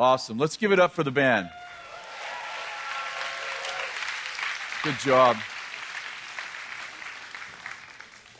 Awesome. 0.00 0.38
Let's 0.38 0.56
give 0.56 0.72
it 0.72 0.80
up 0.80 0.94
for 0.94 1.02
the 1.02 1.10
band. 1.10 1.50
Good 4.82 4.98
job. 5.00 5.36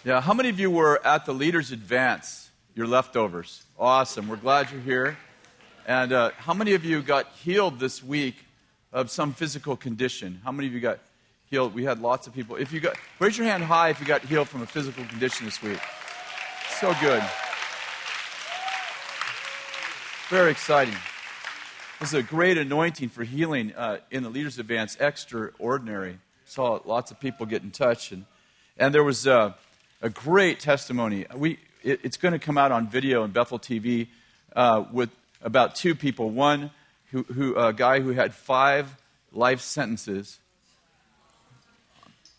Yeah, 0.02 0.22
how 0.22 0.32
many 0.32 0.48
of 0.48 0.58
you 0.58 0.70
were 0.70 1.06
at 1.06 1.26
the 1.26 1.34
Leaders 1.34 1.70
Advance? 1.70 2.48
Your 2.74 2.86
leftovers. 2.86 3.62
Awesome. 3.78 4.26
We're 4.26 4.36
glad 4.36 4.70
you're 4.70 4.80
here. 4.80 5.18
And 5.86 6.14
uh, 6.14 6.30
how 6.38 6.54
many 6.54 6.72
of 6.72 6.82
you 6.82 7.02
got 7.02 7.26
healed 7.44 7.78
this 7.78 8.02
week 8.02 8.36
of 8.90 9.10
some 9.10 9.34
physical 9.34 9.76
condition? 9.76 10.40
How 10.42 10.52
many 10.52 10.66
of 10.66 10.72
you 10.72 10.80
got 10.80 10.98
healed? 11.50 11.74
We 11.74 11.84
had 11.84 12.00
lots 12.00 12.26
of 12.26 12.34
people. 12.34 12.56
If 12.56 12.72
you 12.72 12.80
got, 12.80 12.96
raise 13.18 13.36
your 13.36 13.46
hand 13.46 13.64
high 13.64 13.90
if 13.90 14.00
you 14.00 14.06
got 14.06 14.22
healed 14.22 14.48
from 14.48 14.62
a 14.62 14.66
physical 14.66 15.04
condition 15.04 15.44
this 15.44 15.62
week. 15.62 15.80
So 16.80 16.94
good. 17.02 17.22
Very 20.30 20.52
exciting. 20.52 20.96
This 22.00 22.14
is 22.14 22.20
a 22.20 22.22
great 22.22 22.56
anointing 22.56 23.10
for 23.10 23.24
healing 23.24 23.74
uh, 23.76 23.98
in 24.10 24.22
the 24.22 24.30
Leaders 24.30 24.58
Advance. 24.58 24.96
Extraordinary. 24.98 26.18
Saw 26.46 26.80
lots 26.86 27.10
of 27.10 27.20
people 27.20 27.44
get 27.44 27.62
in 27.62 27.70
touch, 27.70 28.10
and 28.10 28.24
and 28.78 28.94
there 28.94 29.04
was 29.04 29.26
uh, 29.26 29.52
a 30.00 30.08
great 30.08 30.60
testimony. 30.60 31.26
We 31.36 31.58
it, 31.82 32.00
it's 32.02 32.16
going 32.16 32.32
to 32.32 32.38
come 32.38 32.56
out 32.56 32.72
on 32.72 32.88
video 32.88 33.22
in 33.24 33.32
Bethel 33.32 33.58
TV 33.58 34.08
uh, 34.56 34.84
with 34.90 35.10
about 35.42 35.74
two 35.74 35.94
people. 35.94 36.30
One 36.30 36.70
who, 37.10 37.24
who 37.24 37.54
a 37.56 37.74
guy 37.74 38.00
who 38.00 38.12
had 38.12 38.32
five 38.32 38.96
life 39.30 39.60
sentences. 39.60 40.38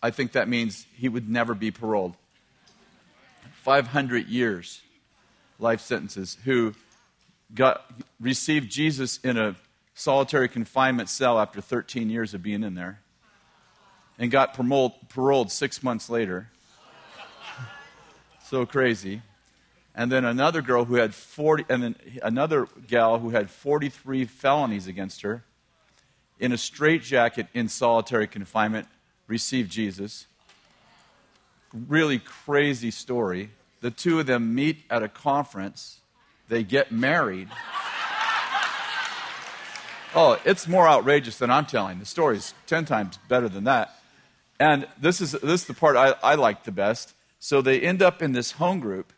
I 0.01 0.09
think 0.09 0.31
that 0.31 0.49
means 0.49 0.87
he 0.97 1.07
would 1.07 1.29
never 1.29 1.53
be 1.53 1.69
paroled. 1.69 2.15
500 3.61 4.27
years 4.27 4.81
life 5.59 5.81
sentences 5.81 6.39
who 6.45 6.73
got 7.53 7.89
received 8.19 8.71
Jesus 8.71 9.17
in 9.23 9.37
a 9.37 9.55
solitary 9.93 10.47
confinement 10.47 11.09
cell 11.09 11.39
after 11.39 11.61
13 11.61 12.09
years 12.09 12.33
of 12.33 12.41
being 12.41 12.63
in 12.63 12.75
there 12.75 13.01
and 14.17 14.31
got 14.31 14.53
paroled, 14.53 14.93
paroled 15.09 15.51
six 15.51 15.83
months 15.83 16.09
later. 16.09 16.49
so 18.45 18.65
crazy. 18.65 19.21
And 19.93 20.11
then 20.11 20.23
another 20.23 20.61
girl 20.61 20.85
who 20.85 20.95
had 20.95 21.13
40, 21.13 21.65
and 21.69 21.83
then 21.83 21.95
another 22.23 22.67
gal 22.87 23.19
who 23.19 23.31
had 23.31 23.49
43 23.49 24.25
felonies 24.25 24.87
against 24.87 25.21
her 25.21 25.43
in 26.39 26.51
a 26.51 26.57
straitjacket 26.57 27.47
in 27.53 27.67
solitary 27.67 28.27
confinement 28.27 28.87
received 29.27 29.71
Jesus. 29.71 30.27
Really 31.73 32.19
crazy 32.19 32.91
story. 32.91 33.51
The 33.81 33.91
two 33.91 34.19
of 34.19 34.25
them 34.25 34.55
meet 34.55 34.83
at 34.89 35.03
a 35.03 35.07
conference 35.07 36.00
they 36.51 36.63
get 36.63 36.91
married. 36.91 37.47
Oh, 40.13 40.37
it's 40.43 40.67
more 40.67 40.85
outrageous 40.85 41.37
than 41.37 41.49
I'm 41.49 41.65
telling. 41.65 41.99
The 41.99 42.05
story's 42.05 42.53
10 42.67 42.83
times 42.83 43.17
better 43.29 43.47
than 43.47 43.63
that. 43.63 43.95
And 44.59 44.85
this 44.99 45.21
is, 45.21 45.31
this 45.31 45.61
is 45.61 45.65
the 45.65 45.73
part 45.73 45.95
I, 45.95 46.13
I 46.21 46.35
like 46.35 46.65
the 46.65 46.73
best. 46.73 47.13
So 47.39 47.61
they 47.61 47.79
end 47.79 48.01
up 48.01 48.21
in 48.21 48.33
this 48.33 48.51
home 48.51 48.81
group. 48.81 49.13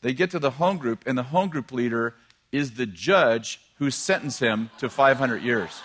They 0.00 0.14
get 0.14 0.30
to 0.30 0.38
the 0.38 0.52
home 0.52 0.78
group, 0.78 1.04
and 1.06 1.18
the 1.18 1.24
home 1.24 1.50
group 1.50 1.70
leader 1.70 2.14
is 2.50 2.72
the 2.72 2.86
judge 2.86 3.60
who 3.76 3.90
sentenced 3.90 4.40
him 4.40 4.70
to 4.78 4.88
500 4.88 5.42
years. 5.42 5.82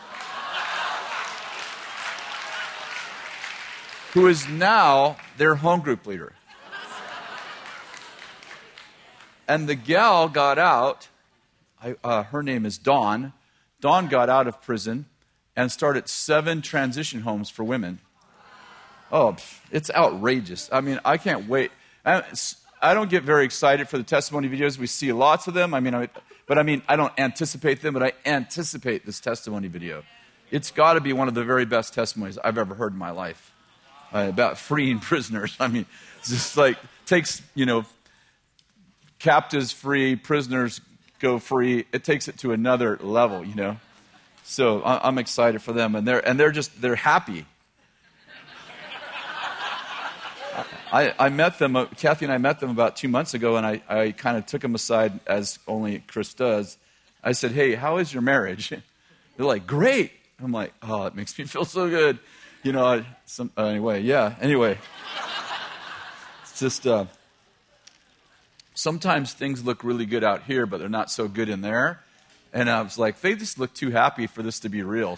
who 4.14 4.28
is 4.28 4.47
now 4.47 5.17
their 5.38 5.56
home 5.56 5.81
group 5.81 6.06
leader. 6.06 6.34
And 9.54 9.70
the 9.70 9.76
gal 9.76 10.30
got 10.30 10.58
out. 10.58 11.09
I, 11.80 11.94
uh, 12.04 12.23
her 12.23 12.42
name 12.42 12.66
is 12.66 12.80
Dawn. 12.80 13.34
Dawn 13.82 14.08
got 14.08 14.28
out 14.28 14.48
of 14.48 14.59
prison 14.64 15.06
and 15.56 15.72
started 15.72 16.09
seven 16.09 16.64
transition 16.64 17.22
homes 17.22 17.52
for 17.52 17.64
women. 17.64 18.00
Oh, 19.12 19.36
it's 19.69 19.91
outrageous. 19.91 20.69
I 20.72 20.81
mean, 20.81 21.00
I 21.06 21.18
can't 21.18 21.47
wait. 21.47 21.69
I, 22.03 22.24
don't 22.96 23.12
get 23.12 23.22
very 23.25 23.46
excited 23.46 23.88
for 23.88 24.00
the 24.00 24.03
testimony 24.03 24.50
videos. 24.50 24.80
We 24.80 24.88
see 24.88 25.14
lots 25.14 25.46
of 25.46 25.53
them. 25.53 25.75
I 25.75 25.81
mean, 25.81 25.94
I, 25.94 26.09
but 26.47 26.58
I 26.58 26.64
mean, 26.64 26.81
I 26.88 26.96
don't 26.96 27.14
anticipate 27.20 27.84
them, 27.84 27.94
but 27.94 28.02
I 28.02 28.14
anticipate 28.25 29.06
this 29.06 29.20
testimony 29.20 29.68
video. 29.68 30.02
It's 30.50 30.72
got 30.72 30.94
to 30.94 31.00
be 31.00 31.14
one 31.14 31.28
of 31.28 31.35
the 31.35 31.44
very 31.44 31.66
best 31.66 31.94
testimonies 31.94 32.40
I've 32.44 32.58
ever 32.58 32.74
heard 32.74 32.94
in 32.94 32.97
my 32.97 33.12
life 33.12 33.52
uh, 34.12 34.25
about 34.30 34.58
freeing 34.58 34.97
prisoners. 35.12 35.56
I 35.59 35.68
mean, 35.68 35.85
it's 36.18 36.30
just 36.30 36.58
like 36.58 36.80
takes 37.06 37.44
you 37.53 37.68
know 37.68 37.85
captives 39.23 39.72
free, 39.72 40.17
prisoners 40.17 40.81
go 41.19 41.39
free. 41.39 41.85
It 41.94 42.03
takes 42.03 42.28
it 42.28 42.38
to 42.39 42.51
another 42.51 42.97
level, 43.01 43.44
you 43.44 43.56
know. 43.56 43.78
So 44.44 44.84
I'm 44.84 45.17
excited 45.17 45.61
for 45.61 45.72
them, 45.72 45.95
and 45.95 46.06
they're 46.06 46.19
and 46.28 46.38
they're 46.38 46.51
just 46.51 46.79
they're 46.81 46.95
happy. 46.95 47.45
I, 50.91 51.11
I 51.17 51.29
met 51.29 51.57
them, 51.57 51.75
uh, 51.75 51.85
Kathy 51.85 52.25
and 52.25 52.31
I 52.31 52.38
met 52.38 52.59
them 52.59 52.69
about 52.69 52.95
two 52.95 53.07
months 53.07 53.34
ago, 53.34 53.56
and 53.56 53.66
I, 53.66 53.81
I 53.89 54.11
kind 54.11 54.38
of 54.38 54.45
took 54.45 54.61
them 54.61 54.75
aside 54.75 55.19
as 55.25 55.57
only 55.67 56.03
Kris 56.05 56.35
does. 56.35 56.78
I 57.23 57.31
said, 57.31 57.50
Hey, 57.50 57.73
how 57.73 57.97
is 57.97 58.13
your 58.13 58.22
marriage? 58.22 58.69
They're 59.38 59.45
like, 59.47 59.66
Great. 59.66 60.11
I'm 60.40 60.51
like, 60.51 60.72
Oh, 60.84 61.07
it 61.07 61.16
makes 61.16 61.35
me 61.40 61.45
feel 61.53 61.66
so 61.66 61.90
good. 61.90 62.19
You 62.61 62.73
know, 62.73 62.85
I, 62.85 63.05
some, 63.25 63.50
anyway, 63.57 64.03
yeah, 64.03 64.35
anyway. 64.40 64.78
It's 66.44 66.59
just, 66.59 66.85
uh, 66.85 67.05
sometimes 68.73 69.34
things 69.34 69.63
look 69.63 69.84
really 69.84 70.06
good 70.06 70.23
out 70.23 70.44
here, 70.44 70.66
but 70.66 70.79
they're 70.79 70.89
not 70.89 71.11
so 71.11 71.28
good 71.28 71.50
in 71.50 71.61
there. 71.61 72.01
And 72.51 72.69
I 72.69 72.81
was 72.81 72.97
like, 72.97 73.22
they 73.22 73.35
just 73.35 73.57
look 73.57 73.73
too 73.73 73.89
happy 73.89 74.28
for 74.28 74.44
this 74.44 74.59
to 74.59 74.69
be 74.69 74.84
real. 74.84 75.17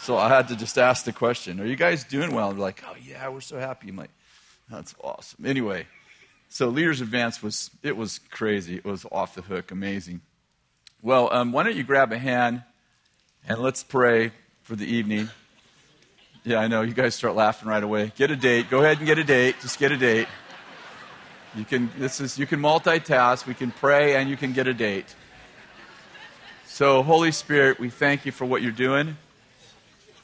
So 0.00 0.16
I 0.16 0.28
had 0.28 0.48
to 0.48 0.56
just 0.56 0.78
ask 0.78 1.04
the 1.04 1.12
question, 1.12 1.60
Are 1.60 1.66
you 1.66 1.76
guys 1.76 2.04
doing 2.04 2.34
well? 2.34 2.50
And 2.50 2.58
they're 2.58 2.64
like, 2.64 2.82
Oh, 2.86 2.94
yeah, 3.02 3.28
we're 3.28 3.40
so 3.40 3.58
happy. 3.58 3.88
I'm 3.88 3.96
like, 3.96 4.10
That's 4.70 4.94
awesome. 5.02 5.46
Anyway, 5.46 5.86
so 6.48 6.68
Leaders 6.68 7.00
Advance 7.00 7.42
was, 7.42 7.70
it 7.82 7.96
was 7.96 8.20
crazy. 8.30 8.76
It 8.76 8.84
was 8.84 9.06
off 9.10 9.34
the 9.34 9.42
hook, 9.42 9.70
amazing. 9.70 10.20
Well, 11.02 11.32
um, 11.32 11.52
why 11.52 11.64
don't 11.64 11.76
you 11.76 11.84
grab 11.84 12.12
a 12.12 12.18
hand 12.18 12.62
and 13.48 13.58
let's 13.58 13.82
pray 13.82 14.32
for 14.62 14.76
the 14.76 14.86
evening. 14.86 15.28
Yeah, 16.44 16.58
I 16.58 16.68
know. 16.68 16.82
You 16.82 16.92
guys 16.92 17.14
start 17.14 17.34
laughing 17.34 17.68
right 17.68 17.82
away. 17.82 18.12
Get 18.16 18.30
a 18.30 18.36
date. 18.36 18.70
Go 18.70 18.80
ahead 18.80 18.98
and 18.98 19.06
get 19.06 19.18
a 19.18 19.24
date. 19.24 19.56
Just 19.62 19.78
get 19.78 19.90
a 19.92 19.96
date. 19.96 20.28
You 21.56 21.64
can, 21.64 21.90
this 21.96 22.20
is, 22.20 22.36
you 22.36 22.46
can 22.46 22.58
multitask, 22.58 23.46
we 23.46 23.54
can 23.54 23.70
pray, 23.70 24.16
and 24.16 24.28
you 24.28 24.36
can 24.36 24.52
get 24.52 24.66
a 24.66 24.74
date. 24.74 25.14
So, 26.66 27.04
Holy 27.04 27.30
Spirit, 27.30 27.78
we 27.78 27.90
thank 27.90 28.26
you 28.26 28.32
for 28.32 28.44
what 28.44 28.60
you're 28.60 28.72
doing. 28.72 29.16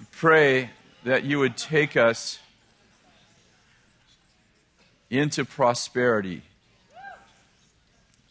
We 0.00 0.06
pray 0.10 0.70
that 1.04 1.22
you 1.22 1.38
would 1.38 1.56
take 1.56 1.96
us 1.96 2.40
into 5.08 5.44
prosperity. 5.44 6.42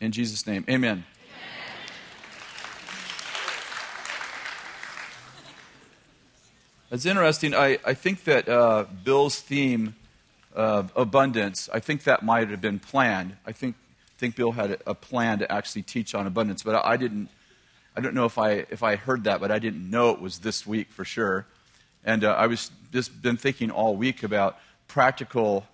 In 0.02 0.12
Jesus' 0.12 0.46
name, 0.46 0.66
amen. 0.70 1.06
It's 6.92 7.06
interesting. 7.06 7.54
I, 7.54 7.78
I 7.86 7.94
think 7.94 8.26
that 8.26 8.50
uh, 8.50 8.86
Bill's 9.04 9.40
theme 9.40 9.96
of 10.54 10.92
abundance, 10.96 11.70
I 11.74 11.80
think 11.80 12.04
that 12.04 12.24
might 12.24 12.50
have 12.50 12.62
been 12.62 12.80
planned. 12.80 13.38
I 13.46 13.52
think, 13.52 13.76
think 14.18 14.36
Bill 14.36 14.52
had 14.52 14.82
a 14.86 14.96
plan 14.96 15.40
to 15.40 15.52
actually 15.52 15.84
teach 15.84 16.16
on 16.16 16.28
abundance, 16.28 16.64
but 16.64 16.86
I 16.86 16.98
didn't. 16.98 17.30
I 17.96 18.02
don't 18.02 18.14
know 18.14 18.26
if 18.26 18.38
I 18.38 18.66
if 18.70 18.84
I 18.84 18.96
heard 18.96 19.26
that, 19.26 19.42
but 19.42 19.52
I 19.52 19.60
didn't 19.60 19.90
know 19.90 20.12
it 20.12 20.22
was 20.22 20.40
this 20.40 20.66
week 20.66 20.92
for 20.92 21.04
sure. 21.04 21.46
And 22.06 22.24
uh, 22.24 22.32
I 22.32 22.48
was 22.48 22.72
just 22.94 23.22
been 23.22 23.38
thinking 23.38 23.72
all 23.72 23.96
week 23.96 24.24
about 24.24 24.58
practical 24.88 25.66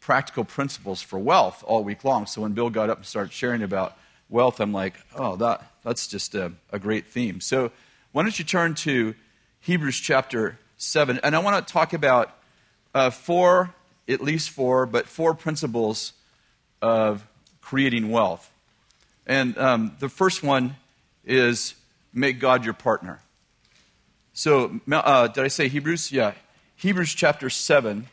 practical 0.00 0.44
principles 0.44 1.00
for 1.02 1.18
wealth 1.18 1.62
all 1.66 1.84
week 1.84 2.04
long. 2.04 2.26
So 2.26 2.42
when 2.42 2.52
Bill 2.52 2.70
got 2.70 2.90
up 2.90 2.98
and 2.98 3.06
started 3.06 3.32
sharing 3.32 3.62
about 3.62 3.96
wealth, 4.28 4.60
I'm 4.60 4.72
like, 4.72 4.94
oh, 5.14 5.36
that 5.36 5.64
that's 5.82 6.06
just 6.06 6.34
a, 6.34 6.52
a 6.70 6.78
great 6.78 7.06
theme. 7.06 7.40
So 7.40 7.70
why 8.12 8.22
don't 8.22 8.38
you 8.38 8.44
turn 8.44 8.74
to 8.74 9.14
Hebrews 9.60 9.98
chapter 9.98 10.58
seven, 10.76 11.20
and 11.22 11.34
I 11.34 11.38
want 11.38 11.66
to 11.66 11.72
talk 11.72 11.92
about 11.92 12.36
uh, 12.94 13.10
four 13.10 13.74
at 14.08 14.20
least 14.20 14.50
four, 14.50 14.86
but 14.86 15.06
four 15.06 15.34
principles 15.34 16.12
of 16.80 17.26
creating 17.60 18.10
wealth. 18.10 18.50
And 19.26 19.56
um, 19.56 19.96
the 20.00 20.08
first 20.08 20.42
one 20.42 20.76
is 21.24 21.74
make 22.12 22.40
God 22.40 22.64
your 22.64 22.74
partner. 22.74 23.20
So, 24.34 24.80
uh, 24.90 25.28
did 25.28 25.44
I 25.44 25.48
say 25.48 25.68
Hebrews? 25.68 26.10
Yeah. 26.10 26.32
Hebrews 26.76 27.14
chapter 27.14 27.48
7, 27.48 28.08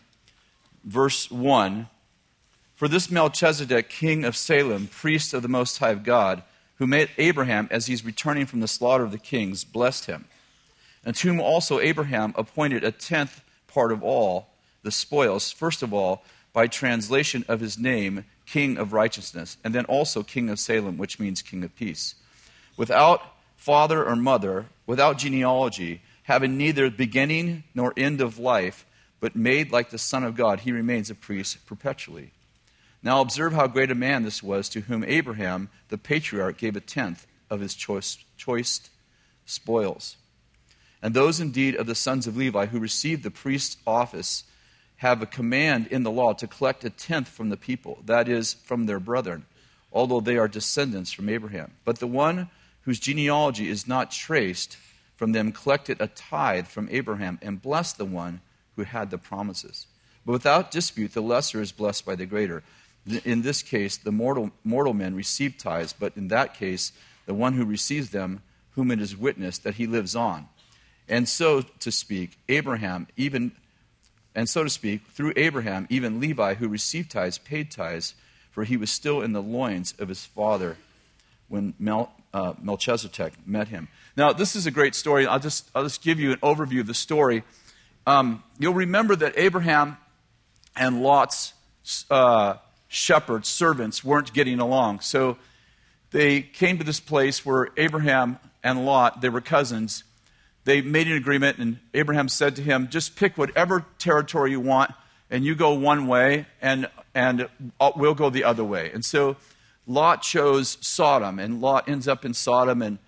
verse 0.83 1.31
1. 1.31 1.87
For 2.75 2.87
this 2.87 3.09
Melchizedek, 3.09 3.89
king 3.89 4.23
of 4.23 4.37
Salem, 4.37 4.87
priest 4.87 5.33
of 5.33 5.41
the 5.41 5.47
Most 5.47 5.79
High 5.79 5.95
God, 5.95 6.43
who 6.75 6.87
made 6.87 7.09
Abraham, 7.17 7.67
as 7.71 7.87
he's 7.87 8.05
returning 8.05 8.45
from 8.45 8.59
the 8.59 8.67
slaughter 8.67 9.03
of 9.03 9.11
the 9.11 9.17
kings, 9.17 9.63
blessed 9.63 10.05
him, 10.05 10.25
and 11.03 11.15
to 11.15 11.27
whom 11.27 11.41
also 11.41 11.79
Abraham 11.79 12.33
appointed 12.37 12.83
a 12.83 12.91
tenth 12.91 13.41
part 13.67 13.91
of 13.91 14.03
all 14.03 14.48
the 14.83 14.91
spoils, 14.91 15.51
first 15.51 15.83
of 15.83 15.93
all, 15.93 16.23
by 16.53 16.67
translation 16.67 17.45
of 17.47 17.59
his 17.59 17.77
name, 17.77 18.25
King 18.45 18.77
of 18.77 18.93
Righteousness, 18.93 19.57
and 19.63 19.75
then 19.75 19.85
also 19.85 20.23
King 20.23 20.49
of 20.49 20.59
Salem, 20.59 20.97
which 20.97 21.19
means 21.19 21.41
King 21.41 21.63
of 21.63 21.75
Peace. 21.75 22.15
Without 22.77 23.21
father 23.55 24.03
or 24.05 24.15
mother, 24.15 24.65
without 24.87 25.17
genealogy, 25.17 26.01
having 26.23 26.57
neither 26.57 26.89
beginning 26.89 27.63
nor 27.75 27.93
end 27.97 28.21
of 28.21 28.39
life, 28.39 28.85
but 29.19 29.35
made 29.35 29.71
like 29.71 29.89
the 29.89 29.97
Son 29.97 30.23
of 30.23 30.35
God, 30.35 30.61
he 30.61 30.71
remains 30.71 31.09
a 31.09 31.15
priest 31.15 31.65
perpetually. 31.65 32.31
Now 33.01 33.21
observe 33.21 33.53
how 33.53 33.67
great 33.67 33.91
a 33.91 33.95
man 33.95 34.23
this 34.23 34.43
was 34.43 34.69
to 34.69 34.81
whom 34.81 35.03
Abraham, 35.03 35.69
the 35.89 35.97
patriarch, 35.97 36.57
gave 36.57 36.75
a 36.75 36.81
tenth 36.81 37.27
of 37.49 37.61
his 37.61 37.73
choice, 37.75 38.17
choice 38.37 38.89
spoils. 39.45 40.17
And 41.01 41.13
those 41.13 41.39
indeed 41.39 41.75
of 41.75 41.87
the 41.87 41.95
sons 41.95 42.27
of 42.27 42.35
Levi 42.35 42.67
who 42.67 42.79
received 42.79 43.23
the 43.23 43.31
priest's 43.31 43.77
office 43.87 44.43
have 44.99 45.21
a 45.21 45.25
command 45.25 45.87
in 45.87 46.03
the 46.03 46.11
law 46.11 46.33
to 46.33 46.47
collect 46.47 46.83
a 46.83 46.89
tenth 46.89 47.27
from 47.27 47.49
the 47.49 47.57
people, 47.57 47.99
that 48.05 48.27
is, 48.27 48.53
from 48.53 48.85
their 48.85 48.99
brethren, 48.99 49.45
although 49.93 50.19
they 50.19 50.37
are 50.37 50.47
descendants 50.47 51.11
from 51.11 51.29
Abraham. 51.29 51.71
But 51.85 51.99
the 51.99 52.07
one 52.07 52.49
whose 52.81 52.99
genealogy 52.99 53.69
is 53.69 53.87
not 53.87 54.11
traced 54.11 54.77
from 55.15 55.31
them 55.31 55.51
collected 55.51 56.01
a 56.01 56.07
tithe 56.07 56.67
from 56.67 56.89
Abraham 56.91 57.39
and 57.41 57.61
blessed 57.61 57.97
the 57.97 58.05
one 58.05 58.41
who 58.75 58.83
had 58.83 59.09
the 59.09 59.17
promises. 59.17 59.87
But 60.25 60.33
without 60.33 60.71
dispute, 60.71 61.13
the 61.13 61.21
lesser 61.21 61.61
is 61.61 61.71
blessed 61.71 62.05
by 62.05 62.15
the 62.15 62.25
greater. 62.25 62.61
In 63.23 63.41
this 63.41 63.63
case, 63.63 63.95
the 63.95 64.11
mortal, 64.11 64.51
mortal 64.63 64.93
men 64.93 65.15
receive 65.15 65.57
tithes, 65.57 65.93
but 65.93 66.15
in 66.17 66.27
that 66.27 66.55
case, 66.55 66.91
the 67.25 67.33
one 67.33 67.53
who 67.53 67.63
receives 67.63 68.09
them, 68.09 68.41
whom 68.71 68.91
it 68.91 68.99
is 68.99 69.15
witnessed 69.15 69.63
that 69.63 69.75
he 69.75 69.87
lives 69.87 70.15
on. 70.15 70.49
And 71.07 71.27
so 71.27 71.61
to 71.61 71.91
speak, 71.91 72.37
Abraham, 72.49 73.07
even, 73.15 73.53
and 74.35 74.47
so 74.47 74.63
to 74.63 74.69
speak, 74.69 75.01
through 75.07 75.33
Abraham, 75.35 75.87
even 75.89 76.19
Levi, 76.19 76.55
who 76.55 76.67
received 76.67 77.11
tithes, 77.11 77.37
paid 77.37 77.71
tithes, 77.71 78.15
for 78.51 78.63
he 78.63 78.77
was 78.77 78.91
still 78.91 79.21
in 79.21 79.33
the 79.33 79.41
loins 79.41 79.93
of 79.99 80.09
his 80.09 80.25
father 80.25 80.77
when 81.47 81.73
Mel, 81.79 82.11
uh, 82.33 82.53
Melchizedek 82.61 83.33
met 83.45 83.69
him. 83.69 83.87
Now, 84.15 84.33
this 84.33 84.55
is 84.55 84.65
a 84.65 84.71
great 84.71 84.95
story. 84.95 85.25
I'll 85.25 85.39
just, 85.39 85.69
I'll 85.73 85.83
just 85.83 86.03
give 86.03 86.19
you 86.19 86.31
an 86.31 86.39
overview 86.39 86.81
of 86.81 86.87
the 86.87 86.93
story. 86.93 87.43
Um, 88.05 88.43
you'll 88.57 88.73
remember 88.73 89.15
that 89.15 89.33
Abraham 89.37 89.97
and 90.75 91.01
Lot's 91.01 91.53
uh, 92.09 92.55
shepherds, 92.87 93.47
servants, 93.47 94.03
weren't 94.03 94.33
getting 94.33 94.59
along. 94.59 94.99
So 95.01 95.37
they 96.11 96.41
came 96.41 96.77
to 96.77 96.83
this 96.83 96.99
place 96.99 97.45
where 97.45 97.69
Abraham 97.77 98.39
and 98.63 98.85
Lot, 98.85 99.21
they 99.21 99.29
were 99.29 99.41
cousins, 99.41 100.03
they 100.69 100.81
made 100.81 101.07
an 101.07 101.13
agreement, 101.13 101.57
and 101.57 101.79
Abraham 101.95 102.29
said 102.29 102.55
to 102.57 102.61
him, 102.61 102.89
Just 102.89 103.15
pick 103.15 103.37
whatever 103.37 103.85
territory 103.97 104.51
you 104.51 104.59
want, 104.59 104.91
and 105.31 105.43
you 105.43 105.55
go 105.55 105.73
one 105.73 106.05
way, 106.05 106.45
and, 106.61 106.87
and 107.15 107.49
we'll 107.95 108.13
go 108.13 108.29
the 108.29 108.43
other 108.43 108.63
way. 108.63 108.91
And 108.93 109.03
so 109.03 109.35
Lot 109.87 110.21
chose 110.21 110.77
Sodom, 110.79 111.39
and 111.39 111.59
Lot 111.59 111.89
ends 111.89 112.07
up 112.07 112.23
in 112.23 112.35
Sodom 112.35 112.83
and, 112.83 112.99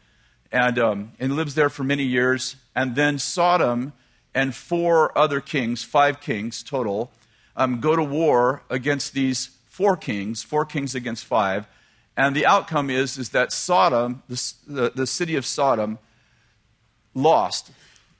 and, 0.52 0.80
um, 0.80 1.12
and 1.20 1.36
lives 1.36 1.54
there 1.54 1.70
for 1.70 1.84
many 1.84 2.04
years. 2.04 2.56
And 2.76 2.96
then 2.96 3.20
Sodom 3.20 3.94
and 4.34 4.56
four 4.56 5.16
other 5.16 5.40
kings, 5.40 5.84
five 5.84 6.20
kings 6.20 6.64
total, 6.64 7.12
um, 7.56 7.80
go 7.80 7.96
to 7.96 8.04
war 8.04 8.64
against 8.72 9.14
these 9.14 9.52
four 9.66 9.96
kings, 9.96 10.42
four 10.42 10.66
kings 10.66 10.96
against 10.96 11.26
five. 11.26 11.68
And 12.18 12.36
the 12.36 12.48
outcome 12.48 12.90
is, 12.90 13.20
is 13.20 13.30
that 13.30 13.52
Sodom, 13.52 14.24
the, 14.28 14.54
the, 14.68 14.92
the 14.96 15.08
city 15.08 15.36
of 15.36 15.46
Sodom, 15.46 16.00
lost. 17.14 17.72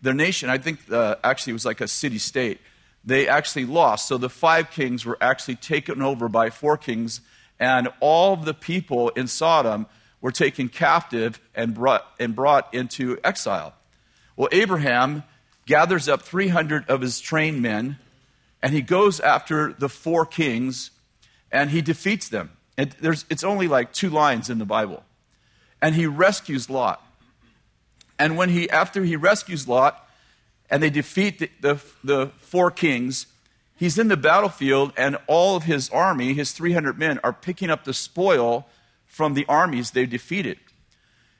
Their 0.02 0.14
nation, 0.14 0.50
I 0.50 0.58
think 0.58 0.92
uh, 0.92 1.16
actually 1.24 1.52
it 1.52 1.54
was 1.54 1.66
like 1.66 1.82
a 1.82 1.88
city 1.88 2.18
state, 2.18 2.60
they 3.04 3.28
actually 3.28 3.66
lost. 3.66 4.08
So 4.08 4.18
the 4.18 4.30
five 4.30 4.72
kings 4.72 5.06
were 5.06 5.18
actually 5.22 5.56
taken 5.56 6.02
over 6.02 6.28
by 6.28 6.50
four 6.50 6.78
kings, 6.78 7.22
and 7.60 7.90
all 8.00 8.34
of 8.34 8.46
the 8.46 8.54
people 8.54 9.10
in 9.10 9.28
Sodom 9.28 9.88
were 10.22 10.32
taken 10.32 10.70
captive 10.70 11.40
and 11.56 11.74
brought, 11.74 12.06
and 12.20 12.36
brought 12.36 12.74
into 12.74 13.18
exile. 13.24 13.74
Well, 14.36 14.50
Abraham 14.52 15.24
gathers 15.66 16.08
up 16.08 16.22
300 16.22 16.90
of 16.90 17.02
his 17.02 17.20
trained 17.20 17.62
men, 17.62 17.98
and 18.62 18.74
he 18.74 18.82
goes 18.82 19.20
after 19.20 19.74
the 19.74 19.90
four 19.90 20.26
kings, 20.26 20.92
and 21.52 21.70
he 21.72 21.82
defeats 21.82 22.30
them. 22.30 22.52
And 22.78 22.92
there's, 23.02 23.26
it's 23.30 23.44
only 23.44 23.68
like 23.68 23.94
two 23.94 24.10
lines 24.10 24.50
in 24.50 24.60
the 24.60 24.66
Bible. 24.66 25.04
And 25.82 25.96
he 25.96 26.06
rescues 26.06 26.70
Lot. 26.70 27.04
And 28.22 28.38
when 28.38 28.50
he, 28.50 28.70
after 28.70 29.04
he 29.04 29.16
rescues 29.16 29.68
Lot, 29.68 30.08
and 30.70 30.84
they 30.84 30.92
defeat 30.92 31.40
the, 31.40 31.50
the, 31.60 31.82
the 32.04 32.32
four 32.38 32.70
kings, 32.70 33.26
he's 33.76 33.98
in 33.98 34.10
the 34.10 34.16
battlefield, 34.16 34.94
and 34.96 35.18
all 35.26 35.56
of 35.56 35.64
his 35.64 35.90
army, 35.90 36.36
his 36.36 36.52
300 36.52 37.00
men, 37.00 37.20
are 37.24 37.34
picking 37.34 37.72
up 37.72 37.84
the 37.84 37.96
spoil 37.96 38.68
from 39.08 39.34
the 39.34 39.44
armies 39.50 39.90
they 39.90 40.06
defeated. 40.06 40.60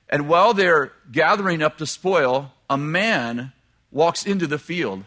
And 0.08 0.28
while 0.28 0.54
they're 0.54 0.90
gathering 1.12 1.62
up 1.62 1.78
the 1.78 1.86
spoil, 1.86 2.52
a 2.68 2.76
man 2.76 3.52
walks 3.92 4.26
into 4.26 4.48
the 4.48 4.58
field, 4.58 5.04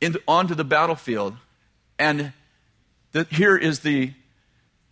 into, 0.00 0.22
onto 0.28 0.54
the 0.54 0.62
battlefield, 0.62 1.34
and 1.98 2.32
the, 3.10 3.26
here 3.30 3.56
is 3.56 3.80
the 3.80 4.12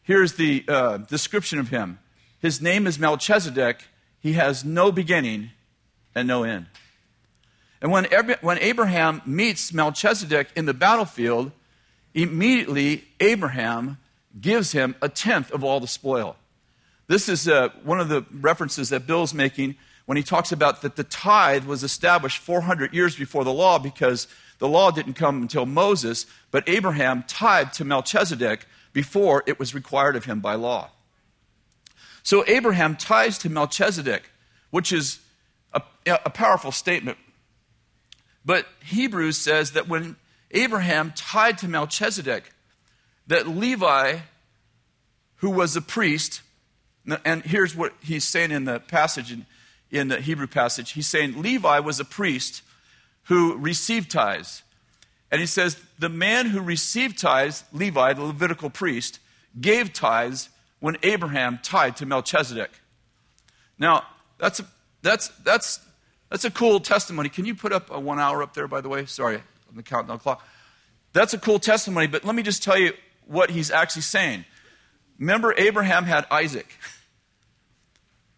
Here's 0.02 0.32
the 0.32 0.64
uh, 0.66 0.96
description 0.96 1.60
of 1.60 1.68
him 1.68 2.00
His 2.40 2.60
name 2.60 2.88
is 2.88 2.98
Melchizedek. 2.98 3.84
He 4.18 4.32
has 4.32 4.64
no 4.64 4.90
beginning 4.90 5.50
and 6.14 6.26
no 6.26 6.44
end. 6.44 6.66
And 7.82 7.90
when, 7.90 8.06
when 8.42 8.58
Abraham 8.58 9.22
meets 9.24 9.72
Melchizedek 9.72 10.48
in 10.54 10.66
the 10.66 10.74
battlefield, 10.74 11.52
immediately 12.14 13.04
Abraham 13.20 13.98
gives 14.38 14.72
him 14.72 14.94
a 15.00 15.08
tenth 15.08 15.50
of 15.50 15.64
all 15.64 15.80
the 15.80 15.86
spoil. 15.86 16.36
This 17.06 17.28
is 17.28 17.48
uh, 17.48 17.70
one 17.82 18.00
of 18.00 18.08
the 18.08 18.24
references 18.30 18.90
that 18.90 19.06
Bill's 19.06 19.34
making 19.34 19.76
when 20.06 20.16
he 20.16 20.22
talks 20.22 20.52
about 20.52 20.82
that 20.82 20.96
the 20.96 21.04
tithe 21.04 21.64
was 21.64 21.82
established 21.82 22.38
400 22.38 22.92
years 22.92 23.16
before 23.16 23.44
the 23.44 23.52
law 23.52 23.78
because 23.78 24.28
the 24.58 24.68
law 24.68 24.90
didn't 24.90 25.14
come 25.14 25.42
until 25.42 25.66
Moses, 25.66 26.26
but 26.50 26.68
Abraham 26.68 27.24
tithed 27.26 27.74
to 27.74 27.84
Melchizedek 27.84 28.66
before 28.92 29.42
it 29.46 29.58
was 29.58 29.74
required 29.74 30.16
of 30.16 30.26
him 30.26 30.40
by 30.40 30.54
law. 30.54 30.90
So 32.22 32.44
Abraham 32.46 32.96
ties 32.96 33.38
to 33.38 33.48
Melchizedek, 33.48 34.30
which 34.70 34.92
is 34.92 35.20
a, 35.72 35.82
a 36.06 36.30
powerful 36.30 36.72
statement. 36.72 37.18
But 38.44 38.66
Hebrews 38.84 39.36
says 39.36 39.72
that 39.72 39.88
when 39.88 40.16
Abraham 40.50 41.12
tied 41.14 41.58
to 41.58 41.68
Melchizedek, 41.68 42.52
that 43.26 43.46
Levi, 43.46 44.18
who 45.36 45.50
was 45.50 45.76
a 45.76 45.82
priest, 45.82 46.42
and 47.24 47.42
here's 47.42 47.76
what 47.76 47.92
he's 48.02 48.24
saying 48.24 48.50
in 48.50 48.64
the 48.64 48.80
passage, 48.80 49.30
in, 49.32 49.46
in 49.90 50.08
the 50.08 50.20
Hebrew 50.20 50.46
passage. 50.46 50.92
He's 50.92 51.06
saying 51.06 51.40
Levi 51.40 51.78
was 51.80 52.00
a 52.00 52.04
priest 52.04 52.62
who 53.24 53.56
received 53.56 54.10
tithes. 54.10 54.62
And 55.30 55.40
he 55.40 55.46
says, 55.46 55.80
the 55.98 56.08
man 56.08 56.46
who 56.46 56.60
received 56.60 57.18
tithes, 57.18 57.64
Levi, 57.72 58.14
the 58.14 58.22
Levitical 58.22 58.70
priest, 58.70 59.20
gave 59.60 59.92
tithes 59.92 60.48
when 60.80 60.96
Abraham 61.02 61.60
tied 61.62 61.96
to 61.96 62.06
Melchizedek. 62.06 62.70
Now, 63.78 64.04
that's 64.38 64.60
a, 64.60 64.66
that's, 65.02 65.28
that's, 65.44 65.80
that's 66.30 66.44
a 66.44 66.50
cool 66.50 66.80
testimony. 66.80 67.28
Can 67.28 67.44
you 67.44 67.54
put 67.54 67.72
up 67.72 67.90
a 67.90 67.98
one 67.98 68.20
hour 68.20 68.42
up 68.42 68.54
there, 68.54 68.68
by 68.68 68.80
the 68.80 68.88
way? 68.88 69.06
Sorry, 69.06 69.36
on 69.36 69.76
the 69.76 69.82
countdown 69.82 70.18
clock. 70.18 70.46
That's 71.12 71.34
a 71.34 71.38
cool 71.38 71.58
testimony, 71.58 72.06
but 72.06 72.24
let 72.24 72.34
me 72.34 72.42
just 72.42 72.62
tell 72.62 72.78
you 72.78 72.92
what 73.26 73.50
he's 73.50 73.70
actually 73.70 74.02
saying. 74.02 74.44
Remember, 75.18 75.54
Abraham 75.56 76.04
had 76.04 76.26
Isaac. 76.30 76.68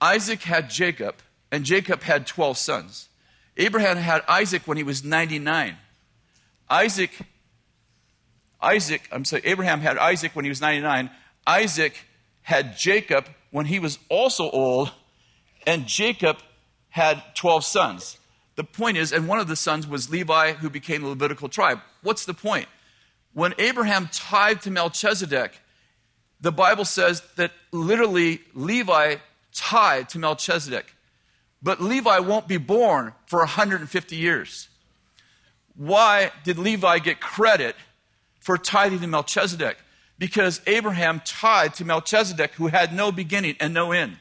Isaac 0.01 0.43
had 0.43 0.69
Jacob, 0.71 1.17
and 1.51 1.65
Jacob 1.65 2.03
had 2.03 2.27
12 2.27 2.59
sons. 2.59 3.09
Abraham 3.57 3.99
had 3.99 4.23
Isaac 4.27 4.67
when 4.67 4.77
he 4.77 4.83
was 4.83 5.05
99. 5.05 5.77
Isaac, 6.69 7.11
Isaac, 8.61 9.03
I'm 9.13 9.25
sorry, 9.25 9.43
Abraham 9.45 9.81
had 9.81 9.99
Isaac 9.99 10.35
when 10.35 10.45
he 10.45 10.49
was 10.49 10.61
99. 10.61 11.11
Isaac 11.47 11.95
had 12.41 12.77
Jacob 12.77 13.29
when 13.51 13.67
he 13.67 13.79
was 13.79 13.99
also 14.09 14.51
old, 14.51 14.91
and 15.67 15.87
Jacob 15.87 16.39
had 16.93 17.23
12 17.35 17.65
sons. 17.65 18.19
The 18.55 18.65
point 18.65 18.97
is, 18.97 19.13
and 19.13 19.27
one 19.27 19.41
of 19.41 19.49
the 19.49 19.57
sons 19.57 19.87
was 19.87 20.11
Levi, 20.11 20.53
who 20.53 20.71
became 20.71 21.03
the 21.03 21.09
Levitical 21.09 21.49
tribe. 21.49 21.81
What's 22.03 22.25
the 22.25 22.35
point? 22.35 22.69
When 23.33 23.55
Abraham 23.59 24.09
tithed 24.13 24.63
to 24.63 24.71
Melchizedek, 24.71 25.61
the 26.41 26.53
Bible 26.53 26.85
says 26.85 27.23
that 27.37 27.53
literally 27.73 28.41
Levi 28.55 29.17
tithed 29.53 30.11
to 30.11 30.19
Melchizedek. 30.19 30.95
But 31.63 31.81
Levi 31.81 32.21
won't 32.21 32.49
be 32.49 32.57
born 32.57 33.15
for 33.27 33.41
150 33.41 34.17
years 34.17 34.69
why 35.77 36.31
did 36.45 36.59
Levi 36.59 36.99
get 36.99 37.21
credit 37.21 37.77
for 38.41 38.59
tithing 38.59 39.01
to 39.01 39.07
Melchizedek? 39.07 39.79
Because 40.19 40.61
Abraham 40.67 41.21
tied 41.25 41.75
to 41.75 41.85
Melchizedek, 41.85 42.53
who 42.53 42.69
had 42.69 42.95
no 42.95 43.11
beginning 43.11 43.57
and 43.59 43.73
no 43.73 43.93
end. 43.93 44.19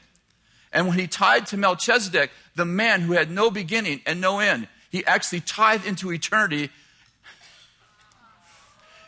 And 0.72 0.88
when 0.88 0.98
he 0.98 1.06
tied 1.06 1.46
to 1.48 1.56
Melchizedek, 1.56 2.30
the 2.54 2.64
man 2.64 3.00
who 3.00 3.12
had 3.12 3.30
no 3.30 3.50
beginning 3.50 4.00
and 4.06 4.20
no 4.20 4.38
end, 4.38 4.68
he 4.90 5.04
actually 5.06 5.40
tithed 5.40 5.86
into 5.86 6.12
eternity. 6.12 6.70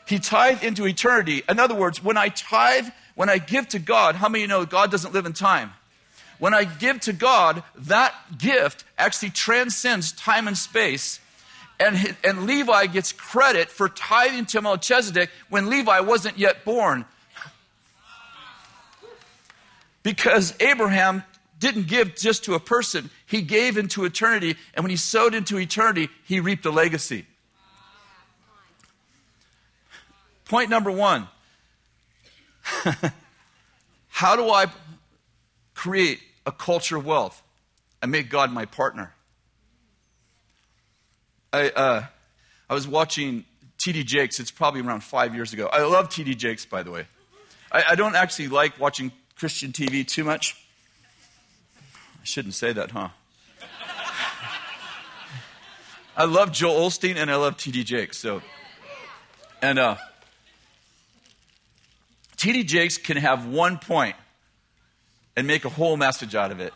He 0.07 0.19
tithed 0.19 0.65
into 0.65 0.87
eternity. 0.87 1.43
In 1.49 1.59
other 1.59 1.75
words, 1.75 2.03
when 2.03 2.17
I 2.17 2.29
tithe, 2.29 2.89
when 3.15 3.29
I 3.29 3.39
give 3.39 3.69
to 3.69 3.79
God, 3.79 4.15
how 4.15 4.29
many 4.29 4.47
know 4.47 4.65
God 4.65 4.91
doesn't 4.91 5.13
live 5.13 5.27
in 5.27 5.33
time? 5.33 5.73
When 6.39 6.53
I 6.55 6.65
give 6.65 7.01
to 7.01 7.13
God, 7.13 7.63
that 7.77 8.15
gift 8.39 8.85
actually 8.99 9.31
transcends 9.31 10.13
time 10.13 10.49
and 10.49 10.57
space. 10.59 11.21
And, 11.79 12.17
and 12.23 12.47
Levi 12.47 12.87
gets 12.87 13.13
credit 13.13 13.69
for 13.69 13.89
tithing 13.89 14.47
to 14.47 14.63
Melchizedek 14.63 15.31
when 15.49 15.69
Levi 15.69 16.01
wasn't 16.01 16.39
yet 16.39 16.65
born. 16.65 17.05
Because 20.03 20.55
Abraham 20.61 21.25
didn't 21.65 21.87
give 21.87 22.15
just 22.15 22.45
to 22.45 22.53
a 22.55 22.61
person, 22.61 23.09
he 23.25 23.41
gave 23.41 23.79
into 23.79 24.05
eternity. 24.05 24.57
And 24.75 24.85
when 24.85 24.91
he 24.91 24.99
sowed 24.99 25.35
into 25.35 25.59
eternity, 25.59 26.11
he 26.25 26.39
reaped 26.39 26.67
a 26.67 26.71
legacy. 26.71 27.25
Point 30.45 30.69
number 30.69 30.91
one 30.91 31.27
How 34.09 34.37
do 34.37 34.51
I 34.51 34.67
create 35.75 36.21
a 36.45 36.53
culture 36.53 36.99
of 36.99 37.07
wealth? 37.07 37.43
I 38.03 38.07
make 38.07 38.29
God 38.29 38.53
my 38.53 38.67
partner. 38.67 39.15
I, 41.51 41.71
uh, 41.71 42.05
I 42.69 42.75
was 42.75 42.87
watching 42.87 43.47
T.D. 43.79 44.05
Jakes. 44.05 44.39
It's 44.39 44.51
probably 44.51 44.83
around 44.83 45.03
five 45.03 45.35
years 45.35 45.55
ago. 45.55 45.69
I 45.73 45.83
love 45.85 46.11
T.D. 46.11 46.35
Jakes, 46.35 46.67
by 46.67 46.83
the 46.83 46.91
way. 46.91 47.07
I, 47.73 47.85
I 47.91 47.95
don't 47.95 48.17
actually 48.17 48.49
like 48.49 48.79
watching 48.79 49.13
Christian 49.37 49.73
TV 49.73 50.07
too 50.07 50.25
much. 50.25 50.61
I 52.25 52.27
shouldn't 52.27 52.55
say 52.55 52.73
that, 52.73 52.91
huh? 52.91 53.11
I 56.17 56.25
love 56.25 56.53
Joel 56.53 56.89
Osteen 56.89 57.17
and 57.17 57.31
I 57.31 57.37
love 57.37 57.59
T.D. 57.59 57.85
Jakes. 57.85 58.17
So, 58.17 58.41
and 59.61 59.79
uh, 59.79 59.97
T.D. 62.39 62.65
Jakes 62.65 62.97
can 62.97 63.19
have 63.19 63.47
one 63.47 63.77
point 63.77 64.17
and 65.37 65.47
make 65.47 65.67
a 65.67 65.69
whole 65.69 65.99
message 65.99 66.35
out 66.35 66.51
of 66.51 66.61
it, 66.61 66.73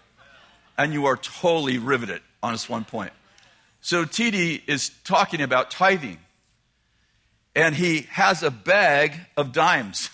and 0.77 0.93
you 0.93 1.07
are 1.07 1.17
totally 1.17 1.79
riveted 1.79 2.21
on 2.43 2.53
this 2.53 2.69
one 2.69 2.85
point. 2.85 3.13
So 3.81 4.05
TD 4.05 4.61
is 4.67 4.91
talking 5.03 5.41
about 5.41 5.71
tithing, 5.71 6.19
and 7.57 7.75
he 7.75 8.03
has 8.11 8.43
a 8.43 8.51
bag 8.51 9.15
of 9.35 9.53
dimes, 9.53 10.11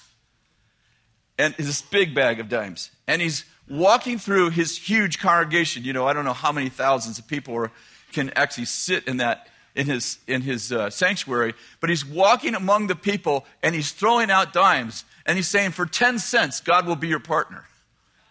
and 1.36 1.54
this 1.54 1.82
big 1.82 2.14
bag 2.14 2.38
of 2.38 2.48
dimes, 2.48 2.92
and 3.08 3.20
he's 3.20 3.44
walking 3.68 4.18
through 4.18 4.50
his 4.50 4.76
huge 4.76 5.18
congregation. 5.18 5.84
You 5.84 5.92
know, 5.92 6.06
I 6.06 6.12
don't 6.12 6.24
know 6.24 6.32
how 6.32 6.52
many 6.52 6.68
thousands 6.68 7.18
of 7.18 7.26
people 7.26 7.54
are, 7.56 7.70
can 8.12 8.30
actually 8.30 8.66
sit 8.66 9.06
in 9.06 9.18
that 9.18 9.48
in 9.74 9.86
his 9.86 10.18
in 10.28 10.42
his 10.42 10.72
uh, 10.72 10.88
sanctuary, 10.90 11.54
but 11.80 11.90
he's 11.90 12.04
walking 12.04 12.54
among 12.54 12.86
the 12.86 12.94
people 12.94 13.44
and 13.62 13.74
he's 13.74 13.90
throwing 13.90 14.30
out 14.30 14.52
dimes 14.52 15.04
and 15.26 15.36
he's 15.36 15.48
saying, 15.48 15.72
For 15.72 15.86
10 15.86 16.18
cents, 16.18 16.60
God 16.60 16.86
will 16.86 16.96
be 16.96 17.08
your 17.08 17.20
partner. 17.20 17.64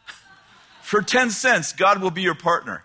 For 0.82 1.02
10 1.02 1.32
cents, 1.32 1.74
God 1.74 2.02
will 2.02 2.12
be 2.12 2.22
your 2.22 2.36
partner. 2.36 2.84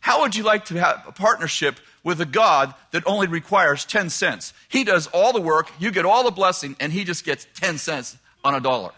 How 0.00 0.20
would 0.20 0.36
you 0.36 0.44
like 0.44 0.66
to 0.66 0.78
have 0.78 1.04
a 1.08 1.12
partnership 1.12 1.80
with 2.04 2.20
a 2.20 2.26
God 2.26 2.74
that 2.92 3.02
only 3.06 3.26
requires 3.26 3.84
10 3.84 4.10
cents? 4.10 4.52
He 4.68 4.84
does 4.84 5.08
all 5.08 5.32
the 5.32 5.40
work, 5.40 5.68
you 5.80 5.90
get 5.90 6.04
all 6.04 6.22
the 6.22 6.30
blessing, 6.30 6.76
and 6.78 6.92
he 6.92 7.02
just 7.02 7.24
gets 7.24 7.46
10 7.54 7.78
cents 7.78 8.16
on 8.44 8.54
a 8.54 8.60
dollar. 8.60 8.92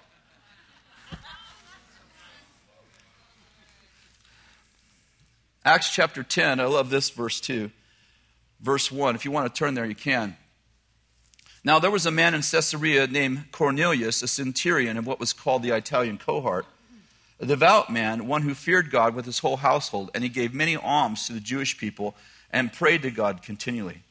Acts 5.68 5.90
chapter 5.90 6.22
10, 6.22 6.60
I 6.60 6.64
love 6.64 6.88
this 6.88 7.10
verse 7.10 7.42
too. 7.42 7.70
Verse 8.58 8.90
1. 8.90 9.14
If 9.14 9.26
you 9.26 9.30
want 9.30 9.54
to 9.54 9.58
turn 9.58 9.74
there, 9.74 9.84
you 9.84 9.94
can. 9.94 10.34
Now, 11.62 11.78
there 11.78 11.90
was 11.90 12.06
a 12.06 12.10
man 12.10 12.32
in 12.32 12.40
Caesarea 12.40 13.06
named 13.06 13.52
Cornelius, 13.52 14.22
a 14.22 14.28
centurion 14.28 14.96
of 14.96 15.06
what 15.06 15.20
was 15.20 15.34
called 15.34 15.62
the 15.62 15.76
Italian 15.76 16.16
cohort, 16.16 16.64
a 17.38 17.44
devout 17.44 17.92
man, 17.92 18.26
one 18.26 18.40
who 18.40 18.54
feared 18.54 18.90
God 18.90 19.14
with 19.14 19.26
his 19.26 19.40
whole 19.40 19.58
household, 19.58 20.10
and 20.14 20.24
he 20.24 20.30
gave 20.30 20.54
many 20.54 20.74
alms 20.74 21.26
to 21.26 21.34
the 21.34 21.38
Jewish 21.38 21.76
people 21.76 22.16
and 22.50 22.72
prayed 22.72 23.02
to 23.02 23.10
God 23.10 23.42
continually. 23.42 24.04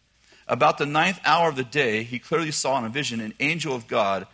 About 0.47 0.77
the 0.77 0.85
ninth 0.85 1.19
hour 1.25 1.49
of 1.49 1.55
the 1.55 1.63
day, 1.63 2.03
he 2.03 2.19
clearly 2.19 2.51
saw 2.51 2.77
in 2.77 2.85
a 2.85 2.89
vision 2.89 3.19
an 3.19 3.33
angel 3.39 3.73
of 3.73 3.87
God 3.87 4.27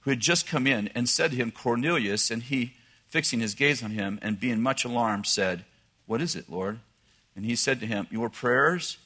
who 0.00 0.10
had 0.10 0.18
just 0.18 0.48
come 0.48 0.66
in 0.66 0.88
and 0.88 1.08
said 1.08 1.30
to 1.30 1.36
him, 1.36 1.52
Cornelius, 1.52 2.32
and 2.32 2.42
he, 2.42 2.74
fixing 3.06 3.38
his 3.38 3.54
gaze 3.54 3.80
on 3.80 3.92
him 3.92 4.18
and 4.22 4.40
being 4.40 4.60
much 4.60 4.84
alarmed, 4.84 5.28
said, 5.28 5.64
What 6.06 6.20
is 6.20 6.36
it, 6.36 6.50
Lord? 6.50 6.80
And 7.36 7.44
he 7.44 7.56
said 7.56 7.80
to 7.80 7.86
him, 7.86 8.06
Your 8.10 8.28
prayers 8.28 8.98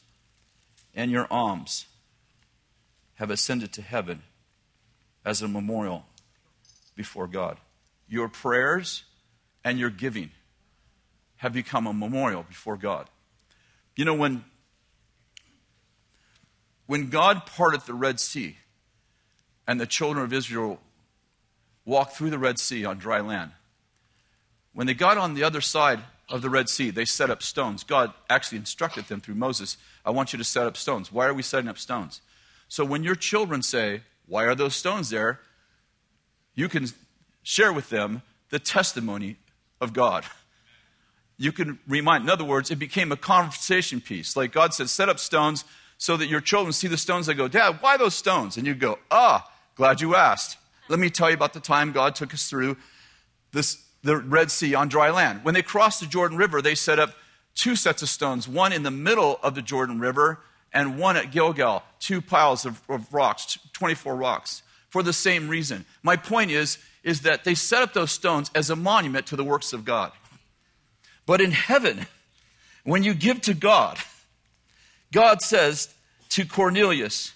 and 0.94 1.10
your 1.10 1.26
alms 1.30 1.86
have 3.14 3.30
ascended 3.30 3.72
to 3.74 3.82
heaven 3.82 4.22
as 5.24 5.42
a 5.42 5.48
memorial 5.48 6.04
before 6.94 7.26
God. 7.26 7.58
Your 8.08 8.28
prayers 8.28 9.04
and 9.64 9.78
your 9.78 9.90
giving 9.90 10.30
have 11.36 11.52
become 11.52 11.86
a 11.86 11.92
memorial 11.92 12.42
before 12.42 12.76
God. 12.76 13.08
You 13.96 14.04
know, 14.04 14.14
when, 14.14 14.44
when 16.86 17.10
God 17.10 17.46
parted 17.46 17.82
the 17.82 17.94
Red 17.94 18.20
Sea 18.20 18.56
and 19.66 19.80
the 19.80 19.86
children 19.86 20.24
of 20.24 20.32
Israel 20.32 20.80
walked 21.84 22.16
through 22.16 22.30
the 22.30 22.38
Red 22.38 22.58
Sea 22.58 22.84
on 22.84 22.98
dry 22.98 23.20
land, 23.20 23.52
when 24.72 24.86
they 24.86 24.94
got 24.94 25.18
on 25.18 25.34
the 25.34 25.44
other 25.44 25.60
side 25.60 26.00
of 26.28 26.42
the 26.42 26.50
Red 26.50 26.68
Sea, 26.68 26.90
they 26.90 27.04
set 27.04 27.30
up 27.30 27.42
stones. 27.42 27.84
God 27.84 28.12
actually 28.28 28.58
instructed 28.58 29.06
them 29.06 29.20
through 29.20 29.36
Moses 29.36 29.76
I 30.04 30.10
want 30.10 30.32
you 30.32 30.38
to 30.38 30.44
set 30.44 30.66
up 30.66 30.76
stones. 30.78 31.12
Why 31.12 31.26
are 31.26 31.34
we 31.34 31.42
setting 31.42 31.68
up 31.68 31.76
stones? 31.76 32.22
So 32.68 32.82
when 32.82 33.04
your 33.04 33.14
children 33.14 33.62
say, 33.62 34.02
Why 34.26 34.44
are 34.44 34.54
those 34.54 34.74
stones 34.74 35.10
there? 35.10 35.40
you 36.54 36.68
can 36.68 36.88
share 37.44 37.72
with 37.72 37.88
them 37.88 38.20
the 38.50 38.58
testimony 38.58 39.36
of 39.80 39.92
God. 39.92 40.24
You 41.36 41.52
can 41.52 41.78
remind, 41.86 42.24
in 42.24 42.30
other 42.30 42.42
words, 42.42 42.72
it 42.72 42.80
became 42.80 43.12
a 43.12 43.16
conversation 43.16 44.00
piece. 44.00 44.36
Like 44.36 44.50
God 44.50 44.74
said, 44.74 44.90
set 44.90 45.08
up 45.08 45.20
stones 45.20 45.64
so 45.98 46.16
that 46.16 46.26
your 46.26 46.40
children 46.40 46.72
see 46.72 46.88
the 46.88 46.96
stones. 46.96 47.26
They 47.26 47.34
go, 47.34 47.46
Dad, 47.46 47.78
why 47.80 47.96
those 47.96 48.16
stones? 48.16 48.56
And 48.56 48.66
you 48.66 48.74
go, 48.74 48.98
Ah, 49.10 49.48
glad 49.76 50.00
you 50.00 50.16
asked. 50.16 50.56
Let 50.88 50.98
me 50.98 51.10
tell 51.10 51.28
you 51.28 51.36
about 51.36 51.52
the 51.52 51.60
time 51.60 51.92
God 51.92 52.16
took 52.16 52.34
us 52.34 52.50
through 52.50 52.76
this, 53.52 53.84
the 54.08 54.16
Red 54.16 54.50
Sea 54.50 54.74
on 54.74 54.88
dry 54.88 55.10
land. 55.10 55.44
When 55.44 55.52
they 55.52 55.60
crossed 55.60 56.00
the 56.00 56.06
Jordan 56.06 56.38
River, 56.38 56.62
they 56.62 56.74
set 56.74 56.98
up 56.98 57.14
two 57.54 57.76
sets 57.76 58.00
of 58.00 58.08
stones, 58.08 58.48
one 58.48 58.72
in 58.72 58.82
the 58.82 58.90
middle 58.90 59.38
of 59.42 59.54
the 59.54 59.60
Jordan 59.60 60.00
River 60.00 60.40
and 60.72 60.98
one 60.98 61.18
at 61.18 61.30
Gilgal, 61.30 61.82
two 61.98 62.22
piles 62.22 62.64
of, 62.64 62.80
of 62.88 63.12
rocks, 63.12 63.58
24 63.74 64.16
rocks, 64.16 64.62
for 64.88 65.02
the 65.02 65.12
same 65.12 65.46
reason. 65.48 65.84
My 66.02 66.16
point 66.16 66.50
is, 66.50 66.78
is 67.04 67.20
that 67.22 67.44
they 67.44 67.54
set 67.54 67.82
up 67.82 67.92
those 67.92 68.10
stones 68.10 68.50
as 68.54 68.70
a 68.70 68.76
monument 68.76 69.26
to 69.26 69.36
the 69.36 69.44
works 69.44 69.74
of 69.74 69.84
God. 69.84 70.10
But 71.26 71.42
in 71.42 71.52
heaven, 71.52 72.06
when 72.84 73.02
you 73.02 73.12
give 73.12 73.42
to 73.42 73.54
God, 73.54 73.98
God 75.12 75.42
says 75.42 75.92
to 76.30 76.46
Cornelius 76.46 77.34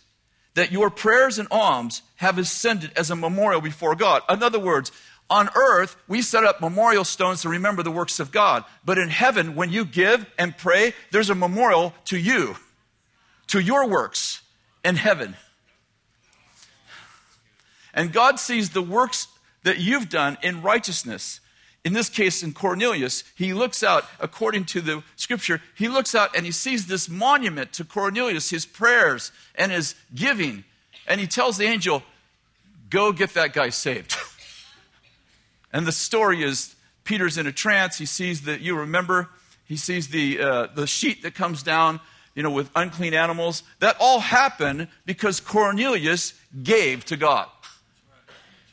that 0.54 0.72
your 0.72 0.88
prayers 0.88 1.38
and 1.38 1.48
alms 1.50 2.00
have 2.16 2.38
ascended 2.38 2.92
as 2.96 3.10
a 3.10 3.16
memorial 3.16 3.60
before 3.60 3.94
God. 3.94 4.22
In 4.30 4.42
other 4.42 4.58
words, 4.58 4.90
on 5.32 5.48
earth, 5.54 5.96
we 6.06 6.20
set 6.20 6.44
up 6.44 6.60
memorial 6.60 7.04
stones 7.04 7.40
to 7.40 7.48
remember 7.48 7.82
the 7.82 7.90
works 7.90 8.20
of 8.20 8.30
God. 8.30 8.64
But 8.84 8.98
in 8.98 9.08
heaven, 9.08 9.54
when 9.54 9.70
you 9.70 9.86
give 9.86 10.26
and 10.38 10.56
pray, 10.56 10.92
there's 11.10 11.30
a 11.30 11.34
memorial 11.34 11.94
to 12.06 12.18
you 12.18 12.56
to 13.48 13.58
your 13.58 13.88
works 13.88 14.42
in 14.84 14.96
heaven. 14.96 15.34
And 17.94 18.12
God 18.12 18.38
sees 18.38 18.70
the 18.70 18.82
works 18.82 19.26
that 19.62 19.78
you've 19.78 20.10
done 20.10 20.36
in 20.42 20.60
righteousness. 20.60 21.40
In 21.82 21.94
this 21.94 22.10
case, 22.10 22.42
in 22.42 22.52
Cornelius, 22.52 23.24
he 23.34 23.54
looks 23.54 23.82
out, 23.82 24.04
according 24.20 24.66
to 24.66 24.82
the 24.82 25.02
scripture, 25.16 25.62
he 25.74 25.88
looks 25.88 26.14
out 26.14 26.36
and 26.36 26.44
he 26.44 26.52
sees 26.52 26.86
this 26.86 27.08
monument 27.08 27.72
to 27.72 27.84
Cornelius, 27.84 28.50
his 28.50 28.66
prayers 28.66 29.32
and 29.54 29.72
his 29.72 29.94
giving. 30.14 30.64
And 31.06 31.20
he 31.20 31.26
tells 31.26 31.56
the 31.56 31.64
angel, 31.64 32.02
Go 32.90 33.12
get 33.12 33.32
that 33.32 33.54
guy 33.54 33.70
saved. 33.70 34.14
and 35.72 35.86
the 35.86 35.92
story 35.92 36.42
is 36.42 36.74
Peter's 37.04 37.38
in 37.38 37.46
a 37.46 37.52
trance. 37.52 37.98
He 37.98 38.06
sees 38.06 38.42
that, 38.42 38.60
you 38.60 38.76
remember, 38.76 39.28
he 39.64 39.76
sees 39.76 40.08
the, 40.08 40.40
uh, 40.40 40.66
the 40.74 40.86
sheet 40.86 41.22
that 41.22 41.34
comes 41.34 41.62
down 41.62 42.00
you 42.34 42.42
know, 42.42 42.50
with 42.50 42.70
unclean 42.74 43.14
animals. 43.14 43.62
That 43.80 43.96
all 44.00 44.20
happened 44.20 44.88
because 45.04 45.40
Cornelius 45.40 46.34
gave 46.62 47.04
to 47.06 47.16
God. 47.16 47.48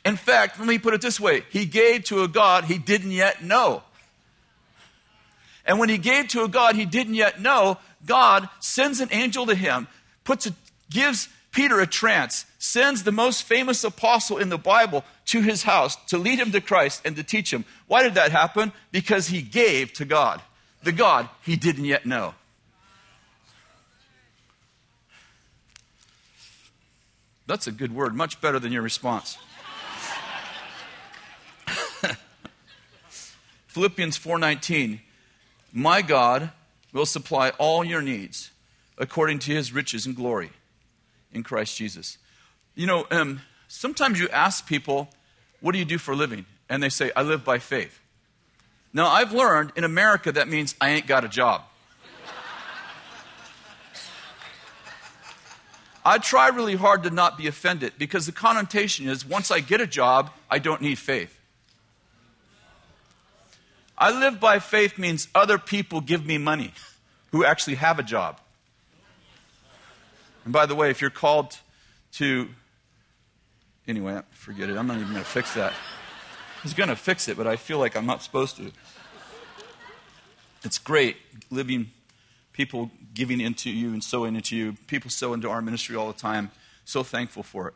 In 0.04 0.16
fact, 0.16 0.58
let 0.58 0.66
me 0.66 0.78
put 0.78 0.94
it 0.94 1.02
this 1.02 1.20
way 1.20 1.44
he 1.50 1.66
gave 1.66 2.04
to 2.04 2.22
a 2.22 2.28
God 2.28 2.64
he 2.64 2.78
didn't 2.78 3.10
yet 3.10 3.44
know. 3.44 3.82
And 5.66 5.78
when 5.78 5.88
he 5.88 5.98
gave 5.98 6.28
to 6.28 6.44
a 6.44 6.48
God 6.48 6.74
he 6.74 6.86
didn't 6.86 7.14
yet 7.14 7.40
know, 7.40 7.78
God 8.06 8.48
sends 8.60 9.00
an 9.00 9.08
angel 9.12 9.46
to 9.46 9.54
him, 9.54 9.88
puts 10.24 10.46
a, 10.46 10.54
gives 10.90 11.28
Peter 11.52 11.80
a 11.80 11.86
trance, 11.86 12.46
sends 12.58 13.02
the 13.02 13.10
most 13.12 13.42
famous 13.42 13.82
apostle 13.82 14.38
in 14.38 14.50
the 14.50 14.58
Bible 14.58 15.04
to 15.26 15.42
his 15.42 15.64
house 15.64 15.96
to 16.06 16.16
lead 16.16 16.38
him 16.38 16.52
to 16.52 16.60
Christ 16.60 17.02
and 17.04 17.16
to 17.16 17.24
teach 17.24 17.52
him. 17.52 17.64
Why 17.88 18.02
did 18.04 18.14
that 18.14 18.30
happen? 18.30 18.72
Because 18.92 19.28
he 19.28 19.42
gave 19.42 19.92
to 19.94 20.04
God, 20.04 20.40
the 20.82 20.92
God 20.92 21.28
he 21.42 21.56
didn't 21.56 21.86
yet 21.86 22.06
know. 22.06 22.34
That's 27.46 27.66
a 27.66 27.72
good 27.72 27.92
word, 27.92 28.14
much 28.14 28.40
better 28.40 28.60
than 28.60 28.70
your 28.70 28.82
response. 28.82 29.36
Philippians 33.66 34.16
4:19, 34.16 35.00
"My 35.72 36.00
God 36.00 36.52
will 36.92 37.06
supply 37.06 37.50
all 37.50 37.82
your 37.82 38.02
needs 38.02 38.52
according 38.96 39.40
to 39.40 39.52
his 39.52 39.72
riches 39.72 40.06
and 40.06 40.14
glory 40.14 40.52
in 41.32 41.42
Christ 41.42 41.76
Jesus." 41.76 42.18
You 42.74 42.86
know, 42.86 43.06
um, 43.10 43.42
sometimes 43.68 44.18
you 44.18 44.28
ask 44.28 44.66
people, 44.66 45.12
"What 45.60 45.72
do 45.72 45.78
you 45.78 45.84
do 45.84 45.98
for 45.98 46.12
a 46.12 46.16
living?" 46.16 46.46
and 46.68 46.82
they 46.82 46.88
say, 46.88 47.10
"I 47.16 47.22
live 47.22 47.44
by 47.44 47.58
faith." 47.58 48.00
Now, 48.92 49.08
I've 49.08 49.32
learned 49.32 49.72
in 49.76 49.84
America 49.84 50.32
that 50.32 50.48
means 50.48 50.74
I 50.80 50.90
ain't 50.90 51.06
got 51.06 51.24
a 51.24 51.28
job. 51.28 51.62
I 56.04 56.18
try 56.18 56.48
really 56.48 56.76
hard 56.76 57.02
to 57.02 57.10
not 57.10 57.36
be 57.36 57.46
offended 57.46 57.92
because 57.98 58.24
the 58.26 58.32
connotation 58.32 59.06
is 59.08 59.24
once 59.24 59.50
I 59.50 59.60
get 59.60 59.80
a 59.80 59.86
job, 59.86 60.30
I 60.50 60.58
don't 60.58 60.80
need 60.80 60.98
faith. 60.98 61.38
I 63.98 64.10
live 64.10 64.40
by 64.40 64.60
faith 64.60 64.96
means 64.96 65.28
other 65.34 65.58
people 65.58 66.00
give 66.00 66.24
me 66.24 66.38
money 66.38 66.72
who 67.32 67.44
actually 67.44 67.76
have 67.76 67.98
a 67.98 68.02
job. 68.02 68.40
And 70.50 70.52
by 70.52 70.66
the 70.66 70.74
way, 70.74 70.90
if 70.90 71.00
you're 71.00 71.10
called 71.10 71.56
to. 72.14 72.48
Anyway, 73.86 74.20
forget 74.32 74.68
it. 74.68 74.76
I'm 74.76 74.88
not 74.88 74.96
even 74.96 75.12
going 75.12 75.22
to 75.22 75.30
fix 75.30 75.54
that. 75.54 75.70
I 75.70 76.62
was 76.64 76.74
going 76.74 76.88
to 76.88 76.96
fix 76.96 77.28
it, 77.28 77.36
but 77.36 77.46
I 77.46 77.54
feel 77.54 77.78
like 77.78 77.96
I'm 77.96 78.04
not 78.04 78.20
supposed 78.20 78.56
to. 78.56 78.72
It's 80.64 80.76
great 80.76 81.18
living 81.52 81.92
people 82.52 82.90
giving 83.14 83.40
into 83.40 83.70
you 83.70 83.92
and 83.92 84.02
sowing 84.02 84.34
into 84.34 84.56
you. 84.56 84.74
People 84.88 85.08
sow 85.08 85.34
into 85.34 85.48
our 85.48 85.62
ministry 85.62 85.94
all 85.94 86.08
the 86.08 86.18
time. 86.18 86.50
So 86.84 87.04
thankful 87.04 87.44
for 87.44 87.68
it. 87.68 87.74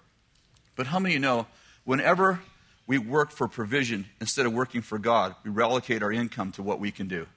But 0.75 0.89
how 0.89 0.99
many 0.99 1.15
you 1.15 1.21
know 1.21 1.47
whenever 1.85 2.41
we 2.89 2.99
work 2.99 3.31
for 3.31 3.47
provision 3.47 4.07
instead 4.21 4.47
of 4.47 4.53
working 4.53 4.83
for 4.83 4.99
God, 4.99 5.37
we 5.45 5.53
reallocate 5.53 6.03
our 6.03 6.11
income 6.11 6.51
to 6.51 6.63
what 6.65 6.81
we 6.81 6.91
can 6.91 7.07
do? 7.07 7.29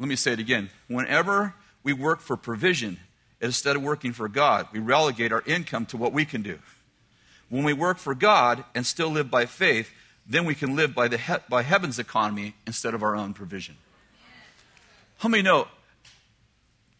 Let 0.00 0.08
me 0.08 0.16
say 0.16 0.32
it 0.32 0.40
again. 0.40 0.70
Whenever 0.88 1.54
we 1.84 1.92
work 1.92 2.18
for 2.18 2.36
provision 2.36 2.98
instead 3.40 3.76
of 3.76 3.82
working 3.82 4.12
for 4.12 4.28
God, 4.28 4.68
we 4.72 4.78
relegate 4.78 5.32
our 5.32 5.42
income 5.46 5.86
to 5.86 5.96
what 5.96 6.12
we 6.12 6.24
can 6.24 6.42
do. 6.42 6.58
When 7.48 7.64
we 7.64 7.72
work 7.72 7.98
for 7.98 8.14
God 8.14 8.64
and 8.74 8.86
still 8.86 9.08
live 9.08 9.30
by 9.30 9.46
faith, 9.46 9.90
then 10.26 10.44
we 10.44 10.54
can 10.54 10.76
live 10.76 10.94
by, 10.94 11.08
the 11.08 11.18
he- 11.18 11.34
by 11.48 11.62
heaven's 11.62 11.98
economy 11.98 12.54
instead 12.66 12.94
of 12.94 13.02
our 13.02 13.16
own 13.16 13.34
provision. 13.34 13.76
How 15.18 15.28
many 15.28 15.42
know 15.42 15.68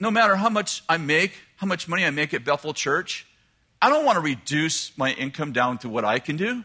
no 0.00 0.10
matter 0.10 0.34
how 0.34 0.48
much 0.48 0.82
I 0.88 0.96
make, 0.96 1.32
how 1.56 1.66
much 1.66 1.86
money 1.86 2.04
I 2.04 2.10
make 2.10 2.32
at 2.32 2.44
Bethel 2.44 2.72
Church, 2.72 3.26
I 3.82 3.90
don't 3.90 4.04
want 4.04 4.16
to 4.16 4.20
reduce 4.20 4.96
my 4.96 5.12
income 5.12 5.52
down 5.52 5.78
to 5.78 5.88
what 5.88 6.04
I 6.04 6.18
can 6.18 6.36
do. 6.36 6.64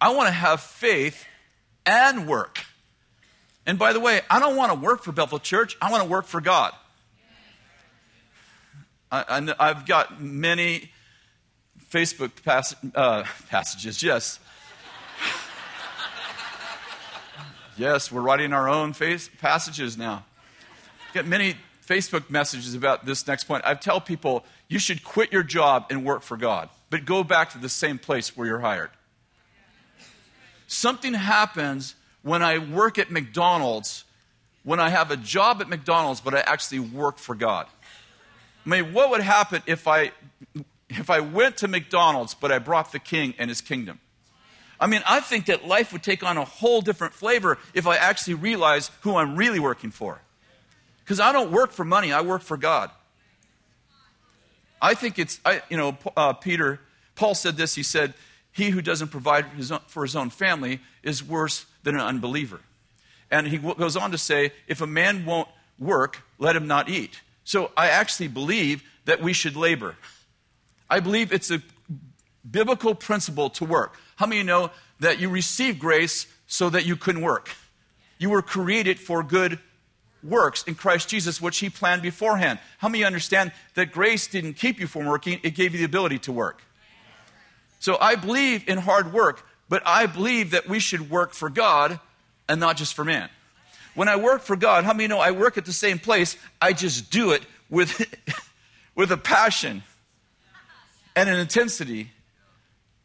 I 0.00 0.12
want 0.12 0.28
to 0.28 0.32
have 0.32 0.60
faith 0.60 1.24
and 1.86 2.28
work. 2.28 2.64
And 3.66 3.78
by 3.78 3.94
the 3.94 4.00
way, 4.00 4.20
I 4.28 4.40
don't 4.40 4.56
want 4.56 4.72
to 4.72 4.78
work 4.78 5.02
for 5.02 5.12
Bethel 5.12 5.38
Church, 5.38 5.76
I 5.80 5.90
want 5.90 6.02
to 6.02 6.08
work 6.08 6.26
for 6.26 6.40
God. 6.40 6.72
I, 9.14 9.68
have 9.68 9.86
got 9.86 10.20
many 10.20 10.90
Facebook 11.90 12.30
pass, 12.44 12.74
uh, 12.94 13.22
passages, 13.48 14.02
yes. 14.02 14.40
yes, 17.76 18.10
we're 18.10 18.22
writing 18.22 18.52
our 18.52 18.68
own 18.68 18.92
face, 18.92 19.30
passages 19.40 19.96
now. 19.96 20.24
Get 21.12 21.26
many 21.26 21.54
Facebook 21.86 22.28
messages 22.30 22.74
about 22.74 23.06
this 23.06 23.26
next 23.26 23.44
point. 23.44 23.62
I 23.64 23.74
tell 23.74 24.00
people 24.00 24.44
you 24.68 24.80
should 24.80 25.04
quit 25.04 25.32
your 25.32 25.44
job 25.44 25.86
and 25.90 26.04
work 26.04 26.22
for 26.22 26.36
God, 26.36 26.68
but 26.90 27.04
go 27.04 27.22
back 27.22 27.50
to 27.50 27.58
the 27.58 27.68
same 27.68 27.98
place 27.98 28.36
where 28.36 28.46
you're 28.48 28.60
hired. 28.60 28.90
Something 30.66 31.14
happens 31.14 31.94
when 32.22 32.42
I 32.42 32.58
work 32.58 32.98
at 32.98 33.12
McDonald's, 33.12 34.04
when 34.64 34.80
I 34.80 34.88
have 34.88 35.10
a 35.12 35.16
job 35.16 35.60
at 35.60 35.68
McDonald's, 35.68 36.20
but 36.20 36.34
I 36.34 36.40
actually 36.40 36.80
work 36.80 37.18
for 37.18 37.36
God. 37.36 37.66
I 38.64 38.68
mean, 38.68 38.92
what 38.92 39.10
would 39.10 39.20
happen 39.20 39.62
if 39.66 39.86
I 39.86 40.12
if 40.88 41.10
I 41.10 41.20
went 41.20 41.58
to 41.58 41.68
McDonald's 41.68 42.34
but 42.34 42.52
I 42.52 42.58
brought 42.58 42.92
the 42.92 42.98
king 42.98 43.34
and 43.38 43.50
his 43.50 43.60
kingdom? 43.60 44.00
I 44.80 44.86
mean, 44.86 45.02
I 45.06 45.20
think 45.20 45.46
that 45.46 45.66
life 45.66 45.92
would 45.92 46.02
take 46.02 46.22
on 46.22 46.36
a 46.36 46.44
whole 46.44 46.80
different 46.80 47.14
flavor 47.14 47.58
if 47.74 47.86
I 47.86 47.96
actually 47.96 48.34
realize 48.34 48.90
who 49.02 49.16
I'm 49.16 49.36
really 49.36 49.60
working 49.60 49.90
for. 49.90 50.20
Because 51.04 51.20
I 51.20 51.32
don't 51.32 51.52
work 51.52 51.72
for 51.72 51.84
money, 51.84 52.12
I 52.12 52.22
work 52.22 52.42
for 52.42 52.56
God. 52.56 52.90
I 54.80 54.94
think 54.94 55.18
it's, 55.18 55.40
I, 55.44 55.62
you 55.70 55.76
know, 55.76 55.96
uh, 56.16 56.32
Peter, 56.34 56.80
Paul 57.14 57.34
said 57.34 57.56
this. 57.56 57.74
He 57.74 57.82
said, 57.82 58.14
He 58.52 58.70
who 58.70 58.82
doesn't 58.82 59.08
provide 59.08 59.46
his 59.56 59.70
own, 59.70 59.80
for 59.86 60.02
his 60.02 60.16
own 60.16 60.30
family 60.30 60.80
is 61.02 61.22
worse 61.22 61.66
than 61.82 61.94
an 61.94 62.00
unbeliever. 62.00 62.60
And 63.30 63.46
he 63.46 63.58
goes 63.58 63.96
on 63.96 64.10
to 64.10 64.18
say, 64.18 64.52
If 64.66 64.80
a 64.80 64.86
man 64.86 65.24
won't 65.24 65.48
work, 65.78 66.22
let 66.38 66.56
him 66.56 66.66
not 66.66 66.88
eat. 66.88 67.20
So 67.44 67.70
I 67.76 67.88
actually 67.88 68.28
believe 68.28 68.82
that 69.04 69.20
we 69.20 69.32
should 69.32 69.54
labor. 69.54 69.96
I 70.88 71.00
believe 71.00 71.32
it's 71.32 71.50
a 71.50 71.62
biblical 72.50 72.94
principle 72.94 73.50
to 73.50 73.64
work. 73.64 73.98
How 74.16 74.26
many 74.26 74.42
know 74.42 74.70
that 75.00 75.20
you 75.20 75.28
receive 75.28 75.78
grace 75.78 76.26
so 76.46 76.70
that 76.70 76.86
you 76.86 76.96
couldn't 76.96 77.22
work? 77.22 77.50
You 78.18 78.30
were 78.30 78.42
created 78.42 78.98
for 78.98 79.22
good 79.22 79.58
works 80.22 80.62
in 80.64 80.74
Christ 80.74 81.08
Jesus, 81.08 81.40
which 81.40 81.58
He 81.58 81.68
planned 81.68 82.02
beforehand. 82.02 82.58
How 82.78 82.88
many 82.88 83.04
understand 83.04 83.52
that 83.74 83.92
grace 83.92 84.26
didn't 84.26 84.54
keep 84.54 84.80
you 84.80 84.86
from 84.86 85.04
working, 85.04 85.40
it 85.42 85.50
gave 85.50 85.72
you 85.72 85.78
the 85.78 85.84
ability 85.84 86.20
to 86.20 86.32
work? 86.32 86.62
So 87.80 87.98
I 88.00 88.14
believe 88.14 88.66
in 88.66 88.78
hard 88.78 89.12
work, 89.12 89.46
but 89.68 89.82
I 89.84 90.06
believe 90.06 90.52
that 90.52 90.68
we 90.68 90.78
should 90.78 91.10
work 91.10 91.34
for 91.34 91.50
God 91.50 92.00
and 92.48 92.58
not 92.60 92.76
just 92.78 92.94
for 92.94 93.04
man. 93.04 93.28
When 93.94 94.08
I 94.08 94.16
work 94.16 94.42
for 94.42 94.56
God, 94.56 94.84
how 94.84 94.92
many 94.92 95.06
know 95.06 95.20
I 95.20 95.30
work 95.30 95.56
at 95.56 95.64
the 95.64 95.72
same 95.72 95.98
place? 95.98 96.36
I 96.60 96.72
just 96.72 97.10
do 97.10 97.30
it 97.30 97.42
with, 97.70 98.06
with 98.94 99.12
a 99.12 99.16
passion 99.16 99.82
and 101.14 101.28
an 101.28 101.38
intensity, 101.38 102.10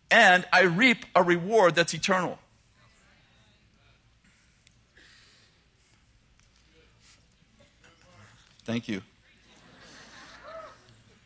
and 0.09 0.45
I 0.51 0.61
reap 0.61 1.05
a 1.15 1.21
reward 1.21 1.75
that's 1.75 1.93
eternal. 1.93 2.39
Thank 8.63 8.87
you. 8.87 9.01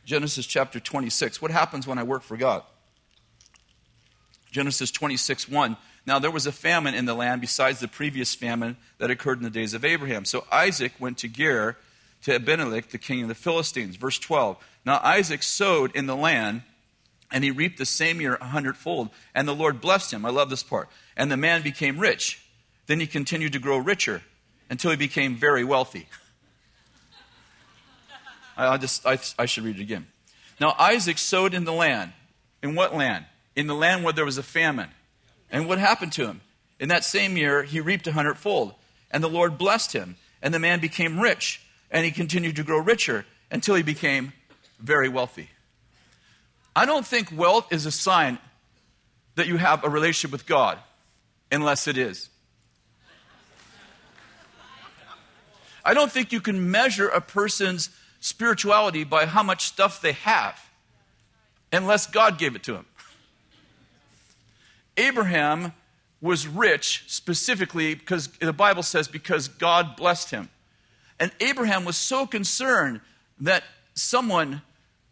Genesis 0.05 0.45
chapter 0.45 0.79
26. 0.79 1.41
What 1.41 1.51
happens 1.51 1.87
when 1.87 1.97
I 1.97 2.03
work 2.03 2.23
for 2.23 2.37
God? 2.37 2.63
Genesis 4.51 4.91
26, 4.91 5.49
1. 5.49 5.77
Now 6.05 6.19
there 6.19 6.31
was 6.31 6.45
a 6.45 6.51
famine 6.51 6.95
in 6.95 7.05
the 7.05 7.13
land 7.13 7.41
besides 7.41 7.79
the 7.79 7.87
previous 7.87 8.35
famine 8.35 8.77
that 8.97 9.11
occurred 9.11 9.37
in 9.37 9.43
the 9.43 9.49
days 9.49 9.73
of 9.73 9.85
Abraham. 9.85 10.25
So 10.25 10.45
Isaac 10.51 10.93
went 10.99 11.17
to 11.19 11.27
Gerar 11.27 11.77
to 12.23 12.35
Abimelech, 12.35 12.89
the 12.89 12.97
king 12.97 13.21
of 13.21 13.29
the 13.29 13.35
Philistines. 13.35 13.95
Verse 13.95 14.19
12. 14.19 14.57
Now 14.85 14.99
Isaac 15.03 15.43
sowed 15.43 15.95
in 15.95 16.07
the 16.07 16.15
land, 16.15 16.63
and 17.31 17.43
he 17.43 17.51
reaped 17.51 17.77
the 17.77 17.85
same 17.85 18.19
year 18.19 18.35
a 18.35 18.45
hundredfold. 18.45 19.09
And 19.33 19.47
the 19.47 19.55
Lord 19.55 19.81
blessed 19.81 20.11
him. 20.11 20.25
I 20.25 20.29
love 20.29 20.49
this 20.49 20.63
part. 20.63 20.89
And 21.15 21.31
the 21.31 21.37
man 21.37 21.61
became 21.61 21.99
rich. 21.99 22.45
Then 22.87 22.99
he 22.99 23.07
continued 23.07 23.53
to 23.53 23.59
grow 23.59 23.77
richer 23.77 24.21
until 24.69 24.91
he 24.91 24.97
became 24.97 25.35
very 25.35 25.63
wealthy. 25.63 26.07
I, 28.57 28.77
just, 28.77 29.05
I, 29.05 29.17
I 29.39 29.45
should 29.45 29.63
read 29.63 29.77
it 29.77 29.81
again. 29.81 30.07
Now, 30.59 30.75
Isaac 30.77 31.17
sowed 31.17 31.53
in 31.53 31.63
the 31.63 31.73
land. 31.73 32.13
In 32.61 32.75
what 32.75 32.95
land? 32.95 33.25
In 33.55 33.67
the 33.67 33.75
land 33.75 34.03
where 34.03 34.13
there 34.13 34.25
was 34.25 34.37
a 34.37 34.43
famine. 34.43 34.89
And 35.53 35.67
what 35.67 35.77
happened 35.77 36.11
to 36.13 36.25
him? 36.25 36.41
In 36.79 36.89
that 36.89 37.05
same 37.05 37.37
year, 37.37 37.63
he 37.63 37.79
reaped 37.79 38.07
a 38.07 38.11
hundredfold. 38.11 38.73
And 39.11 39.23
the 39.23 39.29
Lord 39.29 39.57
blessed 39.57 39.93
him. 39.93 40.17
And 40.41 40.53
the 40.53 40.59
man 40.59 40.81
became 40.81 41.19
rich. 41.19 41.61
And 41.91 42.03
he 42.03 42.11
continued 42.11 42.57
to 42.57 42.63
grow 42.63 42.79
richer 42.79 43.25
until 43.51 43.75
he 43.75 43.83
became 43.83 44.33
very 44.79 45.07
wealthy. 45.07 45.51
I 46.75 46.85
don't 46.85 47.05
think 47.05 47.29
wealth 47.31 47.71
is 47.71 47.85
a 47.85 47.91
sign 47.91 48.39
that 49.35 49.47
you 49.47 49.57
have 49.57 49.83
a 49.83 49.89
relationship 49.89 50.31
with 50.31 50.47
God, 50.47 50.79
unless 51.51 51.87
it 51.87 51.97
is. 51.97 52.29
I 55.85 55.93
don't 55.93 56.11
think 56.11 56.31
you 56.31 56.41
can 56.41 56.71
measure 56.71 57.07
a 57.07 57.21
person's 57.21 57.89
spirituality 58.19 59.03
by 59.03 59.25
how 59.27 59.43
much 59.43 59.65
stuff 59.65 60.01
they 60.01 60.13
have, 60.13 60.59
unless 61.71 62.07
God 62.07 62.39
gave 62.39 62.55
it 62.55 62.63
to 62.63 62.73
them. 62.73 62.85
Abraham 64.97 65.73
was 66.21 66.47
rich 66.47 67.03
specifically 67.07 67.95
because 67.95 68.27
the 68.39 68.53
Bible 68.53 68.83
says 68.83 69.07
because 69.07 69.47
God 69.47 69.95
blessed 69.95 70.31
him. 70.31 70.49
And 71.19 71.31
Abraham 71.41 71.85
was 71.85 71.97
so 71.97 72.25
concerned 72.25 73.01
that 73.39 73.63
someone 73.93 74.61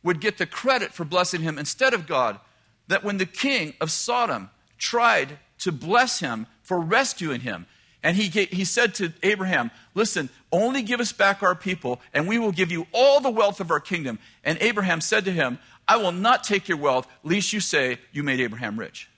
would 0.04 0.20
get 0.20 0.38
the 0.38 0.46
credit 0.46 0.94
for 0.94 1.06
blessing 1.06 1.42
him 1.42 1.58
instead 1.60 1.94
of 1.94 2.08
God 2.08 2.40
that 2.88 3.04
when 3.04 3.18
the 3.18 3.26
king 3.26 3.74
of 3.80 3.92
Sodom 3.92 4.50
tried 4.78 5.38
to 5.60 5.72
bless 5.72 6.20
him 6.20 6.48
for 6.64 6.80
rescuing 6.80 7.42
him, 7.42 7.68
and 8.04 8.18
he, 8.18 8.28
he 8.46 8.66
said 8.66 8.96
to 8.96 9.14
Abraham, 9.22 9.70
Listen, 9.94 10.30
only 10.52 10.82
give 10.82 11.00
us 11.00 11.12
back 11.12 11.44
our 11.44 11.54
people, 11.54 12.02
and 12.14 12.28
we 12.28 12.40
will 12.40 12.52
give 12.52 12.72
you 12.72 12.88
all 12.92 13.20
the 13.20 13.30
wealth 13.30 13.60
of 13.60 13.70
our 13.70 13.80
kingdom. 13.80 14.18
And 14.44 14.58
Abraham 14.60 15.02
said 15.02 15.26
to 15.26 15.32
him, 15.32 15.60
I 15.88 15.98
will 15.98 16.12
not 16.12 16.44
take 16.44 16.68
your 16.68 16.80
wealth, 16.80 17.08
lest 17.24 17.54
you 17.54 17.60
say 17.60 18.00
you 18.12 18.24
made 18.24 18.40
Abraham 18.40 18.80
rich. 18.80 19.11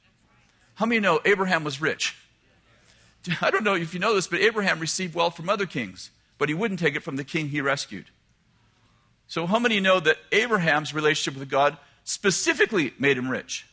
How 0.75 0.85
many 0.85 0.99
know 0.99 1.19
Abraham 1.25 1.63
was 1.63 1.81
rich? 1.81 2.15
I 3.41 3.51
don't 3.51 3.63
know 3.63 3.75
if 3.75 3.93
you 3.93 3.99
know 3.99 4.15
this, 4.15 4.27
but 4.27 4.39
Abraham 4.39 4.79
received 4.79 5.15
wealth 5.15 5.35
from 5.35 5.49
other 5.49 5.65
kings, 5.65 6.11
but 6.37 6.49
he 6.49 6.55
wouldn't 6.55 6.79
take 6.79 6.95
it 6.95 7.03
from 7.03 7.15
the 7.15 7.23
king 7.23 7.49
he 7.49 7.61
rescued. 7.61 8.05
So, 9.27 9.45
how 9.47 9.59
many 9.59 9.79
know 9.79 9.99
that 9.99 10.17
Abraham's 10.31 10.93
relationship 10.93 11.39
with 11.39 11.49
God 11.49 11.77
specifically 12.03 12.93
made 12.99 13.17
him 13.17 13.29
rich? 13.29 13.65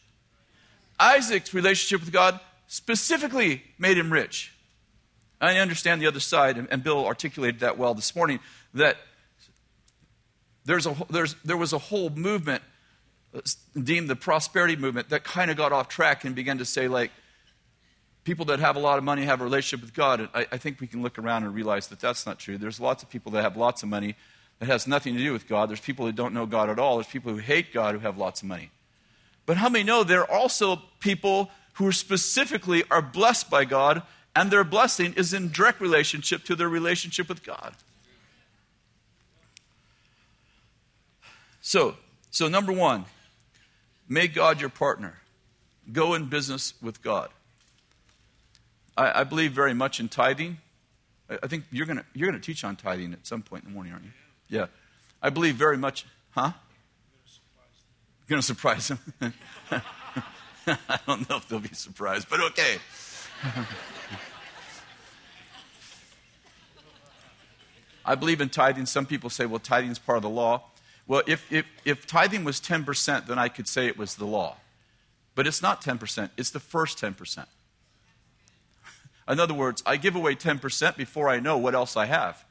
Isaac's 0.99 1.53
relationship 1.53 2.01
with 2.01 2.13
God 2.13 2.39
specifically 2.67 3.65
made 3.79 3.99
him 3.99 4.13
rich. 4.13 4.55
I 5.41 5.57
understand 5.59 6.03
the 6.03 6.07
other 6.07 6.21
side, 6.21 6.57
and 6.59 6.83
Bill 6.83 7.07
articulated 7.07 7.61
that 7.61 7.79
well 7.79 7.95
this 7.95 8.15
morning, 8.15 8.41
that 8.75 8.99
there's 10.67 10.87
a, 10.87 10.95
there's, 11.09 11.35
there 11.45 11.57
was 11.57 11.73
a 11.73 11.79
whole 11.79 12.11
movement 12.11 12.63
deemed 13.81 14.09
the 14.09 14.17
prosperity 14.17 14.77
movement 14.77 15.11
that 15.11 15.25
kind 15.25 15.51
of 15.51 15.57
got 15.57 15.73
off 15.73 15.89
track 15.89 16.25
and 16.25 16.35
began 16.35 16.59
to 16.59 16.65
say, 16.65 16.89
like, 16.89 17.11
people 18.25 18.45
that 18.47 18.61
have 18.61 18.77
a 18.77 18.79
lot 18.79 18.99
of 18.99 19.05
money 19.05 19.25
have 19.25 19.41
a 19.41 19.45
relationship 19.45 19.85
with 19.85 19.95
God. 19.95 20.21
And 20.21 20.29
I, 20.35 20.47
I 20.53 20.57
think 20.59 20.81
we 20.81 20.87
can 20.87 21.03
look 21.03 21.19
around 21.19 21.45
and 21.45 21.55
realize 21.55 21.89
that 21.89 22.01
that's 22.01 22.27
not 22.27 22.39
true. 22.39 22.59
There's 22.59 22.81
lots 22.81 23.03
of 23.03 23.09
people 23.09 23.33
that 23.33 23.43
have 23.43 23.57
lots 23.57 23.83
of 23.83 23.89
money 23.89 24.17
that 24.59 24.67
has 24.67 24.87
nothing 24.87 25.15
to 25.17 25.21
do 25.21 25.33
with 25.33 25.49
God. 25.49 25.71
There's 25.71 25.81
people 25.81 26.05
who 26.07 26.13
don't 26.13 26.35
know 26.35 26.47
God 26.47 26.69
at 26.69 26.79
all. 26.79 26.97
There's 26.97 27.07
people 27.07 27.33
who 27.33 27.39
hate 27.39 27.73
God 27.73 27.95
who 27.95 28.01
have 28.01 28.19
lots 28.19 28.43
of 28.43 28.49
money. 28.49 28.71
But 29.47 29.57
how 29.57 29.69
many 29.69 29.85
know 29.85 30.05
there 30.05 30.21
are 30.21 30.31
also 30.31 30.83
people 31.01 31.51
who 31.75 31.91
specifically 31.93 32.85
are 32.91 33.01
blessed 33.01 33.49
by 33.49 33.65
God, 33.65 34.03
and 34.37 34.51
their 34.51 34.65
blessing 34.65 35.15
is 35.15 35.33
in 35.33 35.51
direct 35.51 35.81
relationship 35.81 36.45
to 36.45 36.55
their 36.55 36.69
relationship 36.69 37.29
with 37.29 37.43
God? 37.43 37.75
So, 41.63 41.97
so 42.31 42.49
number 42.49 42.73
one, 42.73 43.07
make 44.11 44.35
God 44.35 44.61
your 44.61 44.69
partner. 44.69 45.15
Go 45.91 46.13
in 46.13 46.27
business 46.27 46.75
with 46.83 47.03
God. 47.03 47.31
I, 48.95 49.21
I 49.21 49.25
believe 49.25 49.53
very 49.53 49.73
much 49.73 50.01
in 50.01 50.11
tithing. 50.11 50.59
I, 51.31 51.39
I 51.43 51.47
think 51.47 51.65
you're 51.73 51.87
going 51.87 52.03
you're 52.13 52.29
gonna 52.29 52.43
teach 52.43 52.63
on 52.65 52.77
tithing 52.77 53.15
at 53.15 53.27
some 53.27 53.41
point 53.41 53.65
in 53.65 53.71
the 53.71 53.75
morning, 53.75 53.95
aren't 53.95 54.05
you? 54.05 54.11
Yeah. 54.51 54.67
I 55.23 55.31
believe 55.31 55.55
very 55.55 55.79
much, 55.79 56.05
huh? 56.31 56.53
You're 58.21 58.37
going 58.37 58.41
to 58.41 58.47
surprise 58.47 58.89
them. 58.89 58.99
I 60.67 61.01
don't 61.07 61.29
know 61.29 61.37
if 61.37 61.49
they'll 61.49 61.59
be 61.59 61.69
surprised, 61.75 62.29
but 62.31 62.41
okay. 62.41 62.77
I 68.05 68.15
believe 68.15 68.41
in 68.41 68.49
tithing. 68.49 68.87
Some 68.87 69.05
people 69.05 69.29
say, 69.31 69.47
well, 69.47 69.59
tithing 69.59 69.91
is 69.91 69.99
part 69.99 70.17
of 70.17 70.23
the 70.23 70.31
law. 70.31 70.70
Well, 71.11 71.25
if, 71.27 71.53
if, 71.53 71.67
if 71.85 72.07
tithing 72.07 72.45
was 72.45 72.61
10%, 72.61 73.27
then 73.27 73.37
I 73.37 73.49
could 73.49 73.67
say 73.67 73.89
it 73.89 73.99
was 73.99 74.15
the 74.15 74.27
law. 74.27 74.59
But 75.35 75.49
it's 75.49 75.61
not 75.61 75.83
10%, 75.83 76.31
it's 76.37 76.51
the 76.51 76.61
first 76.61 76.99
10%. 76.99 77.47
In 79.29 79.41
other 79.41 79.53
words, 79.53 79.83
I 79.85 79.97
give 79.97 80.15
away 80.15 80.37
10% 80.37 80.97
before 80.97 81.29
I 81.29 81.41
know 81.41 81.59
what 81.59 81.75
else 81.75 81.97
I 81.97 82.07
have. 82.07 82.45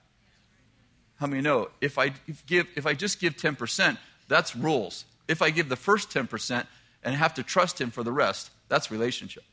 How 1.21 1.27
many 1.27 1.41
know? 1.41 1.69
If 1.79 1.97
I, 1.97 2.11
if 2.27 2.45
give, 2.47 2.67
if 2.75 2.85
I 2.85 2.95
just 2.95 3.21
give 3.21 3.37
10%, 3.37 3.97
that's 4.27 4.57
rules. 4.57 5.05
If 5.29 5.41
I 5.41 5.51
give 5.51 5.69
the 5.69 5.77
first 5.77 6.09
10% 6.09 6.67
and 7.01 7.15
have 7.15 7.33
to 7.35 7.43
trust 7.43 7.79
Him 7.79 7.91
for 7.91 8.03
the 8.03 8.11
rest, 8.11 8.51
that's 8.67 8.91
relationship. 8.91 9.45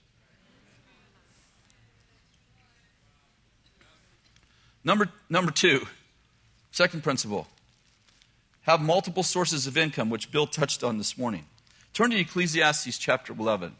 Number, 4.82 5.08
number 5.30 5.52
two, 5.52 5.86
second 6.72 7.04
principle 7.04 7.46
have 8.66 8.80
multiple 8.80 9.22
sources 9.22 9.68
of 9.68 9.76
income, 9.76 10.10
which 10.10 10.32
Bill 10.32 10.46
touched 10.46 10.82
on 10.82 10.98
this 10.98 11.16
morning. 11.16 11.46
Turn 11.94 12.10
to 12.10 12.18
Ecclesiastes 12.18 12.98
chapter 12.98 13.32
11. 13.32 13.76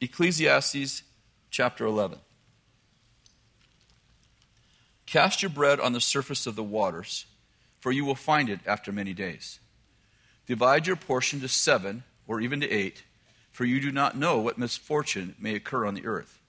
Ecclesiastes 0.00 1.02
chapter 1.50 1.84
11. 1.84 2.18
Cast 5.04 5.42
your 5.42 5.50
bread 5.50 5.80
on 5.80 5.92
the 5.92 6.00
surface 6.00 6.46
of 6.46 6.56
the 6.56 6.62
waters, 6.62 7.26
for 7.78 7.92
you 7.92 8.06
will 8.06 8.14
find 8.14 8.48
it 8.48 8.60
after 8.66 8.90
many 8.90 9.12
days. 9.12 9.60
Divide 10.46 10.86
your 10.86 10.96
portion 10.96 11.40
to 11.40 11.48
seven 11.48 12.04
or 12.26 12.40
even 12.40 12.60
to 12.60 12.70
eight, 12.70 13.02
for 13.50 13.66
you 13.66 13.80
do 13.80 13.92
not 13.92 14.16
know 14.16 14.38
what 14.38 14.56
misfortune 14.56 15.34
may 15.38 15.54
occur 15.54 15.84
on 15.84 15.92
the 15.92 16.06
earth. 16.06 16.40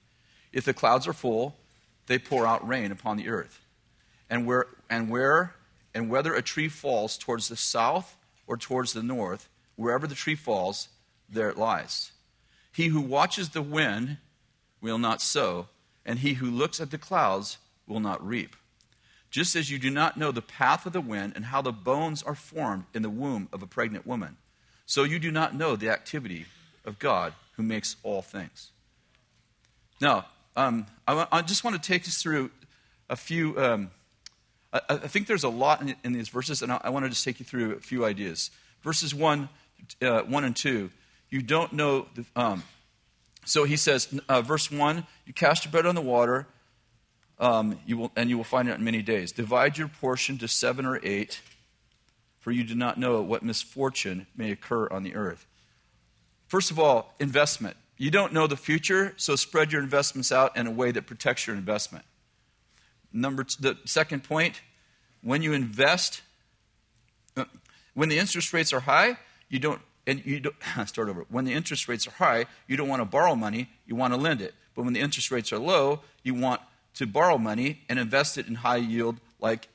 If 0.53 0.63
the 0.63 0.73
clouds 0.73 1.05
are 1.05 1.12
full, 1.12 1.57
they 2.07 2.17
pour 2.17 2.47
out 2.47 2.65
rain 2.65 2.93
upon 2.93 3.17
the 3.17 3.27
earth. 3.27 3.59
And 4.29 4.45
where, 4.45 4.67
and 4.89 5.09
where 5.09 5.53
and 5.93 6.10
whether 6.10 6.34
a 6.34 6.41
tree 6.41 6.69
falls 6.69 7.17
towards 7.17 7.49
the 7.49 7.56
south 7.56 8.17
or 8.47 8.58
towards 8.58 8.93
the 8.93 9.03
north, 9.03 9.49
wherever 9.75 10.08
the 10.08 10.15
tree 10.15 10.36
falls, 10.36 10.89
there 11.29 11.49
it 11.49 11.58
lies. 11.58 12.12
He 12.71 12.88
who 12.88 13.01
watches 13.01 13.49
the 13.49 13.62
wind 13.62 14.17
will 14.82 14.97
not 14.97 15.21
sow, 15.21 15.67
and 16.06 16.19
he 16.19 16.34
who 16.34 16.49
looks 16.49 16.79
at 16.79 16.91
the 16.91 16.97
clouds 16.97 17.58
will 17.88 17.99
not 17.99 18.25
reap. 18.25 18.56
Just 19.29 19.56
as 19.56 19.71
you 19.71 19.79
do 19.79 19.89
not 19.89 20.17
know 20.17 20.32
the 20.32 20.41
path 20.41 20.86
of 20.86 20.93
the 20.93 21.01
wind 21.01 21.34
and 21.36 21.45
how 21.45 21.62
the 21.62 21.71
bones 21.71 22.21
are 22.21 22.36
formed 22.36 22.86
in 22.93 23.01
the 23.01 23.10
womb 23.10 23.49
of 23.51 23.63
a 23.63 23.67
pregnant 23.67 24.06
woman, 24.06 24.38
so 24.86 25.03
you 25.03 25.19
do 25.19 25.32
not 25.32 25.56
know 25.56 25.75
the 25.75 25.89
activity 25.89 26.45
of 26.86 26.99
God 26.99 27.34
who 27.56 27.63
makes 27.63 27.95
all 28.03 28.21
things. 28.21 28.71
Now, 30.01 30.25
um, 30.56 30.86
I, 31.08 31.27
I, 31.32 31.41
just 31.41 31.63
want 31.63 31.82
to 31.82 31.88
take 31.88 32.03
us 32.03 32.21
through 32.21 32.51
a 33.10 33.15
few. 33.15 33.58
Um, 33.60 33.91
I, 34.73 34.81
I 34.89 34.97
think 34.97 35.27
there's 35.27 35.43
a 35.43 35.49
lot 35.49 35.81
in, 35.81 35.95
in 36.03 36.13
these 36.13 36.29
verses, 36.29 36.62
and 36.62 36.71
I, 36.71 36.81
I 36.83 36.89
want 36.89 37.05
to 37.05 37.09
just 37.09 37.23
take 37.23 37.39
you 37.39 37.45
through 37.45 37.73
a 37.73 37.79
few 37.79 38.03
ideas. 38.03 38.51
Verses 38.81 39.13
1, 39.13 39.47
uh, 40.01 40.21
1 40.21 40.43
and 40.43 40.55
2, 40.55 40.89
you 41.29 41.41
don't 41.41 41.73
know. 41.73 42.07
The, 42.15 42.25
um, 42.36 42.63
so 43.45 43.63
he 43.63 43.77
says, 43.77 44.19
uh, 44.27 44.41
verse 44.41 44.71
1, 44.71 45.05
you 45.25 45.33
cast 45.33 45.65
your 45.65 45.71
bread 45.71 45.86
on 45.86 45.95
the 45.95 46.01
water, 46.01 46.47
um, 47.39 47.79
you 47.86 47.97
will, 47.97 48.12
and 48.15 48.29
you 48.29 48.38
will 48.38 48.43
find 48.43 48.69
it 48.69 48.77
in 48.77 48.83
many 48.83 49.01
days. 49.01 49.31
Divide 49.31 49.77
your 49.77 49.88
portion 49.88 50.38
to 50.39 50.47
seven 50.47 50.86
or 50.86 50.99
eight, 51.03 51.41
for 52.39 52.51
you 52.51 52.63
do 52.63 52.75
not 52.75 52.97
know 52.97 53.21
what 53.21 53.43
misfortune 53.43 54.27
may 54.36 54.51
occur 54.51 54.88
on 54.89 55.03
the 55.03 55.15
earth. 55.15 55.45
First 56.47 56.71
of 56.71 56.79
all, 56.79 57.13
investment. 57.19 57.77
You 57.97 58.12
don't 58.12 58.33
know 58.33 58.47
the 58.47 58.57
future, 58.57 59.13
so 59.17 59.36
spread 59.36 59.71
your 59.71 59.81
investments 59.81 60.31
out 60.31 60.55
in 60.57 60.67
a 60.67 60.71
way 60.71 60.91
that 60.91 61.07
protects 61.07 61.47
your 61.47 61.55
investment. 61.55 62.05
Number 63.13 63.45
the 63.60 63.78
second 63.86 64.23
point, 64.23 64.62
when 65.21 65.41
you 65.41 65.54
invest, 65.54 66.21
uh, 67.38 67.45
when 67.93 68.10
the 68.10 68.17
interest 68.17 68.52
rates 68.54 68.73
are 68.73 68.82
high, 68.82 69.17
you 69.49 69.60
don't 69.60 69.82
and 70.06 70.26
you 70.26 70.39
don't 70.39 70.56
start 70.86 71.10
over. 71.10 71.26
When 71.30 71.45
the 71.45 71.54
interest 71.54 71.88
rates 71.88 72.08
are 72.08 72.12
high, 72.12 72.45
you 72.67 72.76
don't 72.76 72.89
want 72.89 73.02
to 73.02 73.06
borrow 73.06 73.36
money, 73.36 73.69
you 73.86 73.95
want 73.95 74.13
to 74.13 74.19
lend 74.19 74.41
it. 74.41 74.54
But 74.76 74.84
when 74.84 74.93
the 74.93 74.99
interest 74.99 75.32
rates 75.32 75.54
are 75.54 75.60
low, 75.60 76.02
you 76.23 76.34
want 76.34 76.62
to 76.95 77.08
borrow 77.08 77.38
money 77.38 77.82
and 77.89 77.99
invest 77.99 78.38
it 78.38 78.47
in 78.47 78.56
high 78.56 78.78
yield 78.78 79.19
like 79.39 79.67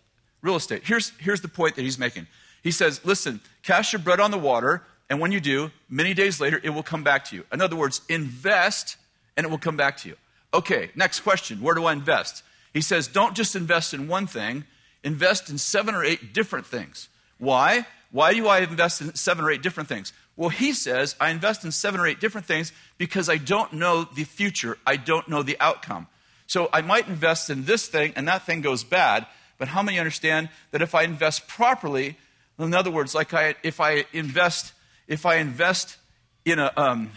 real 0.42 0.57
estate. 0.57 0.83
Here's, 0.85 1.12
here's 1.18 1.40
the 1.40 1.48
point 1.48 1.77
that 1.77 1.83
he's 1.83 1.98
making. 1.98 2.27
He 2.62 2.70
says, 2.70 3.05
listen, 3.05 3.40
cast 3.62 3.92
your 3.92 4.01
bread 4.01 4.20
on 4.20 4.31
the 4.31 4.38
water, 4.38 4.83
and 5.09 5.20
when 5.20 5.33
you 5.33 5.40
do, 5.40 5.70
many 5.88 6.14
days 6.14 6.40
later, 6.40 6.61
it 6.62 6.70
will 6.70 6.83
come 6.83 7.03
back 7.03 7.24
to 7.27 7.37
you. 7.37 7.44
In 7.53 7.61
other 7.61 7.77
words, 7.77 8.03
invest 8.09 8.96
and 9.37 9.46
it 9.46 9.51
will 9.51 9.59
come 9.59 9.77
back 9.77 9.96
to 9.98 10.09
you. 10.09 10.16
Okay, 10.53 10.90
next 10.94 11.20
question 11.20 11.61
where 11.61 11.74
do 11.74 11.85
I 11.85 11.92
invest? 11.92 12.42
He 12.78 12.82
says, 12.82 13.08
don't 13.08 13.34
just 13.34 13.56
invest 13.56 13.92
in 13.92 14.06
one 14.06 14.28
thing, 14.28 14.62
invest 15.02 15.50
in 15.50 15.58
seven 15.58 15.96
or 15.96 16.04
eight 16.04 16.32
different 16.32 16.64
things. 16.64 17.08
Why? 17.38 17.84
Why 18.12 18.34
do 18.34 18.46
I 18.46 18.60
invest 18.60 19.00
in 19.00 19.16
seven 19.16 19.44
or 19.44 19.50
eight 19.50 19.62
different 19.62 19.88
things? 19.88 20.12
Well, 20.36 20.50
he 20.50 20.72
says, 20.72 21.16
I 21.20 21.30
invest 21.30 21.64
in 21.64 21.72
seven 21.72 21.98
or 21.98 22.06
eight 22.06 22.20
different 22.20 22.46
things 22.46 22.70
because 22.96 23.28
I 23.28 23.36
don't 23.36 23.72
know 23.72 24.04
the 24.04 24.22
future. 24.22 24.78
I 24.86 24.94
don't 24.94 25.26
know 25.26 25.42
the 25.42 25.56
outcome. 25.58 26.06
So 26.46 26.68
I 26.72 26.82
might 26.82 27.08
invest 27.08 27.50
in 27.50 27.64
this 27.64 27.88
thing 27.88 28.12
and 28.14 28.28
that 28.28 28.46
thing 28.46 28.60
goes 28.60 28.84
bad, 28.84 29.26
but 29.58 29.66
how 29.66 29.82
many 29.82 29.98
understand 29.98 30.48
that 30.70 30.80
if 30.80 30.94
I 30.94 31.02
invest 31.02 31.48
properly, 31.48 32.16
in 32.60 32.74
other 32.74 32.92
words, 32.92 33.12
like 33.12 33.34
I, 33.34 33.56
if 33.64 33.80
I 33.80 34.04
invest, 34.12 34.72
if 35.08 35.26
I 35.26 35.38
invest 35.38 35.96
in 36.44 36.60
a, 36.60 36.72
um, 36.76 37.10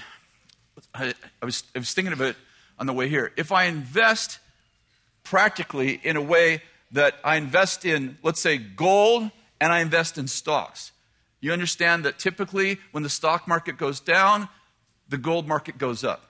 I, 0.96 1.14
I, 1.40 1.46
was, 1.46 1.66
I 1.76 1.78
was 1.78 1.94
thinking 1.94 2.14
of 2.14 2.22
it 2.22 2.36
on 2.80 2.88
the 2.88 2.94
way 2.94 3.10
here. 3.10 3.32
If 3.38 3.52
I 3.52 3.66
invest 3.66 4.40
practically 5.32 5.94
in 6.04 6.18
a 6.18 6.22
way 6.22 6.62
that 6.92 7.16
I 7.24 7.38
invest 7.38 7.86
in, 7.86 8.18
let's 8.22 8.42
say, 8.42 8.58
gold 8.58 9.32
and 9.62 9.72
I 9.72 9.80
invest 9.80 10.18
in 10.18 10.28
stocks. 10.28 10.92
You 11.40 11.54
understand 11.54 12.04
that 12.04 12.20
typically 12.20 12.80
when 12.92 13.02
the 13.02 13.10
stock 13.10 13.48
market 13.48 13.78
goes 13.78 14.02
down, 14.02 14.50
the 15.08 15.18
gold 15.18 15.48
market 15.48 15.78
goes 15.78 16.04
up. 16.04 16.26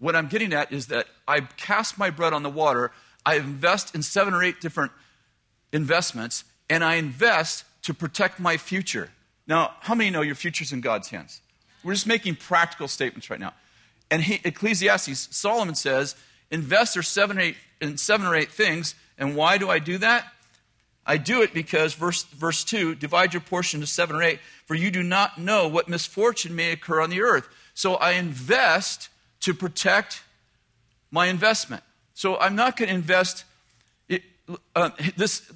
What 0.00 0.14
I'm 0.14 0.28
getting 0.28 0.52
at 0.52 0.70
is 0.70 0.88
that 0.88 1.06
I 1.26 1.40
cast 1.40 1.96
my 1.96 2.10
bread 2.10 2.34
on 2.34 2.42
the 2.42 2.50
water, 2.50 2.92
I 3.24 3.36
invest 3.36 3.94
in 3.94 4.02
seven 4.02 4.34
or 4.34 4.44
eight 4.44 4.60
different 4.60 4.92
investments, 5.72 6.44
and 6.68 6.84
I 6.84 6.96
invest 6.96 7.64
to 7.84 7.94
protect 7.94 8.38
my 8.38 8.58
future. 8.58 9.08
Now, 9.46 9.76
how 9.80 9.94
many 9.94 10.10
know 10.10 10.20
your 10.20 10.34
future's 10.34 10.74
in 10.74 10.82
God's 10.82 11.08
hands? 11.08 11.40
We're 11.82 11.94
just 11.94 12.06
making 12.06 12.36
practical 12.36 12.86
statements 12.86 13.30
right 13.30 13.40
now. 13.40 13.54
And 14.10 14.22
he, 14.22 14.42
Ecclesiastes, 14.44 15.34
Solomon 15.34 15.74
says, 15.74 16.16
invest 16.50 16.96
or 16.96 17.02
seven, 17.02 17.38
eight, 17.38 17.56
in 17.80 17.96
seven 17.96 18.26
or 18.26 18.34
eight 18.34 18.50
things. 18.50 18.94
And 19.18 19.36
why 19.36 19.58
do 19.58 19.70
I 19.70 19.78
do 19.78 19.98
that? 19.98 20.26
I 21.06 21.18
do 21.18 21.42
it 21.42 21.54
because, 21.54 21.94
verse, 21.94 22.24
verse 22.24 22.64
2, 22.64 22.96
divide 22.96 23.32
your 23.32 23.40
portion 23.40 23.80
to 23.80 23.86
seven 23.86 24.16
or 24.16 24.22
eight, 24.22 24.40
for 24.66 24.74
you 24.74 24.90
do 24.90 25.02
not 25.02 25.38
know 25.38 25.68
what 25.68 25.88
misfortune 25.88 26.56
may 26.56 26.72
occur 26.72 27.00
on 27.00 27.10
the 27.10 27.22
earth. 27.22 27.48
So 27.74 27.94
I 27.94 28.12
invest 28.12 29.08
to 29.40 29.54
protect 29.54 30.22
my 31.12 31.26
investment. 31.26 31.84
So 32.14 32.36
I'm 32.38 32.56
not 32.56 32.76
going 32.76 32.88
to 32.88 32.94
invest. 32.94 33.44
It, 34.08 34.22
uh, 34.74 34.90
this, 35.16 35.50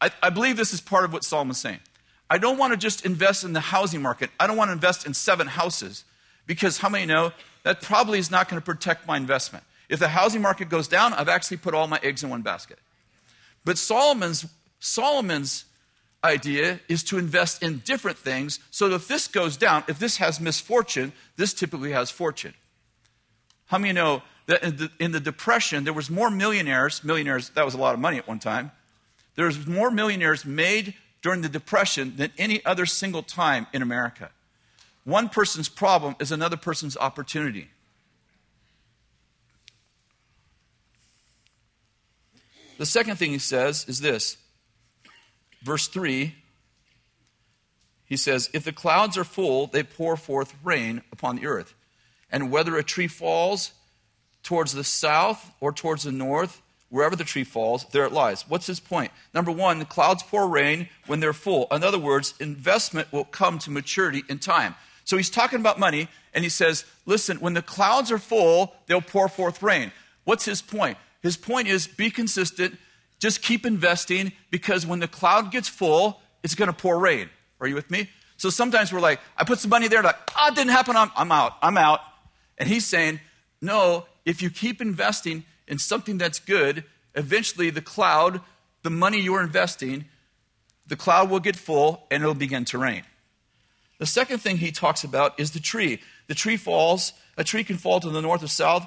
I, 0.00 0.10
I 0.22 0.30
believe 0.30 0.56
this 0.56 0.72
is 0.72 0.80
part 0.80 1.04
of 1.04 1.12
what 1.12 1.22
Solomon's 1.22 1.60
saying. 1.60 1.80
I 2.28 2.38
don't 2.38 2.58
want 2.58 2.72
to 2.72 2.76
just 2.76 3.04
invest 3.06 3.44
in 3.44 3.52
the 3.52 3.60
housing 3.60 4.02
market. 4.02 4.30
I 4.40 4.46
don't 4.46 4.56
want 4.56 4.68
to 4.68 4.72
invest 4.72 5.06
in 5.06 5.14
seven 5.14 5.46
houses 5.46 6.04
because 6.46 6.78
how 6.78 6.88
many 6.88 7.06
know 7.06 7.32
that 7.62 7.80
probably 7.80 8.18
is 8.18 8.30
not 8.30 8.48
going 8.48 8.60
to 8.60 8.64
protect 8.64 9.06
my 9.06 9.16
investment? 9.16 9.64
If 9.88 9.98
the 9.98 10.08
housing 10.08 10.42
market 10.42 10.68
goes 10.68 10.88
down, 10.88 11.12
I've 11.12 11.28
actually 11.28 11.58
put 11.58 11.74
all 11.74 11.86
my 11.86 12.00
eggs 12.02 12.22
in 12.22 12.30
one 12.30 12.42
basket. 12.42 12.78
But 13.64 13.78
Solomon's, 13.78 14.46
Solomon's 14.80 15.64
idea 16.22 16.80
is 16.88 17.04
to 17.04 17.18
invest 17.18 17.62
in 17.62 17.78
different 17.78 18.16
things 18.16 18.58
so 18.70 18.88
that 18.88 18.96
if 18.96 19.08
this 19.08 19.28
goes 19.28 19.56
down, 19.56 19.84
if 19.88 19.98
this 19.98 20.16
has 20.16 20.40
misfortune, 20.40 21.12
this 21.36 21.52
typically 21.52 21.92
has 21.92 22.10
fortune. 22.10 22.54
How 23.66 23.78
many 23.78 23.92
know 23.92 24.22
that 24.46 24.62
in 24.62 24.76
the, 24.76 24.90
in 24.98 25.12
the 25.12 25.20
Depression, 25.20 25.84
there 25.84 25.92
was 25.92 26.10
more 26.10 26.30
millionaires, 26.30 27.04
millionaires, 27.04 27.50
that 27.50 27.64
was 27.64 27.74
a 27.74 27.78
lot 27.78 27.94
of 27.94 28.00
money 28.00 28.18
at 28.18 28.28
one 28.28 28.38
time, 28.38 28.72
there 29.36 29.46
was 29.46 29.66
more 29.66 29.90
millionaires 29.90 30.44
made 30.44 30.94
during 31.22 31.42
the 31.42 31.48
Depression 31.48 32.14
than 32.16 32.30
any 32.38 32.64
other 32.64 32.86
single 32.86 33.22
time 33.22 33.66
in 33.72 33.82
America. 33.82 34.30
One 35.04 35.28
person's 35.28 35.68
problem 35.68 36.16
is 36.18 36.32
another 36.32 36.56
person's 36.56 36.96
opportunity. 36.96 37.68
The 42.78 42.86
second 42.86 43.16
thing 43.16 43.30
he 43.30 43.38
says 43.38 43.84
is 43.88 44.00
this 44.00 44.36
verse 45.62 45.88
3 45.88 46.34
he 48.06 48.16
says, 48.16 48.50
If 48.52 48.64
the 48.64 48.72
clouds 48.72 49.16
are 49.16 49.24
full, 49.24 49.66
they 49.66 49.82
pour 49.82 50.16
forth 50.16 50.54
rain 50.62 51.02
upon 51.10 51.36
the 51.36 51.46
earth. 51.46 51.74
And 52.30 52.50
whether 52.50 52.76
a 52.76 52.84
tree 52.84 53.08
falls 53.08 53.72
towards 54.42 54.72
the 54.72 54.84
south 54.84 55.50
or 55.60 55.72
towards 55.72 56.04
the 56.04 56.12
north, 56.12 56.60
wherever 56.90 57.16
the 57.16 57.24
tree 57.24 57.44
falls, 57.44 57.86
there 57.92 58.04
it 58.04 58.12
lies. 58.12 58.48
What's 58.48 58.66
his 58.66 58.80
point? 58.80 59.10
Number 59.32 59.50
one, 59.50 59.78
the 59.78 59.84
clouds 59.84 60.22
pour 60.22 60.46
rain 60.46 60.88
when 61.06 61.20
they're 61.20 61.32
full. 61.32 61.66
In 61.72 61.82
other 61.82 61.98
words, 61.98 62.34
investment 62.40 63.10
will 63.12 63.24
come 63.24 63.58
to 63.60 63.70
maturity 63.70 64.22
in 64.28 64.38
time. 64.38 64.74
So 65.04 65.16
he's 65.16 65.30
talking 65.30 65.60
about 65.60 65.78
money, 65.78 66.08
and 66.32 66.44
he 66.44 66.50
says, 66.50 66.84
Listen, 67.06 67.38
when 67.38 67.54
the 67.54 67.62
clouds 67.62 68.10
are 68.12 68.18
full, 68.18 68.74
they'll 68.86 69.00
pour 69.00 69.28
forth 69.28 69.62
rain. 69.62 69.92
What's 70.24 70.44
his 70.44 70.62
point? 70.62 70.98
His 71.24 71.38
point 71.38 71.68
is 71.68 71.86
be 71.86 72.10
consistent, 72.10 72.76
just 73.18 73.42
keep 73.42 73.64
investing, 73.64 74.32
because 74.50 74.86
when 74.86 75.00
the 75.00 75.08
cloud 75.08 75.50
gets 75.50 75.68
full, 75.68 76.20
it's 76.42 76.54
going 76.54 76.68
to 76.68 76.76
pour 76.76 76.98
rain. 76.98 77.30
Are 77.60 77.66
you 77.66 77.74
with 77.74 77.90
me? 77.90 78.10
So 78.36 78.50
sometimes 78.50 78.92
we're 78.92 79.00
like, 79.00 79.20
I 79.34 79.44
put 79.44 79.58
some 79.58 79.70
money 79.70 79.88
there, 79.88 80.02
like, 80.02 80.18
oh, 80.38 80.48
it 80.48 80.54
didn't 80.54 80.72
happen, 80.72 80.96
I'm, 80.96 81.10
I'm 81.16 81.32
out, 81.32 81.54
I'm 81.62 81.78
out. 81.78 82.00
And 82.58 82.68
he's 82.68 82.84
saying, 82.84 83.20
no, 83.62 84.04
if 84.26 84.42
you 84.42 84.50
keep 84.50 84.82
investing 84.82 85.44
in 85.66 85.78
something 85.78 86.18
that's 86.18 86.38
good, 86.38 86.84
eventually 87.14 87.70
the 87.70 87.80
cloud, 87.80 88.42
the 88.82 88.90
money 88.90 89.18
you're 89.18 89.42
investing, 89.42 90.04
the 90.86 90.96
cloud 90.96 91.30
will 91.30 91.40
get 91.40 91.56
full 91.56 92.06
and 92.10 92.22
it'll 92.22 92.34
begin 92.34 92.66
to 92.66 92.76
rain. 92.76 93.02
The 93.98 94.04
second 94.04 94.40
thing 94.40 94.58
he 94.58 94.72
talks 94.72 95.04
about 95.04 95.40
is 95.40 95.52
the 95.52 95.60
tree. 95.60 96.02
The 96.26 96.34
tree 96.34 96.58
falls, 96.58 97.14
a 97.38 97.44
tree 97.44 97.64
can 97.64 97.78
fall 97.78 97.98
to 98.00 98.10
the 98.10 98.20
north 98.20 98.42
or 98.42 98.48
south, 98.48 98.86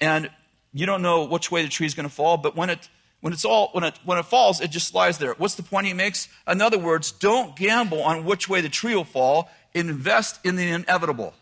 and 0.00 0.30
you 0.72 0.86
don't 0.86 1.02
know 1.02 1.24
which 1.24 1.50
way 1.50 1.62
the 1.62 1.68
tree 1.68 1.86
is 1.86 1.94
going 1.94 2.08
to 2.08 2.14
fall, 2.14 2.36
but 2.36 2.56
when 2.56 2.70
it 2.70 2.88
when 3.20 3.32
it's 3.32 3.44
all 3.44 3.68
when 3.72 3.84
it 3.84 3.98
when 4.04 4.18
it 4.18 4.24
falls, 4.24 4.60
it 4.60 4.70
just 4.70 4.94
lies 4.94 5.18
there. 5.18 5.34
What's 5.34 5.54
the 5.54 5.62
point 5.62 5.86
he 5.86 5.92
makes? 5.92 6.28
In 6.46 6.60
other 6.60 6.78
words, 6.78 7.12
don't 7.12 7.54
gamble 7.54 8.02
on 8.02 8.24
which 8.24 8.48
way 8.48 8.60
the 8.60 8.68
tree 8.68 8.94
will 8.94 9.04
fall. 9.04 9.50
Invest 9.74 10.44
in 10.44 10.56
the 10.56 10.68
inevitable. 10.68 11.34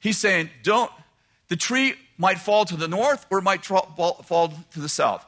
He's 0.00 0.18
saying, 0.18 0.50
don't 0.62 0.90
the 1.48 1.56
tree 1.56 1.94
might 2.16 2.38
fall 2.38 2.64
to 2.64 2.76
the 2.76 2.88
north 2.88 3.26
or 3.30 3.38
it 3.38 3.42
might 3.42 3.64
fall, 3.64 4.22
fall 4.24 4.52
to 4.72 4.80
the 4.80 4.88
south. 4.88 5.24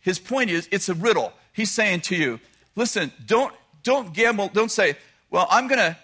His 0.00 0.18
point 0.18 0.50
is, 0.50 0.68
it's 0.70 0.88
a 0.88 0.94
riddle. 0.94 1.32
He's 1.52 1.70
saying 1.70 2.00
to 2.02 2.16
you, 2.16 2.40
listen, 2.76 3.12
don't 3.24 3.54
don't 3.82 4.12
gamble. 4.12 4.50
Don't 4.52 4.70
say, 4.70 4.96
well, 5.30 5.46
I'm 5.50 5.68
gonna 5.68 5.96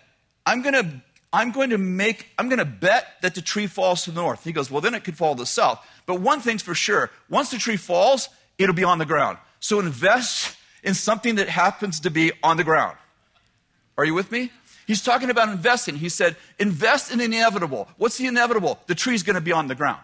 I'm 0.46 0.62
gonna 0.62 1.02
I'm 1.32 1.52
going 1.52 1.70
to 1.70 1.78
make, 1.78 2.26
I'm 2.38 2.48
going 2.48 2.58
to 2.58 2.64
bet 2.64 3.06
that 3.20 3.34
the 3.34 3.42
tree 3.42 3.66
falls 3.66 4.04
to 4.04 4.10
the 4.10 4.20
north. 4.20 4.44
He 4.44 4.52
goes, 4.52 4.70
well, 4.70 4.80
then 4.80 4.94
it 4.94 5.04
could 5.04 5.16
fall 5.16 5.34
to 5.34 5.42
the 5.42 5.46
south. 5.46 5.84
But 6.08 6.22
one 6.22 6.40
thing's 6.40 6.62
for 6.62 6.74
sure 6.74 7.10
once 7.28 7.50
the 7.50 7.58
tree 7.58 7.76
falls, 7.76 8.30
it'll 8.56 8.74
be 8.74 8.82
on 8.82 8.98
the 8.98 9.04
ground. 9.04 9.36
So 9.60 9.78
invest 9.78 10.56
in 10.82 10.94
something 10.94 11.34
that 11.34 11.50
happens 11.50 12.00
to 12.00 12.10
be 12.10 12.32
on 12.42 12.56
the 12.56 12.64
ground. 12.64 12.96
Are 13.98 14.06
you 14.06 14.14
with 14.14 14.32
me? 14.32 14.50
He's 14.86 15.02
talking 15.02 15.28
about 15.28 15.50
investing. 15.50 15.96
He 15.96 16.08
said, 16.08 16.36
invest 16.58 17.12
in 17.12 17.18
the 17.18 17.26
inevitable. 17.26 17.88
What's 17.98 18.16
the 18.16 18.26
inevitable? 18.26 18.78
The 18.86 18.94
tree's 18.94 19.22
going 19.22 19.34
to 19.34 19.42
be 19.42 19.52
on 19.52 19.68
the 19.68 19.74
ground. 19.74 20.00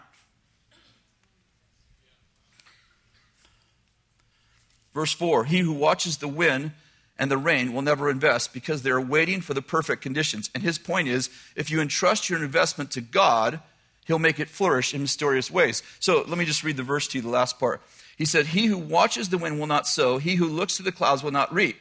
Verse 4.93 5.11
4 5.11 5.45
He 5.45 5.59
who 5.59 5.73
watches 5.73 6.17
the 6.17 6.27
wind 6.27 6.73
and 7.17 7.31
the 7.31 7.37
rain 7.37 7.73
will 7.73 7.81
never 7.81 8.11
invest 8.11 8.53
because 8.53 8.83
they're 8.83 9.01
waiting 9.01 9.41
for 9.41 9.55
the 9.55 9.61
perfect 9.63 10.03
conditions. 10.03 10.51
And 10.53 10.61
his 10.61 10.77
point 10.77 11.07
is 11.07 11.31
if 11.55 11.71
you 11.71 11.81
entrust 11.81 12.29
your 12.29 12.43
investment 12.43 12.91
to 12.91 13.01
God, 13.01 13.59
he'll 14.05 14.19
make 14.19 14.39
it 14.39 14.49
flourish 14.49 14.93
in 14.93 15.01
mysterious 15.01 15.51
ways. 15.51 15.83
So 15.99 16.23
let 16.27 16.37
me 16.37 16.45
just 16.45 16.63
read 16.63 16.77
the 16.77 16.83
verse 16.83 17.07
to 17.09 17.17
you, 17.17 17.21
the 17.21 17.29
last 17.29 17.59
part. 17.59 17.81
He 18.17 18.25
said, 18.25 18.47
He 18.47 18.67
who 18.67 18.77
watches 18.77 19.29
the 19.29 19.37
wind 19.37 19.59
will 19.59 19.67
not 19.67 19.87
sow, 19.87 20.17
he 20.17 20.35
who 20.35 20.47
looks 20.47 20.77
to 20.77 20.83
the 20.83 20.91
clouds 20.91 21.23
will 21.23 21.31
not 21.31 21.53
reap. 21.53 21.77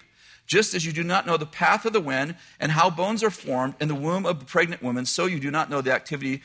Just 0.46 0.74
as 0.74 0.84
you 0.84 0.92
do 0.92 1.02
not 1.02 1.26
know 1.26 1.37
the 1.37 1.46
path 1.46 1.87
of 1.87 1.92
the 1.92 2.00
wind 2.00 2.37
and 2.60 2.72
how 2.72 2.90
bones 2.90 3.22
are 3.22 3.30
formed 3.30 3.74
in 3.80 3.88
the 3.88 3.94
womb 3.94 4.26
of 4.26 4.42
a 4.42 4.44
pregnant 4.44 4.82
woman, 4.82 5.06
so 5.06 5.24
you 5.26 5.40
do 5.40 5.50
not 5.50 5.70
know 5.70 5.80
the 5.80 5.92
activity 5.92 6.42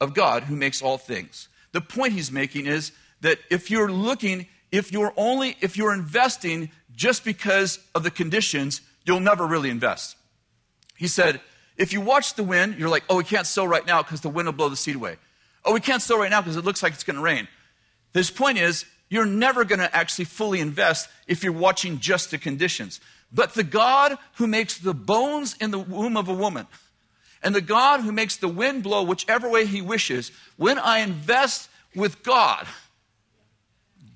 of 0.00 0.14
God 0.14 0.44
who 0.44 0.54
makes 0.54 0.80
all 0.80 0.98
things. 0.98 1.48
The 1.72 1.80
point 1.80 2.12
he's 2.12 2.30
making 2.30 2.66
is 2.66 2.92
that 3.22 3.38
if 3.50 3.70
you're 3.70 3.90
looking, 3.90 4.46
if 4.70 4.92
you're 4.92 5.12
only, 5.16 5.56
if 5.60 5.76
you're 5.76 5.92
investing 5.92 6.70
just 6.94 7.24
because 7.24 7.80
of 7.94 8.04
the 8.04 8.10
conditions, 8.10 8.80
you'll 9.04 9.20
never 9.20 9.46
really 9.46 9.70
invest. 9.70 10.16
He 10.96 11.08
said, 11.08 11.40
if 11.76 11.92
you 11.92 12.00
watch 12.00 12.34
the 12.34 12.44
wind, 12.44 12.76
you're 12.78 12.88
like, 12.88 13.04
oh, 13.08 13.16
we 13.16 13.24
can't 13.24 13.46
sow 13.46 13.64
right 13.64 13.86
now 13.86 14.02
because 14.02 14.20
the 14.20 14.28
wind 14.28 14.46
will 14.46 14.52
blow 14.52 14.68
the 14.68 14.76
seed 14.76 14.96
away. 14.96 15.16
Oh, 15.64 15.72
we 15.72 15.80
can't 15.80 16.02
sow 16.02 16.18
right 16.18 16.30
now 16.30 16.40
because 16.40 16.56
it 16.56 16.64
looks 16.64 16.82
like 16.82 16.92
it's 16.92 17.04
going 17.04 17.16
to 17.16 17.22
rain. 17.22 17.48
His 18.14 18.30
point 18.30 18.58
is, 18.58 18.86
you're 19.08 19.26
never 19.26 19.64
going 19.64 19.78
to 19.78 19.94
actually 19.94 20.24
fully 20.24 20.60
invest 20.60 21.08
if 21.26 21.44
you're 21.44 21.52
watching 21.52 22.00
just 22.00 22.30
the 22.30 22.38
conditions. 22.38 23.00
But 23.32 23.54
the 23.54 23.64
God 23.64 24.16
who 24.34 24.46
makes 24.46 24.78
the 24.78 24.94
bones 24.94 25.56
in 25.60 25.70
the 25.70 25.78
womb 25.78 26.16
of 26.16 26.28
a 26.28 26.34
woman, 26.34 26.66
and 27.42 27.54
the 27.54 27.60
God 27.60 28.00
who 28.00 28.10
makes 28.12 28.36
the 28.36 28.48
wind 28.48 28.82
blow 28.82 29.02
whichever 29.02 29.48
way 29.48 29.66
he 29.66 29.82
wishes, 29.82 30.32
when 30.56 30.78
I 30.78 30.98
invest 30.98 31.68
with 31.94 32.22
God, 32.22 32.66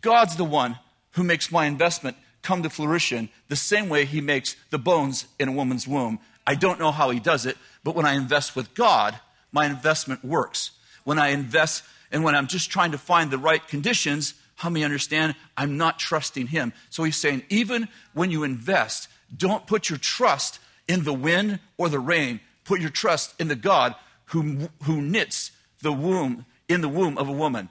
God's 0.00 0.36
the 0.36 0.44
one 0.44 0.78
who 1.12 1.22
makes 1.22 1.52
my 1.52 1.66
investment 1.66 2.16
come 2.42 2.62
to 2.62 2.70
fruition 2.70 3.28
the 3.48 3.56
same 3.56 3.88
way 3.88 4.04
he 4.04 4.20
makes 4.20 4.56
the 4.70 4.78
bones 4.78 5.26
in 5.38 5.48
a 5.48 5.52
woman's 5.52 5.86
womb. 5.86 6.18
I 6.50 6.56
don't 6.56 6.80
know 6.80 6.90
how 6.90 7.10
he 7.10 7.20
does 7.20 7.46
it, 7.46 7.56
but 7.84 7.94
when 7.94 8.04
I 8.04 8.14
invest 8.14 8.56
with 8.56 8.74
God, 8.74 9.14
my 9.52 9.66
investment 9.66 10.24
works. 10.24 10.72
When 11.04 11.16
I 11.16 11.28
invest 11.28 11.84
and 12.10 12.24
when 12.24 12.34
I'm 12.34 12.48
just 12.48 12.72
trying 12.72 12.90
to 12.90 12.98
find 12.98 13.30
the 13.30 13.38
right 13.38 13.64
conditions, 13.68 14.34
how 14.56 14.68
many 14.68 14.84
understand 14.84 15.36
I'm 15.56 15.76
not 15.76 16.00
trusting 16.00 16.48
him? 16.48 16.72
So 16.88 17.04
he's 17.04 17.14
saying, 17.14 17.44
even 17.50 17.86
when 18.14 18.32
you 18.32 18.42
invest, 18.42 19.06
don't 19.36 19.64
put 19.64 19.88
your 19.88 19.98
trust 20.00 20.58
in 20.88 21.04
the 21.04 21.12
wind 21.12 21.60
or 21.78 21.88
the 21.88 22.00
rain. 22.00 22.40
Put 22.64 22.80
your 22.80 22.90
trust 22.90 23.40
in 23.40 23.46
the 23.46 23.54
God 23.54 23.94
who, 24.24 24.70
who 24.82 25.00
knits 25.00 25.52
the 25.82 25.92
womb 25.92 26.46
in 26.68 26.80
the 26.80 26.88
womb 26.88 27.16
of 27.16 27.28
a 27.28 27.32
woman. 27.32 27.68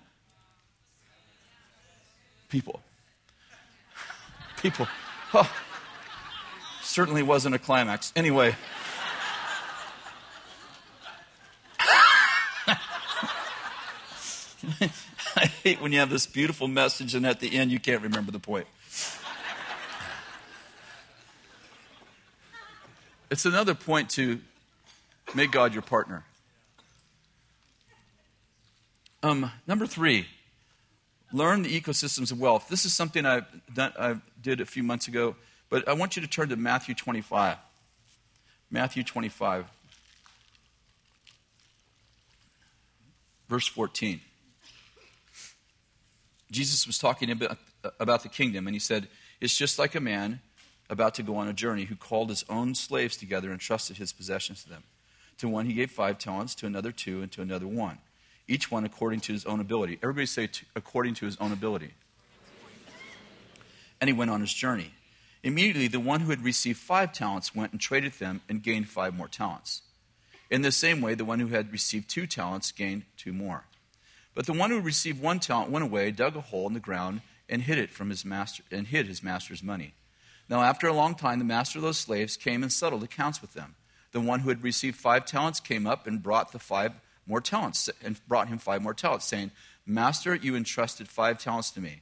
People 2.47 2.79
people. 4.59 4.87
Oh, 5.33 5.49
certainly 6.89 7.21
wasn't 7.21 7.53
a 7.53 7.59
climax. 7.59 8.11
Anyway. 8.15 8.55
I 15.35 15.45
hate 15.63 15.79
when 15.81 15.91
you 15.91 15.99
have 15.99 16.09
this 16.09 16.25
beautiful 16.25 16.67
message 16.67 17.13
and 17.13 17.25
at 17.25 17.39
the 17.39 17.55
end 17.55 17.71
you 17.71 17.79
can't 17.79 18.01
remember 18.01 18.31
the 18.31 18.39
point. 18.39 18.65
It's 23.29 23.45
another 23.45 23.75
point 23.75 24.09
to 24.11 24.39
make 25.35 25.51
God 25.51 25.73
your 25.73 25.83
partner. 25.83 26.25
Um, 29.21 29.51
number 29.67 29.85
three, 29.85 30.25
learn 31.31 31.61
the 31.61 31.79
ecosystems 31.79 32.31
of 32.31 32.39
wealth. 32.39 32.67
This 32.69 32.85
is 32.85 32.93
something 32.93 33.27
I've 33.27 33.45
done, 33.71 33.93
I 33.99 34.15
did 34.41 34.61
a 34.61 34.65
few 34.65 34.81
months 34.81 35.07
ago, 35.07 35.35
but 35.69 35.87
I 35.87 35.93
want 35.93 36.15
you 36.15 36.21
to 36.21 36.27
turn 36.27 36.49
to 36.49 36.55
Matthew 36.55 36.95
25. 36.95 37.57
Matthew 38.71 39.03
25, 39.03 39.65
verse 43.47 43.67
14. 43.67 44.21
Jesus 46.51 46.85
was 46.85 46.99
talking 46.99 47.31
about, 47.31 47.57
about 47.99 48.23
the 48.23 48.29
kingdom, 48.29 48.67
and 48.67 48.75
he 48.75 48.79
said, 48.79 49.07
It's 49.41 49.57
just 49.57 49.79
like 49.79 49.95
a 49.95 49.99
man 49.99 50.39
about 50.89 51.15
to 51.15 51.23
go 51.23 51.35
on 51.35 51.47
a 51.47 51.53
journey 51.53 51.85
who 51.85 51.95
called 51.95 52.29
his 52.29 52.45
own 52.49 52.75
slaves 52.75 53.17
together 53.17 53.51
and 53.51 53.59
trusted 53.59 53.97
his 53.97 54.13
possessions 54.13 54.63
to 54.63 54.69
them. 54.69 54.83
To 55.39 55.47
one 55.47 55.65
he 55.65 55.73
gave 55.73 55.89
five 55.89 56.19
talents, 56.19 56.53
to 56.55 56.67
another 56.67 56.91
two, 56.91 57.21
and 57.21 57.31
to 57.31 57.41
another 57.41 57.67
one 57.67 57.99
each 58.49 58.71
one 58.71 58.83
according 58.83 59.19
to 59.21 59.31
his 59.31 59.45
own 59.45 59.59
ability. 59.59 59.99
Everybody 60.01 60.25
say, 60.25 60.49
according 60.75 61.13
to 61.15 61.25
his 61.25 61.37
own 61.39 61.51
ability. 61.51 61.91
And 64.01 64.09
he 64.09 64.13
went 64.13 64.31
on 64.31 64.41
his 64.41 64.53
journey. 64.53 64.91
Immediately, 65.43 65.87
the 65.87 65.99
one 65.99 66.21
who 66.21 66.31
had 66.31 66.43
received 66.43 66.79
five 66.79 67.13
talents 67.13 67.55
went 67.55 67.71
and 67.71 67.79
traded 67.79 68.13
them 68.13 68.41
and 68.49 68.61
gained 68.61 68.89
five 68.89 69.15
more 69.15 69.27
talents. 69.27 69.83
In 70.49 70.63
the 70.63 70.71
same 70.71 70.99
way, 71.01 71.13
the 71.13 71.25
one 71.25 71.39
who 71.39 71.47
had 71.47 71.71
received 71.71 72.09
two 72.09 72.27
talents 72.27 72.71
gained 72.71 73.03
two 73.15 73.31
more. 73.31 73.65
But 74.35 74.45
the 74.45 74.53
one 74.53 74.71
who 74.71 74.79
received 74.79 75.21
one 75.21 75.39
talent 75.39 75.71
went 75.71 75.85
away, 75.85 76.11
dug 76.11 76.35
a 76.35 76.41
hole 76.41 76.67
in 76.67 76.73
the 76.73 76.79
ground, 76.79 77.21
and 77.47 77.61
hid 77.61 77.77
it 77.77 77.91
from 77.91 78.09
his 78.09 78.25
master 78.25 78.63
and 78.71 78.87
hid 78.87 79.07
his 79.07 79.23
master's 79.23 79.63
money. 79.63 79.93
Now, 80.49 80.61
after 80.61 80.87
a 80.87 80.93
long 80.93 81.15
time, 81.15 81.39
the 81.39 81.45
master 81.45 81.79
of 81.79 81.83
those 81.83 81.99
slaves 81.99 82.35
came 82.35 82.63
and 82.63 82.71
settled 82.71 83.03
accounts 83.03 83.41
with 83.41 83.53
them. 83.53 83.75
The 84.11 84.19
one 84.19 84.39
who 84.39 84.49
had 84.49 84.63
received 84.63 84.97
five 84.97 85.25
talents 85.25 85.59
came 85.59 85.85
up 85.85 86.07
and 86.07 86.23
brought 86.23 86.51
the 86.51 86.59
five 86.59 86.93
more 87.27 87.41
talents, 87.41 87.89
and 88.03 88.19
brought 88.27 88.47
him 88.47 88.57
five 88.57 88.81
more 88.81 88.95
talents, 88.95 89.25
saying, 89.25 89.51
Master, 89.85 90.33
you 90.33 90.55
entrusted 90.55 91.07
five 91.07 91.37
talents 91.37 91.69
to 91.71 91.79
me. 91.79 92.01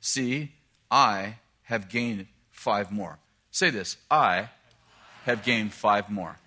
See, 0.00 0.52
I 0.90 1.38
have 1.64 1.88
gained 1.88 2.26
five 2.60 2.92
more. 2.92 3.18
Say 3.50 3.70
this 3.70 3.96
I 4.10 4.50
have 5.24 5.42
gained 5.42 5.72
five 5.72 6.10
more. 6.10 6.38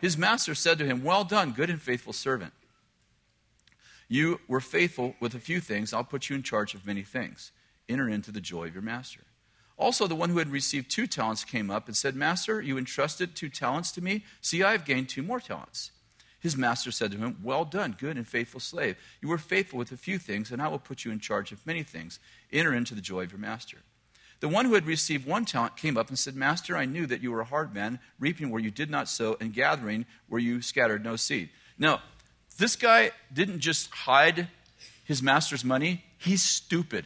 His 0.00 0.18
master 0.18 0.54
said 0.54 0.78
to 0.78 0.86
him, 0.86 1.04
Well 1.04 1.24
done, 1.24 1.52
good 1.52 1.70
and 1.70 1.80
faithful 1.80 2.12
servant. 2.12 2.52
You 4.08 4.40
were 4.48 4.60
faithful 4.60 5.14
with 5.20 5.34
a 5.34 5.38
few 5.38 5.60
things, 5.60 5.92
I'll 5.92 6.02
put 6.02 6.28
you 6.28 6.34
in 6.34 6.42
charge 6.42 6.74
of 6.74 6.86
many 6.86 7.02
things. 7.02 7.52
Enter 7.88 8.08
into 8.08 8.32
the 8.32 8.40
joy 8.40 8.66
of 8.66 8.74
your 8.74 8.82
master. 8.82 9.20
Also, 9.78 10.06
the 10.06 10.16
one 10.16 10.30
who 10.30 10.38
had 10.38 10.48
received 10.50 10.90
two 10.90 11.06
talents 11.06 11.44
came 11.44 11.70
up 11.70 11.86
and 11.86 11.96
said, 11.96 12.14
Master, 12.14 12.60
you 12.60 12.76
entrusted 12.76 13.34
two 13.34 13.48
talents 13.48 13.92
to 13.92 14.02
me. 14.02 14.24
See, 14.42 14.62
I 14.62 14.72
have 14.72 14.84
gained 14.84 15.08
two 15.08 15.22
more 15.22 15.40
talents. 15.40 15.92
His 16.40 16.56
master 16.56 16.90
said 16.90 17.12
to 17.12 17.18
him, 17.18 17.38
Well 17.42 17.64
done, 17.64 17.96
good 17.98 18.16
and 18.16 18.26
faithful 18.26 18.60
slave. 18.60 18.96
You 19.22 19.28
were 19.28 19.38
faithful 19.38 19.78
with 19.78 19.92
a 19.92 19.96
few 19.96 20.18
things, 20.18 20.50
and 20.50 20.60
I 20.60 20.68
will 20.68 20.78
put 20.78 21.04
you 21.04 21.12
in 21.12 21.20
charge 21.20 21.52
of 21.52 21.66
many 21.66 21.82
things. 21.82 22.18
Enter 22.52 22.74
into 22.74 22.94
the 22.94 23.00
joy 23.00 23.22
of 23.22 23.32
your 23.32 23.40
master. 23.40 23.78
The 24.40 24.48
one 24.48 24.64
who 24.64 24.74
had 24.74 24.86
received 24.86 25.26
one 25.26 25.44
talent 25.44 25.76
came 25.76 25.96
up 25.98 26.08
and 26.08 26.18
said, 26.18 26.34
Master, 26.34 26.76
I 26.76 26.86
knew 26.86 27.06
that 27.06 27.22
you 27.22 27.30
were 27.30 27.40
a 27.40 27.44
hard 27.44 27.74
man, 27.74 28.00
reaping 28.18 28.50
where 28.50 28.60
you 28.60 28.70
did 28.70 28.90
not 28.90 29.08
sow, 29.08 29.36
and 29.38 29.52
gathering 29.52 30.06
where 30.28 30.40
you 30.40 30.62
scattered 30.62 31.04
no 31.04 31.16
seed. 31.16 31.50
Now, 31.78 32.00
this 32.58 32.74
guy 32.74 33.10
didn't 33.32 33.60
just 33.60 33.90
hide 33.90 34.48
his 35.04 35.22
master's 35.22 35.64
money, 35.64 36.04
he's 36.18 36.42
stupid. 36.42 37.04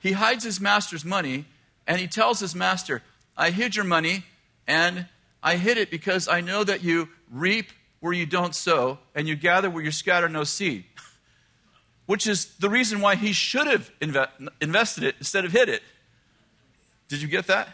He 0.00 0.12
hides 0.12 0.42
his 0.42 0.60
master's 0.60 1.04
money 1.04 1.44
and 1.86 2.00
he 2.00 2.08
tells 2.08 2.40
his 2.40 2.54
master, 2.54 3.02
I 3.36 3.50
hid 3.50 3.76
your 3.76 3.84
money 3.84 4.24
and 4.66 5.06
I 5.42 5.56
hid 5.56 5.78
it 5.78 5.90
because 5.90 6.26
I 6.26 6.40
know 6.40 6.64
that 6.64 6.82
you 6.82 7.08
reap 7.30 7.70
where 8.00 8.12
you 8.12 8.26
don't 8.26 8.54
sow 8.54 8.98
and 9.14 9.28
you 9.28 9.36
gather 9.36 9.70
where 9.70 9.84
you 9.84 9.92
scatter 9.92 10.28
no 10.28 10.42
seed. 10.44 10.84
Which 12.06 12.26
is 12.26 12.46
the 12.56 12.68
reason 12.68 13.00
why 13.00 13.14
he 13.14 13.32
should 13.32 13.66
have 13.66 13.90
inve- 14.00 14.28
invested 14.60 15.04
it 15.04 15.14
instead 15.18 15.44
of 15.44 15.52
hid 15.52 15.68
it. 15.68 15.82
Did 17.08 17.22
you 17.22 17.28
get 17.28 17.46
that? 17.46 17.68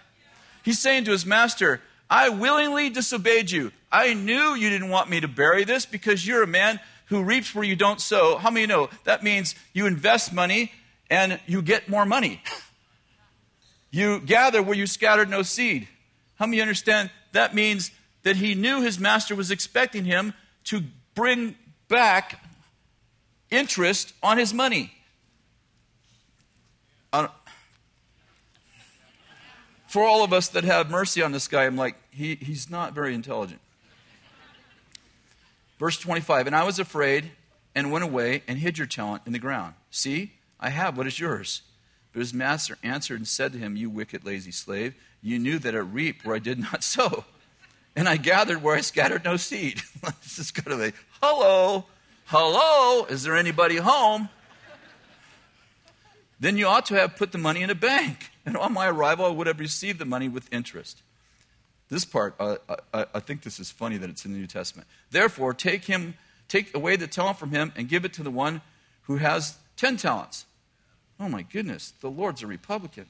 He's 0.65 0.79
saying 0.79 1.05
to 1.05 1.13
his 1.13 1.25
master, 1.25 1.81
I 2.11 2.29
willingly 2.29 2.91
disobeyed 2.91 3.51
you. 3.51 3.73
I 3.91 4.15
knew 4.15 4.55
you 4.55 4.69
didn't 4.69 4.91
want 4.91 5.09
me 5.09 5.21
to 5.21 5.29
bury 5.29 5.65
this 5.65 5.87
because 5.87 6.27
you're 6.27 6.43
a 6.43 6.47
man 6.47 6.81
who 7.07 7.23
reaps 7.23 7.55
where 7.55 7.65
you 7.65 7.77
don't 7.77 8.01
sow. 8.01 8.37
How 8.37 8.51
many 8.51 8.67
know 8.67 8.91
that 9.05 9.23
means 9.23 9.55
you 9.73 9.87
invest 9.87 10.33
money 10.33 10.73
and 11.11 11.41
you 11.47 11.63
get 11.63 11.89
more 11.89 12.05
money. 12.05 12.43
You 13.91 14.21
gather 14.21 14.63
where 14.63 14.77
you 14.77 14.87
scattered 14.87 15.31
no 15.31 15.43
seed. 15.43 15.89
How 16.39 16.47
many 16.47 16.61
understand 16.61 17.11
that 17.33 17.55
means 17.55 17.91
that 18.23 18.37
he 18.37 18.55
knew 18.55 18.83
his 18.83 18.99
master 18.99 19.35
was 19.35 19.51
expecting 19.51 20.05
him 20.05 20.35
to 20.65 20.83
bring 21.15 21.57
back 21.89 22.43
interest 23.51 24.15
on 24.23 24.39
his 24.39 24.53
money? 24.53 24.93
Uh, 27.13 27.29
for 29.87 30.05
all 30.05 30.23
of 30.23 30.33
us 30.33 30.49
that 30.49 30.65
have 30.65 30.91
mercy 30.91 31.23
on 31.23 31.33
this 31.33 31.49
guy, 31.49 31.65
I'm 31.65 31.77
like, 31.77 31.97
he, 32.11 32.35
he's 32.35 32.71
not 32.71 32.93
very 32.93 33.15
intelligent. 33.15 33.61
Verse 35.79 35.99
25 35.99 36.47
And 36.47 36.55
I 36.55 36.65
was 36.65 36.79
afraid 36.79 37.31
and 37.75 37.93
went 37.93 38.05
away 38.05 38.43
and 38.47 38.59
hid 38.59 38.77
your 38.77 38.87
talent 38.87 39.23
in 39.25 39.33
the 39.33 39.39
ground. 39.39 39.75
See, 39.91 40.33
I 40.61 40.71
have 40.71 40.97
what 40.97 41.07
is 41.07 41.19
yours. 41.19 41.63
But 42.13 42.21
his 42.21 42.35
master 42.35 42.79
answered 42.83 43.19
and 43.21 43.29
said 43.29 43.53
to 43.53 43.59
him, 43.59 43.77
You 43.77 43.91
wicked, 43.91 44.25
lazy 44.25 44.51
slave, 44.51 44.95
you 45.23 45.39
knew 45.39 45.59
that 45.59 45.75
I 45.75 45.79
reap 45.79 46.25
where 46.25 46.37
I 46.37 46.41
did 46.41 46.59
not 46.59 46.83
sow, 46.85 47.25
and 47.97 48.09
I 48.09 48.17
gathered 48.17 48.63
where 48.63 48.77
I 48.77 48.81
scattered 48.81 49.25
no 49.25 49.37
seed. 49.37 49.83
this 50.23 50.39
is 50.39 50.51
kind 50.51 50.73
of 50.73 50.81
a 50.81 50.93
hello, 51.23 51.87
hello, 52.29 53.05
is 53.07 53.23
there 53.23 53.37
anybody 53.37 53.77
home? 53.77 54.29
Then 56.39 56.57
you 56.57 56.67
ought 56.67 56.87
to 56.87 56.95
have 56.95 57.17
put 57.17 57.33
the 57.33 57.39
money 57.39 57.63
in 57.63 57.71
a 57.71 57.75
bank, 57.75 58.31
and 58.47 58.57
on 58.57 58.73
my 58.73 58.89
arrival 58.89 59.27
I 59.27 59.31
would 59.31 59.47
have 59.47 59.59
received 59.59 59.99
the 59.99 60.05
money 60.05 60.29
with 60.29 60.53
interest. 60.53 61.03
This 61.91 62.05
part, 62.05 62.35
I, 62.39 62.59
I 62.93 63.21
think 63.21 63.43
this 63.43 63.59
is 63.59 63.71
funny 63.71 63.97
that 63.97 64.11
it's 64.11 64.27
in 64.27 64.33
the 64.33 64.39
New 64.39 64.47
Testament. 64.47 64.87
Therefore, 65.11 65.55
take 65.55 65.87
him, 65.87 66.15
take 66.47 66.77
away 66.77 66.97
the 66.97 67.07
talent 67.07 67.39
from 67.39 67.51
him, 67.51 67.73
and 67.77 67.89
give 67.89 68.05
it 68.05 68.13
to 68.15 68.23
the 68.23 68.31
one 68.31 68.61
who 69.05 69.17
has 69.17 69.57
ten 69.75 69.97
talents. 69.97 70.45
Oh 71.19 71.31
my 71.31 71.43
goodness, 71.43 71.95
the 72.03 72.11
Lord's 72.11 72.43
a 72.43 72.47
Republican. 72.47 73.07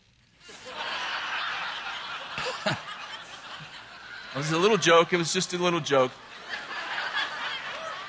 it 2.67 4.37
was 4.37 4.53
a 4.53 4.59
little 4.59 4.77
joke. 4.77 5.13
It 5.13 5.17
was 5.17 5.33
just 5.33 5.53
a 5.55 5.59
little 5.59 5.81
joke. 5.81 6.13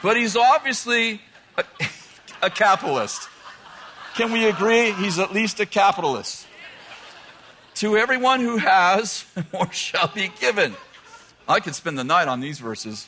But 0.01 0.17
he's 0.17 0.35
obviously 0.35 1.21
a, 1.57 1.63
a 2.43 2.49
capitalist. 2.49 3.27
Can 4.15 4.31
we 4.31 4.45
agree? 4.45 4.91
He's 4.91 5.19
at 5.19 5.33
least 5.33 5.59
a 5.59 5.65
capitalist. 5.65 6.47
To 7.75 7.97
everyone 7.97 8.41
who 8.41 8.57
has, 8.57 9.25
more 9.53 9.71
shall 9.71 10.07
be 10.07 10.31
given. 10.39 10.75
I 11.47 11.59
could 11.59 11.75
spend 11.75 11.97
the 11.97 12.03
night 12.03 12.27
on 12.27 12.41
these 12.41 12.59
verses. 12.59 13.07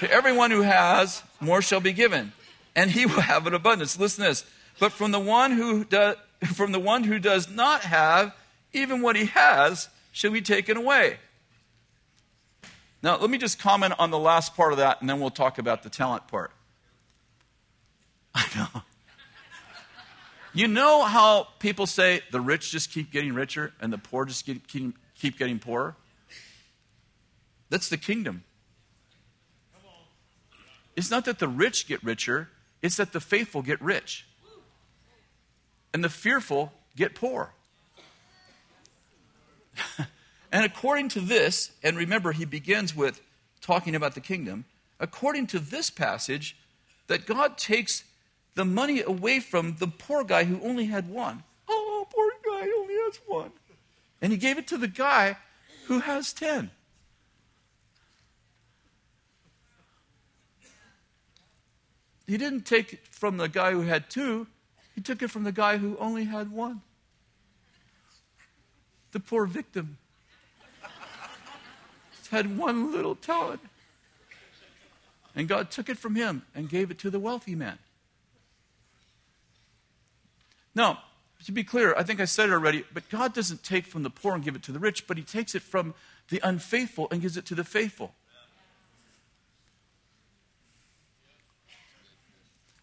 To 0.00 0.10
everyone 0.10 0.50
who 0.50 0.62
has, 0.62 1.22
more 1.40 1.62
shall 1.62 1.80
be 1.80 1.92
given, 1.92 2.32
and 2.74 2.90
he 2.90 3.06
will 3.06 3.20
have 3.20 3.46
an 3.46 3.54
abundance. 3.54 3.98
Listen 3.98 4.24
to 4.24 4.30
this. 4.30 4.44
But 4.80 4.92
from 4.92 5.12
the 5.12 5.20
one 5.20 5.52
who 5.52 5.84
does, 5.84 6.16
from 6.54 6.72
the 6.72 6.80
one 6.80 7.04
who 7.04 7.18
does 7.18 7.48
not 7.48 7.82
have, 7.82 8.34
even 8.72 9.00
what 9.00 9.16
he 9.16 9.26
has 9.26 9.88
shall 10.12 10.32
be 10.32 10.42
taken 10.42 10.76
away. 10.76 11.18
Now, 13.04 13.18
let 13.18 13.28
me 13.28 13.36
just 13.36 13.58
comment 13.58 13.92
on 13.98 14.10
the 14.10 14.18
last 14.18 14.56
part 14.56 14.72
of 14.72 14.78
that, 14.78 15.02
and 15.02 15.10
then 15.10 15.20
we'll 15.20 15.28
talk 15.28 15.58
about 15.58 15.82
the 15.82 15.90
talent 15.90 16.26
part. 16.26 16.52
I 18.34 18.46
know. 18.56 18.80
You 20.54 20.68
know 20.68 21.02
how 21.02 21.48
people 21.58 21.86
say 21.86 22.22
the 22.30 22.40
rich 22.40 22.70
just 22.70 22.90
keep 22.90 23.12
getting 23.12 23.34
richer 23.34 23.74
and 23.78 23.92
the 23.92 23.98
poor 23.98 24.24
just 24.24 24.46
keep, 24.46 24.66
keep, 24.66 24.96
keep 25.14 25.38
getting 25.38 25.58
poorer? 25.58 25.96
That's 27.68 27.90
the 27.90 27.98
kingdom. 27.98 28.42
It's 30.96 31.10
not 31.10 31.26
that 31.26 31.40
the 31.40 31.48
rich 31.48 31.86
get 31.86 32.02
richer, 32.02 32.48
it's 32.80 32.96
that 32.96 33.12
the 33.12 33.20
faithful 33.20 33.60
get 33.60 33.82
rich 33.82 34.24
and 35.92 36.02
the 36.02 36.08
fearful 36.08 36.72
get 36.96 37.14
poor. 37.14 37.52
and 40.54 40.64
according 40.64 41.08
to 41.08 41.20
this, 41.20 41.72
and 41.82 41.96
remember, 41.96 42.30
he 42.30 42.44
begins 42.44 42.94
with 42.94 43.20
talking 43.60 43.96
about 43.96 44.14
the 44.14 44.20
kingdom. 44.20 44.66
According 45.00 45.48
to 45.48 45.58
this 45.58 45.90
passage, 45.90 46.56
that 47.08 47.26
God 47.26 47.58
takes 47.58 48.04
the 48.54 48.64
money 48.64 49.02
away 49.02 49.40
from 49.40 49.74
the 49.80 49.88
poor 49.88 50.22
guy 50.22 50.44
who 50.44 50.60
only 50.62 50.84
had 50.86 51.10
one. 51.10 51.42
Oh, 51.68 52.06
poor 52.08 52.30
guy 52.44 52.68
only 52.68 52.94
has 52.94 53.18
one. 53.26 53.50
And 54.22 54.30
he 54.30 54.38
gave 54.38 54.56
it 54.56 54.68
to 54.68 54.78
the 54.78 54.86
guy 54.86 55.38
who 55.86 55.98
has 55.98 56.32
ten. 56.32 56.70
He 62.28 62.36
didn't 62.36 62.64
take 62.64 62.92
it 62.92 63.08
from 63.08 63.38
the 63.38 63.48
guy 63.48 63.72
who 63.72 63.80
had 63.80 64.08
two, 64.08 64.46
he 64.94 65.00
took 65.00 65.20
it 65.20 65.32
from 65.32 65.42
the 65.42 65.50
guy 65.50 65.78
who 65.78 65.96
only 65.98 66.26
had 66.26 66.52
one. 66.52 66.82
The 69.10 69.18
poor 69.18 69.46
victim 69.46 69.98
had 72.34 72.58
one 72.58 72.92
little 72.92 73.14
talent. 73.14 73.60
And 75.36 75.48
God 75.48 75.70
took 75.70 75.88
it 75.88 75.98
from 75.98 76.14
him 76.14 76.42
and 76.54 76.68
gave 76.68 76.90
it 76.90 76.98
to 77.00 77.10
the 77.10 77.18
wealthy 77.18 77.54
man. 77.54 77.78
Now, 80.74 81.02
to 81.44 81.52
be 81.52 81.64
clear, 81.64 81.94
I 81.96 82.02
think 82.02 82.20
I 82.20 82.24
said 82.24 82.48
it 82.48 82.52
already, 82.52 82.84
but 82.92 83.08
God 83.08 83.34
doesn't 83.34 83.62
take 83.62 83.86
from 83.86 84.02
the 84.02 84.10
poor 84.10 84.34
and 84.34 84.42
give 84.42 84.56
it 84.56 84.62
to 84.64 84.72
the 84.72 84.78
rich, 84.78 85.06
but 85.06 85.16
He 85.16 85.22
takes 85.22 85.54
it 85.54 85.62
from 85.62 85.94
the 86.28 86.40
unfaithful 86.42 87.08
and 87.10 87.20
gives 87.20 87.36
it 87.36 87.44
to 87.46 87.54
the 87.54 87.64
faithful. 87.64 88.14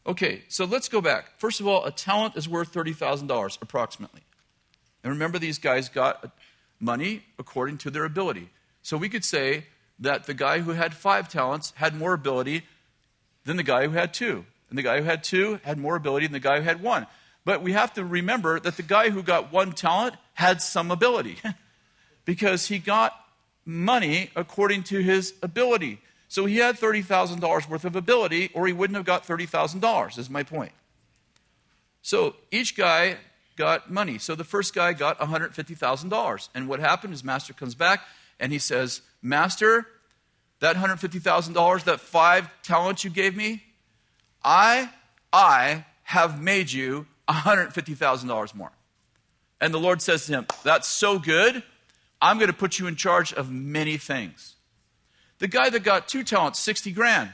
Okay, 0.05 0.43
so 0.47 0.65
let's 0.65 0.89
go 0.89 1.01
back. 1.01 1.37
First 1.37 1.59
of 1.59 1.67
all, 1.67 1.85
a 1.85 1.91
talent 1.91 2.35
is 2.35 2.47
worth 2.47 2.73
$30,000 2.73 3.61
approximately. 3.61 4.21
And 5.03 5.11
remember, 5.11 5.37
these 5.37 5.59
guys 5.59 5.89
got 5.89 6.31
money 6.79 7.23
according 7.37 7.77
to 7.79 7.91
their 7.91 8.05
ability. 8.05 8.49
So 8.81 8.97
we 8.97 9.09
could 9.09 9.25
say 9.25 9.65
that 9.99 10.25
the 10.25 10.33
guy 10.33 10.59
who 10.59 10.71
had 10.71 10.93
five 10.93 11.29
talents 11.29 11.73
had 11.75 11.95
more 11.95 12.13
ability 12.13 12.63
than 13.45 13.57
the 13.57 13.63
guy 13.63 13.87
who 13.87 13.91
had 13.91 14.13
two. 14.13 14.45
And 14.69 14.77
the 14.77 14.83
guy 14.83 14.99
who 14.99 15.03
had 15.03 15.23
two 15.23 15.59
had 15.63 15.77
more 15.77 15.95
ability 15.95 16.27
than 16.27 16.33
the 16.33 16.39
guy 16.39 16.57
who 16.57 16.63
had 16.63 16.81
one. 16.81 17.07
But 17.43 17.61
we 17.61 17.73
have 17.73 17.93
to 17.93 18.05
remember 18.05 18.59
that 18.59 18.77
the 18.77 18.83
guy 18.83 19.09
who 19.09 19.23
got 19.23 19.51
one 19.51 19.71
talent 19.73 20.15
had 20.33 20.61
some 20.61 20.91
ability 20.91 21.37
because 22.25 22.67
he 22.67 22.79
got 22.79 23.13
money 23.65 24.29
according 24.35 24.83
to 24.83 25.01
his 25.01 25.33
ability. 25.41 25.99
So 26.27 26.45
he 26.45 26.57
had 26.57 26.77
$30,000 26.77 27.69
worth 27.69 27.83
of 27.83 27.95
ability, 27.95 28.51
or 28.53 28.65
he 28.67 28.73
wouldn't 28.73 28.95
have 28.95 29.05
got 29.05 29.27
$30,000, 29.27 30.17
is 30.17 30.29
my 30.29 30.43
point. 30.43 30.71
So 32.01 32.35
each 32.51 32.75
guy 32.75 33.17
got 33.57 33.91
money. 33.91 34.17
So 34.17 34.35
the 34.35 34.43
first 34.43 34.73
guy 34.73 34.93
got 34.93 35.19
$150,000. 35.19 36.49
And 36.55 36.67
what 36.67 36.79
happened 36.79 37.13
His 37.13 37.23
Master 37.23 37.53
comes 37.53 37.75
back 37.75 38.01
and 38.41 38.51
he 38.51 38.59
says, 38.59 39.01
Master, 39.21 39.87
that 40.59 40.75
$150,000, 40.75 41.83
that 41.85 42.01
five 42.01 42.49
talents 42.63 43.05
you 43.05 43.09
gave 43.11 43.37
me, 43.37 43.63
I, 44.43 44.89
I 45.31 45.85
have 46.03 46.41
made 46.41 46.71
you 46.71 47.05
$150,000 47.29 48.55
more. 48.55 48.71
And 49.61 49.73
the 49.73 49.79
Lord 49.79 50.01
says 50.01 50.25
to 50.25 50.33
him, 50.33 50.47
That's 50.63 50.87
so 50.87 51.19
good. 51.19 51.63
I'm 52.19 52.37
going 52.37 52.51
to 52.51 52.57
put 52.57 52.79
you 52.79 52.87
in 52.87 52.95
charge 52.95 53.31
of 53.31 53.51
many 53.51 53.97
things. 53.97 54.55
The 55.39 55.47
guy 55.47 55.69
that 55.69 55.83
got 55.83 56.07
two 56.07 56.23
talents, 56.23 56.59
60 56.59 56.91
grand, 56.91 57.33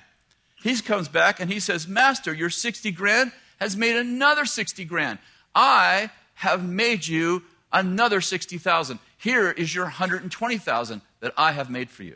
he 0.62 0.80
comes 0.82 1.08
back 1.08 1.40
and 1.40 1.52
he 1.52 1.60
says, 1.60 1.88
Master, 1.88 2.34
your 2.34 2.50
60 2.50 2.92
grand 2.92 3.32
has 3.60 3.76
made 3.76 3.96
another 3.96 4.46
60 4.46 4.84
grand. 4.86 5.20
I 5.56 6.12
have 6.36 6.68
made 6.68 7.08
you 7.08 7.44
another 7.72 8.22
60,000. 8.22 9.00
Here 9.28 9.52
is 9.52 9.76
your 9.76 9.84
120,000 9.84 11.02
that 11.20 11.34
I 11.36 11.52
have 11.52 11.70
made 11.70 11.90
for 11.90 12.04
you. 12.04 12.16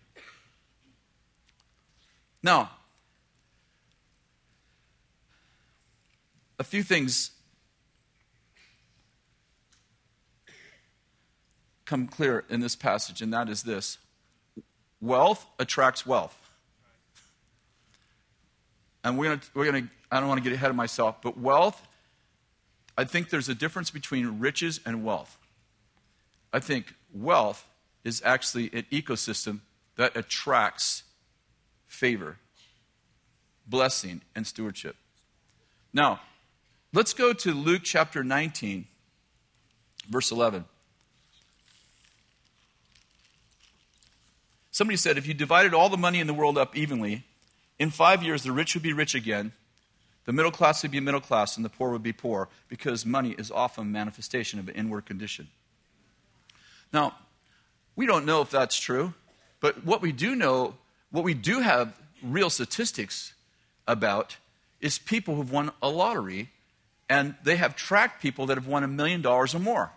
Now, 2.42 2.72
a 6.58 6.64
few 6.64 6.84
things 6.84 7.32
come 11.84 12.08
clear 12.08 12.46
in 12.50 12.62
this 12.62 12.78
passage, 12.78 13.22
and 13.22 13.34
that 13.34 13.50
is 13.50 13.64
this 13.64 13.98
wealth 15.02 15.46
attracts 15.60 16.06
wealth. 16.06 16.38
And 19.04 19.18
we're 19.18 19.26
going 19.26 19.42
we're 19.54 19.66
gonna, 19.66 19.90
I 20.10 20.22
don't 20.22 20.30
want 20.30 20.42
to 20.42 20.50
get 20.50 20.56
ahead 20.56 20.70
of 20.70 20.78
myself, 20.78 21.22
but 21.22 21.38
wealth, 21.38 21.86
I 22.98 23.04
think 23.04 23.32
there's 23.32 23.50
a 23.50 23.56
difference 23.56 23.92
between 23.92 24.40
riches 24.40 24.80
and 24.86 25.04
wealth. 25.04 25.38
I 26.54 26.62
think 26.62 26.94
wealth 27.14 27.66
is 28.04 28.22
actually 28.26 28.70
an 28.74 28.86
ecosystem 28.92 29.60
that 29.96 30.16
attracts 30.16 31.04
favor, 31.88 32.38
blessing, 33.68 34.22
and 34.36 34.48
stewardship. 34.48 34.96
Now, 35.94 36.22
let's 36.94 37.14
go 37.14 37.34
to 37.34 37.54
Luke 37.54 37.82
chapter 37.84 38.24
19, 38.24 38.88
verse 40.10 40.32
11. 40.32 40.66
Somebody 44.72 44.98
said 44.98 45.18
if 45.18 45.28
you 45.28 45.34
divided 45.34 45.74
all 45.74 45.90
the 45.90 45.98
money 45.98 46.20
in 46.20 46.28
the 46.28 46.34
world 46.34 46.58
up 46.58 46.78
evenly, 46.78 47.26
in 47.78 47.90
five 47.90 48.24
years 48.24 48.44
the 48.44 48.52
rich 48.52 48.74
would 48.74 48.84
be 48.84 48.94
rich 48.94 49.14
again, 49.14 49.52
the 50.26 50.32
middle 50.32 50.52
class 50.52 50.82
would 50.84 50.92
be 50.92 51.00
middle 51.00 51.20
class, 51.20 51.58
and 51.58 51.66
the 51.66 51.70
poor 51.70 51.92
would 51.92 52.04
be 52.04 52.14
poor, 52.14 52.48
because 52.70 53.06
money 53.06 53.32
is 53.38 53.52
often 53.52 53.84
a 53.84 53.90
manifestation 53.90 54.60
of 54.60 54.70
an 54.70 54.76
inward 54.76 55.06
condition. 55.06 55.50
Now, 56.94 57.16
we 57.96 58.06
don't 58.06 58.26
know 58.26 58.42
if 58.42 58.50
that's 58.50 58.80
true, 58.80 59.14
but 59.60 59.86
what 59.86 60.02
we 60.02 60.12
do 60.12 60.36
know, 60.36 60.76
what 61.12 61.24
we 61.24 61.34
do 61.34 61.60
have 61.60 62.00
real 62.22 62.50
statistics 62.50 63.34
about, 63.88 64.38
is 64.80 64.98
people 64.98 65.36
who've 65.36 65.52
won 65.52 65.72
a 65.82 65.90
lottery, 65.90 66.50
and 67.10 67.36
they 67.44 67.56
have 67.58 67.76
tracked 67.76 68.22
people 68.22 68.46
that 68.48 68.58
have 68.58 68.68
won 68.68 68.84
a 68.84 68.88
million 68.88 69.22
dollars 69.22 69.54
or 69.54 69.60
more. 69.60 69.92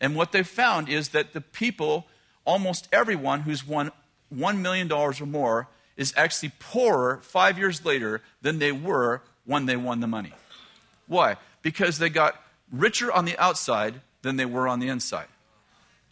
And 0.00 0.14
what 0.14 0.32
they've 0.32 0.46
found 0.46 0.88
is 0.88 1.10
that 1.10 1.32
the 1.32 1.40
people, 1.40 2.06
almost 2.44 2.88
everyone 2.92 3.40
who's 3.40 3.66
won 3.66 3.90
$1 4.34 4.58
million 4.58 4.90
or 4.90 5.12
more 5.26 5.68
is 5.96 6.14
actually 6.16 6.52
poorer 6.58 7.20
five 7.22 7.58
years 7.58 7.84
later 7.84 8.22
than 8.40 8.58
they 8.58 8.72
were 8.72 9.22
when 9.44 9.66
they 9.66 9.76
won 9.76 10.00
the 10.00 10.06
money. 10.06 10.32
Why? 11.06 11.36
Because 11.62 11.98
they 11.98 12.08
got 12.08 12.40
richer 12.72 13.12
on 13.12 13.24
the 13.24 13.36
outside 13.38 14.00
than 14.22 14.36
they 14.36 14.46
were 14.46 14.68
on 14.68 14.80
the 14.80 14.88
inside. 14.88 15.26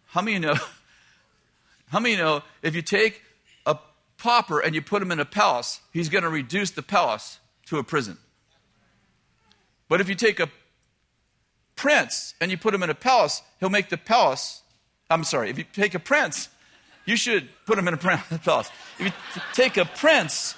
How 0.09 0.23
many 0.23 0.39
know? 0.39 0.55
How 1.89 2.01
many 2.01 2.17
know 2.17 2.43
if 2.61 2.75
you 2.75 2.83
take 2.83 3.23
a 3.65 3.79
pauper 4.19 4.61
and 4.61 4.75
you 4.75 4.83
put 4.83 5.01
him 5.01 5.11
in 5.11 5.21
a 5.21 5.25
palace, 5.25 5.81
he's 5.93 6.11
going 6.11 6.25
to 6.25 6.29
reduce 6.29 6.71
the 6.71 6.83
palace 6.83 7.39
to 7.67 7.79
a 7.79 7.85
prison? 7.85 8.19
But 9.89 10.03
if 10.03 10.09
you 10.09 10.15
take 10.15 10.39
a 10.39 10.51
prince 11.77 12.35
and 12.41 12.51
you 12.51 12.59
put 12.59 12.75
him 12.75 12.83
in 12.83 12.91
a 12.91 12.95
palace, 12.95 13.41
he'll 13.59 13.71
make 13.71 13.89
the 13.89 13.97
palace. 13.97 14.63
I'm 15.09 15.25
sorry, 15.25 15.49
if 15.49 15.57
you 15.57 15.65
take 15.73 15.95
a 15.95 15.99
prince 15.99 16.51
you 17.09 17.17
should 17.17 17.49
put 17.65 17.79
him 17.79 17.89
in 17.89 17.95
a 17.95 17.97
palace. 18.45 18.71
If 18.99 19.07
you 19.07 19.43
take 19.55 19.79
a 19.79 19.87
prince 19.87 20.55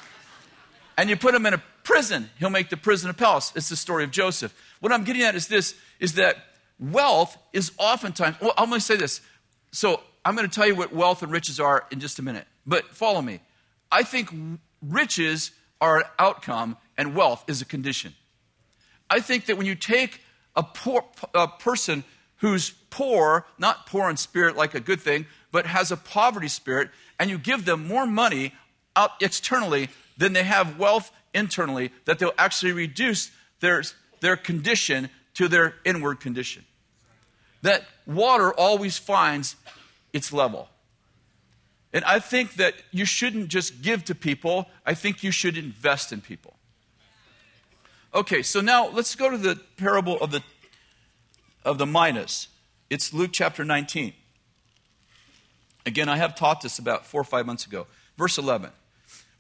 and 0.99 1.09
you 1.09 1.17
put 1.17 1.33
him 1.33 1.47
in 1.47 1.55
a 1.55 1.63
prison, 1.85 2.29
he'll 2.41 2.51
make 2.51 2.71
the 2.71 2.77
prison 2.77 3.09
a 3.09 3.15
palace. 3.15 3.53
It's 3.55 3.69
the 3.69 3.77
story 3.77 4.03
of 4.03 4.11
Joseph. 4.11 4.53
What 4.81 4.93
I'm 4.93 5.05
getting 5.05 5.23
at 5.23 5.37
is 5.37 5.47
this 5.47 5.77
is 6.01 6.15
that 6.15 6.39
wealth 6.81 7.39
is 7.53 7.71
oftentimes 7.79 8.35
well, 8.41 8.53
I'm 8.59 8.69
going 8.69 8.81
to 8.81 8.85
say 8.85 8.97
this. 8.97 9.21
So 9.73 10.01
I'm 10.25 10.37
going 10.37 10.49
to 10.49 10.55
tell 10.55 10.67
you 10.67 10.75
what 10.75 10.93
wealth 10.93 11.23
and 11.23 11.33
riches 11.33 11.61
are 11.61 11.87
in 11.91 12.01
just 12.01 12.19
a 12.19 12.23
minute. 12.23 12.47
But 12.67 12.87
follow 12.95 13.23
me. 13.23 13.41
I 13.91 14.03
think 14.03 14.31
riches 14.83 15.53
are 15.81 15.99
an 15.99 16.05
outcome 16.19 16.77
and 16.97 17.15
wealth 17.15 17.45
is 17.49 17.63
a 17.63 17.65
condition. 17.65 18.15
I 19.09 19.21
think 19.21 19.47
that 19.47 19.57
when 19.57 19.67
you 19.67 19.75
take 19.75 20.21
a 20.55 20.63
poor 20.63 21.05
a 21.35 21.49
person 21.49 22.05
who's 22.37 22.71
poor, 22.91 23.47
not 23.59 23.87
poor 23.87 24.09
in 24.09 24.17
spirit 24.17 24.57
like 24.57 24.75
a 24.75 24.81
good 24.81 25.01
thing, 25.01 25.27
but 25.53 25.67
has 25.67 25.91
a 25.91 25.97
poverty 25.97 26.49
spirit, 26.49 26.91
and 27.19 27.31
you 27.31 27.39
give 27.39 27.65
them 27.65 27.87
more 27.87 28.07
money 28.07 28.53
out 28.97 29.11
externally 29.21 29.89
than 30.17 30.33
they 30.33 30.43
have 30.43 30.79
wealth 30.79 31.11
internally, 31.35 31.91
that 32.07 32.19
they'll 32.19 32.33
actually 32.39 32.73
reduce 32.73 33.31
their, 33.61 33.83
their 34.21 34.37
condition 34.37 35.11
to 35.35 35.49
their 35.49 35.75
inward 35.85 36.21
condition. 36.21 36.65
That 37.63 37.85
water 38.07 38.53
always 38.53 38.99
finds 38.99 39.57
its 40.13 40.33
level. 40.33 40.69
And 41.93 42.05
I 42.05 42.21
think 42.21 42.55
that 42.55 42.75
you 42.93 43.05
shouldn't 43.05 43.49
just 43.49 43.83
give 43.83 44.05
to 44.05 44.15
people, 44.15 44.69
I 44.87 44.95
think 44.95 45.23
you 45.23 45.33
should 45.33 45.59
invest 45.59 46.13
in 46.13 46.21
people. 46.21 46.55
Okay, 48.15 48.43
so 48.43 48.61
now 48.61 48.89
let's 48.89 49.15
go 49.15 49.31
to 49.31 49.37
the 49.37 49.61
parable 49.77 50.19
of 50.21 50.31
the 50.31 50.43
of 51.65 51.79
the 51.79 51.87
minas. 51.87 52.49
It's 52.89 53.13
Luke 53.13 53.31
chapter 53.33 53.65
19. 53.65 54.15
Again, 55.87 56.09
I 56.09 56.17
have 56.17 56.35
taught 56.35 56.61
this 56.61 56.79
about 56.79 57.07
four 57.07 57.21
or 57.21 57.25
five 57.25 57.47
months 57.47 57.67
ago. 57.67 57.87
Verse 58.17 58.39
11. 58.39 58.71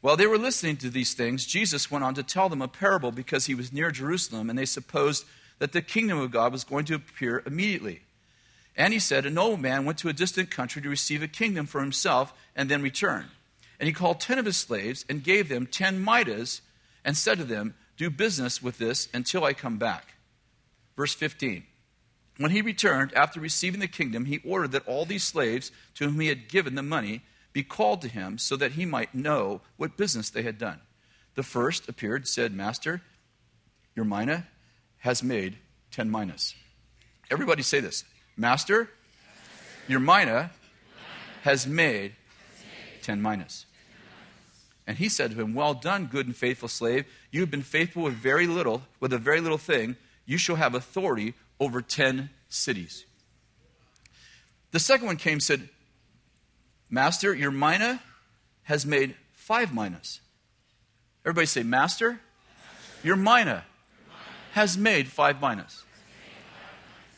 While 0.00 0.16
they 0.16 0.26
were 0.26 0.38
listening 0.38 0.76
to 0.78 0.90
these 0.90 1.14
things, 1.14 1.46
Jesus 1.46 1.90
went 1.90 2.04
on 2.04 2.14
to 2.14 2.22
tell 2.22 2.48
them 2.48 2.62
a 2.62 2.68
parable 2.68 3.12
because 3.12 3.46
he 3.46 3.54
was 3.54 3.72
near 3.72 3.90
Jerusalem, 3.90 4.48
and 4.48 4.58
they 4.58 4.64
supposed 4.64 5.26
that 5.58 5.72
the 5.72 5.82
kingdom 5.82 6.18
of 6.18 6.30
God 6.30 6.52
was 6.52 6.64
going 6.64 6.86
to 6.86 6.94
appear 6.94 7.42
immediately. 7.44 8.00
And 8.80 8.94
he 8.94 8.98
said, 8.98 9.26
A 9.26 9.30
nobleman 9.30 9.84
went 9.84 9.98
to 9.98 10.08
a 10.08 10.14
distant 10.14 10.50
country 10.50 10.80
to 10.80 10.88
receive 10.88 11.22
a 11.22 11.28
kingdom 11.28 11.66
for 11.66 11.82
himself 11.82 12.32
and 12.56 12.70
then 12.70 12.80
return. 12.80 13.26
And 13.78 13.86
he 13.86 13.92
called 13.92 14.20
ten 14.20 14.38
of 14.38 14.46
his 14.46 14.56
slaves 14.56 15.04
and 15.06 15.22
gave 15.22 15.50
them 15.50 15.66
ten 15.66 16.02
minas 16.02 16.62
and 17.04 17.14
said 17.14 17.36
to 17.36 17.44
them, 17.44 17.74
Do 17.98 18.08
business 18.08 18.62
with 18.62 18.78
this 18.78 19.06
until 19.12 19.44
I 19.44 19.52
come 19.52 19.76
back. 19.76 20.14
Verse 20.96 21.12
15. 21.12 21.64
When 22.38 22.52
he 22.52 22.62
returned, 22.62 23.12
after 23.12 23.38
receiving 23.38 23.80
the 23.80 23.86
kingdom, 23.86 24.24
he 24.24 24.40
ordered 24.46 24.72
that 24.72 24.88
all 24.88 25.04
these 25.04 25.24
slaves 25.24 25.70
to 25.96 26.06
whom 26.06 26.18
he 26.18 26.28
had 26.28 26.48
given 26.48 26.74
the 26.74 26.82
money 26.82 27.20
be 27.52 27.62
called 27.62 28.00
to 28.00 28.08
him 28.08 28.38
so 28.38 28.56
that 28.56 28.72
he 28.72 28.86
might 28.86 29.14
know 29.14 29.60
what 29.76 29.98
business 29.98 30.30
they 30.30 30.42
had 30.42 30.56
done. 30.56 30.80
The 31.34 31.42
first 31.42 31.86
appeared, 31.86 32.26
said, 32.26 32.54
Master, 32.54 33.02
your 33.94 34.06
mina 34.06 34.46
has 35.00 35.22
made 35.22 35.58
10 35.90 36.10
minas. 36.10 36.54
Everybody 37.30 37.62
say 37.62 37.80
this 37.80 38.04
Master, 38.40 38.88
your 39.86 40.00
mina 40.00 40.50
has 41.42 41.66
made 41.66 42.14
10 43.02 43.20
minas. 43.20 43.66
And 44.86 44.96
he 44.96 45.10
said 45.10 45.32
to 45.32 45.36
him, 45.36 45.52
Well 45.52 45.74
done, 45.74 46.06
good 46.06 46.24
and 46.26 46.34
faithful 46.34 46.68
slave. 46.68 47.04
You 47.30 47.40
have 47.42 47.50
been 47.50 47.60
faithful 47.60 48.04
with 48.04 48.14
very 48.14 48.46
little, 48.46 48.84
with 48.98 49.12
a 49.12 49.18
very 49.18 49.42
little 49.42 49.58
thing. 49.58 49.96
You 50.24 50.38
shall 50.38 50.56
have 50.56 50.74
authority 50.74 51.34
over 51.60 51.82
10 51.82 52.30
cities. 52.48 53.04
The 54.70 54.80
second 54.80 55.06
one 55.06 55.16
came 55.18 55.34
and 55.34 55.42
said, 55.42 55.68
Master, 56.88 57.34
your 57.34 57.50
mina 57.50 58.00
has 58.62 58.86
made 58.86 59.16
five 59.34 59.74
minas. 59.74 60.20
Everybody 61.26 61.46
say, 61.46 61.62
Master, 61.62 62.20
your 63.02 63.16
mina 63.16 63.66
has 64.52 64.78
made 64.78 65.08
five 65.08 65.42
minas. 65.42 65.84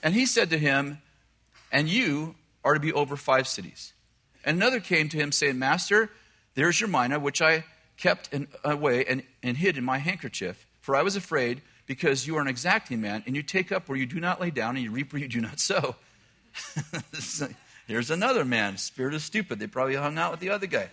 And 0.02 0.14
he 0.14 0.26
said 0.26 0.50
to 0.50 0.58
him, 0.58 0.98
And 1.72 1.88
you 1.88 2.36
are 2.62 2.74
to 2.74 2.80
be 2.80 2.92
over 2.92 3.16
five 3.16 3.48
cities. 3.48 3.94
And 4.44 4.56
another 4.56 4.78
came 4.78 5.08
to 5.08 5.16
him 5.16 5.32
saying, 5.32 5.58
Master, 5.58 6.10
there's 6.54 6.80
your 6.80 6.88
mina, 6.88 7.18
which 7.18 7.40
I 7.40 7.64
kept 7.96 8.32
in, 8.32 8.46
away 8.62 9.04
and, 9.06 9.22
and 9.42 9.56
hid 9.56 9.78
in 9.78 9.84
my 9.84 9.98
handkerchief, 9.98 10.66
for 10.80 10.94
I 10.94 11.02
was 11.02 11.16
afraid 11.16 11.62
because 11.86 12.26
you 12.26 12.36
are 12.36 12.40
an 12.40 12.48
exacting 12.48 13.00
man, 13.00 13.22
and 13.26 13.34
you 13.34 13.42
take 13.42 13.72
up 13.72 13.88
where 13.88 13.98
you 13.98 14.06
do 14.06 14.20
not 14.20 14.40
lay 14.40 14.50
down, 14.50 14.76
and 14.76 14.84
you 14.84 14.90
reap 14.90 15.12
where 15.12 15.20
you 15.20 15.28
do 15.28 15.40
not 15.40 15.58
sow. 15.60 15.96
Here's 17.86 18.10
another 18.10 18.44
man, 18.44 18.76
spirit 18.76 19.14
of 19.14 19.22
stupid. 19.22 19.58
They 19.58 19.66
probably 19.66 19.96
hung 19.96 20.18
out 20.18 20.30
with 20.30 20.40
the 20.40 20.50
other 20.50 20.66
guy. 20.66 20.88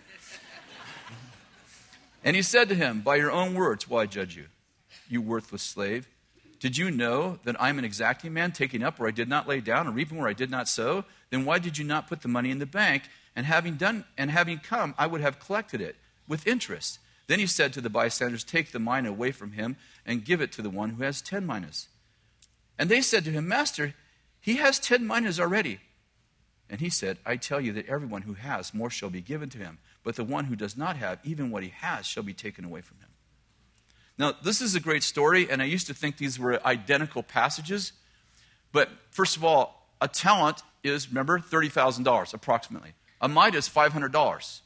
and 2.24 2.34
he 2.34 2.42
said 2.42 2.68
to 2.70 2.74
him, 2.74 3.00
By 3.00 3.16
your 3.16 3.30
own 3.30 3.54
words, 3.54 3.88
why 3.88 4.06
judge 4.06 4.36
you, 4.36 4.46
you 5.08 5.22
worthless 5.22 5.62
slave? 5.62 6.08
Did 6.60 6.76
you 6.76 6.90
know 6.90 7.38
that 7.44 7.56
I'm 7.58 7.78
an 7.78 7.86
exacting 7.86 8.34
man, 8.34 8.52
taking 8.52 8.82
up 8.82 8.98
where 8.98 9.08
I 9.08 9.12
did 9.12 9.28
not 9.28 9.48
lay 9.48 9.60
down 9.60 9.86
and 9.86 9.96
reaping 9.96 10.18
where 10.18 10.28
I 10.28 10.34
did 10.34 10.50
not 10.50 10.68
sow? 10.68 11.04
Then 11.30 11.46
why 11.46 11.58
did 11.58 11.78
you 11.78 11.84
not 11.84 12.06
put 12.06 12.20
the 12.20 12.28
money 12.28 12.50
in 12.50 12.58
the 12.58 12.66
bank? 12.66 13.04
And 13.34 13.46
having 13.46 13.76
done 13.76 14.04
and 14.18 14.30
having 14.30 14.58
come, 14.58 14.94
I 14.98 15.06
would 15.06 15.22
have 15.22 15.40
collected 15.40 15.80
it 15.80 15.96
with 16.28 16.46
interest. 16.46 16.98
Then 17.28 17.38
he 17.38 17.46
said 17.46 17.72
to 17.72 17.80
the 17.80 17.88
bystanders, 17.88 18.44
Take 18.44 18.72
the 18.72 18.78
mina 18.78 19.08
away 19.08 19.30
from 19.30 19.52
him 19.52 19.76
and 20.04 20.24
give 20.24 20.42
it 20.42 20.52
to 20.52 20.62
the 20.62 20.68
one 20.68 20.90
who 20.90 21.02
has 21.02 21.22
ten 21.22 21.46
minas. 21.46 21.88
And 22.78 22.90
they 22.90 23.00
said 23.00 23.24
to 23.24 23.30
him, 23.30 23.48
Master, 23.48 23.94
he 24.40 24.56
has 24.56 24.78
ten 24.78 25.06
minas 25.06 25.40
already. 25.40 25.80
And 26.68 26.80
he 26.80 26.90
said, 26.90 27.18
I 27.24 27.36
tell 27.36 27.60
you 27.60 27.72
that 27.72 27.88
everyone 27.88 28.22
who 28.22 28.34
has, 28.34 28.74
more 28.74 28.90
shall 28.90 29.10
be 29.10 29.20
given 29.20 29.48
to 29.50 29.58
him. 29.58 29.78
But 30.04 30.16
the 30.16 30.24
one 30.24 30.44
who 30.44 30.56
does 30.56 30.76
not 30.76 30.96
have, 30.96 31.20
even 31.24 31.50
what 31.50 31.62
he 31.62 31.70
has, 31.70 32.06
shall 32.06 32.22
be 32.22 32.34
taken 32.34 32.64
away 32.64 32.80
from 32.80 32.98
him. 32.98 33.09
Now, 34.20 34.34
this 34.42 34.60
is 34.60 34.74
a 34.74 34.80
great 34.80 35.02
story, 35.02 35.50
and 35.50 35.62
I 35.62 35.64
used 35.64 35.86
to 35.86 35.94
think 35.94 36.18
these 36.18 36.38
were 36.38 36.60
identical 36.66 37.22
passages. 37.22 37.92
But 38.70 38.90
first 39.10 39.34
of 39.38 39.44
all, 39.46 39.88
a 39.98 40.08
talent 40.08 40.60
is, 40.84 41.08
remember, 41.08 41.38
$30,000 41.38 42.34
approximately. 42.34 42.92
A 43.22 43.28
mite 43.28 43.54
is 43.54 43.66
$500. 43.66 44.60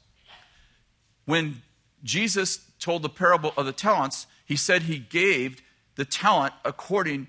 When 1.24 1.62
Jesus 2.02 2.68
told 2.80 3.02
the 3.02 3.08
parable 3.08 3.52
of 3.56 3.64
the 3.64 3.72
talents, 3.72 4.26
he 4.44 4.56
said 4.56 4.82
he 4.82 4.98
gave 4.98 5.62
the 5.94 6.04
talent 6.04 6.52
according 6.64 7.28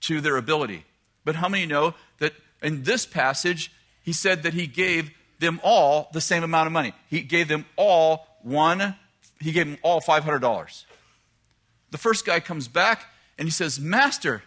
to 0.00 0.20
their 0.20 0.36
ability. 0.36 0.84
But 1.24 1.36
how 1.36 1.48
many 1.48 1.66
know 1.66 1.94
that 2.18 2.32
in 2.60 2.82
this 2.82 3.06
passage, 3.06 3.70
he 4.02 4.12
said 4.12 4.42
that 4.42 4.54
he 4.54 4.66
gave 4.66 5.12
them 5.38 5.60
all 5.62 6.08
the 6.12 6.20
same 6.20 6.42
amount 6.42 6.66
of 6.66 6.72
money? 6.72 6.94
He 7.08 7.20
gave 7.20 7.46
them 7.46 7.64
all 7.76 8.26
one, 8.42 8.96
he 9.38 9.52
gave 9.52 9.66
them 9.66 9.78
all 9.82 10.00
$500. 10.00 10.84
The 11.90 11.98
first 11.98 12.24
guy 12.24 12.40
comes 12.40 12.68
back 12.68 13.06
and 13.38 13.46
he 13.46 13.52
says, 13.52 13.80
Master, 13.80 14.42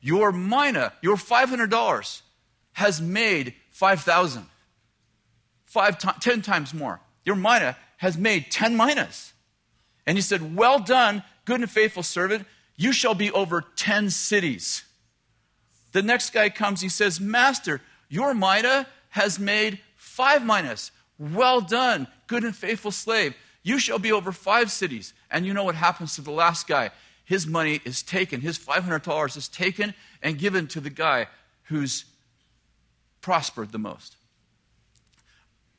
your 0.00 0.32
mina, 0.32 0.92
your 1.02 1.16
$500 1.16 2.22
has 2.72 3.00
made 3.00 3.54
5,000. 3.70 4.46
Five, 5.66 5.98
to- 5.98 6.14
10 6.20 6.42
times 6.42 6.74
more. 6.74 7.00
Your 7.24 7.36
mina 7.36 7.76
has 7.98 8.16
made 8.16 8.50
10 8.50 8.76
minas. 8.76 9.32
And 10.06 10.16
he 10.16 10.22
said, 10.22 10.56
Well 10.56 10.80
done, 10.80 11.22
good 11.44 11.60
and 11.60 11.70
faithful 11.70 12.02
servant. 12.02 12.46
You 12.76 12.92
shall 12.92 13.14
be 13.14 13.30
over 13.30 13.64
10 13.76 14.10
cities. 14.10 14.84
The 15.92 16.02
next 16.02 16.30
guy 16.32 16.48
comes, 16.48 16.80
he 16.80 16.88
says, 16.88 17.20
Master, 17.20 17.80
your 18.08 18.34
mina 18.34 18.86
has 19.10 19.38
made 19.38 19.80
five 19.96 20.44
minas. 20.44 20.90
Well 21.18 21.60
done, 21.60 22.08
good 22.26 22.44
and 22.44 22.56
faithful 22.56 22.90
slave. 22.90 23.34
You 23.62 23.78
shall 23.78 23.98
be 23.98 24.12
over 24.12 24.32
five 24.32 24.70
cities. 24.70 25.12
And 25.30 25.46
you 25.46 25.54
know 25.54 25.64
what 25.64 25.74
happens 25.74 26.14
to 26.14 26.22
the 26.22 26.30
last 26.30 26.66
guy? 26.66 26.90
His 27.24 27.46
money 27.46 27.80
is 27.84 28.02
taken, 28.02 28.40
his 28.40 28.58
$500 28.58 29.36
is 29.36 29.48
taken 29.48 29.94
and 30.22 30.38
given 30.38 30.66
to 30.68 30.80
the 30.80 30.90
guy 30.90 31.28
who's 31.64 32.04
prospered 33.20 33.70
the 33.70 33.78
most. 33.78 34.16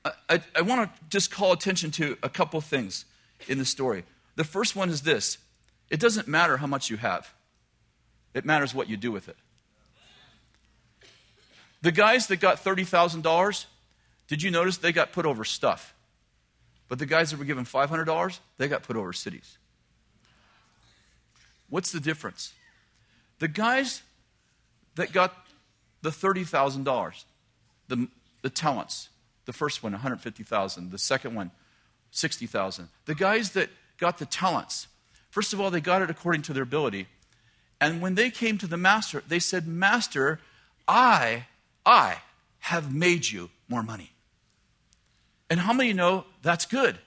I, 0.05 0.11
I, 0.29 0.41
I 0.55 0.61
want 0.61 0.89
to 0.89 1.03
just 1.09 1.31
call 1.31 1.51
attention 1.51 1.91
to 1.91 2.17
a 2.23 2.29
couple 2.29 2.61
things 2.61 3.05
in 3.47 3.57
the 3.57 3.65
story. 3.65 4.05
The 4.35 4.43
first 4.43 4.75
one 4.75 4.89
is 4.89 5.01
this 5.01 5.37
it 5.89 5.99
doesn't 5.99 6.27
matter 6.27 6.57
how 6.57 6.67
much 6.67 6.89
you 6.89 6.97
have, 6.97 7.33
it 8.33 8.45
matters 8.45 8.73
what 8.73 8.89
you 8.89 8.95
do 8.95 9.11
with 9.11 9.27
it. 9.27 9.35
The 11.81 11.91
guys 11.91 12.27
that 12.27 12.37
got 12.37 12.63
$30,000, 12.63 13.65
did 14.27 14.43
you 14.43 14.51
notice 14.51 14.77
they 14.77 14.91
got 14.91 15.11
put 15.11 15.25
over 15.25 15.43
stuff? 15.43 15.95
But 16.91 16.99
the 16.99 17.05
guys 17.05 17.31
that 17.31 17.39
were 17.39 17.45
given 17.45 17.63
$500, 17.63 18.39
they 18.57 18.67
got 18.67 18.83
put 18.83 18.97
over 18.97 19.13
cities. 19.13 19.57
What's 21.69 21.93
the 21.93 22.01
difference? 22.01 22.51
The 23.39 23.47
guys 23.47 24.01
that 24.95 25.13
got 25.13 25.33
the 26.01 26.09
$30,000, 26.09 27.23
the, 27.87 28.09
the 28.41 28.49
talents, 28.49 29.07
the 29.45 29.53
first 29.53 29.81
one, 29.81 29.93
150,000, 29.93 30.91
the 30.91 30.97
second 30.97 31.33
one, 31.33 31.51
60,000. 32.11 32.89
The 33.05 33.15
guys 33.15 33.51
that 33.51 33.69
got 33.97 34.17
the 34.17 34.25
talents, 34.25 34.89
first 35.29 35.53
of 35.53 35.61
all, 35.61 35.71
they 35.71 35.79
got 35.79 36.01
it 36.01 36.09
according 36.09 36.41
to 36.41 36.53
their 36.53 36.63
ability. 36.63 37.07
And 37.79 38.01
when 38.01 38.15
they 38.15 38.29
came 38.29 38.57
to 38.57 38.67
the 38.67 38.75
master, 38.75 39.23
they 39.25 39.39
said, 39.39 39.65
Master, 39.65 40.41
I, 40.89 41.45
I 41.85 42.17
have 42.59 42.93
made 42.93 43.29
you 43.29 43.49
more 43.69 43.81
money. 43.81 44.11
And 45.51 45.59
how 45.59 45.73
many 45.73 45.91
know 45.91 46.23
that's 46.41 46.65
good? 46.65 46.97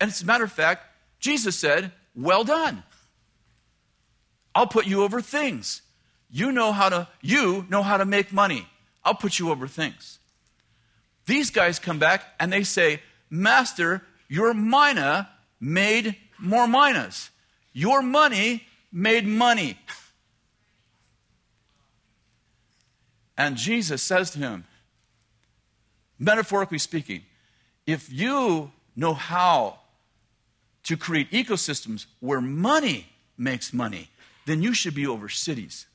And 0.00 0.08
as 0.08 0.22
a 0.22 0.24
matter 0.24 0.44
of 0.44 0.52
fact, 0.52 0.86
Jesus 1.18 1.58
said, 1.58 1.90
Well 2.14 2.44
done. 2.44 2.84
I'll 4.54 4.68
put 4.68 4.86
you 4.86 5.02
over 5.02 5.20
things. 5.20 5.82
You 6.30 6.52
know 6.52 6.70
how 6.70 6.88
to 6.88 7.08
you 7.20 7.66
know 7.68 7.82
how 7.82 7.96
to 7.96 8.04
make 8.04 8.32
money. 8.32 8.68
I'll 9.04 9.16
put 9.16 9.40
you 9.40 9.50
over 9.50 9.66
things. 9.66 10.20
These 11.26 11.50
guys 11.50 11.80
come 11.80 11.98
back 11.98 12.22
and 12.38 12.52
they 12.52 12.62
say, 12.62 13.02
Master, 13.28 14.02
your 14.28 14.54
mina 14.54 15.28
made 15.58 16.14
more 16.38 16.68
minas. 16.68 17.30
Your 17.72 18.00
money 18.00 18.64
made 18.92 19.26
money. 19.26 19.76
And 23.36 23.56
Jesus 23.56 24.02
says 24.02 24.30
to 24.32 24.38
him, 24.38 24.66
metaphorically 26.16 26.78
speaking, 26.78 27.22
if 27.90 28.12
you 28.12 28.70
know 28.96 29.14
how 29.14 29.78
to 30.84 30.96
create 30.96 31.30
ecosystems 31.30 32.06
where 32.20 32.40
money 32.40 33.06
makes 33.36 33.72
money, 33.72 34.08
then 34.46 34.62
you 34.62 34.74
should 34.74 34.94
be 34.94 35.06
over 35.06 35.28
cities. 35.28 35.86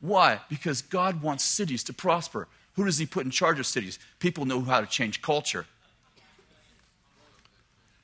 Why? 0.00 0.40
Because 0.48 0.82
God 0.82 1.22
wants 1.22 1.44
cities 1.44 1.82
to 1.84 1.92
prosper. 1.92 2.48
Who 2.74 2.84
does 2.84 2.98
He 2.98 3.06
put 3.06 3.24
in 3.24 3.30
charge 3.30 3.58
of 3.58 3.66
cities? 3.66 3.98
People 4.18 4.44
know 4.44 4.60
how 4.60 4.80
to 4.80 4.86
change 4.86 5.22
culture. 5.22 5.66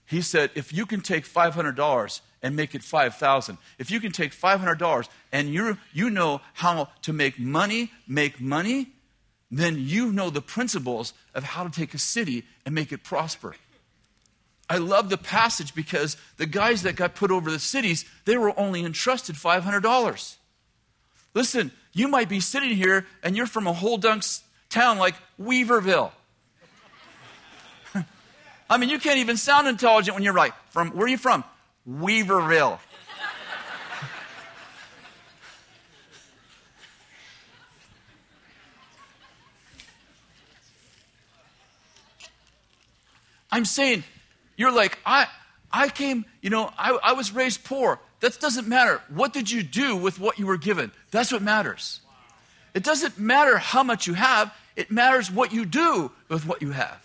He 0.06 0.20
said, 0.20 0.50
if 0.54 0.72
you 0.72 0.84
can 0.84 1.00
take 1.00 1.26
$500 1.26 2.20
and 2.42 2.56
make 2.56 2.74
it 2.74 2.82
5000 2.82 3.56
if 3.78 3.90
you 3.90 4.00
can 4.00 4.12
take 4.12 4.32
$500 4.32 5.08
and 5.30 5.48
you 5.48 5.78
you 5.92 6.10
know 6.10 6.40
how 6.54 6.88
to 7.02 7.12
make 7.12 7.38
money, 7.38 7.90
make 8.06 8.40
money, 8.40 8.88
then 9.58 9.76
you 9.78 10.12
know 10.12 10.30
the 10.30 10.40
principles 10.40 11.12
of 11.34 11.44
how 11.44 11.64
to 11.64 11.70
take 11.70 11.92
a 11.92 11.98
city 11.98 12.44
and 12.64 12.74
make 12.74 12.90
it 12.90 13.04
prosper. 13.04 13.54
I 14.68 14.78
love 14.78 15.10
the 15.10 15.18
passage 15.18 15.74
because 15.74 16.16
the 16.38 16.46
guys 16.46 16.82
that 16.82 16.96
got 16.96 17.14
put 17.14 17.30
over 17.30 17.50
the 17.50 17.58
cities, 17.58 18.06
they 18.24 18.38
were 18.38 18.58
only 18.58 18.82
entrusted 18.82 19.36
$500. 19.36 20.36
Listen, 21.34 21.70
you 21.92 22.08
might 22.08 22.30
be 22.30 22.40
sitting 22.40 22.70
here 22.70 23.06
and 23.22 23.36
you're 23.36 23.46
from 23.46 23.66
a 23.66 23.72
whole 23.74 23.98
dunk 23.98 24.24
town 24.70 24.96
like 24.96 25.14
Weaverville. 25.38 26.12
I 28.70 28.78
mean, 28.78 28.88
you 28.88 28.98
can't 28.98 29.18
even 29.18 29.36
sound 29.36 29.68
intelligent 29.68 30.14
when 30.14 30.24
you're 30.24 30.32
right. 30.32 30.54
From 30.70 30.92
where 30.92 31.04
are 31.04 31.10
you 31.10 31.18
from? 31.18 31.44
Weaverville. 31.86 32.78
I'm 43.52 43.66
saying, 43.66 44.02
you're 44.56 44.72
like, 44.72 44.98
I, 45.04 45.26
I 45.70 45.90
came, 45.90 46.24
you 46.40 46.50
know, 46.50 46.72
I, 46.78 46.98
I 47.02 47.12
was 47.12 47.32
raised 47.32 47.64
poor. 47.64 48.00
That 48.20 48.40
doesn't 48.40 48.66
matter. 48.66 49.02
What 49.10 49.32
did 49.32 49.50
you 49.50 49.62
do 49.62 49.94
with 49.94 50.18
what 50.18 50.38
you 50.38 50.46
were 50.46 50.56
given? 50.56 50.90
That's 51.10 51.30
what 51.30 51.42
matters. 51.42 52.00
It 52.74 52.82
doesn't 52.82 53.18
matter 53.18 53.58
how 53.58 53.82
much 53.82 54.06
you 54.06 54.14
have, 54.14 54.52
it 54.74 54.90
matters 54.90 55.30
what 55.30 55.52
you 55.52 55.66
do 55.66 56.10
with 56.28 56.46
what 56.46 56.62
you 56.62 56.70
have. 56.70 57.00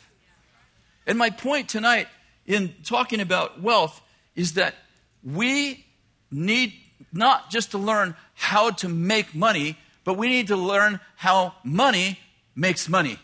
And 1.06 1.18
my 1.18 1.30
point 1.30 1.68
tonight 1.68 2.08
in 2.45 2.74
talking 2.86 3.20
about 3.20 3.62
wealth 3.62 4.02
is 4.36 4.54
that 4.54 4.76
we 5.24 5.86
need 6.32 6.74
not 7.12 7.50
just 7.50 7.72
to 7.72 7.78
learn 7.78 8.16
how 8.34 8.72
to 8.72 8.88
make 8.88 9.36
money, 9.36 9.78
but 10.06 10.14
we 10.14 10.30
need 10.30 10.48
to 10.48 10.56
learn 10.56 11.02
how 11.16 11.56
money 11.64 12.20
makes 12.56 12.88
money. 12.88 13.20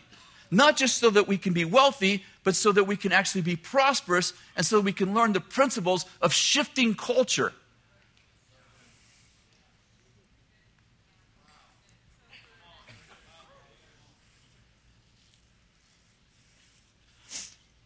Not 0.50 0.76
just 0.76 0.98
so 0.98 1.10
that 1.10 1.26
we 1.26 1.38
can 1.38 1.54
be 1.54 1.64
wealthy, 1.64 2.22
but 2.44 2.54
so 2.54 2.70
that 2.72 2.84
we 2.84 2.96
can 2.96 3.10
actually 3.10 3.40
be 3.40 3.56
prosperous 3.56 4.32
and 4.56 4.64
so 4.64 4.76
that 4.76 4.84
we 4.84 4.92
can 4.92 5.14
learn 5.14 5.32
the 5.32 5.40
principles 5.40 6.06
of 6.20 6.32
shifting 6.32 6.94
culture. 6.94 7.52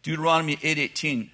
Deuteronomy 0.03 0.57
8:18 0.57 1.29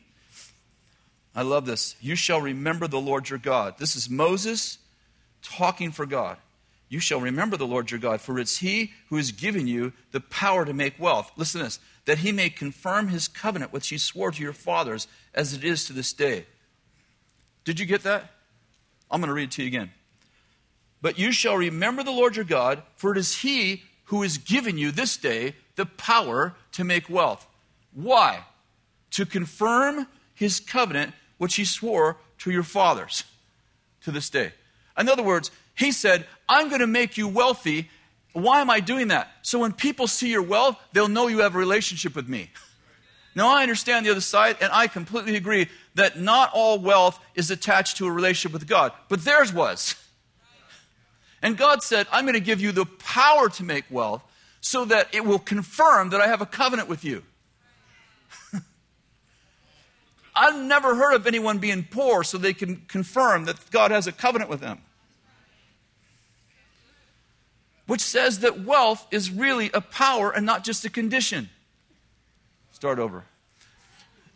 I 1.36 1.42
love 1.42 1.66
this. 1.66 1.96
You 2.00 2.16
shall 2.16 2.40
remember 2.40 2.88
the 2.88 3.00
Lord 3.00 3.30
your 3.30 3.40
God. 3.40 3.78
This 3.78 3.96
is 3.96 4.10
Moses 4.10 4.78
talking 5.42 5.92
for 5.92 6.06
God. 6.06 6.38
You 6.88 7.00
shall 7.00 7.20
remember 7.20 7.58
the 7.58 7.68
Lord 7.68 7.92
your 7.92 8.00
God, 8.00 8.22
for 8.22 8.40
it's 8.40 8.60
he 8.60 8.94
who 9.10 9.18
has 9.18 9.32
given 9.32 9.68
you 9.68 9.92
the 10.12 10.22
power 10.22 10.64
to 10.64 10.74
make 10.74 11.00
wealth. 11.00 11.32
Listen 11.36 11.60
to 11.60 11.66
this 11.66 11.80
that 12.06 12.20
he 12.20 12.32
may 12.32 12.50
confirm 12.50 13.08
his 13.08 13.28
covenant 13.28 13.74
which 13.74 13.90
he 13.90 13.98
swore 13.98 14.32
to 14.32 14.42
your 14.42 14.54
fathers 14.54 15.08
as 15.34 15.54
it 15.54 15.64
is 15.64 15.86
to 15.86 15.94
this 15.94 16.14
day. 16.14 16.46
Did 17.64 17.80
you 17.80 17.86
get 17.86 18.04
that? 18.04 18.32
I'm 19.10 19.22
going 19.22 19.28
to 19.28 19.34
read 19.34 19.50
it 19.50 19.52
to 19.52 19.64
you 19.64 19.68
again. 19.68 19.92
But 21.02 21.20
you 21.20 21.32
shall 21.32 21.58
remember 21.58 22.04
the 22.04 22.12
Lord 22.12 22.36
your 22.36 22.46
God, 22.46 22.82
for 22.96 23.12
it 23.12 23.18
is 23.18 23.38
he 23.38 23.84
who 24.06 24.22
has 24.22 24.38
given 24.38 24.78
you 24.78 24.92
this 24.92 25.18
day 25.18 25.56
the 25.76 25.86
power 25.86 26.56
to 26.74 26.84
make 26.84 27.10
wealth. 27.10 27.46
Why? 27.94 28.44
To 29.12 29.26
confirm 29.26 30.08
his 30.34 30.60
covenant 30.60 31.14
which 31.38 31.56
he 31.56 31.66
swore 31.66 32.18
to 32.40 32.52
your 32.52 32.64
fathers 32.64 33.24
to 34.02 34.12
this 34.12 34.30
day. 34.30 34.52
In 34.98 35.10
other 35.10 35.24
words, 35.24 35.52
he 35.76 35.92
said, 35.92 36.26
I'm 36.48 36.70
going 36.70 36.82
to 36.82 36.88
make 36.88 37.18
you 37.18 37.28
wealthy. 37.28 37.90
Why 38.36 38.60
am 38.60 38.70
I 38.70 38.82
doing 38.82 39.08
that? 39.08 39.32
So 39.44 39.60
when 39.60 39.72
people 39.72 40.08
see 40.08 40.30
your 40.30 40.42
wealth, 40.42 40.78
they'll 40.92 41.08
know 41.08 41.28
you 41.28 41.40
have 41.40 41.56
a 41.56 41.58
relationship 41.58 42.18
with 42.18 42.28
me. 42.28 42.50
Now, 43.34 43.56
I 43.56 43.64
understand 43.64 44.06
the 44.06 44.12
other 44.12 44.20
side, 44.20 44.58
and 44.60 44.70
I 44.74 44.88
completely 44.88 45.38
agree 45.38 45.70
that 45.94 46.20
not 46.20 46.52
all 46.54 46.78
wealth 46.78 47.18
is 47.34 47.50
attached 47.50 47.96
to 47.98 48.08
a 48.08 48.12
relationship 48.12 48.52
with 48.52 48.68
God, 48.68 48.92
but 49.08 49.24
theirs 49.24 49.54
was. 49.54 49.96
And 51.42 51.58
God 51.58 51.82
said, 51.82 52.08
I'm 52.12 52.26
going 52.26 52.34
to 52.34 52.42
give 52.42 52.60
you 52.60 52.74
the 52.74 52.86
power 52.86 53.48
to 53.48 53.64
make 53.64 53.86
wealth 53.90 54.22
so 54.60 54.84
that 54.84 55.16
it 55.16 55.24
will 55.24 55.40
confirm 55.40 56.10
that 56.10 56.20
I 56.20 56.28
have 56.28 56.42
a 56.42 56.46
covenant 56.46 56.90
with 56.90 57.06
you. 57.06 57.24
I've 60.36 60.62
never 60.62 60.96
heard 60.96 61.14
of 61.14 61.26
anyone 61.26 61.60
being 61.60 61.88
poor 61.90 62.26
so 62.26 62.38
they 62.38 62.54
can 62.54 62.84
confirm 62.90 63.46
that 63.46 63.72
God 63.72 63.92
has 63.92 64.08
a 64.08 64.12
covenant 64.12 64.50
with 64.50 64.60
them. 64.60 64.82
Which 67.88 68.02
says 68.02 68.40
that 68.40 68.62
wealth 68.64 69.06
is 69.12 69.30
really 69.32 69.70
a 69.74 69.82
power 69.82 70.32
and 70.32 70.46
not 70.46 70.64
just 70.64 70.86
a 70.86 70.90
condition. 70.90 71.50
Start 72.72 73.00
over. 73.00 73.26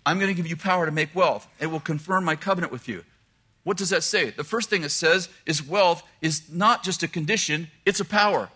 I'm 0.05 0.17
going 0.17 0.29
to 0.29 0.35
give 0.35 0.47
you 0.47 0.55
power 0.55 0.85
to 0.85 0.91
make 0.91 1.13
wealth. 1.13 1.47
It 1.59 1.67
will 1.67 1.79
confirm 1.79 2.23
my 2.25 2.35
covenant 2.35 2.71
with 2.71 2.87
you. 2.87 3.03
What 3.63 3.77
does 3.77 3.89
that 3.89 4.03
say? 4.03 4.29
The 4.29 4.43
first 4.43 4.69
thing 4.69 4.83
it 4.83 4.89
says 4.89 5.29
is 5.45 5.61
wealth 5.61 6.03
is 6.21 6.49
not 6.51 6.83
just 6.83 7.03
a 7.03 7.07
condition, 7.07 7.69
it's 7.85 7.99
a 7.99 8.05
power. 8.05 8.49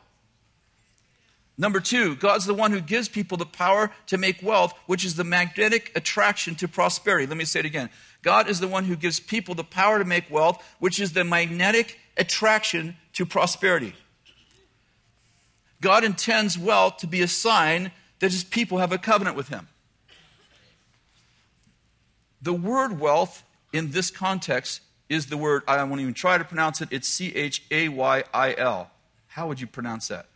Number 1.57 1.79
two, 1.79 2.15
God's 2.15 2.45
the 2.45 2.53
one 2.53 2.71
who 2.71 2.81
gives 2.81 3.07
people 3.07 3.37
the 3.37 3.45
power 3.45 3.91
to 4.07 4.17
make 4.17 4.41
wealth, 4.41 4.73
which 4.87 5.05
is 5.05 5.15
the 5.15 5.23
magnetic 5.23 5.91
attraction 5.95 6.55
to 6.55 6.67
prosperity. 6.67 7.27
Let 7.27 7.37
me 7.37 7.45
say 7.45 7.59
it 7.59 7.65
again. 7.65 7.89
God 8.23 8.49
is 8.49 8.59
the 8.59 8.67
one 8.67 8.85
who 8.85 8.95
gives 8.95 9.19
people 9.19 9.53
the 9.53 9.63
power 9.63 9.99
to 9.99 10.05
make 10.05 10.31
wealth, 10.31 10.63
which 10.79 10.99
is 10.99 11.13
the 11.13 11.23
magnetic 11.23 11.99
attraction 12.17 12.95
to 13.13 13.25
prosperity. 13.25 13.93
God 15.83 16.05
intends 16.05 16.57
wealth 16.57 16.97
to 16.99 17.07
be 17.07 17.21
a 17.21 17.27
sign 17.27 17.91
that 18.19 18.31
his 18.31 18.45
people 18.45 18.77
have 18.77 18.93
a 18.93 18.97
covenant 18.97 19.35
with 19.35 19.49
him. 19.49 19.67
The 22.41 22.53
word 22.53 23.01
wealth 23.01 23.43
in 23.73 23.91
this 23.91 24.09
context 24.09 24.79
is 25.09 25.25
the 25.25 25.35
word, 25.35 25.63
I 25.67 25.83
won't 25.83 25.99
even 25.99 26.13
try 26.13 26.37
to 26.37 26.45
pronounce 26.45 26.81
it, 26.81 26.87
it's 26.89 27.07
C 27.07 27.35
H 27.35 27.63
A 27.69 27.89
Y 27.89 28.23
I 28.33 28.55
L. 28.57 28.91
How 29.27 29.49
would 29.49 29.59
you 29.59 29.67
pronounce 29.67 30.07
that? 30.07 30.27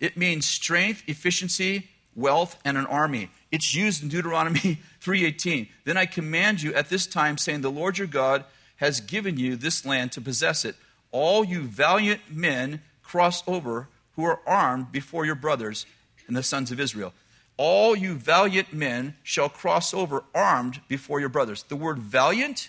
It 0.00 0.16
means 0.16 0.44
strength, 0.44 1.04
efficiency, 1.06 1.88
wealth, 2.16 2.58
and 2.64 2.76
an 2.76 2.86
army. 2.86 3.30
It's 3.52 3.76
used 3.76 4.02
in 4.02 4.08
Deuteronomy 4.08 4.80
3:18. 5.00 5.68
Then 5.84 5.96
I 5.96 6.04
command 6.06 6.62
you 6.62 6.74
at 6.74 6.88
this 6.88 7.06
time, 7.06 7.38
saying, 7.38 7.60
The 7.60 7.70
Lord 7.70 7.98
your 7.98 8.08
God 8.08 8.44
has 8.78 9.00
given 9.00 9.38
you 9.38 9.54
this 9.54 9.86
land 9.86 10.10
to 10.12 10.20
possess 10.20 10.64
it. 10.64 10.74
All 11.12 11.44
you 11.44 11.62
valiant 11.62 12.22
men 12.28 12.82
cross 13.02 13.44
over 13.46 13.86
who 14.18 14.24
are 14.24 14.40
armed 14.48 14.90
before 14.90 15.24
your 15.24 15.36
brothers 15.36 15.86
and 16.26 16.36
the 16.36 16.42
sons 16.42 16.72
of 16.72 16.80
Israel. 16.80 17.14
All 17.56 17.94
you 17.94 18.14
valiant 18.14 18.72
men 18.72 19.14
shall 19.22 19.48
cross 19.48 19.94
over 19.94 20.24
armed 20.34 20.80
before 20.88 21.20
your 21.20 21.28
brothers. 21.28 21.62
The 21.62 21.76
word 21.76 22.00
valiant 22.00 22.68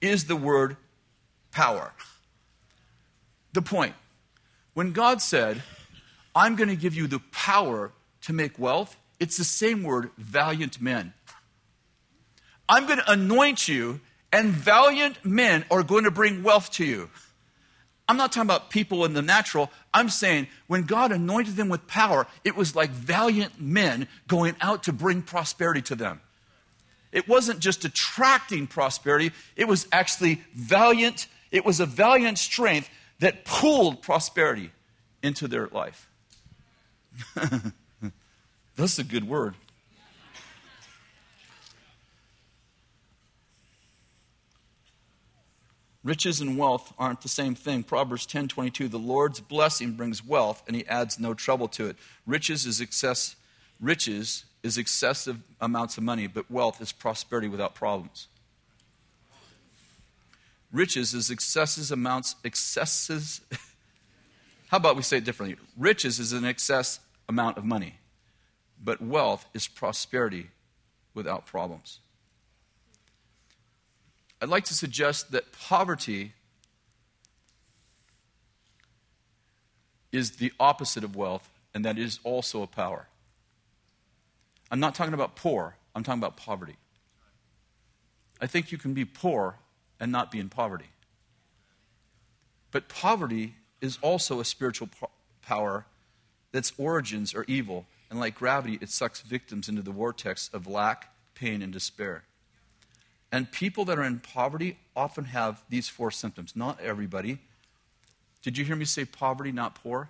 is 0.00 0.26
the 0.26 0.36
word 0.36 0.76
power. 1.50 1.92
The 3.52 3.62
point. 3.62 3.96
When 4.72 4.92
God 4.92 5.20
said, 5.20 5.60
I'm 6.36 6.54
going 6.54 6.68
to 6.68 6.76
give 6.76 6.94
you 6.94 7.08
the 7.08 7.18
power 7.32 7.90
to 8.22 8.32
make 8.32 8.56
wealth, 8.56 8.96
it's 9.18 9.36
the 9.36 9.44
same 9.44 9.82
word, 9.82 10.10
valiant 10.18 10.80
men. 10.80 11.14
I'm 12.68 12.86
going 12.86 13.00
to 13.00 13.10
anoint 13.10 13.66
you, 13.66 14.00
and 14.32 14.50
valiant 14.50 15.24
men 15.24 15.64
are 15.68 15.82
going 15.82 16.04
to 16.04 16.12
bring 16.12 16.44
wealth 16.44 16.70
to 16.74 16.84
you. 16.84 17.10
I'm 18.10 18.16
not 18.16 18.32
talking 18.32 18.48
about 18.48 18.70
people 18.70 19.04
in 19.04 19.14
the 19.14 19.22
natural. 19.22 19.70
I'm 19.94 20.08
saying 20.08 20.48
when 20.66 20.82
God 20.82 21.12
anointed 21.12 21.54
them 21.54 21.68
with 21.68 21.86
power, 21.86 22.26
it 22.42 22.56
was 22.56 22.74
like 22.74 22.90
valiant 22.90 23.60
men 23.60 24.08
going 24.26 24.56
out 24.60 24.82
to 24.84 24.92
bring 24.92 25.22
prosperity 25.22 25.80
to 25.82 25.94
them. 25.94 26.20
It 27.12 27.28
wasn't 27.28 27.60
just 27.60 27.84
attracting 27.84 28.66
prosperity, 28.66 29.30
it 29.54 29.68
was 29.68 29.86
actually 29.92 30.42
valiant. 30.52 31.28
It 31.52 31.64
was 31.64 31.78
a 31.78 31.86
valiant 31.86 32.38
strength 32.38 32.90
that 33.20 33.44
pulled 33.44 34.02
prosperity 34.02 34.72
into 35.22 35.46
their 35.46 35.68
life. 35.68 36.08
That's 38.74 38.98
a 38.98 39.04
good 39.04 39.28
word. 39.28 39.54
Riches 46.02 46.40
and 46.40 46.56
wealth 46.56 46.94
aren't 46.98 47.20
the 47.20 47.28
same 47.28 47.54
thing. 47.54 47.82
Proverbs 47.82 48.26
10:22 48.26 48.88
The 48.88 48.98
Lord's 48.98 49.40
blessing 49.40 49.92
brings 49.92 50.24
wealth 50.24 50.62
and 50.66 50.74
he 50.74 50.86
adds 50.86 51.18
no 51.18 51.34
trouble 51.34 51.68
to 51.68 51.86
it. 51.86 51.96
Riches 52.26 52.64
is 52.64 52.80
excess 52.80 53.36
riches 53.80 54.44
is 54.62 54.76
excessive 54.76 55.38
amounts 55.60 55.96
of 55.96 56.04
money, 56.04 56.26
but 56.26 56.50
wealth 56.50 56.80
is 56.80 56.92
prosperity 56.92 57.48
without 57.48 57.74
problems. 57.74 58.28
Riches 60.72 61.14
is 61.14 61.30
excessive 61.30 61.90
amounts 61.90 62.36
excesses 62.44 63.40
How 64.70 64.76
about 64.76 64.94
we 64.94 65.02
say 65.02 65.16
it 65.16 65.24
differently? 65.24 65.58
Riches 65.76 66.20
is 66.20 66.32
an 66.32 66.44
excess 66.44 67.00
amount 67.28 67.58
of 67.58 67.64
money, 67.64 67.96
but 68.80 69.02
wealth 69.02 69.44
is 69.52 69.66
prosperity 69.66 70.50
without 71.12 71.44
problems. 71.44 71.98
I'd 74.40 74.48
like 74.48 74.64
to 74.64 74.74
suggest 74.74 75.32
that 75.32 75.52
poverty 75.52 76.32
is 80.12 80.32
the 80.32 80.52
opposite 80.58 81.04
of 81.04 81.14
wealth, 81.14 81.48
and 81.74 81.84
that 81.84 81.98
is 81.98 82.18
also 82.24 82.62
a 82.62 82.66
power. 82.66 83.06
I'm 84.70 84.80
not 84.80 84.94
talking 84.94 85.14
about 85.14 85.36
poor, 85.36 85.76
I'm 85.94 86.02
talking 86.02 86.20
about 86.20 86.36
poverty. 86.36 86.76
I 88.40 88.46
think 88.46 88.72
you 88.72 88.78
can 88.78 88.94
be 88.94 89.04
poor 89.04 89.56
and 89.98 90.10
not 90.10 90.30
be 90.30 90.40
in 90.40 90.48
poverty. 90.48 90.90
But 92.70 92.88
poverty 92.88 93.56
is 93.80 93.98
also 94.00 94.40
a 94.40 94.44
spiritual 94.44 94.88
power 95.42 95.84
that's 96.52 96.72
origins 96.78 97.34
are 97.34 97.44
evil, 97.46 97.86
and 98.08 98.18
like 98.18 98.34
gravity, 98.34 98.78
it 98.80 98.88
sucks 98.88 99.20
victims 99.20 99.68
into 99.68 99.82
the 99.82 99.90
vortex 99.90 100.48
of 100.52 100.66
lack, 100.66 101.12
pain, 101.34 101.62
and 101.62 101.72
despair. 101.72 102.24
And 103.32 103.50
people 103.50 103.84
that 103.86 103.98
are 103.98 104.04
in 104.04 104.18
poverty 104.20 104.78
often 104.96 105.24
have 105.26 105.62
these 105.68 105.88
four 105.88 106.10
symptoms. 106.10 106.56
Not 106.56 106.80
everybody. 106.80 107.38
Did 108.42 108.58
you 108.58 108.64
hear 108.64 108.76
me 108.76 108.84
say 108.84 109.04
poverty, 109.04 109.52
not 109.52 109.74
poor? 109.76 110.08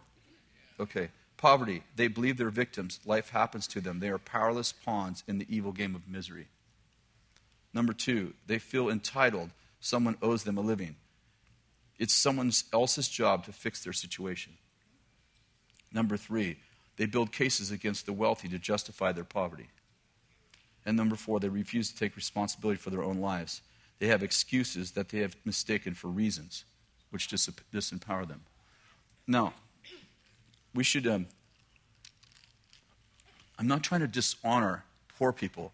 Okay. 0.78 1.10
Poverty, 1.36 1.82
they 1.96 2.08
believe 2.08 2.36
they're 2.36 2.50
victims. 2.50 3.00
Life 3.04 3.30
happens 3.30 3.66
to 3.68 3.80
them. 3.80 4.00
They 4.00 4.08
are 4.08 4.18
powerless 4.18 4.72
pawns 4.72 5.24
in 5.26 5.38
the 5.38 5.46
evil 5.48 5.72
game 5.72 5.94
of 5.94 6.08
misery. 6.08 6.48
Number 7.72 7.92
two, 7.92 8.34
they 8.46 8.58
feel 8.58 8.88
entitled. 8.88 9.50
Someone 9.80 10.16
owes 10.22 10.44
them 10.44 10.58
a 10.58 10.62
living. 10.62 10.96
It's 11.98 12.14
someone 12.14 12.50
else's 12.72 13.08
job 13.08 13.44
to 13.44 13.52
fix 13.52 13.84
their 13.84 13.92
situation. 13.92 14.54
Number 15.92 16.16
three, 16.16 16.56
they 16.96 17.06
build 17.06 17.32
cases 17.32 17.70
against 17.70 18.06
the 18.06 18.12
wealthy 18.12 18.48
to 18.48 18.58
justify 18.58 19.12
their 19.12 19.24
poverty. 19.24 19.68
And 20.90 20.96
number 20.96 21.14
four, 21.14 21.38
they 21.38 21.48
refuse 21.48 21.92
to 21.92 21.96
take 21.96 22.16
responsibility 22.16 22.76
for 22.76 22.90
their 22.90 23.04
own 23.04 23.20
lives. 23.20 23.62
They 24.00 24.08
have 24.08 24.24
excuses 24.24 24.90
that 24.92 25.10
they 25.10 25.20
have 25.20 25.36
mistaken 25.44 25.94
for 25.94 26.08
reasons, 26.08 26.64
which 27.10 27.28
dis- 27.28 27.48
disempower 27.72 28.26
them. 28.26 28.40
Now, 29.24 29.54
we 30.74 30.82
should. 30.82 31.06
Um, 31.06 31.28
I'm 33.56 33.68
not 33.68 33.84
trying 33.84 34.00
to 34.00 34.08
dishonor 34.08 34.82
poor 35.16 35.32
people. 35.32 35.72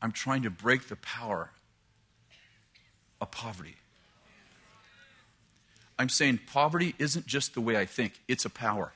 I'm 0.00 0.10
trying 0.10 0.42
to 0.44 0.50
break 0.50 0.88
the 0.88 0.96
power 0.96 1.50
of 3.20 3.30
poverty. 3.30 3.76
I'm 5.98 6.08
saying 6.08 6.40
poverty 6.46 6.94
isn't 6.98 7.26
just 7.26 7.52
the 7.52 7.60
way 7.60 7.76
I 7.76 7.84
think, 7.84 8.22
it's 8.26 8.46
a 8.46 8.50
power 8.50 8.94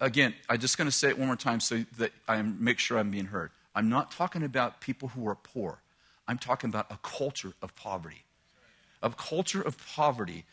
again, 0.00 0.34
I'm 0.48 0.58
just 0.58 0.76
going 0.78 0.86
to 0.86 0.92
say 0.92 1.08
it 1.08 1.18
one 1.18 1.26
more 1.26 1.36
time 1.36 1.60
so 1.60 1.84
that 1.98 2.12
I 2.28 2.40
make 2.42 2.78
sure 2.78 2.98
I'm 2.98 3.10
being 3.10 3.26
heard. 3.26 3.50
I'm 3.74 3.88
not 3.88 4.10
talking 4.10 4.42
about 4.42 4.80
people 4.80 5.08
who 5.08 5.26
are 5.28 5.34
poor. 5.34 5.80
I'm 6.28 6.38
talking 6.38 6.70
about 6.70 6.90
a 6.90 6.98
culture 7.02 7.52
of 7.60 7.74
poverty. 7.76 8.24
A 9.02 9.10
culture 9.10 9.60
of 9.60 9.76
poverty 9.94 10.44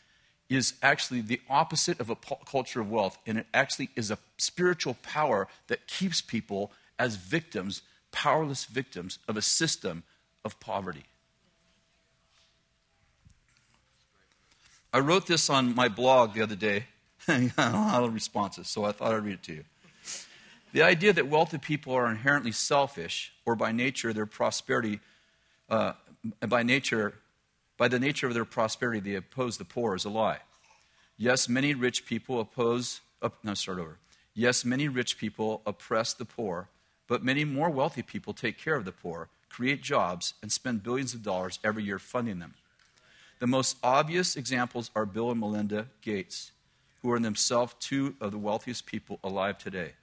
is 0.49 0.73
actually 0.81 1.21
the 1.21 1.39
opposite 1.49 1.99
of 1.99 2.09
a 2.09 2.15
culture 2.45 2.81
of 2.81 2.91
wealth, 2.91 3.17
and 3.25 3.37
it 3.37 3.47
actually 3.53 3.89
is 3.95 4.11
a 4.11 4.17
spiritual 4.37 4.97
power 5.01 5.47
that 5.67 5.87
keeps 5.87 6.19
people 6.19 6.71
as 6.99 7.15
victims, 7.15 7.81
powerless 8.11 8.65
victims 8.65 9.17
of 9.27 9.37
a 9.37 9.41
system 9.41 10.03
of 10.43 10.59
poverty. 10.59 11.05
I 14.93 14.99
wrote 14.99 15.25
this 15.25 15.49
on 15.49 15.73
my 15.73 15.87
blog 15.87 16.33
the 16.33 16.41
other 16.41 16.55
day. 16.55 16.85
I 17.27 17.51
got 17.55 17.73
a 17.73 17.77
lot 17.77 18.03
of 18.03 18.13
responses, 18.13 18.67
so 18.67 18.83
I 18.83 18.91
thought 18.91 19.13
I'd 19.13 19.23
read 19.23 19.35
it 19.35 19.43
to 19.43 19.53
you. 19.53 19.63
The 20.73 20.81
idea 20.81 21.11
that 21.13 21.27
wealthy 21.27 21.57
people 21.57 21.93
are 21.93 22.09
inherently 22.09 22.53
selfish, 22.53 23.33
or 23.45 23.55
by 23.55 23.71
nature 23.71 24.13
their 24.13 24.25
prosperity, 24.25 24.99
uh, 25.69 25.93
by 26.47 26.63
nature, 26.63 27.15
by 27.77 27.87
the 27.87 27.99
nature 27.99 28.27
of 28.27 28.33
their 28.33 28.45
prosperity, 28.45 28.99
they 28.99 29.15
oppose 29.15 29.57
the 29.57 29.65
poor 29.65 29.95
is 29.95 30.05
a 30.05 30.09
lie. 30.09 30.39
Yes, 31.17 31.49
many 31.49 31.73
rich 31.73 32.05
people 32.05 32.39
oppose. 32.39 33.01
Oh, 33.21 33.31
no, 33.43 33.53
start 33.53 33.79
over. 33.79 33.97
Yes, 34.33 34.63
many 34.63 34.87
rich 34.87 35.17
people 35.17 35.61
oppress 35.65 36.13
the 36.13 36.25
poor, 36.25 36.69
but 37.07 37.23
many 37.23 37.43
more 37.43 37.69
wealthy 37.69 38.01
people 38.01 38.33
take 38.33 38.57
care 38.57 38.75
of 38.75 38.85
the 38.85 38.93
poor, 38.93 39.27
create 39.49 39.81
jobs, 39.81 40.35
and 40.41 40.51
spend 40.51 40.83
billions 40.83 41.13
of 41.13 41.21
dollars 41.21 41.59
every 41.63 41.83
year 41.83 41.99
funding 41.99 42.39
them. 42.39 42.53
The 43.39 43.47
most 43.47 43.75
obvious 43.83 44.37
examples 44.37 44.89
are 44.95 45.05
Bill 45.05 45.31
and 45.31 45.39
Melinda 45.39 45.87
Gates, 46.01 46.51
who 47.01 47.11
are 47.11 47.19
themselves 47.19 47.75
two 47.79 48.15
of 48.21 48.31
the 48.31 48.37
wealthiest 48.37 48.85
people 48.85 49.19
alive 49.23 49.57
today. 49.57 49.93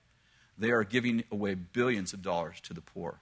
They 0.58 0.70
are 0.70 0.84
giving 0.84 1.24
away 1.30 1.54
billions 1.54 2.12
of 2.12 2.22
dollars 2.22 2.60
to 2.62 2.74
the 2.74 2.80
poor. 2.80 3.20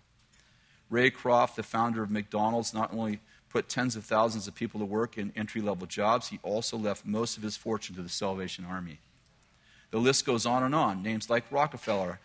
Ray 0.89 1.11
Kroc, 1.11 1.55
the 1.55 1.62
founder 1.62 2.03
of 2.03 2.11
McDonald's, 2.11 2.72
not 2.72 2.93
only 2.93 3.20
put 3.51 3.68
tens 3.68 3.97
of 3.97 4.05
thousands 4.05 4.47
of 4.47 4.55
people 4.55 4.80
to 4.80 4.87
work 4.87 5.18
in 5.18 5.32
entry 5.37 5.61
level 5.61 5.87
jobs, 5.87 6.28
he 6.28 6.39
also 6.43 6.76
left 6.76 7.05
most 7.05 7.37
of 7.37 7.43
his 7.43 7.57
fortune 7.57 7.97
to 7.97 8.03
the 8.03 8.09
Salvation 8.09 8.64
Army. 8.64 8.99
The 9.91 9.99
list 9.99 10.26
goes 10.26 10.47
on 10.47 10.62
and 10.62 10.74
on. 10.74 11.03
Names 11.03 11.30
like 11.30 11.45
Rockefeller, 11.51 12.20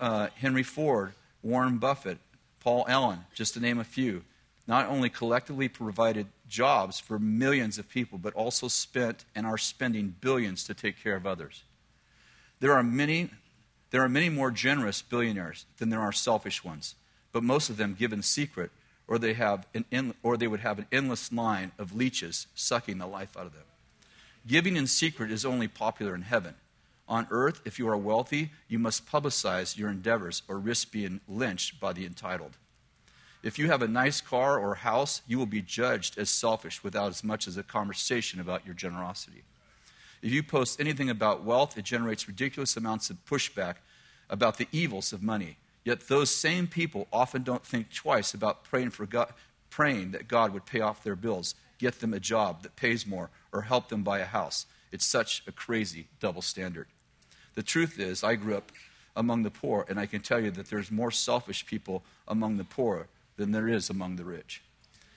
uh, 0.00 0.28
Henry 0.34 0.62
Ford, 0.62 1.12
Warren 1.42 1.78
Buffett, 1.78 2.18
Paul 2.60 2.84
Allen, 2.88 3.20
just 3.34 3.54
to 3.54 3.60
name 3.60 3.78
a 3.78 3.84
few, 3.84 4.24
not 4.66 4.88
only 4.88 5.08
collectively 5.08 5.68
provided 5.68 6.26
jobs 6.48 6.98
for 6.98 7.18
millions 7.18 7.78
of 7.78 7.88
people, 7.88 8.18
but 8.18 8.34
also 8.34 8.68
spent 8.68 9.24
and 9.34 9.46
are 9.46 9.58
spending 9.58 10.14
billions 10.20 10.64
to 10.64 10.74
take 10.74 11.02
care 11.02 11.16
of 11.16 11.26
others. 11.26 11.62
There 12.60 12.72
are 12.72 12.82
many 12.82 13.30
there 13.90 14.02
are 14.02 14.08
many 14.08 14.28
more 14.28 14.50
generous 14.50 15.02
billionaires 15.02 15.64
than 15.78 15.88
there 15.90 16.00
are 16.00 16.12
selfish 16.12 16.62
ones, 16.62 16.94
but 17.32 17.42
most 17.42 17.70
of 17.70 17.76
them 17.76 17.96
give 17.98 18.12
in 18.12 18.22
secret, 18.22 18.70
or 19.06 19.18
they, 19.18 19.32
have 19.34 19.66
an 19.74 20.14
or 20.22 20.36
they 20.36 20.46
would 20.46 20.60
have 20.60 20.78
an 20.78 20.86
endless 20.92 21.32
line 21.32 21.72
of 21.78 21.96
leeches 21.96 22.46
sucking 22.54 22.98
the 22.98 23.06
life 23.06 23.36
out 23.36 23.46
of 23.46 23.54
them. 23.54 23.62
Giving 24.46 24.76
in 24.76 24.86
secret 24.86 25.30
is 25.30 25.44
only 25.44 25.68
popular 25.68 26.14
in 26.14 26.22
heaven. 26.22 26.54
On 27.08 27.26
earth, 27.30 27.62
if 27.64 27.78
you 27.78 27.88
are 27.88 27.96
wealthy, 27.96 28.50
you 28.68 28.78
must 28.78 29.06
publicize 29.06 29.78
your 29.78 29.88
endeavors 29.88 30.42
or 30.46 30.58
risk 30.58 30.92
being 30.92 31.20
lynched 31.26 31.80
by 31.80 31.94
the 31.94 32.04
entitled. 32.04 32.56
If 33.42 33.58
you 33.58 33.68
have 33.68 33.82
a 33.82 33.88
nice 33.88 34.20
car 34.20 34.58
or 34.58 34.74
house, 34.74 35.22
you 35.26 35.38
will 35.38 35.46
be 35.46 35.62
judged 35.62 36.18
as 36.18 36.28
selfish 36.28 36.84
without 36.84 37.08
as 37.08 37.24
much 37.24 37.46
as 37.48 37.56
a 37.56 37.62
conversation 37.62 38.40
about 38.40 38.66
your 38.66 38.74
generosity. 38.74 39.44
If 40.22 40.32
you 40.32 40.42
post 40.42 40.80
anything 40.80 41.10
about 41.10 41.44
wealth, 41.44 41.78
it 41.78 41.84
generates 41.84 42.26
ridiculous 42.26 42.76
amounts 42.76 43.10
of 43.10 43.24
pushback 43.24 43.76
about 44.28 44.58
the 44.58 44.68
evils 44.72 45.12
of 45.12 45.22
money. 45.22 45.56
Yet 45.84 46.08
those 46.08 46.34
same 46.34 46.66
people 46.66 47.06
often 47.12 47.42
don't 47.42 47.64
think 47.64 47.92
twice 47.92 48.34
about 48.34 48.64
praying, 48.64 48.90
for 48.90 49.06
God, 49.06 49.32
praying 49.70 50.10
that 50.12 50.28
God 50.28 50.52
would 50.52 50.66
pay 50.66 50.80
off 50.80 51.04
their 51.04 51.16
bills, 51.16 51.54
get 51.78 52.00
them 52.00 52.12
a 52.12 52.20
job 52.20 52.62
that 52.62 52.76
pays 52.76 53.06
more, 53.06 53.30
or 53.52 53.62
help 53.62 53.88
them 53.88 54.02
buy 54.02 54.18
a 54.18 54.26
house. 54.26 54.66
It's 54.90 55.06
such 55.06 55.42
a 55.46 55.52
crazy 55.52 56.08
double 56.20 56.42
standard. 56.42 56.88
The 57.54 57.62
truth 57.62 57.98
is, 57.98 58.24
I 58.24 58.34
grew 58.34 58.56
up 58.56 58.72
among 59.16 59.42
the 59.42 59.50
poor, 59.50 59.86
and 59.88 59.98
I 59.98 60.06
can 60.06 60.20
tell 60.20 60.40
you 60.40 60.50
that 60.52 60.68
there's 60.68 60.90
more 60.90 61.10
selfish 61.10 61.64
people 61.66 62.02
among 62.26 62.56
the 62.56 62.64
poor 62.64 63.06
than 63.36 63.52
there 63.52 63.68
is 63.68 63.88
among 63.88 64.16
the 64.16 64.24
rich. 64.24 64.62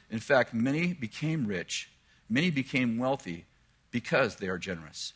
In 0.10 0.20
fact, 0.20 0.54
many 0.54 0.94
became 0.94 1.48
rich, 1.48 1.90
many 2.30 2.50
became 2.50 2.98
wealthy 2.98 3.46
because 3.92 4.38
they 4.38 4.48
are 4.48 4.58
generous. 4.58 5.14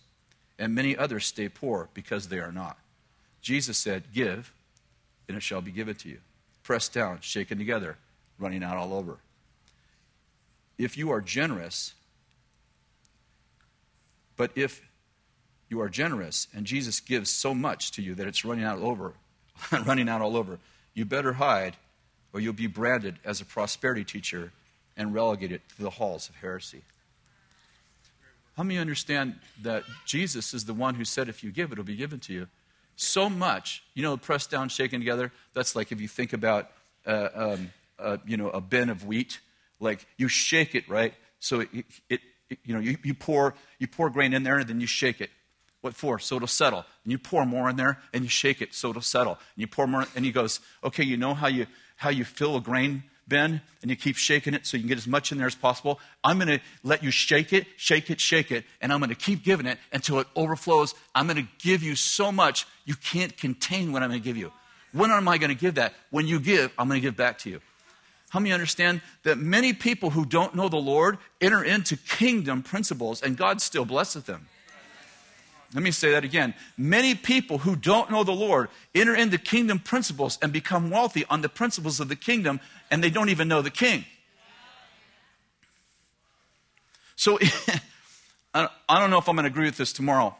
And 0.59 0.75
many 0.75 0.95
others 0.95 1.25
stay 1.25 1.49
poor 1.49 1.89
because 1.93 2.27
they 2.27 2.39
are 2.39 2.51
not. 2.51 2.77
Jesus 3.41 3.77
said, 3.77 4.05
Give, 4.13 4.53
and 5.27 5.37
it 5.37 5.43
shall 5.43 5.61
be 5.61 5.71
given 5.71 5.95
to 5.95 6.09
you. 6.09 6.19
Pressed 6.63 6.93
down, 6.93 7.19
shaken 7.21 7.57
together, 7.57 7.97
running 8.39 8.63
out 8.63 8.77
all 8.77 8.93
over. 8.93 9.17
If 10.77 10.97
you 10.97 11.11
are 11.11 11.21
generous, 11.21 11.93
but 14.35 14.51
if 14.55 14.81
you 15.69 15.79
are 15.81 15.89
generous 15.89 16.47
and 16.53 16.65
Jesus 16.65 16.99
gives 16.99 17.29
so 17.29 17.53
much 17.53 17.91
to 17.91 18.01
you 18.01 18.15
that 18.15 18.27
it's 18.27 18.43
running 18.43 18.65
out 18.65 18.79
all 18.79 18.89
over, 18.89 19.13
running 19.85 20.09
out 20.09 20.21
all 20.21 20.35
over, 20.35 20.59
you 20.93 21.05
better 21.05 21.33
hide 21.33 21.75
or 22.33 22.39
you'll 22.39 22.53
be 22.53 22.67
branded 22.67 23.19
as 23.23 23.39
a 23.39 23.45
prosperity 23.45 24.03
teacher 24.03 24.51
and 24.97 25.13
relegated 25.13 25.61
to 25.75 25.83
the 25.83 25.89
halls 25.89 26.29
of 26.29 26.35
heresy. 26.35 26.81
How 28.57 28.63
many 28.63 28.79
understand 28.79 29.35
that 29.63 29.83
Jesus 30.05 30.53
is 30.53 30.65
the 30.65 30.73
one 30.73 30.95
who 30.95 31.03
said, 31.03 31.27
if 31.27 31.43
you 31.43 31.51
give, 31.51 31.71
it'll 31.71 31.83
be 31.83 31.95
given 31.95 32.19
to 32.21 32.33
you? 32.33 32.47
So 32.95 33.29
much, 33.29 33.83
you 33.93 34.01
know, 34.01 34.15
pressed 34.15 34.49
down, 34.49 34.69
shaken 34.69 35.01
together. 35.01 35.31
That's 35.53 35.75
like 35.75 35.91
if 35.91 35.99
you 35.99 36.07
think 36.07 36.31
about, 36.31 36.71
uh, 37.05 37.29
um, 37.35 37.73
uh, 37.99 38.17
you 38.25 38.37
know, 38.37 38.49
a 38.49 38.61
bin 38.61 38.89
of 38.89 39.05
wheat. 39.05 39.39
Like 39.81 40.07
you 40.17 40.29
shake 40.29 40.73
it, 40.73 40.87
right? 40.87 41.13
So 41.39 41.59
it, 41.59 41.69
it, 41.73 42.21
it 42.49 42.59
you 42.63 42.73
know, 42.73 42.79
you, 42.79 42.97
you, 43.03 43.13
pour, 43.13 43.55
you 43.77 43.87
pour 43.87 44.09
grain 44.09 44.33
in 44.33 44.43
there 44.43 44.59
and 44.59 44.67
then 44.67 44.79
you 44.79 44.87
shake 44.87 45.19
it. 45.19 45.31
What 45.81 45.93
for? 45.93 46.17
So 46.17 46.37
it'll 46.37 46.47
settle. 46.47 46.85
And 47.03 47.11
you 47.11 47.17
pour 47.17 47.45
more 47.45 47.69
in 47.69 47.75
there 47.75 47.99
and 48.13 48.23
you 48.23 48.29
shake 48.29 48.61
it 48.61 48.73
so 48.73 48.91
it'll 48.91 49.01
settle. 49.01 49.33
And 49.33 49.57
you 49.57 49.67
pour 49.67 49.85
more, 49.85 50.05
and 50.15 50.23
he 50.23 50.31
goes, 50.31 50.61
okay, 50.83 51.03
you 51.03 51.17
know 51.17 51.33
how 51.33 51.47
you, 51.47 51.67
how 51.97 52.09
you 52.09 52.23
fill 52.23 52.55
a 52.55 52.61
grain 52.61 53.03
bin 53.27 53.61
and 53.81 53.89
you 53.91 53.95
keep 53.95 54.15
shaking 54.15 54.53
it 54.53 54.65
so 54.65 54.77
you 54.77 54.83
can 54.83 54.89
get 54.89 54.97
as 54.97 55.07
much 55.07 55.31
in 55.31 55.37
there 55.37 55.47
as 55.47 55.55
possible. 55.55 55.99
I'm 56.23 56.37
going 56.37 56.59
to 56.59 56.59
let 56.83 57.03
you 57.03 57.11
shake 57.11 57.53
it, 57.53 57.67
shake 57.77 58.09
it, 58.09 58.19
shake 58.19 58.51
it, 58.51 58.65
and 58.81 58.93
I'm 58.93 58.99
going 58.99 59.09
to 59.09 59.15
keep 59.15 59.43
giving 59.43 59.65
it 59.65 59.77
until 59.91 60.19
it 60.19 60.27
overflows. 60.35 60.93
I'm 61.13 61.27
going 61.27 61.37
to 61.37 61.47
give 61.59 61.83
you 61.83 61.95
so 61.95 62.31
much 62.31 62.65
you 62.85 62.95
can't 62.95 63.35
contain 63.35 63.91
what 63.91 64.03
I'm 64.03 64.09
going 64.09 64.21
to 64.21 64.25
give 64.25 64.37
you. 64.37 64.51
When 64.91 65.11
am 65.11 65.27
I 65.27 65.37
going 65.37 65.49
to 65.49 65.59
give 65.59 65.75
that? 65.75 65.93
When 66.09 66.27
you 66.27 66.39
give, 66.39 66.71
I'm 66.77 66.87
going 66.87 67.01
to 67.01 67.05
give 67.05 67.17
back 67.17 67.39
to 67.39 67.49
you. 67.49 67.61
How 68.29 68.39
many 68.39 68.53
understand 68.53 69.01
that 69.23 69.37
many 69.37 69.73
people 69.73 70.09
who 70.09 70.25
don't 70.25 70.55
know 70.55 70.67
the 70.67 70.77
Lord 70.77 71.17
enter 71.39 71.63
into 71.63 71.95
kingdom 71.95 72.63
principles 72.63 73.21
and 73.21 73.37
God 73.37 73.61
still 73.61 73.85
blesses 73.85 74.23
them? 74.23 74.47
Let 75.73 75.83
me 75.83 75.91
say 75.91 76.11
that 76.11 76.23
again. 76.23 76.53
Many 76.77 77.15
people 77.15 77.57
who 77.57 77.75
don't 77.75 78.09
know 78.09 78.23
the 78.23 78.31
Lord 78.31 78.69
enter 78.93 79.13
into 79.13 79.37
kingdom 79.37 79.79
principles 79.79 80.39
and 80.41 80.53
become 80.53 80.89
wealthy 80.89 81.25
on 81.29 81.41
the 81.41 81.49
principles 81.49 81.99
of 81.99 82.07
the 82.07 82.15
kingdom, 82.15 82.61
and 82.91 83.03
they 83.03 83.09
don't 83.09 83.29
even 83.29 83.47
know 83.47 83.61
the 83.61 83.71
king. 83.71 84.05
So 87.15 87.39
I 88.53 88.69
don't 88.89 89.09
know 89.09 89.17
if 89.17 89.27
I'm 89.27 89.35
going 89.35 89.43
to 89.45 89.51
agree 89.51 89.65
with 89.65 89.77
this 89.77 89.93
tomorrow. 89.93 90.35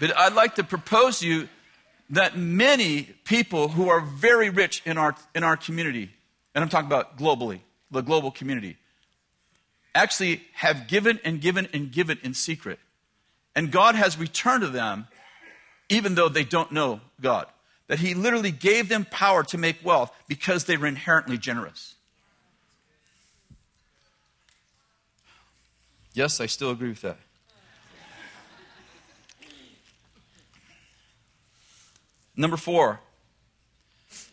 but 0.00 0.16
I'd 0.16 0.34
like 0.34 0.56
to 0.56 0.64
propose 0.64 1.20
to 1.20 1.26
you 1.26 1.48
that 2.10 2.36
many 2.36 3.02
people 3.24 3.68
who 3.68 3.88
are 3.88 4.00
very 4.00 4.50
rich 4.50 4.82
in 4.84 4.96
our, 4.96 5.14
in 5.34 5.42
our 5.44 5.56
community, 5.56 6.10
and 6.54 6.62
I'm 6.62 6.70
talking 6.70 6.86
about 6.86 7.18
globally, 7.18 7.60
the 7.90 8.02
global 8.02 8.30
community, 8.30 8.76
actually 9.94 10.42
have 10.54 10.86
given 10.86 11.18
and 11.24 11.40
given 11.40 11.68
and 11.72 11.90
given 11.90 12.18
in 12.22 12.34
secret. 12.34 12.78
And 13.54 13.72
God 13.72 13.94
has 13.94 14.16
returned 14.16 14.62
to 14.62 14.68
them 14.68 15.08
even 15.88 16.14
though 16.14 16.28
they 16.28 16.44
don't 16.44 16.70
know 16.70 17.00
God. 17.20 17.46
That 17.88 17.98
He 17.98 18.14
literally 18.14 18.52
gave 18.52 18.88
them 18.88 19.06
power 19.10 19.42
to 19.44 19.58
make 19.58 19.84
wealth 19.84 20.14
because 20.28 20.64
they 20.64 20.76
were 20.76 20.86
inherently 20.86 21.36
generous. 21.36 21.96
Yes, 26.14 26.40
I 26.40 26.46
still 26.46 26.70
agree 26.70 26.88
with 26.88 27.02
that. 27.02 27.18
Number 32.36 32.56
four, 32.56 33.00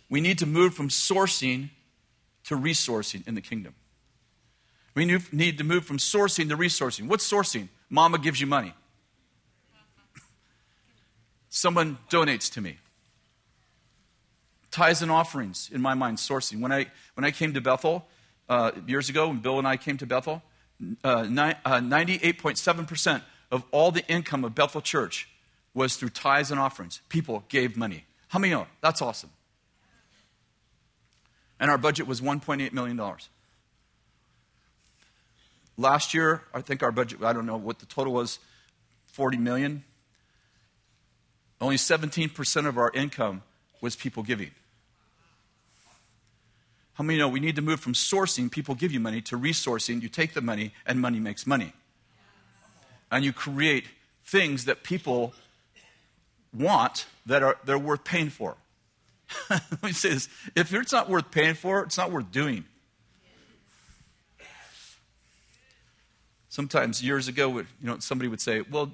we 0.09 0.21
need 0.21 0.37
to 0.39 0.45
move 0.45 0.75
from 0.75 0.89
sourcing 0.89 1.69
to 2.45 2.55
resourcing 2.55 3.27
in 3.27 3.33
the 3.35 3.41
kingdom. 3.41 3.73
We 4.93 5.05
need 5.31 5.57
to 5.57 5.63
move 5.63 5.85
from 5.85 5.97
sourcing 5.97 6.49
to 6.49 6.57
resourcing. 6.57 7.07
What's 7.07 7.29
sourcing? 7.29 7.69
Mama 7.89 8.17
gives 8.19 8.39
you 8.39 8.47
money. 8.47 8.73
Someone 11.49 11.97
donates 12.09 12.51
to 12.53 12.61
me. 12.61 12.77
Tithes 14.75 15.01
and 15.01 15.09
offerings, 15.09 15.69
in 15.71 15.79
my 15.79 15.93
mind, 15.93 16.17
sourcing. 16.17 16.59
When 16.59 16.73
I, 16.73 16.87
when 17.13 17.23
I 17.23 17.31
came 17.31 17.53
to 17.53 17.61
Bethel 17.61 18.05
uh, 18.49 18.71
years 18.85 19.07
ago, 19.07 19.29
when 19.29 19.37
Bill 19.37 19.57
and 19.57 19.65
I 19.65 19.77
came 19.77 19.97
to 19.99 20.05
Bethel, 20.05 20.43
uh, 21.01 21.23
ni- 21.29 21.53
uh, 21.63 21.79
98.7% 21.79 23.21
of 23.51 23.63
all 23.71 23.91
the 23.91 24.05
income 24.09 24.43
of 24.43 24.53
Bethel 24.53 24.81
Church 24.81 25.29
was 25.73 25.95
through 25.95 26.09
tithes 26.09 26.51
and 26.51 26.59
offerings. 26.59 26.99
People 27.07 27.45
gave 27.47 27.77
money. 27.77 28.03
How 28.27 28.37
many 28.37 28.51
know? 28.51 28.67
That's 28.81 29.01
awesome. 29.01 29.29
And 31.57 31.71
our 31.71 31.77
budget 31.77 32.05
was 32.05 32.19
$1.8 32.19 32.73
million. 32.73 33.01
Last 35.77 36.13
year, 36.13 36.41
I 36.53 36.59
think 36.59 36.83
our 36.83 36.91
budget, 36.91 37.23
I 37.23 37.31
don't 37.31 37.45
know 37.45 37.55
what 37.55 37.79
the 37.79 37.85
total 37.85 38.11
was, 38.11 38.39
40 39.05 39.37
million. 39.37 39.85
Only 41.61 41.77
17% 41.77 42.65
of 42.65 42.77
our 42.77 42.91
income 42.93 43.41
was 43.79 43.95
people 43.95 44.21
giving. 44.21 44.51
How 46.95 47.03
many 47.03 47.19
know 47.19 47.27
we 47.27 47.41
need 47.41 47.57
to 47.57 47.61
move 47.61 47.79
from 47.79 47.93
sourcing, 47.93 48.49
people 48.49 48.73
give 48.73 48.91
you 48.91 49.01
money, 49.01 49.21
to 49.23 49.37
resourcing, 49.37 50.01
you 50.01 50.09
take 50.09 50.33
the 50.33 50.41
money, 50.41 50.73
and 50.85 50.99
money 50.99 51.19
makes 51.19 51.45
money. 51.45 51.73
And 53.11 53.23
you 53.23 53.33
create 53.33 53.85
things 54.23 54.65
that 54.65 54.83
people 54.83 55.33
want 56.53 57.05
that 57.25 57.43
are 57.43 57.57
they're 57.65 57.77
worth 57.77 58.05
paying 58.05 58.29
for. 58.29 58.55
Let 59.49 59.83
me 59.83 59.91
say 59.91 60.09
this 60.09 60.29
if 60.55 60.73
it's 60.73 60.93
not 60.93 61.09
worth 61.09 61.31
paying 61.31 61.55
for, 61.55 61.83
it's 61.83 61.97
not 61.97 62.11
worth 62.11 62.31
doing. 62.31 62.63
Sometimes 66.47 67.03
years 67.03 67.27
ago, 67.27 67.57
you 67.57 67.65
know, 67.81 67.99
somebody 67.99 68.29
would 68.29 68.39
say, 68.39 68.61
well, 68.61 68.93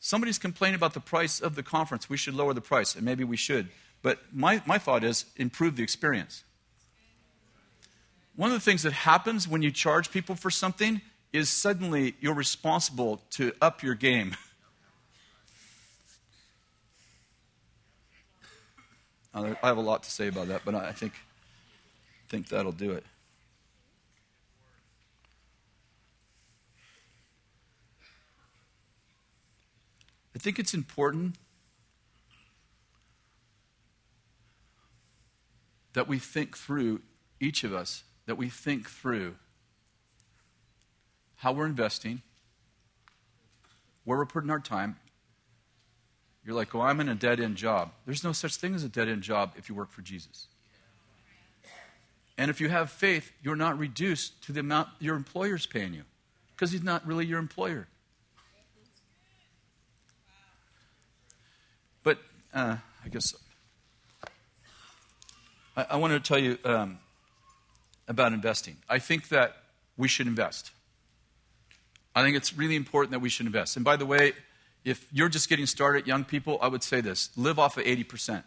somebody's 0.00 0.38
complaining 0.38 0.74
about 0.74 0.92
the 0.92 1.00
price 1.00 1.40
of 1.40 1.54
the 1.54 1.62
conference. 1.62 2.10
We 2.10 2.18
should 2.18 2.34
lower 2.34 2.52
the 2.52 2.60
price, 2.60 2.94
and 2.94 3.02
maybe 3.06 3.24
we 3.24 3.38
should. 3.38 3.68
But 4.02 4.18
my, 4.30 4.60
my 4.66 4.76
thought 4.76 5.02
is 5.02 5.24
improve 5.36 5.76
the 5.76 5.82
experience. 5.82 6.44
One 8.34 8.50
of 8.50 8.54
the 8.54 8.60
things 8.60 8.82
that 8.82 8.92
happens 8.92 9.46
when 9.46 9.60
you 9.62 9.70
charge 9.70 10.10
people 10.10 10.34
for 10.34 10.50
something 10.50 11.02
is 11.32 11.50
suddenly 11.50 12.14
you're 12.20 12.34
responsible 12.34 13.22
to 13.30 13.52
up 13.60 13.82
your 13.82 13.94
game. 13.94 14.36
I 19.34 19.54
have 19.62 19.78
a 19.78 19.82
lot 19.82 20.02
to 20.02 20.10
say 20.10 20.28
about 20.28 20.48
that, 20.48 20.62
but 20.64 20.74
I 20.74 20.92
think, 20.92 21.14
think 22.28 22.48
that'll 22.48 22.72
do 22.72 22.92
it. 22.92 23.04
I 30.34 30.38
think 30.38 30.58
it's 30.58 30.74
important 30.74 31.36
that 35.92 36.08
we 36.08 36.18
think 36.18 36.56
through, 36.56 37.02
each 37.40 37.64
of 37.64 37.74
us, 37.74 38.04
that 38.32 38.36
we 38.36 38.48
think 38.48 38.88
through 38.88 39.34
how 41.36 41.52
we're 41.52 41.66
investing, 41.66 42.22
where 44.04 44.16
we're 44.16 44.24
putting 44.24 44.48
our 44.48 44.58
time. 44.58 44.96
You're 46.42 46.56
like, 46.56 46.72
well, 46.72 46.82
I'm 46.82 46.98
in 47.00 47.10
a 47.10 47.14
dead 47.14 47.40
end 47.40 47.56
job. 47.56 47.92
There's 48.06 48.24
no 48.24 48.32
such 48.32 48.56
thing 48.56 48.74
as 48.74 48.84
a 48.84 48.88
dead 48.88 49.06
end 49.06 49.20
job 49.20 49.52
if 49.58 49.68
you 49.68 49.74
work 49.74 49.90
for 49.90 50.00
Jesus. 50.00 50.46
And 52.38 52.50
if 52.50 52.58
you 52.58 52.70
have 52.70 52.88
faith, 52.88 53.32
you're 53.42 53.54
not 53.54 53.78
reduced 53.78 54.42
to 54.44 54.52
the 54.52 54.60
amount 54.60 54.88
your 54.98 55.14
employer's 55.14 55.66
paying 55.66 55.92
you 55.92 56.04
because 56.56 56.72
he's 56.72 56.82
not 56.82 57.06
really 57.06 57.26
your 57.26 57.38
employer. 57.38 57.86
But 62.02 62.16
uh, 62.54 62.78
I 63.04 63.08
guess 63.10 63.34
I, 65.76 65.84
I 65.90 65.96
want 65.96 66.14
to 66.14 66.20
tell 66.20 66.38
you 66.38 66.56
um, 66.64 66.98
about 68.08 68.32
investing. 68.32 68.76
I 68.88 68.98
think 68.98 69.28
that 69.28 69.56
we 69.96 70.08
should 70.08 70.26
invest. 70.26 70.70
I 72.14 72.22
think 72.22 72.36
it's 72.36 72.54
really 72.56 72.76
important 72.76 73.12
that 73.12 73.20
we 73.20 73.28
should 73.28 73.46
invest. 73.46 73.76
And 73.76 73.84
by 73.84 73.96
the 73.96 74.06
way, 74.06 74.32
if 74.84 75.06
you're 75.12 75.28
just 75.28 75.48
getting 75.48 75.66
started, 75.66 76.06
young 76.06 76.24
people, 76.24 76.58
I 76.60 76.68
would 76.68 76.82
say 76.82 77.00
this 77.00 77.30
live 77.36 77.58
off 77.58 77.76
of 77.76 77.84
80%. 77.84 78.42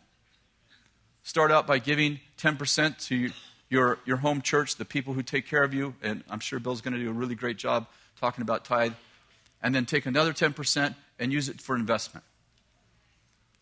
Start 1.23 1.51
out 1.51 1.65
by 1.65 1.79
giving 1.79 2.19
10% 2.37 2.99
to 3.07 3.31
your, 3.69 3.97
your 4.05 4.17
home 4.17 4.41
church, 4.41 4.75
the 4.75 4.85
people 4.85 5.13
who 5.13 5.23
take 5.23 5.47
care 5.47 5.63
of 5.63 5.73
you. 5.73 5.95
And 6.03 6.23
I'm 6.29 6.39
sure 6.39 6.59
Bill's 6.59 6.81
going 6.81 6.93
to 6.93 6.99
do 6.99 7.09
a 7.09 7.13
really 7.13 7.35
great 7.35 7.57
job 7.57 7.87
talking 8.19 8.41
about 8.41 8.65
tithe. 8.65 8.93
And 9.63 9.73
then 9.73 9.85
take 9.85 10.05
another 10.05 10.33
10% 10.33 10.93
and 11.17 11.33
use 11.33 11.49
it 11.49 11.59
for 11.59 11.75
investment. 11.75 12.23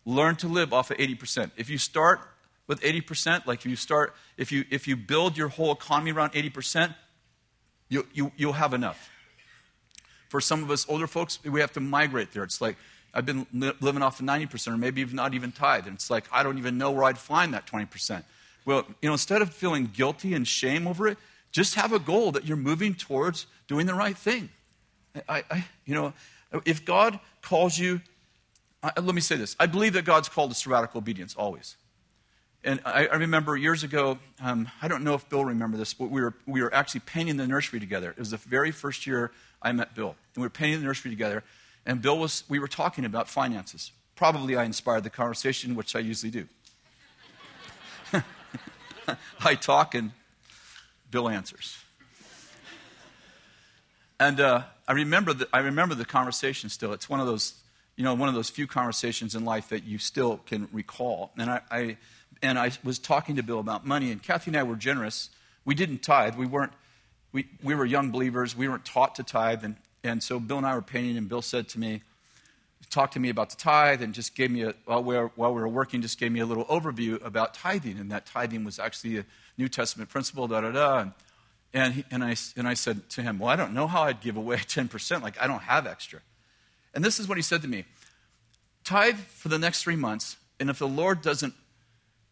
Learn 0.04 0.36
to 0.36 0.48
live 0.48 0.74
off 0.74 0.90
of 0.90 0.98
80%. 0.98 1.52
If 1.56 1.70
you 1.70 1.78
start 1.78 2.20
with 2.66 2.80
80%, 2.80 3.46
like 3.46 3.60
if 3.60 3.66
you 3.66 3.76
start, 3.76 4.14
if 4.36 4.50
you, 4.50 4.64
if 4.70 4.88
you 4.88 4.96
build 4.96 5.36
your 5.36 5.48
whole 5.48 5.72
economy 5.72 6.12
around 6.12 6.32
80%, 6.32 6.94
you, 7.88 8.06
you, 8.12 8.32
you'll 8.36 8.54
have 8.54 8.72
enough. 8.72 9.10
For 10.28 10.40
some 10.40 10.62
of 10.62 10.70
us 10.70 10.86
older 10.88 11.06
folks, 11.06 11.38
we 11.44 11.60
have 11.60 11.72
to 11.72 11.80
migrate 11.80 12.32
there. 12.32 12.42
It's 12.42 12.60
like, 12.60 12.76
I've 13.12 13.26
been 13.26 13.46
li- 13.52 13.74
living 13.80 14.02
off 14.02 14.18
of 14.18 14.26
90%, 14.26 14.68
or 14.68 14.76
maybe 14.76 15.00
even 15.00 15.14
not 15.14 15.34
even 15.34 15.52
tithe. 15.52 15.86
And 15.86 15.94
it's 15.94 16.10
like, 16.10 16.24
I 16.32 16.42
don't 16.42 16.58
even 16.58 16.78
know 16.78 16.90
where 16.90 17.04
I'd 17.04 17.18
find 17.18 17.54
that 17.54 17.66
20%. 17.66 18.24
Well, 18.64 18.84
you 19.02 19.08
know, 19.08 19.12
instead 19.12 19.42
of 19.42 19.52
feeling 19.52 19.90
guilty 19.92 20.34
and 20.34 20.48
shame 20.48 20.88
over 20.88 21.06
it, 21.06 21.18
just 21.52 21.76
have 21.76 21.92
a 21.92 21.98
goal 21.98 22.32
that 22.32 22.44
you're 22.44 22.56
moving 22.56 22.94
towards 22.94 23.46
doing 23.68 23.86
the 23.86 23.94
right 23.94 24.16
thing. 24.16 24.48
I, 25.28 25.44
I 25.50 25.64
you 25.84 25.94
know, 25.94 26.12
if 26.64 26.84
God 26.84 27.20
calls 27.42 27.78
you 27.78 28.00
let 28.96 29.14
me 29.14 29.20
say 29.20 29.36
this. 29.36 29.56
I 29.58 29.66
believe 29.66 29.94
that 29.94 30.04
God's 30.04 30.28
called 30.28 30.50
us 30.50 30.62
to 30.62 30.70
radical 30.70 30.98
obedience 30.98 31.34
always. 31.34 31.76
And 32.64 32.80
I, 32.86 33.06
I 33.06 33.16
remember 33.16 33.56
years 33.56 33.82
ago, 33.82 34.18
um, 34.40 34.68
I 34.80 34.88
don't 34.88 35.04
know 35.04 35.12
if 35.14 35.28
Bill 35.28 35.44
remember 35.44 35.76
this, 35.76 35.92
but 35.92 36.10
we 36.10 36.22
were, 36.22 36.32
we 36.46 36.62
were 36.62 36.74
actually 36.74 37.00
painting 37.00 37.36
the 37.36 37.46
nursery 37.46 37.78
together. 37.78 38.10
It 38.10 38.18
was 38.18 38.30
the 38.30 38.38
very 38.38 38.70
first 38.70 39.06
year 39.06 39.32
I 39.60 39.72
met 39.72 39.94
Bill. 39.94 40.16
And 40.34 40.42
we 40.42 40.42
were 40.42 40.50
painting 40.50 40.80
the 40.80 40.86
nursery 40.86 41.10
together. 41.10 41.44
And 41.84 42.00
Bill 42.00 42.18
was, 42.18 42.44
we 42.48 42.58
were 42.58 42.68
talking 42.68 43.04
about 43.04 43.28
finances. 43.28 43.92
Probably 44.16 44.56
I 44.56 44.64
inspired 44.64 45.04
the 45.04 45.10
conversation, 45.10 45.74
which 45.74 45.94
I 45.94 45.98
usually 45.98 46.30
do. 46.30 46.48
I 49.44 49.54
talk 49.56 49.94
and 49.94 50.12
Bill 51.10 51.28
answers. 51.28 51.76
And 54.18 54.40
uh, 54.40 54.62
I, 54.88 54.92
remember 54.92 55.34
the, 55.34 55.48
I 55.52 55.58
remember 55.58 55.94
the 55.94 56.06
conversation 56.06 56.70
still. 56.70 56.94
It's 56.94 57.10
one 57.10 57.20
of 57.20 57.26
those 57.26 57.54
you 57.96 58.02
know, 58.02 58.14
one 58.14 58.28
of 58.28 58.34
those 58.34 58.50
few 58.50 58.66
conversations 58.66 59.34
in 59.34 59.44
life 59.44 59.68
that 59.68 59.84
you 59.84 59.98
still 59.98 60.38
can 60.46 60.68
recall. 60.72 61.30
And 61.38 61.48
I, 61.48 61.60
I, 61.70 61.96
and 62.42 62.58
I 62.58 62.72
was 62.82 62.98
talking 62.98 63.36
to 63.36 63.42
Bill 63.42 63.60
about 63.60 63.86
money, 63.86 64.10
and 64.10 64.22
Kathy 64.22 64.50
and 64.50 64.56
I 64.56 64.62
were 64.62 64.76
generous. 64.76 65.30
We 65.64 65.74
didn't 65.74 66.02
tithe. 66.02 66.36
We 66.36 66.46
weren't. 66.46 66.72
We, 67.32 67.48
we 67.62 67.74
were 67.74 67.84
young 67.84 68.10
believers. 68.10 68.56
We 68.56 68.68
weren't 68.68 68.84
taught 68.84 69.16
to 69.16 69.22
tithe, 69.22 69.64
and, 69.64 69.76
and 70.02 70.22
so 70.22 70.38
Bill 70.38 70.58
and 70.58 70.66
I 70.66 70.74
were 70.74 70.82
painting, 70.82 71.16
and 71.16 71.28
Bill 71.28 71.42
said 71.42 71.68
to 71.70 71.80
me, 71.80 72.02
talked 72.90 73.14
to 73.14 73.20
me 73.20 73.28
about 73.28 73.50
the 73.50 73.56
tithe, 73.56 74.02
and 74.02 74.14
just 74.14 74.36
gave 74.36 74.50
me 74.50 74.62
a 74.62 74.74
while 74.84 75.02
we 75.02 75.16
were, 75.16 75.30
while 75.34 75.52
we 75.52 75.60
were 75.60 75.68
working, 75.68 76.00
just 76.00 76.18
gave 76.18 76.30
me 76.30 76.40
a 76.40 76.46
little 76.46 76.64
overview 76.66 77.22
about 77.24 77.54
tithing, 77.54 77.98
and 77.98 78.10
that 78.12 78.26
tithing 78.26 78.64
was 78.64 78.78
actually 78.78 79.18
a 79.18 79.24
New 79.58 79.68
Testament 79.68 80.10
principle. 80.10 80.46
Da 80.46 80.60
da 80.60 80.70
da. 80.70 80.98
And, 81.00 81.12
and, 81.72 81.94
he, 81.94 82.04
and, 82.10 82.22
I, 82.22 82.36
and 82.56 82.68
I 82.68 82.74
said 82.74 83.08
to 83.10 83.22
him, 83.22 83.38
Well, 83.38 83.48
I 83.48 83.56
don't 83.56 83.74
know 83.74 83.88
how 83.88 84.04
I'd 84.04 84.20
give 84.20 84.36
away 84.36 84.56
10%. 84.58 85.22
Like, 85.22 85.40
I 85.40 85.46
don't 85.46 85.62
have 85.62 85.86
extra. 85.86 86.20
And 86.94 87.04
this 87.04 87.18
is 87.18 87.26
what 87.26 87.36
he 87.36 87.42
said 87.42 87.62
to 87.62 87.68
me 87.68 87.84
Tithe 88.84 89.16
for 89.16 89.48
the 89.48 89.58
next 89.58 89.82
three 89.82 89.96
months, 89.96 90.36
and 90.60 90.70
if 90.70 90.78
the 90.78 90.88
Lord 90.88 91.20
doesn't, 91.20 91.54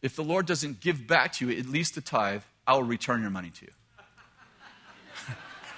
if 0.03 0.17
the 0.17 0.25
Lord 0.25 0.47
doesn't 0.47 0.81
give 0.81 1.07
back 1.07 1.33
to 1.35 1.49
you 1.49 1.59
at 1.59 1.67
least 1.67 1.97
a 1.97 2.01
tithe, 2.01 2.43
I 2.67 2.75
will 2.75 2.83
return 2.83 3.23
your 3.23 3.31
money 3.31 3.51
to 3.51 3.65
you. 3.65 3.73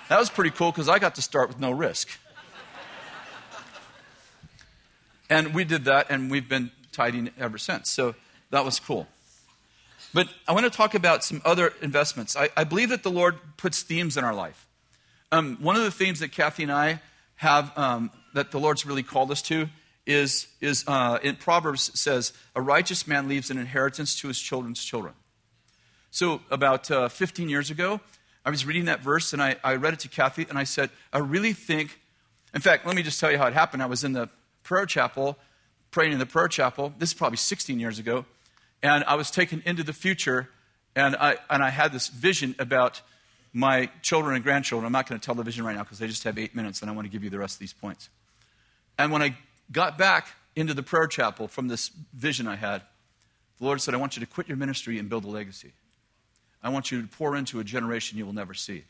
that 0.09 0.18
was 0.18 0.31
pretty 0.31 0.51
cool 0.51 0.72
because 0.72 0.89
I 0.89 0.99
got 0.99 1.14
to 1.16 1.22
start 1.22 1.49
with 1.49 1.61
no 1.61 1.70
risk. 1.70 2.09
and 5.29 5.55
we 5.55 5.64
did 5.64 5.85
that, 5.85 6.11
and 6.11 6.31
we've 6.31 6.49
been 6.49 6.70
tithing 6.91 7.31
ever 7.39 7.59
since. 7.59 7.91
So 7.91 8.14
that 8.51 8.64
was 8.64 8.81
cool. 8.81 9.07
But 10.14 10.29
I 10.49 10.53
want 10.53 10.64
to 10.64 10.70
talk 10.70 10.95
about 10.95 11.25
some 11.25 11.43
other 11.45 11.75
investments. 11.83 12.37
I, 12.37 12.49
I 12.57 12.64
believe 12.64 12.89
that 12.91 13.03
the 13.03 13.11
Lord 13.11 13.37
puts 13.57 13.83
themes 13.83 14.16
in 14.16 14.25
our 14.25 14.35
life. 14.35 14.66
Um, 15.33 15.59
one 15.61 15.77
of 15.77 15.83
the 15.83 15.91
themes 15.91 16.20
that 16.20 16.33
Kathy 16.33 16.62
and 16.62 16.72
I 16.72 17.01
have 17.37 17.77
um, 17.77 18.11
that 18.33 18.53
the 18.53 18.61
Lord's 18.61 18.87
really 18.87 19.03
called 19.03 19.31
us 19.31 19.43
to 19.43 19.68
is, 20.07 20.46
is 20.61 20.84
uh, 20.86 21.18
in 21.22 21.36
Proverbs 21.36 21.90
says, 21.98 22.32
a 22.55 22.61
righteous 22.61 23.07
man 23.07 23.28
leaves 23.28 23.50
an 23.50 23.59
inheritance 23.59 24.18
to 24.20 24.28
his 24.28 24.38
children's 24.38 24.82
children. 24.82 25.14
So 26.11 26.40
about 26.50 26.90
uh, 26.90 27.09
15 27.09 27.48
years 27.48 27.70
ago, 27.70 28.00
I 28.44 28.50
was 28.50 28.66
reading 28.66 28.84
that 28.84 29.00
verse 29.00 29.32
and 29.32 29.42
I, 29.42 29.57
I 29.64 29.74
read 29.76 29.94
it 29.94 30.00
to 30.00 30.09
Kathy 30.09 30.46
and 30.48 30.59
I 30.59 30.64
said, 30.64 30.90
I 31.12 31.18
really 31.18 31.55
think, 31.55 31.98
in 32.55 32.61
fact, 32.61 32.86
let 32.86 32.94
me 32.94 33.02
just 33.02 33.18
tell 33.18 33.32
you 33.32 33.38
how 33.38 33.46
it 33.46 33.55
happened. 33.55 33.82
I 33.82 33.86
was 33.86 34.05
in 34.05 34.12
the 34.12 34.28
prayer 34.62 34.86
chapel, 34.86 35.38
praying 35.90 36.12
in 36.12 36.18
the 36.18 36.26
prayer 36.26 36.48
chapel. 36.48 36.92
This 36.98 37.11
is 37.11 37.14
probably 37.14 37.38
16 37.38 37.80
years 37.80 37.98
ago. 37.98 38.26
And 38.82 39.02
I 39.05 39.14
was 39.14 39.30
taken 39.30 39.62
into 39.64 39.82
the 39.82 39.94
future 39.94 40.50
and 40.94 41.16
I, 41.16 41.38
and 41.48 41.62
I 41.62 41.70
had 41.70 41.92
this 41.92 42.09
vision 42.09 42.55
about 42.59 43.00
my 43.52 43.88
children 44.02 44.34
and 44.34 44.44
grandchildren. 44.44 44.86
I'm 44.86 44.92
not 44.92 45.09
going 45.09 45.18
to 45.18 45.24
tell 45.24 45.34
the 45.34 45.42
vision 45.42 45.64
right 45.64 45.74
now 45.74 45.82
because 45.82 45.98
they 45.98 46.07
just 46.07 46.24
have 46.24 46.38
eight 46.38 46.55
minutes 46.55 46.82
and 46.82 46.90
I 46.90 46.94
want 46.94 47.07
to 47.07 47.11
give 47.11 47.24
you 47.24 47.30
the 47.30 47.38
rest 47.38 47.57
of 47.57 47.61
these 47.61 47.72
points. 47.72 48.11
And 48.98 49.11
when 49.11 49.22
I 49.22 49.36
got 49.70 49.98
back 49.98 50.28
into 50.56 50.74
the 50.74 50.82
prayer 50.82 51.06
chapel 51.06 51.48
from 51.48 51.68
this 51.68 51.90
vision 52.14 52.46
I 52.46 52.56
had, 52.56 52.82
the 53.58 53.64
Lord 53.64 53.80
said, 53.80 53.94
I 53.94 53.96
want 53.96 54.16
you 54.16 54.20
to 54.20 54.26
quit 54.26 54.48
your 54.48 54.56
ministry 54.56 54.98
and 54.98 55.08
build 55.08 55.24
a 55.24 55.28
legacy. 55.28 55.72
I 56.62 56.70
want 56.70 56.90
you 56.90 57.02
to 57.02 57.08
pour 57.08 57.36
into 57.36 57.60
a 57.60 57.64
generation 57.64 58.18
you 58.18 58.24
will 58.24 58.32
never 58.32 58.54
see. 58.54 58.84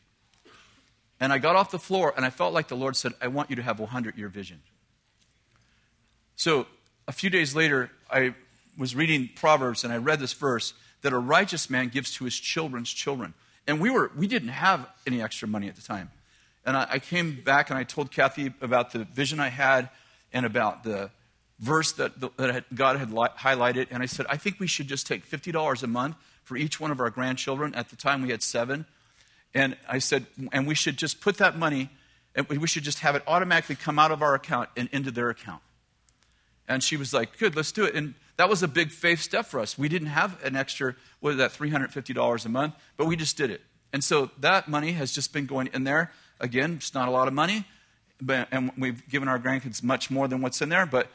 And 1.20 1.32
I 1.32 1.38
got 1.38 1.56
off 1.56 1.70
the 1.70 1.78
floor 1.78 2.12
and 2.16 2.24
I 2.24 2.30
felt 2.30 2.54
like 2.54 2.68
the 2.68 2.76
Lord 2.76 2.96
said, 2.96 3.12
I 3.20 3.28
want 3.28 3.50
you 3.50 3.56
to 3.56 3.62
have 3.62 3.78
a 3.78 3.82
100 3.82 4.16
year 4.16 4.28
vision. 4.28 4.60
So 6.36 6.66
a 7.06 7.12
few 7.12 7.30
days 7.30 7.54
later, 7.54 7.90
I 8.10 8.34
was 8.76 8.94
reading 8.94 9.30
Proverbs 9.34 9.84
and 9.84 9.92
I 9.92 9.98
read 9.98 10.20
this 10.20 10.32
verse 10.32 10.74
that 11.02 11.12
a 11.12 11.18
righteous 11.18 11.68
man 11.70 11.88
gives 11.88 12.12
to 12.14 12.24
his 12.24 12.34
children's 12.34 12.90
children. 12.90 13.34
And 13.66 13.80
we, 13.80 13.90
were, 13.90 14.10
we 14.16 14.26
didn't 14.26 14.48
have 14.48 14.86
any 15.06 15.22
extra 15.22 15.46
money 15.48 15.68
at 15.68 15.76
the 15.76 15.82
time. 15.82 16.10
And 16.64 16.76
I, 16.76 16.86
I 16.92 16.98
came 16.98 17.40
back 17.42 17.70
and 17.70 17.78
I 17.78 17.84
told 17.84 18.10
Kathy 18.10 18.52
about 18.60 18.92
the 18.92 19.04
vision 19.04 19.40
I 19.40 19.48
had 19.48 19.90
and 20.34 20.44
about 20.44 20.84
the 20.84 21.10
verse 21.60 21.92
that, 21.92 22.20
that 22.20 22.74
God 22.74 22.98
had 22.98 23.10
li- 23.10 23.28
highlighted. 23.38 23.86
And 23.90 24.02
I 24.02 24.06
said, 24.06 24.26
I 24.28 24.36
think 24.36 24.60
we 24.60 24.66
should 24.66 24.88
just 24.88 25.06
take 25.06 25.26
$50 25.26 25.82
a 25.82 25.86
month 25.86 26.16
for 26.42 26.56
each 26.56 26.78
one 26.78 26.90
of 26.90 27.00
our 27.00 27.08
grandchildren. 27.08 27.74
At 27.74 27.88
the 27.88 27.96
time, 27.96 28.20
we 28.20 28.30
had 28.30 28.42
seven. 28.42 28.84
And 29.54 29.76
I 29.88 29.98
said, 30.00 30.26
and 30.52 30.66
we 30.66 30.74
should 30.74 30.98
just 30.98 31.20
put 31.20 31.38
that 31.38 31.56
money, 31.56 31.88
and 32.34 32.46
we 32.48 32.66
should 32.66 32.82
just 32.82 32.98
have 32.98 33.14
it 33.14 33.22
automatically 33.26 33.76
come 33.76 33.98
out 33.98 34.10
of 34.10 34.20
our 34.20 34.34
account 34.34 34.68
and 34.76 34.88
into 34.92 35.10
their 35.10 35.30
account. 35.30 35.62
And 36.66 36.82
she 36.82 36.96
was 36.96 37.14
like, 37.14 37.38
good, 37.38 37.54
let's 37.54 37.72
do 37.72 37.84
it. 37.84 37.94
And 37.94 38.14
that 38.36 38.48
was 38.48 38.62
a 38.62 38.68
big 38.68 38.90
faith 38.90 39.20
step 39.20 39.46
for 39.46 39.60
us. 39.60 39.78
We 39.78 39.88
didn't 39.88 40.08
have 40.08 40.42
an 40.44 40.56
extra, 40.56 40.96
what 41.20 41.30
is 41.30 41.36
that, 41.36 41.52
$350 41.52 42.44
a 42.44 42.48
month, 42.48 42.74
but 42.96 43.06
we 43.06 43.16
just 43.16 43.36
did 43.36 43.50
it. 43.50 43.60
And 43.92 44.02
so 44.02 44.30
that 44.40 44.66
money 44.66 44.92
has 44.92 45.12
just 45.12 45.32
been 45.32 45.46
going 45.46 45.68
in 45.72 45.84
there. 45.84 46.10
Again, 46.40 46.74
it's 46.74 46.94
not 46.94 47.06
a 47.06 47.12
lot 47.12 47.28
of 47.28 47.34
money, 47.34 47.64
and 48.28 48.72
we've 48.76 49.06
given 49.08 49.28
our 49.28 49.38
grandkids 49.38 49.82
much 49.82 50.10
more 50.10 50.28
than 50.28 50.40
what's 50.40 50.60
in 50.62 50.68
there, 50.68 50.86
but 50.86 51.08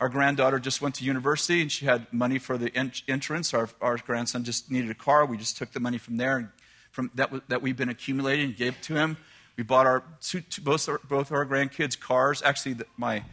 our 0.00 0.08
granddaughter 0.08 0.58
just 0.58 0.82
went 0.82 0.96
to 0.96 1.04
university 1.04 1.62
and 1.62 1.70
she 1.70 1.86
had 1.86 2.12
money 2.12 2.38
for 2.38 2.58
the 2.58 2.72
entrance. 3.06 3.54
Our, 3.54 3.68
our 3.80 3.96
grandson 3.98 4.42
just 4.42 4.70
needed 4.70 4.90
a 4.90 4.94
car. 4.94 5.24
We 5.24 5.36
just 5.36 5.56
took 5.56 5.72
the 5.72 5.80
money 5.80 5.98
from 5.98 6.16
there 6.16 6.36
and 6.38 6.48
from 6.90 7.10
that, 7.14 7.30
that 7.48 7.62
we've 7.62 7.76
been 7.76 7.88
accumulating 7.88 8.46
and 8.46 8.56
gave 8.56 8.74
it 8.74 8.82
to 8.82 8.94
him. 8.94 9.16
We 9.56 9.64
bought 9.64 9.86
our, 9.86 10.02
two, 10.20 10.40
two, 10.40 10.62
both, 10.62 10.88
our, 10.88 11.00
both 11.08 11.30
our 11.30 11.46
grandkids 11.46 11.98
cars. 11.98 12.42
Actually, 12.42 12.74
the, 12.74 12.86
my 12.96 13.24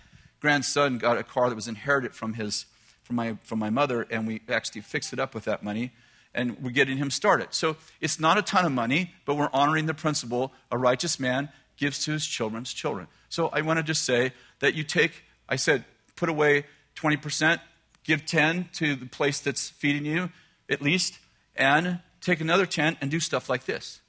grandson 0.41 0.97
got 0.97 1.17
a 1.17 1.23
car 1.23 1.49
that 1.49 1.55
was 1.55 1.67
inherited 1.67 2.13
from, 2.13 2.35
his, 2.35 2.65
from, 3.03 3.15
my, 3.15 3.37
from 3.43 3.59
my 3.59 3.69
mother, 3.69 4.05
and 4.09 4.27
we 4.27 4.41
actually 4.49 4.81
fixed 4.81 5.11
it 5.11 5.19
up 5.19 5.33
with 5.33 5.45
that 5.45 5.63
money, 5.63 5.91
and 6.33 6.61
we're 6.61 6.71
getting 6.71 6.97
him 6.97 7.09
started. 7.09 7.47
So 7.51 7.77
it's 7.99 8.19
not 8.19 8.37
a 8.37 8.41
ton 8.41 8.65
of 8.65 8.71
money, 8.71 9.13
but 9.25 9.35
we're 9.35 9.49
honoring 9.53 9.85
the 9.85 9.93
principle 9.93 10.53
a 10.71 10.77
righteous 10.77 11.19
man 11.19 11.49
gives 11.79 12.03
to 12.05 12.11
his 12.11 12.25
children's 12.25 12.73
children. 12.73 13.07
So 13.29 13.47
I 13.47 13.61
want 13.61 13.77
to 13.77 13.83
just 13.83 14.03
say 14.03 14.33
that 14.59 14.75
you 14.75 14.83
take, 14.83 15.23
I 15.47 15.55
said, 15.55 15.85
put 16.15 16.29
away 16.29 16.65
20%, 16.95 17.59
give 18.03 18.25
10 18.25 18.69
to 18.73 18.95
the 18.95 19.05
place 19.05 19.39
that's 19.39 19.69
feeding 19.69 20.05
you, 20.05 20.29
at 20.69 20.81
least, 20.81 21.17
and 21.55 21.99
take 22.21 22.41
another 22.41 22.65
10 22.65 22.97
and 23.01 23.09
do 23.09 23.19
stuff 23.19 23.49
like 23.49 23.65
this. 23.65 24.01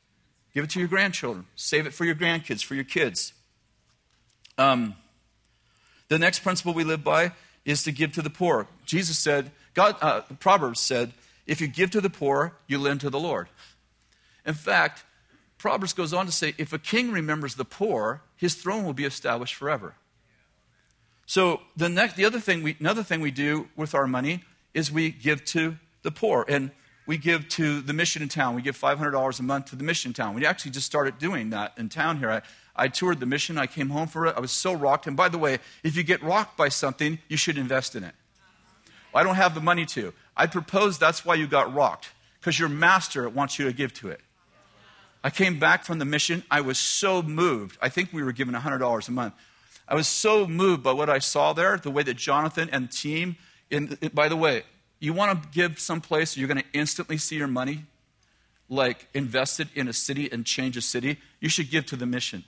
Give 0.53 0.65
it 0.65 0.71
to 0.71 0.81
your 0.81 0.89
grandchildren. 0.89 1.47
Save 1.55 1.87
it 1.87 1.95
for 1.95 2.05
your 2.05 2.17
grandkids, 2.17 2.65
for 2.65 2.75
your 2.75 2.85
kids. 2.85 3.33
Um, 4.59 4.95
the 6.09 6.19
next 6.19 6.41
principle 6.41 6.75
we 6.75 6.83
live 6.83 7.05
by 7.05 7.33
is 7.65 7.85
to 7.85 7.93
give 7.93 8.13
to 8.15 8.23
the 8.23 8.31
poor. 8.31 8.67
Jesus 8.85 9.17
said, 9.17 9.53
God, 9.75 9.97
uh, 10.01 10.23
Proverbs 10.41 10.81
said, 10.81 11.13
if 11.47 11.61
you 11.61 11.69
give 11.69 11.93
to 11.93 12.01
the 12.01 12.11
poor, 12.11 12.57
you 12.67 12.79
lend 12.79 13.01
to 13.03 13.11
the 13.11 13.21
Lord. 13.21 13.49
In 14.45 14.55
fact, 14.55 15.05
Proverbs 15.61 15.93
goes 15.93 16.15
on 16.15 16.25
to 16.25 16.33
say, 16.33 16.55
if 16.57 16.73
a 16.73 16.79
king 16.79 17.13
remembers 17.13 17.57
the 17.57 17.67
poor, 17.67 18.23
his 18.35 18.55
throne 18.55 18.83
will 18.83 18.95
be 18.95 19.05
established 19.05 19.55
forever. 19.55 19.95
So 21.27 21.61
the 21.77 21.91
next, 21.91 22.17
the 22.17 22.25
other 22.25 22.41
thing 22.41 22.63
we, 22.63 22.77
another 22.81 23.03
thing 23.03 23.21
we 23.21 23.31
do 23.31 23.69
with 23.77 23.95
our 23.95 24.07
money 24.07 24.43
is 24.73 24.91
we 24.91 25.11
give 25.11 25.45
to 25.47 25.77
the 26.03 26.11
poor. 26.11 26.47
And 26.49 26.71
we 27.07 27.19
give 27.19 27.47
to 27.51 27.83
the 27.83 27.93
mission 27.93 28.23
in 28.23 28.31
town. 28.31 28.55
We 28.55 28.63
give 28.63 28.79
$500 28.79 29.39
a 29.39 29.43
month 29.43 29.67
to 29.67 29.77
the 29.77 29.85
mission 29.85 30.15
town. 30.15 30.35
We 30.35 30.47
actually 30.47 30.71
just 30.71 30.87
started 30.87 31.19
doing 31.19 31.51
that 31.51 31.75
in 31.77 31.91
town 31.91 32.19
here. 32.19 32.31
I, 32.31 32.43
I 32.75 32.89
toured 32.89 33.21
the 33.21 33.27
mission. 33.27 33.59
I 33.59 33.67
came 33.67 33.91
home 33.91 34.09
for 34.09 34.27
it. 34.29 34.37
I 34.39 34.41
was 34.41 34.53
so 34.53 34.73
rocked. 34.73 35.07
And 35.07 35.15
by 35.15 35.29
the 35.29 35.37
way, 35.37 35.59
if 35.85 35.95
you 35.95 36.03
get 36.03 36.23
rocked 36.23 36.57
by 36.57 36.71
something, 36.71 37.19
you 37.29 37.37
should 37.37 37.59
invest 37.59 37.95
in 37.95 38.03
it. 38.03 38.15
I 39.15 39.23
don't 39.23 39.35
have 39.35 39.55
the 39.55 39.61
money 39.61 39.85
to. 39.87 40.15
I 40.35 40.47
propose 40.47 40.99
that's 40.99 41.23
why 41.23 41.35
you 41.35 41.47
got 41.47 41.75
rocked, 41.75 42.09
because 42.39 42.59
your 42.59 42.71
master 42.71 43.29
wants 43.29 43.59
you 43.59 43.67
to 43.67 43.75
give 43.75 43.93
to 43.95 44.09
it. 44.09 44.23
I 45.23 45.31
came 45.31 45.59
back 45.59 45.85
from 45.85 45.99
the 45.99 46.05
mission. 46.05 46.43
I 46.51 46.61
was 46.63 46.79
so 46.79 47.23
moved. 47.23 47.79
I 47.83 47.89
think 47.89 48.13
we 48.13 48.23
were 48.23 48.33
given 48.33 48.55
$100 48.55 49.09
a 49.09 49.11
month. 49.13 49.35
I 49.87 49.95
was 49.95 50.07
so 50.07 50.47
moved 50.47 50.83
by 50.83 50.93
what 50.93 51.11
I 51.11 51.19
saw 51.19 51.53
there, 51.53 51.77
the 51.77 51.91
way 51.91 52.03
that 52.05 52.15
Jonathan 52.15 52.69
and 52.73 52.91
team, 52.91 53.37
in, 53.71 53.99
by 54.15 54.29
the 54.29 54.37
way, 54.37 54.63
you 55.01 55.13
want 55.13 55.43
to 55.43 55.49
give 55.51 55.79
someplace 55.79 56.37
you're 56.37 56.49
going 56.49 56.63
to 56.63 56.73
instantly 56.73 57.19
see 57.19 57.37
your 57.37 57.49
money 57.49 57.85
like 58.69 59.09
invested 59.13 59.69
in 59.75 59.89
a 59.89 59.93
city 59.93 60.31
and 60.31 60.47
change 60.47 60.77
a 60.77 60.81
city, 60.81 61.19
you 61.41 61.49
should 61.49 61.71
give 61.71 61.85
to 61.87 61.97
the 61.97 62.07
mission. 62.07 62.45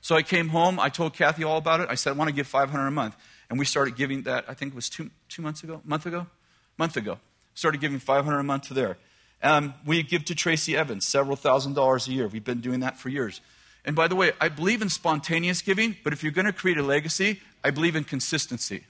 So 0.00 0.16
I 0.16 0.22
came 0.22 0.48
home, 0.48 0.78
I 0.80 0.88
told 0.88 1.14
Kathy 1.14 1.44
all 1.44 1.56
about 1.56 1.80
it. 1.80 1.88
I 1.88 1.94
said, 1.94 2.10
I 2.10 2.12
want 2.14 2.28
to 2.28 2.34
give 2.34 2.46
500 2.46 2.86
a 2.86 2.90
month. 2.90 3.16
And 3.48 3.58
we 3.58 3.64
started 3.64 3.96
giving 3.96 4.22
that, 4.22 4.44
I 4.48 4.54
think 4.54 4.72
it 4.72 4.74
was 4.74 4.90
two, 4.90 5.10
two 5.28 5.42
months 5.42 5.62
ago, 5.62 5.80
month 5.84 6.06
ago? 6.06 6.26
Month 6.76 6.96
ago. 6.96 7.18
Started 7.54 7.80
giving 7.80 8.00
500 8.00 8.38
a 8.38 8.42
month 8.42 8.64
to 8.68 8.74
there. 8.74 8.98
Um, 9.44 9.74
we 9.84 10.02
give 10.02 10.24
to 10.26 10.34
Tracy 10.34 10.74
Evans 10.74 11.04
several 11.04 11.36
thousand 11.36 11.74
dollars 11.74 12.08
a 12.08 12.12
year. 12.12 12.26
We've 12.26 12.42
been 12.42 12.62
doing 12.62 12.80
that 12.80 12.98
for 12.98 13.10
years. 13.10 13.42
And 13.84 13.94
by 13.94 14.08
the 14.08 14.16
way, 14.16 14.32
I 14.40 14.48
believe 14.48 14.80
in 14.80 14.88
spontaneous 14.88 15.60
giving, 15.60 15.96
but 16.02 16.14
if 16.14 16.22
you're 16.22 16.32
going 16.32 16.46
to 16.46 16.52
create 16.52 16.78
a 16.78 16.82
legacy, 16.82 17.42
I 17.62 17.70
believe 17.70 17.94
in 17.94 18.04
consistency. 18.04 18.84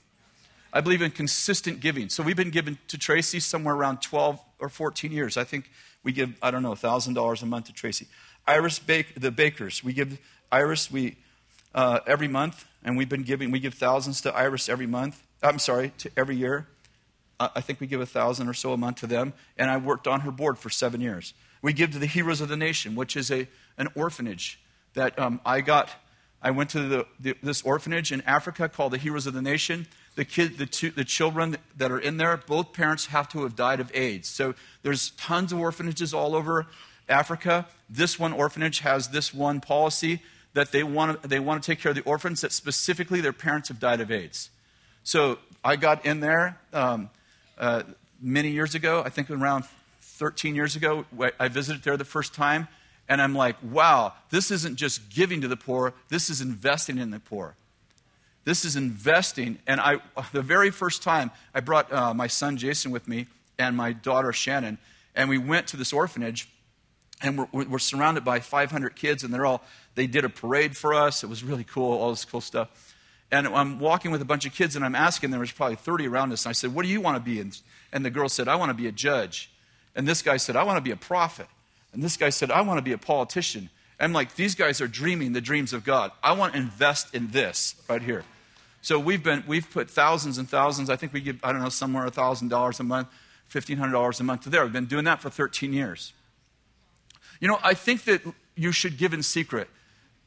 I 0.73 0.81
believe 0.81 1.03
in 1.03 1.11
consistent 1.11 1.81
giving. 1.81 2.09
So 2.09 2.23
we've 2.23 2.37
been 2.37 2.51
giving 2.51 2.79
to 2.89 2.97
Tracy 2.97 3.41
somewhere 3.41 3.75
around 3.75 4.01
12 4.03 4.41
or 4.61 4.69
14 4.69 5.11
years. 5.11 5.37
I 5.37 5.43
think 5.43 5.71
we 6.05 6.13
give, 6.13 6.35
I 6.41 6.53
don't 6.53 6.63
know, 6.63 6.73
$1,000 6.73 7.43
a 7.43 7.47
month 7.47 7.67
to 7.67 7.73
Tracy. 7.73 8.07
Iris 8.47 8.79
the 8.79 9.33
bakers, 9.33 9.83
we 9.83 9.93
give 9.93 10.19
Iris 10.53 10.91
we, 10.91 11.17
uh, 11.75 12.01
every 12.07 12.29
month, 12.29 12.65
and 12.85 12.97
we've 12.97 13.09
been 13.09 13.23
giving, 13.23 13.51
we 13.51 13.59
give 13.59 13.75
thousands 13.75 14.21
to 14.21 14.35
Iris 14.35 14.69
every 14.69 14.87
month. 14.87 15.21
I'm 15.43 15.59
sorry, 15.59 15.93
to 15.99 16.11
every 16.17 16.37
year. 16.37 16.69
I 17.41 17.61
think 17.61 17.81
we 17.81 17.87
give 17.87 18.01
a 18.01 18.07
thousand 18.07 18.49
or 18.49 18.55
so 18.55 18.73
a 18.73 18.77
month 18.77 18.99
to 18.99 19.07
them, 19.07 19.33
and 19.57 19.71
I 19.71 19.77
worked 19.77 20.07
on 20.07 20.21
her 20.21 20.31
board 20.31 20.59
for 20.59 20.71
seven 20.71 21.01
years. 21.01 21.35
We 21.63 21.73
give 21.73 21.93
to 21.93 21.99
the 21.99 22.07
Heroes 22.07 22.41
of 22.41 22.49
the 22.49 22.57
Nation, 22.57 22.95
which 22.95 23.17
is 23.17 23.31
a, 23.31 23.49
an 23.79 23.89
orphanage 23.95 24.61
that 24.95 25.19
um, 25.19 25.41
I 25.45 25.61
got. 25.61 25.91
I 26.43 26.51
went 26.51 26.71
to 26.71 26.83
the, 26.83 27.07
the, 27.19 27.37
this 27.43 27.63
orphanage 27.63 28.13
in 28.13 28.21
Africa 28.23 28.69
called 28.69 28.93
the 28.93 28.99
Heroes 28.99 29.27
of 29.27 29.33
the 29.33 29.41
Nation 29.41 29.87
the, 30.17 30.25
kid, 30.25 30.59
the, 30.59 30.67
two, 30.67 30.91
the 30.91 31.05
children 31.05 31.57
that 31.77 31.91
are 31.91 31.99
in 31.99 32.17
there, 32.17 32.37
both 32.37 32.73
parents 32.73 33.07
have 33.07 33.29
to 33.31 33.43
have 33.43 33.57
died 33.57 33.81
of 33.81 33.91
AIDS. 33.95 34.29
So 34.29 34.55
there's 34.83 35.11
tons 35.11 35.53
of 35.53 35.59
orphanages 35.59 36.15
all 36.15 36.35
over 36.35 36.67
Africa. 37.09 37.67
This 37.91 38.19
one 38.19 38.33
orphanage 38.33 38.81
has 38.81 39.09
this 39.09 39.35
one 39.35 39.61
policy 39.61 40.23
that 40.55 40.71
they 40.71 40.85
want 40.85 41.21
to, 41.21 41.29
they 41.29 41.41
want 41.41 41.63
to 41.63 41.67
take 41.67 41.81
care 41.81 41.91
of 41.91 41.97
the 41.97 42.03
orphans 42.03 42.43
that 42.43 42.53
specifically 42.53 43.21
their 43.21 43.33
parents 43.33 43.69
have 43.69 43.81
died 43.81 44.01
of 44.01 44.11
AIDS. 44.11 44.51
So 45.03 45.39
I 45.65 45.77
got 45.77 46.07
in 46.07 46.21
there 46.21 46.59
um, 46.73 47.11
uh, 47.59 47.83
many 48.21 48.51
years 48.51 48.75
ago, 48.75 49.03
I 49.05 49.09
think 49.09 49.31
around 49.31 49.65
13 50.01 50.55
years 50.55 50.77
ago. 50.77 51.05
I 51.41 51.49
visited 51.49 51.83
there 51.83 51.97
the 51.97 52.05
first 52.05 52.35
time, 52.35 52.69
and 53.09 53.21
I'm 53.21 53.35
like, 53.35 53.57
wow, 53.63 54.13
this 54.31 54.51
isn't 54.51 54.77
just 54.77 55.11
giving 55.11 55.41
to 55.41 55.49
the 55.49 55.57
poor, 55.57 55.93
this 56.09 56.31
is 56.31 56.41
investing 56.41 56.99
in 56.99 57.11
the 57.11 57.21
poor. 57.21 57.57
This 58.45 58.65
is 58.65 58.77
investing. 58.77 59.59
And 59.67 59.81
I, 59.81 59.99
the 60.33 60.43
very 60.43 60.71
first 60.71 61.03
time, 61.03 61.31
I 61.55 61.61
brought 61.61 61.93
uh, 61.93 62.15
my 62.15 62.27
son 62.27 62.57
Jason 62.57 62.91
with 62.91 63.09
me 63.09 63.27
and 63.59 63.77
my 63.77 63.93
daughter 63.93 64.33
Shannon, 64.33 64.79
and 65.15 65.29
we 65.29 65.39
went 65.39 65.69
to 65.69 65.77
this 65.77 65.93
orphanage, 65.93 66.49
and 67.23 67.39
we're, 67.39 67.65
we're 67.65 67.79
surrounded 67.79 68.25
by 68.25 68.41
500 68.41 68.97
kids, 68.97 69.23
and 69.23 69.33
they're 69.33 69.47
all, 69.47 69.63
they 69.95 70.07
did 70.07 70.25
a 70.25 70.29
parade 70.29 70.77
for 70.77 70.93
us. 70.93 71.23
It 71.23 71.29
was 71.29 71.45
really 71.45 71.65
cool, 71.65 71.97
all 71.99 72.11
this 72.11 72.25
cool 72.25 72.41
stuff. 72.41 72.95
And 73.31 73.49
I'm 73.49 73.81
walking 73.81 74.11
with 74.11 74.23
a 74.23 74.25
bunch 74.25 74.47
of 74.47 74.53
kids, 74.53 74.77
and 74.77 74.85
I'm 74.85 74.95
asking, 74.95 75.31
there 75.31 75.41
was 75.41 75.51
probably 75.51 75.77
30 75.77 76.07
around 76.07 76.33
us, 76.33 76.45
and 76.45 76.51
I 76.51 76.53
said, 76.53 76.75
What 76.75 76.85
do 76.85 76.89
you 76.89 77.01
want 77.01 77.17
to 77.17 77.21
be? 77.21 77.41
And, 77.93 78.05
the 78.05 78.11
girl 78.11 78.29
said, 78.29 78.49
I 78.49 78.57
want 78.57 78.71
to 78.71 78.75
be 78.75 78.87
a 78.87 78.93
judge. 78.93 79.51
And 79.95 80.07
this 80.07 80.23
guy 80.23 80.37
said, 80.37 80.57
I 80.57 80.65
want 80.65 80.77
to 80.79 80.83
be 80.83 80.91
a 80.91 80.97
prophet. 80.97 81.47
And 81.93 82.03
this 82.03 82.17
guy 82.17 82.31
said, 82.31 82.51
I 82.51 82.61
want 82.63 82.79
to 82.79 82.83
be 82.83 82.93
a 82.93 82.99
politician. 82.99 83.71
I'm 84.01 84.13
like, 84.13 84.35
these 84.35 84.55
guys 84.55 84.81
are 84.81 84.89
dreaming 84.89 85.33
the 85.33 85.41
dreams 85.41 85.73
of 85.73 85.85
God. 85.85 86.11
I 86.23 86.33
want 86.33 86.53
to 86.53 86.59
invest 86.59 87.15
in 87.15 87.31
this 87.31 87.77
right 87.89 88.03
here. 88.03 88.25
So 88.83 88.99
we've 88.99 89.23
been 89.23 89.45
we've 89.47 89.71
put 89.71 89.89
thousands 89.89 90.37
and 90.37 90.47
thousands. 90.47 90.91
I 90.91 90.97
think 90.97 91.15
we 91.15 91.23
give 91.23 91.39
I 91.43 91.53
don't 91.53 91.63
know 91.63 91.71
somewhere 91.71 92.07
thousand 92.11 92.49
dollars 92.49 92.81
a 92.81 92.83
month, 92.83 93.09
fifteen 93.47 93.79
hundred 93.79 93.93
dollars 93.93 94.21
a 94.21 94.25
month 94.25 94.43
to 94.43 94.51
there. 94.51 94.63
We've 94.63 94.75
been 94.75 94.85
doing 94.85 95.05
that 95.05 95.23
for 95.23 95.31
thirteen 95.31 95.73
years. 95.73 96.13
You 97.41 97.49
know, 97.49 97.59
I 97.63 97.73
think 97.73 98.05
that 98.05 98.21
you 98.55 98.73
should 98.73 98.99
give 98.99 99.15
in 99.15 99.23
secret, 99.23 99.69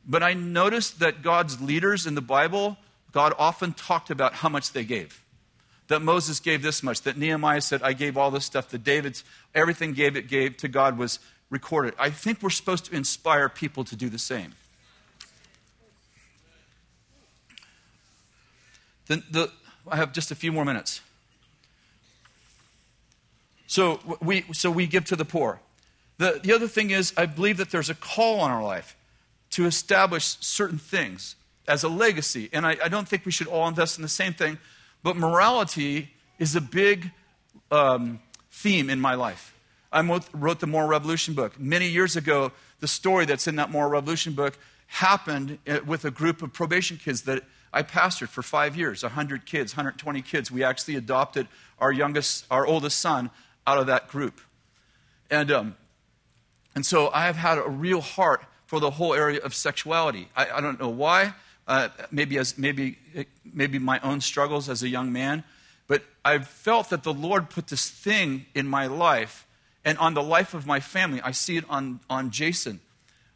but 0.07 0.23
I 0.23 0.33
noticed 0.33 0.99
that 1.01 1.21
God's 1.21 1.61
leaders 1.61 2.07
in 2.07 2.15
the 2.15 2.21
Bible, 2.21 2.77
God 3.17 3.33
often 3.39 3.73
talked 3.73 4.11
about 4.11 4.35
how 4.35 4.47
much 4.47 4.73
they 4.73 4.83
gave. 4.83 5.23
That 5.87 6.03
Moses 6.03 6.39
gave 6.39 6.61
this 6.61 6.83
much. 6.83 7.01
That 7.01 7.17
Nehemiah 7.17 7.61
said, 7.61 7.81
"I 7.81 7.93
gave 7.93 8.15
all 8.15 8.29
this 8.29 8.45
stuff." 8.45 8.69
That 8.69 8.83
David's 8.83 9.23
everything 9.55 9.93
gave 9.93 10.15
it 10.15 10.27
gave 10.27 10.55
to 10.57 10.67
God 10.67 10.99
was 10.99 11.17
recorded. 11.49 11.95
I 11.97 12.11
think 12.11 12.43
we're 12.43 12.51
supposed 12.51 12.85
to 12.85 12.95
inspire 12.95 13.49
people 13.49 13.83
to 13.85 13.95
do 13.95 14.07
the 14.07 14.19
same. 14.19 14.53
The, 19.07 19.23
the, 19.31 19.51
I 19.87 19.95
have 19.95 20.13
just 20.13 20.29
a 20.29 20.35
few 20.35 20.51
more 20.51 20.63
minutes. 20.63 21.01
So 23.65 23.99
we, 24.21 24.45
so 24.51 24.69
we 24.69 24.85
give 24.85 25.05
to 25.05 25.15
the 25.15 25.25
poor. 25.25 25.59
The, 26.19 26.39
the 26.43 26.53
other 26.53 26.67
thing 26.67 26.91
is, 26.91 27.13
I 27.17 27.25
believe 27.25 27.57
that 27.57 27.71
there's 27.71 27.89
a 27.89 27.95
call 27.95 28.41
on 28.41 28.51
our 28.51 28.63
life 28.63 28.95
to 29.51 29.65
establish 29.65 30.37
certain 30.39 30.77
things 30.77 31.35
as 31.67 31.83
a 31.83 31.89
legacy. 31.89 32.49
And 32.53 32.65
I, 32.65 32.77
I 32.83 32.87
don't 32.87 33.07
think 33.07 33.25
we 33.25 33.31
should 33.31 33.47
all 33.47 33.67
invest 33.67 33.97
in 33.97 34.01
the 34.01 34.09
same 34.09 34.33
thing, 34.33 34.57
but 35.03 35.17
morality 35.17 36.11
is 36.39 36.55
a 36.55 36.61
big 36.61 37.11
um, 37.71 38.19
theme 38.51 38.89
in 38.89 38.99
my 38.99 39.15
life. 39.15 39.53
I 39.91 40.01
wrote 40.33 40.59
the 40.59 40.67
Moral 40.67 40.89
Revolution 40.89 41.33
book. 41.33 41.59
Many 41.59 41.87
years 41.87 42.15
ago, 42.15 42.51
the 42.79 42.87
story 42.87 43.25
that's 43.25 43.47
in 43.47 43.55
that 43.55 43.71
Moral 43.71 43.89
Revolution 43.89 44.33
book 44.33 44.57
happened 44.87 45.59
uh, 45.67 45.79
with 45.85 46.05
a 46.05 46.11
group 46.11 46.41
of 46.41 46.53
probation 46.53 46.97
kids 46.97 47.23
that 47.23 47.43
I 47.73 47.83
pastored 47.83 48.29
for 48.29 48.41
five 48.41 48.75
years 48.75 49.03
100 49.03 49.45
kids, 49.45 49.73
120 49.73 50.21
kids. 50.21 50.51
We 50.51 50.63
actually 50.63 50.95
adopted 50.95 51.47
our 51.79 51.91
youngest, 51.91 52.45
our 52.49 52.65
oldest 52.65 52.99
son 52.99 53.29
out 53.65 53.77
of 53.77 53.87
that 53.87 54.07
group. 54.07 54.39
And, 55.29 55.51
um, 55.51 55.75
and 56.75 56.85
so 56.85 57.09
I 57.13 57.25
have 57.25 57.35
had 57.35 57.57
a 57.57 57.69
real 57.69 58.01
heart 58.01 58.43
for 58.65 58.79
the 58.79 58.91
whole 58.91 59.13
area 59.13 59.39
of 59.41 59.53
sexuality. 59.53 60.29
I, 60.35 60.49
I 60.49 60.61
don't 60.61 60.79
know 60.79 60.89
why. 60.89 61.33
Uh, 61.67 61.89
maybe, 62.11 62.37
as, 62.37 62.57
maybe, 62.57 62.97
maybe 63.43 63.77
my 63.77 63.99
own 63.99 64.21
struggles 64.21 64.69
as 64.69 64.83
a 64.83 64.87
young 64.87 65.11
man. 65.11 65.43
But 65.87 66.03
I've 66.23 66.47
felt 66.47 66.89
that 66.89 67.03
the 67.03 67.13
Lord 67.13 67.49
put 67.49 67.67
this 67.67 67.89
thing 67.89 68.45
in 68.55 68.67
my 68.67 68.87
life 68.87 69.45
and 69.83 69.97
on 69.97 70.13
the 70.13 70.23
life 70.23 70.53
of 70.53 70.65
my 70.65 70.79
family. 70.79 71.21
I 71.21 71.31
see 71.31 71.57
it 71.57 71.65
on, 71.69 71.99
on 72.09 72.31
Jason. 72.31 72.79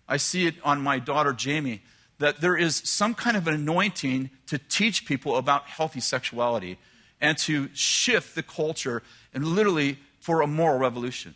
I 0.08 0.18
see 0.18 0.48
it 0.48 0.56
on 0.64 0.82
my 0.82 1.00
daughter 1.00 1.34
Jamie. 1.34 1.82
That 2.20 2.40
there 2.40 2.56
is 2.56 2.76
some 2.76 3.16
kind 3.16 3.36
of 3.36 3.48
an 3.48 3.56
anointing 3.56 4.30
to 4.48 4.58
teach 4.58 5.06
people 5.06 5.38
about 5.38 5.66
healthy 5.66 6.02
sexuality 6.02 6.78
and 7.20 7.38
to 7.40 7.70
shift 7.74 8.36
the 8.36 8.44
culture 8.44 9.02
and 9.34 9.46
literally 9.46 9.98
for 10.20 10.42
a 10.42 10.48
moral 10.48 10.78
revolution. 10.78 11.36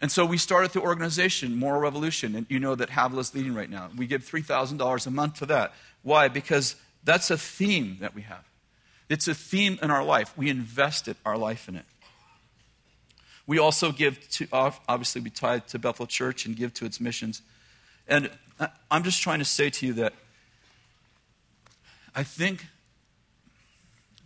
And 0.00 0.12
so 0.12 0.26
we 0.26 0.36
started 0.36 0.72
the 0.72 0.80
organization, 0.80 1.56
Moral 1.56 1.80
Revolution, 1.80 2.34
and 2.34 2.46
you 2.48 2.60
know 2.60 2.74
that 2.74 2.90
Havilah 2.90 3.20
is 3.20 3.34
leading 3.34 3.54
right 3.54 3.70
now. 3.70 3.88
We 3.96 4.06
give 4.06 4.22
$3,000 4.22 5.06
a 5.06 5.10
month 5.10 5.38
to 5.38 5.46
that. 5.46 5.72
Why? 6.02 6.28
Because 6.28 6.76
that's 7.02 7.30
a 7.30 7.38
theme 7.38 7.96
that 8.00 8.14
we 8.14 8.22
have. 8.22 8.44
It's 9.08 9.28
a 9.28 9.34
theme 9.34 9.78
in 9.80 9.90
our 9.90 10.04
life. 10.04 10.36
We 10.36 10.50
invested 10.50 11.16
our 11.24 11.38
life 11.38 11.68
in 11.68 11.76
it. 11.76 11.84
We 13.46 13.58
also 13.58 13.92
give 13.92 14.28
to, 14.30 14.48
obviously, 14.52 15.20
we 15.20 15.30
tie 15.30 15.60
to 15.60 15.78
Bethel 15.78 16.06
Church 16.06 16.46
and 16.46 16.56
give 16.56 16.74
to 16.74 16.84
its 16.84 17.00
missions. 17.00 17.42
And 18.08 18.30
I'm 18.90 19.04
just 19.04 19.22
trying 19.22 19.38
to 19.38 19.44
say 19.44 19.70
to 19.70 19.86
you 19.86 19.92
that 19.94 20.12
I 22.14 22.22
think 22.22 22.66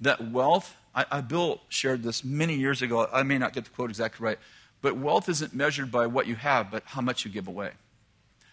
that 0.01 0.31
wealth, 0.31 0.75
I, 0.95 1.05
I, 1.11 1.21
Bill 1.21 1.61
shared 1.69 2.03
this 2.03 2.25
many 2.25 2.55
years 2.55 2.83
ago. 2.83 3.09
I 3.13 3.23
may 3.23 3.37
not 3.37 3.53
get 3.53 3.65
the 3.65 3.71
quote 3.71 3.91
exactly 3.91 4.25
right, 4.25 4.39
but 4.83 4.97
wealth 4.97 5.29
isn't 5.29 5.55
measured 5.55 5.91
by 5.91 6.07
what 6.07 6.27
you 6.27 6.37
have, 6.37 6.71
but 6.71 6.83
how 6.87 7.01
much 7.01 7.25
you 7.25 7.31
give 7.31 7.49
away. 7.49 7.71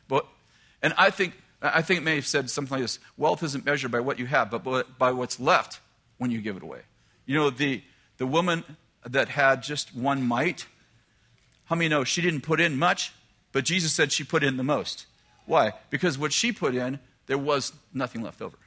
But, 0.07 0.25
and 0.81 0.93
I 0.97 1.09
think, 1.09 1.33
I 1.61 1.81
think 1.81 2.03
may 2.03 2.15
have 2.15 2.27
said 2.27 2.49
something 2.49 2.75
like 2.75 2.83
this 2.83 2.99
wealth 3.17 3.43
isn't 3.43 3.65
measured 3.65 3.91
by 3.91 3.99
what 3.99 4.19
you 4.19 4.25
have, 4.25 4.51
but 4.51 4.97
by 4.97 5.11
what's 5.11 5.39
left 5.39 5.79
when 6.17 6.31
you 6.31 6.41
give 6.41 6.57
it 6.57 6.63
away. 6.63 6.81
You 7.25 7.35
know, 7.35 7.49
the, 7.49 7.81
the 8.17 8.27
woman 8.27 8.63
that 9.05 9.29
had 9.29 9.63
just 9.63 9.95
one 9.95 10.23
mite, 10.23 10.65
how 11.65 11.75
many 11.75 11.89
know 11.89 12.03
she 12.03 12.21
didn't 12.21 12.41
put 12.41 12.59
in 12.59 12.77
much, 12.77 13.13
but 13.51 13.65
Jesus 13.65 13.93
said 13.93 14.11
she 14.11 14.23
put 14.23 14.43
in 14.43 14.57
the 14.57 14.63
most? 14.63 15.05
Why? 15.45 15.73
Because 15.89 16.17
what 16.17 16.33
she 16.33 16.51
put 16.51 16.75
in, 16.75 16.99
there 17.27 17.37
was 17.37 17.73
nothing 17.93 18.21
left 18.21 18.41
over. 18.41 18.57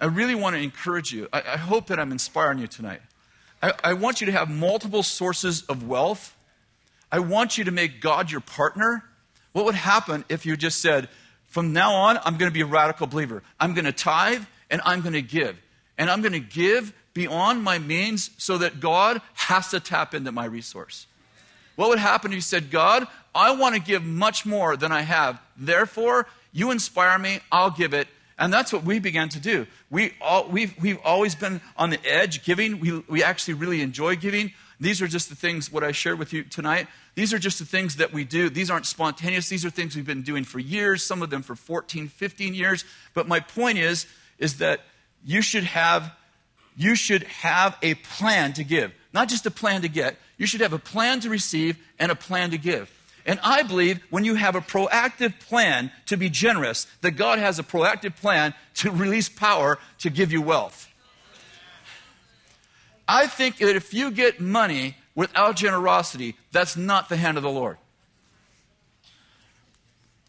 I 0.00 0.06
really 0.06 0.34
want 0.34 0.56
to 0.56 0.62
encourage 0.62 1.12
you. 1.12 1.28
I, 1.32 1.40
I 1.40 1.56
hope 1.58 1.88
that 1.88 2.00
I'm 2.00 2.12
inspiring 2.12 2.58
you 2.58 2.66
tonight. 2.66 3.02
I, 3.62 3.72
I 3.84 3.92
want 3.94 4.20
you 4.20 4.26
to 4.26 4.32
have 4.32 4.48
multiple 4.50 5.02
sources 5.02 5.62
of 5.62 5.86
wealth. 5.86 6.34
I 7.12 7.18
want 7.18 7.58
you 7.58 7.64
to 7.64 7.70
make 7.70 8.00
God 8.00 8.30
your 8.30 8.40
partner. 8.40 9.04
What 9.52 9.64
would 9.64 9.74
happen 9.74 10.24
if 10.28 10.46
you 10.46 10.56
just 10.56 10.80
said, 10.80 11.08
from 11.46 11.72
now 11.72 11.92
on, 11.92 12.18
I'm 12.18 12.36
going 12.36 12.50
to 12.50 12.54
be 12.54 12.60
a 12.60 12.66
radical 12.66 13.06
believer. 13.06 13.42
I'm 13.58 13.74
going 13.74 13.84
to 13.84 13.92
tithe 13.92 14.44
and 14.70 14.80
I'm 14.84 15.00
going 15.00 15.14
to 15.14 15.22
give. 15.22 15.60
And 15.98 16.08
I'm 16.08 16.22
going 16.22 16.32
to 16.32 16.40
give 16.40 16.92
beyond 17.12 17.62
my 17.62 17.78
means 17.78 18.30
so 18.38 18.58
that 18.58 18.80
God 18.80 19.20
has 19.34 19.68
to 19.70 19.80
tap 19.80 20.14
into 20.14 20.30
my 20.30 20.44
resource. 20.44 21.06
What 21.74 21.88
would 21.88 21.98
happen 21.98 22.30
if 22.30 22.36
you 22.36 22.40
said, 22.40 22.70
God, 22.70 23.06
I 23.34 23.54
want 23.54 23.74
to 23.74 23.80
give 23.80 24.04
much 24.04 24.46
more 24.46 24.76
than 24.76 24.92
I 24.92 25.02
have. 25.02 25.40
Therefore, 25.56 26.26
you 26.52 26.70
inspire 26.70 27.18
me, 27.18 27.40
I'll 27.50 27.70
give 27.70 27.94
it. 27.94 28.06
And 28.40 28.50
that's 28.50 28.72
what 28.72 28.84
we 28.84 28.98
began 28.98 29.28
to 29.28 29.38
do. 29.38 29.66
We 29.90 30.14
all, 30.18 30.48
we've, 30.48 30.74
we've 30.80 30.98
always 31.04 31.34
been 31.34 31.60
on 31.76 31.90
the 31.90 32.00
edge 32.06 32.42
giving. 32.42 32.80
We, 32.80 33.00
we 33.00 33.22
actually 33.22 33.54
really 33.54 33.82
enjoy 33.82 34.16
giving. 34.16 34.52
These 34.80 35.02
are 35.02 35.06
just 35.06 35.28
the 35.28 35.36
things, 35.36 35.70
what 35.70 35.84
I 35.84 35.92
shared 35.92 36.18
with 36.18 36.32
you 36.32 36.42
tonight. 36.44 36.86
These 37.14 37.34
are 37.34 37.38
just 37.38 37.58
the 37.58 37.66
things 37.66 37.96
that 37.96 38.14
we 38.14 38.24
do. 38.24 38.48
These 38.48 38.70
aren't 38.70 38.86
spontaneous. 38.86 39.50
These 39.50 39.66
are 39.66 39.70
things 39.70 39.94
we've 39.94 40.06
been 40.06 40.22
doing 40.22 40.44
for 40.44 40.58
years, 40.58 41.04
some 41.04 41.20
of 41.20 41.28
them 41.28 41.42
for 41.42 41.54
14, 41.54 42.08
15 42.08 42.54
years. 42.54 42.86
But 43.12 43.28
my 43.28 43.40
point 43.40 43.76
is, 43.76 44.06
is 44.38 44.56
that 44.56 44.80
you 45.22 45.42
should 45.42 45.64
have, 45.64 46.10
you 46.78 46.94
should 46.94 47.24
have 47.24 47.76
a 47.82 47.92
plan 47.94 48.54
to 48.54 48.64
give. 48.64 48.90
Not 49.12 49.28
just 49.28 49.44
a 49.44 49.50
plan 49.50 49.82
to 49.82 49.88
get. 49.88 50.16
You 50.38 50.46
should 50.46 50.62
have 50.62 50.72
a 50.72 50.78
plan 50.78 51.20
to 51.20 51.28
receive 51.28 51.76
and 51.98 52.10
a 52.10 52.14
plan 52.16 52.52
to 52.52 52.58
give. 52.58 52.90
And 53.26 53.38
I 53.42 53.62
believe 53.62 54.00
when 54.10 54.24
you 54.24 54.34
have 54.34 54.54
a 54.54 54.60
proactive 54.60 55.38
plan 55.40 55.92
to 56.06 56.16
be 56.16 56.30
generous, 56.30 56.86
that 57.02 57.12
God 57.12 57.38
has 57.38 57.58
a 57.58 57.62
proactive 57.62 58.16
plan 58.16 58.54
to 58.76 58.90
release 58.90 59.28
power 59.28 59.78
to 59.98 60.10
give 60.10 60.32
you 60.32 60.42
wealth. 60.42 60.88
I 63.06 63.26
think 63.26 63.58
that 63.58 63.76
if 63.76 63.92
you 63.92 64.10
get 64.10 64.40
money 64.40 64.96
without 65.14 65.56
generosity, 65.56 66.36
that's 66.52 66.76
not 66.76 67.08
the 67.08 67.16
hand 67.16 67.36
of 67.36 67.42
the 67.42 67.50
Lord. 67.50 67.76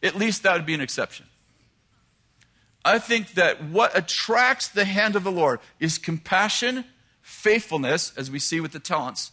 At 0.04 0.16
least 0.16 0.44
that 0.44 0.54
would 0.54 0.66
be 0.66 0.74
an 0.74 0.82
exception. 0.82 1.28
I 2.84 2.98
think 2.98 3.34
that 3.34 3.64
what 3.64 3.96
attracts 3.96 4.68
the 4.68 4.86
hand 4.86 5.16
of 5.16 5.24
the 5.24 5.32
Lord 5.32 5.60
is 5.80 6.00
compassion, 6.00 6.86
faithfulness, 7.22 8.12
as 8.18 8.32
we 8.32 8.40
see 8.40 8.60
with 8.60 8.72
the 8.72 8.80
talents. 8.80 9.32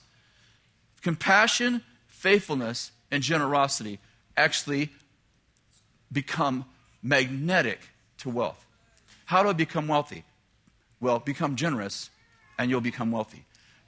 Compassion, 1.00 1.82
faithfulness, 2.06 2.92
and 3.10 3.22
generosity 3.22 3.98
actually 4.36 4.90
become 6.12 6.64
magnetic 7.02 7.80
to 8.18 8.30
wealth. 8.30 8.64
How 9.26 9.42
do 9.42 9.48
I 9.48 9.52
become 9.52 9.88
wealthy? 9.88 10.24
Well, 11.00 11.18
become 11.18 11.56
generous 11.56 12.10
and 12.58 12.70
you'll 12.70 12.80
become 12.80 13.10
wealthy. 13.10 13.44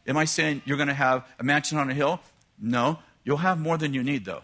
Am 0.06 0.16
I 0.16 0.24
saying 0.24 0.62
you're 0.64 0.76
going 0.76 0.88
to 0.88 0.94
have 0.94 1.26
a 1.38 1.44
mansion 1.44 1.78
on 1.78 1.90
a 1.90 1.94
hill? 1.94 2.20
No. 2.58 2.98
You'll 3.24 3.38
have 3.38 3.58
more 3.58 3.76
than 3.76 3.94
you 3.94 4.02
need, 4.02 4.24
though. 4.24 4.42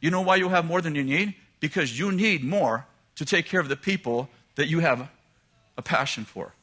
You 0.00 0.10
know 0.10 0.20
why 0.20 0.36
you'll 0.36 0.50
have 0.50 0.64
more 0.64 0.80
than 0.80 0.94
you 0.94 1.04
need? 1.04 1.34
Because 1.58 1.98
you 1.98 2.12
need 2.12 2.44
more 2.44 2.86
to 3.16 3.24
take 3.24 3.46
care 3.46 3.60
of 3.60 3.68
the 3.68 3.76
people 3.76 4.28
that 4.54 4.68
you 4.68 4.80
have 4.80 5.08
a 5.76 5.82
passion 5.82 6.24
for. 6.24 6.54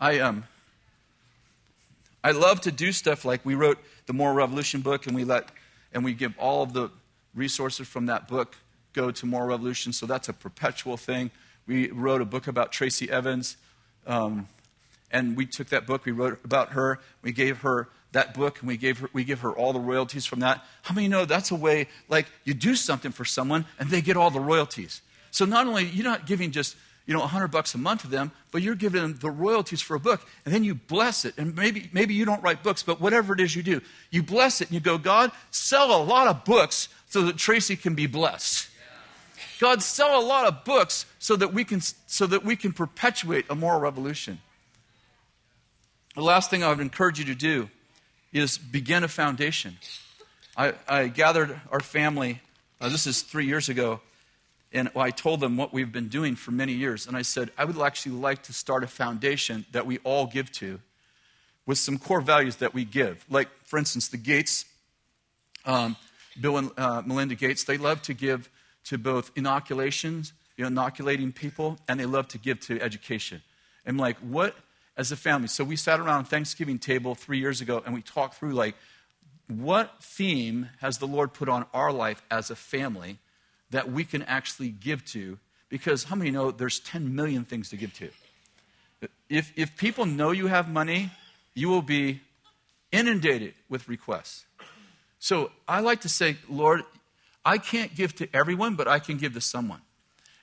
I 0.00 0.18
um 0.20 0.44
I 2.22 2.32
love 2.32 2.60
to 2.62 2.72
do 2.72 2.92
stuff 2.92 3.24
like 3.24 3.44
we 3.44 3.54
wrote 3.54 3.78
the 4.10 4.14
Moral 4.14 4.34
Revolution 4.34 4.80
book, 4.80 5.06
and 5.06 5.14
we 5.14 5.22
let 5.22 5.52
and 5.92 6.04
we 6.04 6.14
give 6.14 6.36
all 6.36 6.64
of 6.64 6.72
the 6.72 6.90
resources 7.32 7.86
from 7.86 8.06
that 8.06 8.26
book 8.26 8.56
go 8.92 9.12
to 9.12 9.24
Moral 9.24 9.46
Revolution. 9.46 9.92
So 9.92 10.04
that's 10.04 10.28
a 10.28 10.32
perpetual 10.32 10.96
thing. 10.96 11.30
We 11.68 11.92
wrote 11.92 12.20
a 12.20 12.24
book 12.24 12.48
about 12.48 12.72
Tracy 12.72 13.08
Evans, 13.08 13.56
um, 14.08 14.48
and 15.12 15.36
we 15.36 15.46
took 15.46 15.68
that 15.68 15.86
book, 15.86 16.06
we 16.06 16.10
wrote 16.10 16.40
about 16.44 16.70
her, 16.70 16.98
we 17.22 17.30
gave 17.30 17.58
her 17.58 17.88
that 18.10 18.34
book, 18.34 18.58
and 18.58 18.66
we 18.66 18.76
gave 18.76 18.98
her 18.98 19.10
we 19.12 19.22
give 19.22 19.42
her 19.42 19.52
all 19.52 19.72
the 19.72 19.78
royalties 19.78 20.26
from 20.26 20.40
that. 20.40 20.64
How 20.82 20.92
many 20.92 21.06
know 21.06 21.24
that's 21.24 21.52
a 21.52 21.54
way 21.54 21.86
like 22.08 22.26
you 22.42 22.52
do 22.52 22.74
something 22.74 23.12
for 23.12 23.24
someone 23.24 23.64
and 23.78 23.90
they 23.90 24.02
get 24.02 24.16
all 24.16 24.32
the 24.32 24.40
royalties? 24.40 25.02
So 25.30 25.44
not 25.44 25.68
only 25.68 25.84
you're 25.84 26.02
not 26.02 26.26
giving 26.26 26.50
just 26.50 26.74
you 27.10 27.14
know, 27.14 27.22
100 27.22 27.48
bucks 27.48 27.74
a 27.74 27.78
month 27.78 28.02
to 28.02 28.06
them, 28.06 28.30
but 28.52 28.62
you're 28.62 28.76
giving 28.76 29.02
them 29.02 29.18
the 29.20 29.32
royalties 29.32 29.80
for 29.80 29.96
a 29.96 29.98
book, 29.98 30.24
and 30.44 30.54
then 30.54 30.62
you 30.62 30.76
bless 30.76 31.24
it. 31.24 31.34
And 31.36 31.56
maybe, 31.56 31.90
maybe 31.92 32.14
you 32.14 32.24
don't 32.24 32.40
write 32.40 32.62
books, 32.62 32.84
but 32.84 33.00
whatever 33.00 33.34
it 33.34 33.40
is 33.40 33.56
you 33.56 33.64
do, 33.64 33.80
you 34.12 34.22
bless 34.22 34.60
it 34.60 34.68
and 34.68 34.74
you 34.74 34.78
go, 34.78 34.96
God, 34.96 35.32
sell 35.50 36.00
a 36.00 36.04
lot 36.04 36.28
of 36.28 36.44
books 36.44 36.88
so 37.08 37.22
that 37.22 37.36
Tracy 37.36 37.74
can 37.74 37.96
be 37.96 38.06
blessed. 38.06 38.68
God, 39.58 39.82
sell 39.82 40.20
a 40.20 40.22
lot 40.22 40.46
of 40.46 40.64
books 40.64 41.04
so 41.18 41.34
that 41.34 41.52
we 41.52 41.64
can, 41.64 41.80
so 41.80 42.28
that 42.28 42.44
we 42.44 42.54
can 42.54 42.72
perpetuate 42.72 43.44
a 43.50 43.56
moral 43.56 43.80
revolution. 43.80 44.38
The 46.14 46.22
last 46.22 46.48
thing 46.48 46.62
I 46.62 46.68
would 46.68 46.78
encourage 46.78 47.18
you 47.18 47.24
to 47.24 47.34
do 47.34 47.70
is 48.32 48.56
begin 48.56 49.02
a 49.02 49.08
foundation. 49.08 49.78
I, 50.56 50.74
I 50.86 51.08
gathered 51.08 51.60
our 51.72 51.80
family, 51.80 52.40
uh, 52.80 52.88
this 52.88 53.08
is 53.08 53.22
three 53.22 53.46
years 53.46 53.68
ago, 53.68 54.00
and 54.72 54.90
I 54.94 55.10
told 55.10 55.40
them 55.40 55.56
what 55.56 55.72
we've 55.72 55.90
been 55.90 56.08
doing 56.08 56.36
for 56.36 56.52
many 56.52 56.72
years. 56.72 57.06
And 57.06 57.16
I 57.16 57.22
said, 57.22 57.50
I 57.58 57.64
would 57.64 57.80
actually 57.80 58.16
like 58.16 58.42
to 58.44 58.52
start 58.52 58.84
a 58.84 58.86
foundation 58.86 59.66
that 59.72 59.86
we 59.86 59.98
all 59.98 60.26
give 60.26 60.52
to 60.52 60.80
with 61.66 61.78
some 61.78 61.98
core 61.98 62.20
values 62.20 62.56
that 62.56 62.72
we 62.74 62.84
give. 62.84 63.24
Like, 63.28 63.48
for 63.64 63.78
instance, 63.78 64.08
the 64.08 64.16
Gates, 64.16 64.64
um, 65.64 65.96
Bill 66.40 66.56
and 66.56 66.70
uh, 66.76 67.02
Melinda 67.04 67.34
Gates, 67.34 67.64
they 67.64 67.78
love 67.78 68.02
to 68.02 68.14
give 68.14 68.48
to 68.84 68.98
both 68.98 69.30
inoculations, 69.36 70.32
you 70.56 70.64
know, 70.64 70.68
inoculating 70.68 71.32
people, 71.32 71.78
and 71.88 71.98
they 71.98 72.06
love 72.06 72.28
to 72.28 72.38
give 72.38 72.60
to 72.60 72.80
education. 72.80 73.42
I'm 73.86 73.96
like, 73.96 74.18
what, 74.18 74.54
as 74.96 75.10
a 75.10 75.16
family? 75.16 75.48
So 75.48 75.64
we 75.64 75.76
sat 75.76 76.00
around 76.00 76.26
Thanksgiving 76.26 76.78
table 76.78 77.14
three 77.14 77.38
years 77.38 77.60
ago 77.60 77.82
and 77.84 77.94
we 77.94 78.02
talked 78.02 78.34
through, 78.34 78.52
like, 78.52 78.74
what 79.48 80.02
theme 80.02 80.68
has 80.80 80.98
the 80.98 81.06
Lord 81.06 81.32
put 81.32 81.48
on 81.48 81.66
our 81.74 81.92
life 81.92 82.22
as 82.30 82.50
a 82.50 82.56
family? 82.56 83.18
That 83.70 83.90
we 83.90 84.04
can 84.04 84.22
actually 84.24 84.68
give 84.68 85.04
to 85.06 85.38
because 85.68 86.04
how 86.04 86.16
many 86.16 86.30
know 86.30 86.50
there's 86.50 86.80
10 86.80 87.14
million 87.14 87.44
things 87.44 87.70
to 87.70 87.76
give 87.76 87.94
to? 87.94 88.08
If, 89.28 89.52
if 89.56 89.76
people 89.76 90.04
know 90.04 90.32
you 90.32 90.48
have 90.48 90.68
money, 90.68 91.10
you 91.54 91.68
will 91.68 91.82
be 91.82 92.20
inundated 92.92 93.54
with 93.68 93.88
requests. 93.88 94.44
So 95.18 95.52
I 95.68 95.80
like 95.80 96.00
to 96.02 96.08
say, 96.08 96.36
Lord, 96.48 96.82
I 97.44 97.58
can't 97.58 97.94
give 97.94 98.14
to 98.16 98.28
everyone, 98.34 98.74
but 98.74 98.88
I 98.88 98.98
can 98.98 99.16
give 99.16 99.34
to 99.34 99.40
someone. 99.40 99.80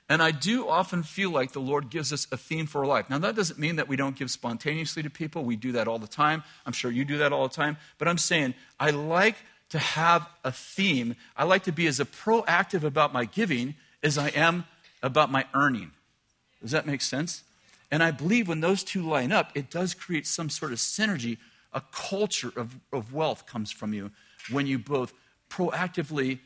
And 0.08 0.22
I 0.22 0.30
do 0.30 0.66
often 0.66 1.02
feel 1.02 1.30
like 1.30 1.52
the 1.52 1.60
Lord 1.60 1.90
gives 1.90 2.14
us 2.14 2.26
a 2.32 2.38
theme 2.38 2.66
for 2.66 2.86
life. 2.86 3.10
Now, 3.10 3.18
that 3.18 3.36
doesn't 3.36 3.58
mean 3.58 3.76
that 3.76 3.88
we 3.88 3.96
don't 3.96 4.16
give 4.16 4.30
spontaneously 4.30 5.02
to 5.02 5.10
people. 5.10 5.44
We 5.44 5.56
do 5.56 5.72
that 5.72 5.86
all 5.86 5.98
the 5.98 6.06
time. 6.06 6.42
I'm 6.64 6.72
sure 6.72 6.90
you 6.90 7.04
do 7.04 7.18
that 7.18 7.32
all 7.32 7.46
the 7.46 7.54
time. 7.54 7.76
But 7.98 8.08
I'm 8.08 8.16
saying, 8.16 8.54
I 8.80 8.90
like 8.90 9.36
to 9.70 9.78
have 9.78 10.28
a 10.44 10.52
theme. 10.52 11.14
I 11.36 11.44
like 11.44 11.64
to 11.64 11.72
be 11.72 11.86
as 11.86 11.98
proactive 12.00 12.82
about 12.82 13.12
my 13.12 13.24
giving 13.24 13.74
as 14.02 14.16
I 14.18 14.28
am 14.28 14.64
about 15.02 15.30
my 15.30 15.46
earning. 15.54 15.92
Does 16.60 16.70
that 16.72 16.86
make 16.86 17.02
sense? 17.02 17.42
And 17.90 18.02
I 18.02 18.10
believe 18.10 18.48
when 18.48 18.60
those 18.60 18.84
two 18.84 19.02
line 19.02 19.32
up, 19.32 19.52
it 19.54 19.70
does 19.70 19.94
create 19.94 20.26
some 20.26 20.50
sort 20.50 20.72
of 20.72 20.78
synergy. 20.78 21.38
A 21.72 21.82
culture 21.92 22.52
of, 22.56 22.76
of 22.92 23.12
wealth 23.12 23.46
comes 23.46 23.70
from 23.70 23.92
you 23.92 24.10
when 24.50 24.66
you 24.66 24.78
both 24.78 25.12
proactively 25.50 26.40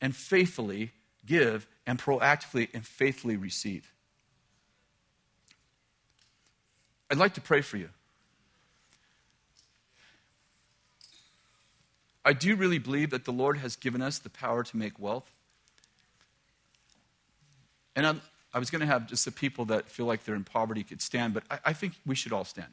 and 0.00 0.14
faithfully 0.14 0.92
give 1.24 1.66
and 1.86 1.98
proactively 1.98 2.68
and 2.74 2.86
faithfully 2.86 3.36
receive. 3.36 3.92
I'd 7.10 7.18
like 7.18 7.34
to 7.34 7.40
pray 7.40 7.60
for 7.60 7.76
you. 7.76 7.88
I 12.26 12.32
do 12.32 12.56
really 12.56 12.78
believe 12.78 13.10
that 13.10 13.24
the 13.24 13.32
Lord 13.32 13.58
has 13.58 13.76
given 13.76 14.02
us 14.02 14.18
the 14.18 14.28
power 14.28 14.64
to 14.64 14.76
make 14.76 14.98
wealth. 14.98 15.30
And 17.94 18.04
I'm, 18.04 18.20
i 18.52 18.58
was 18.58 18.68
going 18.68 18.80
to 18.80 18.86
have 18.86 19.06
just 19.06 19.24
the 19.24 19.30
people 19.30 19.66
that 19.66 19.88
feel 19.88 20.06
like 20.06 20.24
they're 20.24 20.34
in 20.34 20.42
poverty 20.42 20.82
could 20.82 21.00
stand, 21.00 21.34
but 21.34 21.44
I, 21.48 21.58
I 21.66 21.72
think 21.72 21.92
we 22.04 22.16
should 22.16 22.32
all 22.32 22.44
stand. 22.44 22.72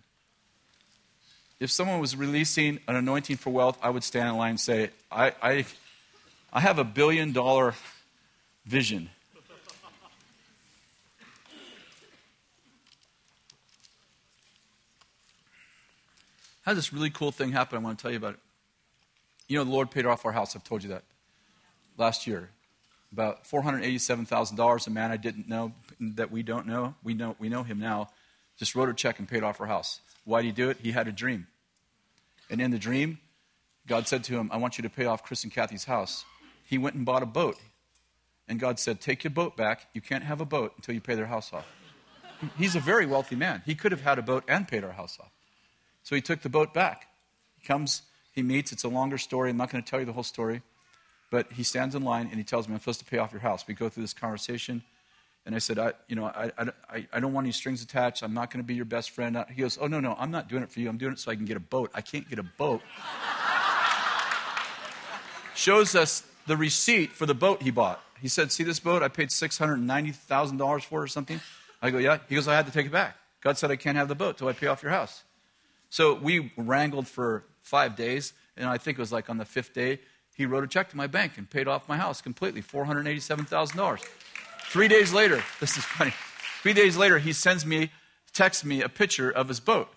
If 1.59 1.69
someone 1.69 1.99
was 1.99 2.15
releasing 2.15 2.79
an 2.87 2.95
anointing 2.95 3.37
for 3.37 3.51
wealth, 3.51 3.77
I 3.83 3.91
would 3.91 4.03
stand 4.03 4.27
in 4.27 4.37
line 4.37 4.49
and 4.49 4.59
say, 4.59 4.89
I, 5.11 5.33
I, 5.39 5.65
I 6.51 6.59
have 6.59 6.79
a 6.79 6.83
billion 6.83 7.31
dollar 7.31 7.75
vision. 8.65 9.11
I 16.65 16.71
had 16.71 16.75
this 16.75 16.91
really 16.91 17.11
cool 17.11 17.31
thing 17.31 17.51
happen. 17.51 17.77
I 17.77 17.81
want 17.81 17.99
to 17.99 18.01
tell 18.01 18.09
you 18.09 18.17
about 18.17 18.33
it. 18.33 18.39
You 19.53 19.59
know, 19.59 19.65
the 19.65 19.69
Lord 19.71 19.91
paid 19.91 20.07
off 20.07 20.25
our 20.25 20.31
house. 20.31 20.55
I've 20.55 20.63
told 20.63 20.81
you 20.81 20.89
that 20.89 21.03
last 21.95 22.25
year. 22.25 22.49
About 23.11 23.43
$487,000. 23.43 24.87
A 24.87 24.89
man 24.89 25.11
I 25.11 25.17
didn't 25.17 25.47
know 25.47 25.73
that 25.99 26.31
we 26.31 26.41
don't 26.41 26.65
know. 26.65 26.95
We 27.03 27.13
know, 27.13 27.35
we 27.37 27.49
know 27.49 27.61
him 27.61 27.79
now. 27.79 28.09
Just 28.57 28.73
wrote 28.73 28.89
a 28.89 28.95
check 28.95 29.19
and 29.19 29.27
paid 29.27 29.43
off 29.43 29.61
our 29.61 29.67
house. 29.67 29.99
Why 30.25 30.41
did 30.41 30.47
he 30.47 30.51
do 30.53 30.71
it? 30.71 30.77
He 30.81 30.91
had 30.91 31.07
a 31.07 31.11
dream. 31.11 31.45
And 32.49 32.61
in 32.61 32.71
the 32.71 32.79
dream, 32.79 33.19
God 33.85 34.07
said 34.07 34.23
to 34.23 34.33
him, 34.39 34.49
I 34.51 34.57
want 34.57 34.79
you 34.79 34.81
to 34.81 34.89
pay 34.89 35.05
off 35.05 35.23
Kris 35.23 35.43
and 35.43 35.53
Kathy's 35.53 35.85
house. 35.85 36.25
He 36.65 36.79
went 36.79 36.95
and 36.95 37.05
bought 37.05 37.21
a 37.21 37.27
boat. 37.27 37.57
And 38.47 38.59
God 38.59 38.79
said, 38.79 39.01
Take 39.01 39.23
your 39.23 39.29
boat 39.29 39.55
back. 39.55 39.85
You 39.93 40.01
can't 40.01 40.23
have 40.23 40.41
a 40.41 40.45
boat 40.45 40.73
until 40.77 40.95
you 40.95 41.01
pay 41.01 41.13
their 41.13 41.27
house 41.27 41.53
off. 41.53 41.71
He's 42.57 42.75
a 42.75 42.79
very 42.79 43.05
wealthy 43.05 43.35
man. 43.35 43.61
He 43.67 43.75
could 43.75 43.91
have 43.91 44.01
had 44.01 44.17
a 44.17 44.23
boat 44.23 44.45
and 44.47 44.67
paid 44.67 44.83
our 44.83 44.93
house 44.93 45.19
off. 45.21 45.29
So 46.01 46.15
he 46.15 46.21
took 46.23 46.41
the 46.41 46.49
boat 46.49 46.73
back. 46.73 47.05
He 47.59 47.67
comes, 47.67 48.01
he 48.33 48.41
meets. 48.41 48.71
It's 48.71 48.83
a 48.83 48.89
longer 48.89 49.17
story. 49.17 49.51
I'm 49.51 49.57
not 49.57 49.71
going 49.71 49.83
to 49.83 49.89
tell 49.89 49.99
you 49.99 50.05
the 50.05 50.13
whole 50.13 50.23
story. 50.23 50.61
But 51.29 51.51
he 51.51 51.63
stands 51.63 51.95
in 51.95 52.03
line 52.03 52.27
and 52.27 52.35
he 52.35 52.43
tells 52.43 52.67
me, 52.67 52.73
I'm 52.73 52.79
supposed 52.79 52.99
to 52.99 53.05
pay 53.05 53.17
off 53.17 53.31
your 53.31 53.41
house. 53.41 53.65
We 53.65 53.73
go 53.73 53.89
through 53.89 54.03
this 54.03 54.13
conversation. 54.13 54.83
And 55.45 55.55
I 55.55 55.57
said, 55.59 55.77
I, 55.77 55.93
you 56.07 56.15
know, 56.15 56.25
I, 56.25 56.51
I, 56.89 57.07
I 57.11 57.19
don't 57.19 57.33
want 57.33 57.45
any 57.45 57.51
strings 57.51 57.83
attached. 57.83 58.23
I'm 58.23 58.33
not 58.33 58.49
going 58.49 58.63
to 58.63 58.67
be 58.67 58.75
your 58.75 58.85
best 58.85 59.11
friend. 59.11 59.43
He 59.49 59.61
goes, 59.61 59.77
Oh, 59.81 59.87
no, 59.87 59.99
no, 59.99 60.15
I'm 60.17 60.31
not 60.31 60.47
doing 60.47 60.63
it 60.63 60.71
for 60.71 60.79
you. 60.79 60.89
I'm 60.89 60.97
doing 60.97 61.13
it 61.13 61.19
so 61.19 61.31
I 61.31 61.35
can 61.35 61.45
get 61.45 61.57
a 61.57 61.61
boat. 61.61 61.91
I 61.93 62.01
can't 62.01 62.29
get 62.29 62.39
a 62.39 62.43
boat. 62.43 62.81
Shows 65.55 65.95
us 65.95 66.23
the 66.47 66.55
receipt 66.57 67.11
for 67.11 67.25
the 67.25 67.33
boat 67.33 67.61
he 67.61 67.71
bought. 67.71 68.01
He 68.21 68.27
said, 68.29 68.51
See 68.51 68.63
this 68.63 68.79
boat? 68.79 69.03
I 69.03 69.09
paid 69.09 69.29
$690,000 69.29 70.83
for 70.85 71.01
or 71.01 71.07
something. 71.07 71.41
I 71.81 71.91
go, 71.91 71.97
Yeah. 71.97 72.19
He 72.29 72.35
goes, 72.35 72.47
I 72.47 72.55
had 72.55 72.65
to 72.67 72.71
take 72.71 72.85
it 72.85 72.91
back. 72.91 73.17
God 73.41 73.57
said 73.57 73.69
I 73.69 73.75
can't 73.75 73.97
have 73.97 74.07
the 74.07 74.15
boat 74.15 74.37
till 74.37 74.47
I 74.47 74.53
pay 74.53 74.67
off 74.67 74.81
your 74.81 74.91
house. 74.91 75.23
So 75.89 76.13
we 76.13 76.53
wrangled 76.55 77.07
for 77.07 77.43
five 77.63 77.95
days, 77.95 78.33
and 78.55 78.69
I 78.69 78.77
think 78.77 78.97
it 78.97 79.01
was 79.01 79.11
like 79.11 79.29
on 79.29 79.37
the 79.37 79.45
fifth 79.45 79.73
day, 79.73 79.99
he 80.35 80.45
wrote 80.45 80.63
a 80.63 80.67
check 80.67 80.89
to 80.89 80.97
my 80.97 81.07
bank 81.07 81.37
and 81.37 81.49
paid 81.49 81.67
off 81.67 81.89
my 81.89 81.97
house 81.97 82.21
completely 82.21 82.61
$487,000. 82.61 83.99
Three 84.65 84.87
days 84.87 85.13
later, 85.13 85.43
this 85.59 85.77
is 85.77 85.83
funny. 85.83 86.13
Three 86.61 86.73
days 86.73 86.97
later, 86.97 87.17
he 87.17 87.33
sends 87.33 87.65
me, 87.65 87.91
texts 88.33 88.63
me 88.63 88.81
a 88.81 88.89
picture 88.89 89.29
of 89.31 89.47
his 89.47 89.59
boat. 89.59 89.89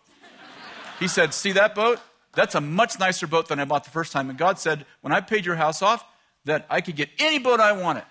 He 0.99 1.09
said, 1.09 1.35
See 1.35 1.53
that 1.53 1.75
boat? 1.75 2.01
That's 2.35 2.55
a 2.55 2.61
much 2.61 2.99
nicer 2.99 3.27
boat 3.27 3.49
than 3.49 3.61
I 3.61 3.65
bought 3.65 3.85
the 3.85 3.91
first 3.91 4.13
time. 4.13 4.31
And 4.31 4.39
God 4.39 4.59
said, 4.59 4.87
When 5.01 5.13
I 5.13 5.21
paid 5.21 5.45
your 5.45 5.57
house 5.57 5.83
off, 5.83 6.05
that 6.45 6.67
I 6.71 6.81
could 6.81 6.97
get 6.97 7.11
any 7.19 7.39
boat 7.39 7.61
I 7.61 7.73
wanted. 7.73 8.05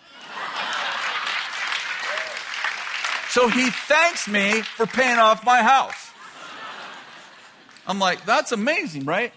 So 3.29 3.49
he 3.49 3.69
thanks 3.69 4.29
me 4.29 4.61
for 4.61 4.85
paying 4.85 5.17
off 5.17 5.43
my 5.43 5.61
house. 5.61 6.11
I'm 7.85 7.99
like, 7.99 8.25
that's 8.25 8.53
amazing, 8.53 9.03
right? 9.03 9.33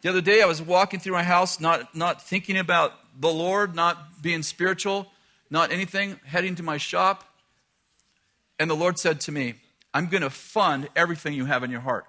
The 0.00 0.08
other 0.08 0.20
day 0.20 0.42
I 0.42 0.46
was 0.46 0.62
walking 0.62 1.00
through 1.00 1.14
my 1.14 1.22
house, 1.22 1.58
not, 1.58 1.94
not 1.94 2.22
thinking 2.22 2.56
about 2.56 2.92
the 3.18 3.28
Lord, 3.28 3.74
not 3.74 4.22
being 4.22 4.42
spiritual, 4.42 5.08
not 5.50 5.72
anything, 5.72 6.20
heading 6.24 6.54
to 6.56 6.62
my 6.62 6.76
shop. 6.76 7.24
And 8.58 8.70
the 8.70 8.76
Lord 8.76 8.98
said 8.98 9.20
to 9.22 9.32
me, 9.32 9.54
I'm 9.92 10.06
going 10.06 10.22
to 10.22 10.30
fund 10.30 10.88
everything 10.94 11.34
you 11.34 11.46
have 11.46 11.64
in 11.64 11.70
your 11.70 11.80
heart. 11.80 12.04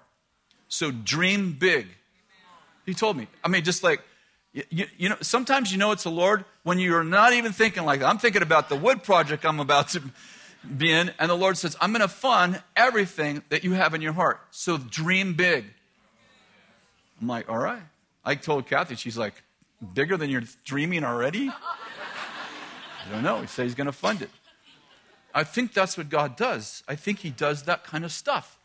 So 0.68 0.90
dream 0.90 1.56
big. 1.58 1.88
He 2.86 2.94
told 2.94 3.16
me. 3.16 3.26
I 3.42 3.48
mean, 3.48 3.64
just 3.64 3.82
like, 3.82 4.02
you, 4.52 4.86
you, 4.96 5.08
know, 5.08 5.16
sometimes 5.20 5.70
you 5.72 5.78
know 5.78 5.92
it's 5.92 6.04
the 6.04 6.10
Lord 6.10 6.44
when 6.62 6.78
you're 6.78 7.04
not 7.04 7.32
even 7.32 7.52
thinking 7.52 7.84
like 7.84 8.00
that. 8.00 8.08
I'm 8.08 8.18
thinking 8.18 8.42
about 8.42 8.68
the 8.68 8.76
wood 8.76 9.02
project 9.02 9.44
I'm 9.44 9.60
about 9.60 9.88
to 9.90 10.02
be 10.76 10.92
in, 10.92 11.12
and 11.18 11.30
the 11.30 11.36
Lord 11.36 11.56
says, 11.56 11.76
I'm 11.80 11.92
going 11.92 12.00
to 12.00 12.08
fund 12.08 12.62
everything 12.76 13.42
that 13.48 13.64
you 13.64 13.72
have 13.72 13.94
in 13.94 14.02
your 14.02 14.12
heart. 14.12 14.40
So 14.50 14.76
dream 14.76 15.34
big. 15.34 15.66
I'm 17.20 17.28
like, 17.28 17.48
all 17.48 17.58
right. 17.58 17.82
I 18.24 18.34
told 18.34 18.66
Kathy, 18.66 18.96
she's 18.96 19.18
like, 19.18 19.34
bigger 19.94 20.16
than 20.16 20.30
you're 20.30 20.42
dreaming 20.64 21.04
already? 21.04 21.48
I 21.50 23.12
don't 23.12 23.22
know. 23.22 23.40
He 23.40 23.46
said 23.46 23.64
he's 23.64 23.74
going 23.74 23.86
to 23.86 23.92
fund 23.92 24.22
it. 24.22 24.30
I 25.34 25.44
think 25.44 25.72
that's 25.72 25.96
what 25.96 26.08
God 26.08 26.36
does. 26.36 26.82
I 26.88 26.96
think 26.96 27.20
He 27.20 27.30
does 27.30 27.64
that 27.64 27.84
kind 27.84 28.04
of 28.04 28.12
stuff. 28.12 28.58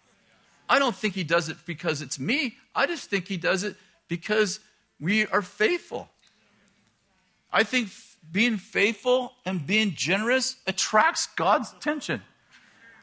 I 0.68 0.80
don't 0.80 0.96
think 0.96 1.14
He 1.14 1.24
does 1.24 1.50
it 1.50 1.58
because 1.66 2.02
it's 2.02 2.20
me. 2.20 2.58
I 2.74 2.88
just 2.88 3.10
think 3.10 3.28
He 3.28 3.38
does 3.38 3.64
it 3.64 3.76
because 4.08 4.60
we 5.00 5.28
are 5.28 5.42
faithful. 5.42 6.10
I 7.52 7.64
think 7.64 7.90
being 8.32 8.58
faithful 8.58 9.34
and 9.46 9.66
being 9.66 9.94
generous 9.96 10.56
attracts 10.66 11.28
God's 11.36 11.72
attention. 11.72 12.22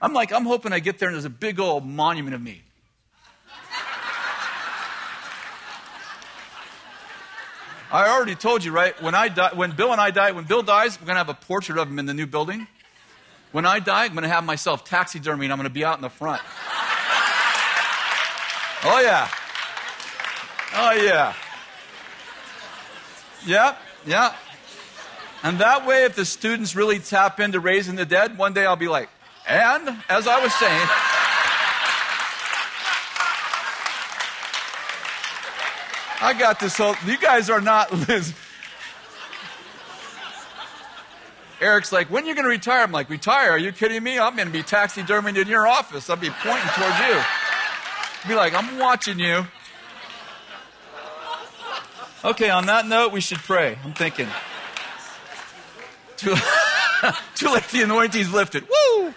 I'm 0.00 0.12
like, 0.12 0.32
I'm 0.32 0.44
hoping 0.44 0.72
I 0.72 0.80
get 0.80 0.98
there 0.98 1.08
and 1.08 1.14
there's 1.14 1.24
a 1.24 1.30
big 1.30 1.60
old 1.60 1.86
monument 1.86 2.34
of 2.34 2.42
me. 2.42 2.62
I 7.92 8.08
already 8.08 8.34
told 8.34 8.64
you, 8.64 8.72
right? 8.72 9.00
When 9.02 9.14
I 9.14 9.28
die, 9.28 9.50
when 9.52 9.72
Bill 9.72 9.92
and 9.92 10.00
I 10.00 10.10
die, 10.10 10.32
when 10.32 10.44
Bill 10.44 10.62
dies, 10.62 10.98
we're 10.98 11.06
gonna 11.06 11.18
have 11.18 11.28
a 11.28 11.34
portrait 11.34 11.76
of 11.76 11.88
him 11.88 11.98
in 11.98 12.06
the 12.06 12.14
new 12.14 12.26
building. 12.26 12.66
When 13.52 13.66
I 13.66 13.80
die, 13.80 14.06
I'm 14.06 14.14
gonna 14.14 14.28
have 14.28 14.44
myself 14.44 14.82
taxidermy 14.82 15.44
and 15.44 15.52
I'm 15.52 15.58
gonna 15.58 15.68
be 15.68 15.84
out 15.84 15.96
in 15.96 16.02
the 16.02 16.08
front. 16.08 16.40
Oh 18.84 19.00
yeah. 19.00 19.28
Oh 20.74 20.92
yeah. 20.92 21.34
Yep, 23.46 23.78
yeah. 24.06 24.34
And 25.42 25.58
that 25.58 25.86
way, 25.86 26.04
if 26.04 26.16
the 26.16 26.24
students 26.24 26.74
really 26.74 26.98
tap 26.98 27.40
into 27.40 27.60
raising 27.60 27.96
the 27.96 28.06
dead, 28.06 28.38
one 28.38 28.54
day 28.54 28.64
I'll 28.64 28.74
be 28.76 28.88
like, 28.88 29.10
and 29.46 29.98
as 30.08 30.26
I 30.26 30.42
was 30.42 30.54
saying, 30.54 30.88
I 36.22 36.34
got 36.34 36.60
this 36.60 36.76
whole, 36.76 36.94
you 37.04 37.18
guys 37.18 37.50
are 37.50 37.60
not 37.60 37.92
Liz. 38.08 38.32
Eric's 41.60 41.90
like, 41.90 42.10
when 42.10 42.24
are 42.24 42.26
you 42.28 42.34
going 42.34 42.44
to 42.44 42.50
retire? 42.50 42.84
I'm 42.84 42.92
like, 42.92 43.10
retire? 43.10 43.50
Are 43.50 43.58
you 43.58 43.72
kidding 43.72 44.02
me? 44.02 44.20
I'm 44.20 44.36
going 44.36 44.46
to 44.46 44.52
be 44.52 44.62
taxidermied 44.62 45.36
in 45.36 45.48
your 45.48 45.66
office. 45.66 46.08
I'll 46.08 46.16
be 46.16 46.30
pointing 46.30 46.68
towards 46.74 46.98
you. 47.00 47.20
Be 48.28 48.34
like, 48.36 48.54
I'm 48.54 48.78
watching 48.78 49.18
you. 49.18 49.46
Okay, 52.24 52.50
on 52.50 52.66
that 52.66 52.86
note, 52.86 53.12
we 53.12 53.20
should 53.20 53.38
pray. 53.38 53.76
I'm 53.84 53.92
thinking. 53.92 54.28
Too, 56.16 56.36
too 57.34 57.48
late, 57.48 57.66
the 57.68 57.82
anointing's 57.82 58.32
lifted. 58.32 58.64
Woo! 58.68 59.12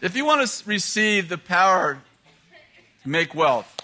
If 0.00 0.14
you 0.14 0.24
want 0.24 0.46
to 0.46 0.68
receive 0.68 1.28
the 1.28 1.38
power 1.38 2.00
to 3.02 3.08
make 3.08 3.34
wealth, 3.34 3.74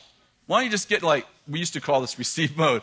why 0.46 0.58
don't 0.58 0.66
you 0.66 0.70
just 0.70 0.88
get 0.88 1.02
like, 1.02 1.26
we 1.48 1.58
used 1.58 1.72
to 1.72 1.80
call 1.80 2.00
this 2.00 2.18
receive 2.20 2.56
mode. 2.56 2.82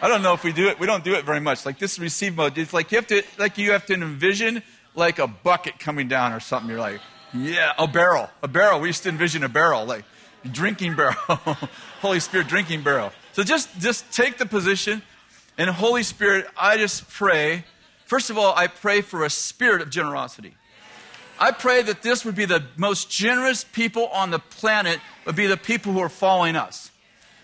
I 0.00 0.06
don't 0.06 0.22
know 0.22 0.32
if 0.32 0.44
we 0.44 0.52
do 0.52 0.68
it. 0.68 0.78
We 0.78 0.86
don't 0.86 1.02
do 1.02 1.14
it 1.14 1.24
very 1.24 1.40
much. 1.40 1.66
Like 1.66 1.80
this 1.80 1.98
receive 1.98 2.36
mode, 2.36 2.56
it's 2.56 2.72
like 2.72 2.92
you 2.92 2.98
have 2.98 3.08
to, 3.08 3.24
like 3.36 3.58
you 3.58 3.72
have 3.72 3.84
to 3.86 3.94
envision 3.94 4.62
like 4.94 5.18
a 5.18 5.26
bucket 5.26 5.80
coming 5.80 6.06
down 6.06 6.32
or 6.32 6.38
something. 6.38 6.70
You're 6.70 6.78
like, 6.78 7.00
yeah, 7.34 7.72
a 7.78 7.88
barrel, 7.88 8.30
a 8.44 8.48
barrel. 8.48 8.78
We 8.78 8.88
used 8.88 9.02
to 9.02 9.08
envision 9.08 9.42
a 9.42 9.48
barrel, 9.48 9.84
like 9.84 10.04
drinking 10.48 10.94
barrel, 10.96 11.16
Holy 12.00 12.20
Spirit 12.20 12.46
drinking 12.46 12.84
barrel. 12.84 13.10
So 13.32 13.42
just, 13.42 13.76
just 13.80 14.10
take 14.12 14.38
the 14.38 14.46
position. 14.46 15.02
And 15.58 15.68
Holy 15.68 16.04
Spirit, 16.04 16.46
I 16.56 16.76
just 16.76 17.08
pray. 17.08 17.64
First 18.06 18.30
of 18.30 18.38
all, 18.38 18.54
I 18.54 18.68
pray 18.68 19.00
for 19.00 19.24
a 19.24 19.30
spirit 19.30 19.82
of 19.82 19.90
generosity. 19.90 20.54
I 21.40 21.52
pray 21.52 21.82
that 21.82 22.02
this 22.02 22.24
would 22.24 22.34
be 22.34 22.44
the 22.44 22.64
most 22.76 23.10
generous 23.10 23.64
people 23.64 24.08
on 24.08 24.30
the 24.30 24.38
planet, 24.38 25.00
would 25.24 25.36
be 25.36 25.46
the 25.46 25.56
people 25.56 25.92
who 25.92 26.00
are 26.00 26.08
following 26.08 26.56
us. 26.56 26.90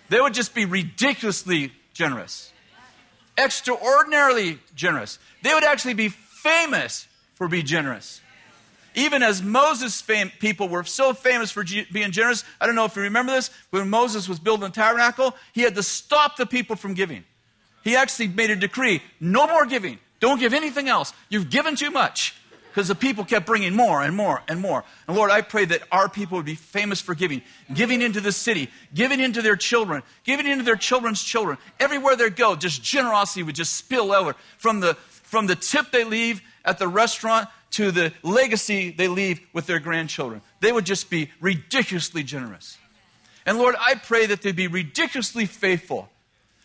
They 0.09 0.21
would 0.21 0.35
just 0.35 0.55
be 0.55 0.65
ridiculously 0.65 1.73
generous, 1.93 2.53
extraordinarily 3.39 4.59
generous. 4.75 5.19
They 5.43 5.55
would 5.55 5.65
actually 5.65 5.95
be 5.95 6.09
famous 6.09 7.07
for 7.35 7.49
being 7.49 7.67
generous. 7.67 8.21
Even 8.97 9.23
as 9.23 9.43
Moses' 9.43 10.01
fam- 10.01 10.31
people 10.39 10.69
were 10.69 10.85
so 10.85 11.15
famous 11.15 11.51
for 11.51 11.65
being 11.93 12.13
generous, 12.13 12.45
I 12.61 12.67
don't 12.67 12.77
know 12.77 12.85
if 12.85 12.95
you 12.95 13.03
remember 13.03 13.33
this, 13.33 13.51
when 13.71 13.89
Moses 13.91 14.29
was 14.29 14.39
building 14.39 14.69
the 14.69 14.75
tabernacle, 14.75 15.35
he 15.53 15.63
had 15.63 15.75
to 15.75 15.83
stop 15.83 16.37
the 16.37 16.47
people 16.47 16.77
from 16.77 16.95
giving. 16.95 17.25
He 17.83 17.97
actually 17.97 18.29
made 18.29 18.51
a 18.51 18.57
decree 18.57 19.03
no 19.21 19.47
more 19.47 19.67
giving. 19.67 19.99
Don't 20.21 20.39
give 20.39 20.55
anything 20.55 20.89
else. 20.89 21.13
You've 21.29 21.51
given 21.51 21.77
too 21.77 21.91
much 21.91 22.35
because 22.75 22.89
the 22.89 22.97
people 22.97 23.25
kept 23.25 23.47
bringing 23.47 23.73
more 23.73 24.03
and 24.03 24.17
more 24.17 24.43
and 24.49 24.61
more. 24.61 24.83
And 25.07 25.17
Lord, 25.17 25.31
I 25.31 25.43
pray 25.43 25.65
that 25.67 25.85
our 25.93 26.09
people 26.09 26.39
would 26.39 26.45
be 26.45 26.57
famous 26.57 27.01
for 27.01 27.15
giving, 27.15 27.41
giving 27.73 28.03
into 28.03 28.21
the 28.21 28.33
city, 28.33 28.69
giving 28.93 29.21
into 29.21 29.43
their 29.43 29.55
children, 29.55 30.03
giving 30.25 30.45
into 30.45 30.65
their 30.65 30.75
children's 30.75 31.23
children. 31.23 31.57
Everywhere 31.79 32.17
they 32.17 32.31
go, 32.31 32.57
just 32.57 32.83
generosity 32.83 33.45
would 33.45 33.55
just 33.55 33.75
spill 33.75 34.13
over 34.13 34.35
from 34.59 34.81
the, 34.81 34.95
from 34.95 35.47
the 35.47 35.55
tip 35.55 35.93
they 35.93 36.03
leave 36.03 36.43
at 36.65 36.81
the 36.81 36.89
restaurant 36.89 37.49
to 37.71 37.93
the 37.93 38.13
legacy 38.25 38.91
they 38.91 39.07
leave 39.07 39.41
with 39.53 39.67
their 39.67 39.79
grandchildren. 39.79 40.43
They 40.59 40.73
would 40.73 40.85
just 40.85 41.11
be 41.11 41.31
ridiculously 41.41 42.25
generous. 42.25 42.77
And 43.47 43.57
Lord, 43.57 43.77
I 43.79 43.95
pray 43.95 44.27
that 44.27 44.43
they'd 44.43 44.57
be 44.57 44.67
ridiculously 44.67 45.47
faithful 45.47 46.09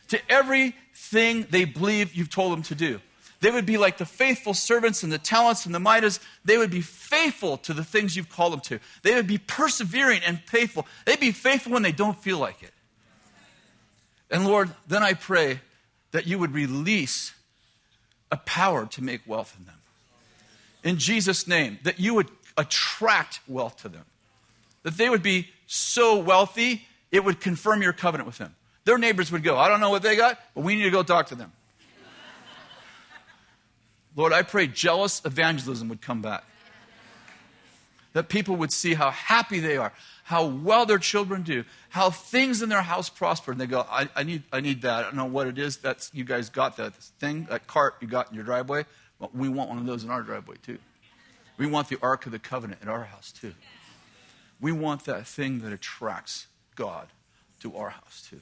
to 0.07 0.19
everything 0.27 1.45
they 1.52 1.65
believe 1.65 2.15
you've 2.15 2.31
told 2.31 2.53
them 2.53 2.64
to 2.64 2.73
do. 2.73 2.99
They 3.41 3.52
would 3.52 3.66
be 3.66 3.78
like 3.78 3.98
the 3.98 4.06
faithful 4.06 4.53
servants 4.53 5.03
and 5.03 5.11
the 5.11 5.18
talents 5.18 5.66
and 5.66 5.74
the 5.74 5.80
minas. 5.80 6.20
They 6.44 6.57
would 6.57 6.72
be 6.72 6.82
faithful 6.82 7.57
to 7.60 7.74
the 7.74 7.84
things 7.84 8.16
you've 8.16 8.30
called 8.30 8.53
them 8.53 8.60
to. 8.61 8.80
They 9.02 9.16
would 9.16 9.28
be 9.28 9.38
persevering 9.38 10.22
and 10.26 10.41
faithful. 10.41 10.86
They'd 11.06 11.20
be 11.20 11.32
faithful 11.32 11.72
when 11.72 11.82
they 11.82 11.94
don't 11.94 12.18
feel 12.18 12.38
like 12.38 12.61
it. 12.61 12.74
And 14.30 14.45
Lord, 14.45 14.70
then 14.88 15.03
I 15.03 15.14
pray 15.14 15.61
that 16.11 16.28
you 16.28 16.38
would 16.38 16.53
release 16.53 17.34
a 18.32 18.38
power 18.38 18.86
to 18.88 19.03
make 19.03 19.22
wealth 19.26 19.56
in 19.57 19.66
them. 19.66 19.76
In 20.84 20.98
Jesus' 20.98 21.48
name, 21.48 21.80
that 21.84 21.99
you 21.99 22.14
would 22.16 22.30
attract 22.57 23.40
wealth 23.48 23.82
to 23.82 23.90
them. 23.90 24.06
That 24.84 24.98
they 24.98 25.10
would 25.10 25.24
be 25.24 25.49
so 25.66 26.18
wealthy, 26.18 26.86
it 27.11 27.24
would 27.24 27.40
confirm 27.40 27.82
your 27.82 27.94
covenant 27.94 28.28
with 28.28 28.38
them. 28.38 28.56
Their 28.86 28.98
neighbors 28.98 29.32
would 29.32 29.44
go, 29.44 29.57
I 29.57 29.68
don't 29.68 29.80
know 29.80 29.90
what 29.90 30.03
they 30.03 30.16
got, 30.16 30.40
but 30.56 30.64
we 30.64 30.76
need 30.76 30.84
to 30.84 30.91
go 30.91 31.03
talk 31.03 31.28
to 31.28 31.36
them. 31.36 31.52
Lord, 34.20 34.34
I 34.34 34.41
pray 34.41 34.68
jealous 34.68 35.22
evangelism 35.24 35.88
would 35.88 36.02
come 36.02 36.22
back. 36.22 36.44
That 38.12 38.28
people 38.28 38.58
would 38.58 38.74
see 38.74 38.94
how 38.94 39.12
happy 39.12 39.62
they 39.62 39.78
are, 39.78 39.94
how 40.26 40.46
well 40.46 40.86
their 40.86 40.98
children 40.98 41.41
do, 41.41 41.64
how 41.88 42.10
things 42.10 42.62
in 42.62 42.68
their 42.68 42.82
house 42.82 43.10
prosper. 43.10 43.54
And 43.54 43.62
they 43.62 43.66
go, 43.66 43.86
I, 43.90 44.10
I, 44.18 44.24
need, 44.24 44.44
I 44.52 44.60
need 44.60 44.82
that. 44.82 44.94
I 44.94 45.02
don't 45.04 45.16
know 45.16 45.24
what 45.24 45.48
it 45.48 45.58
is. 45.58 45.78
That's, 45.78 46.12
you 46.14 46.26
guys 46.26 46.50
got 46.50 46.76
that 46.76 46.96
thing, 46.96 47.48
that 47.50 47.66
cart 47.66 47.96
you 48.02 48.10
got 48.10 48.28
in 48.28 48.36
your 48.36 48.44
driveway. 48.44 48.84
Well, 49.20 49.32
we 49.34 49.48
want 49.48 49.70
one 49.70 49.78
of 49.78 49.86
those 49.86 50.04
in 50.04 50.10
our 50.10 50.22
driveway 50.22 50.58
too. 50.64 50.80
We 51.58 51.68
want 51.68 51.88
the 51.88 51.98
Ark 52.02 52.26
of 52.26 52.34
the 52.34 52.40
Covenant 52.40 52.82
in 52.82 52.90
our 52.90 53.06
house 53.06 53.32
too. 53.32 53.54
We 54.60 54.74
want 54.74 55.06
that 55.06 55.28
thing 55.28 55.60
that 55.60 55.72
attracts 55.72 56.48
God 56.76 57.08
to 57.62 57.78
our 57.78 57.91
house 57.91 58.28
too. 58.30 58.41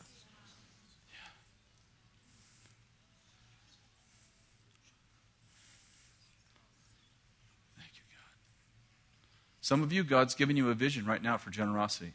Some 9.68 9.84
of 9.84 9.91
you, 9.91 10.06
God's 10.06 10.34
given 10.34 10.56
you 10.56 10.69
a 10.69 10.73
vision 10.73 11.06
right 11.06 11.22
now 11.22 11.35
for 11.35 11.49
generosity. 11.49 12.14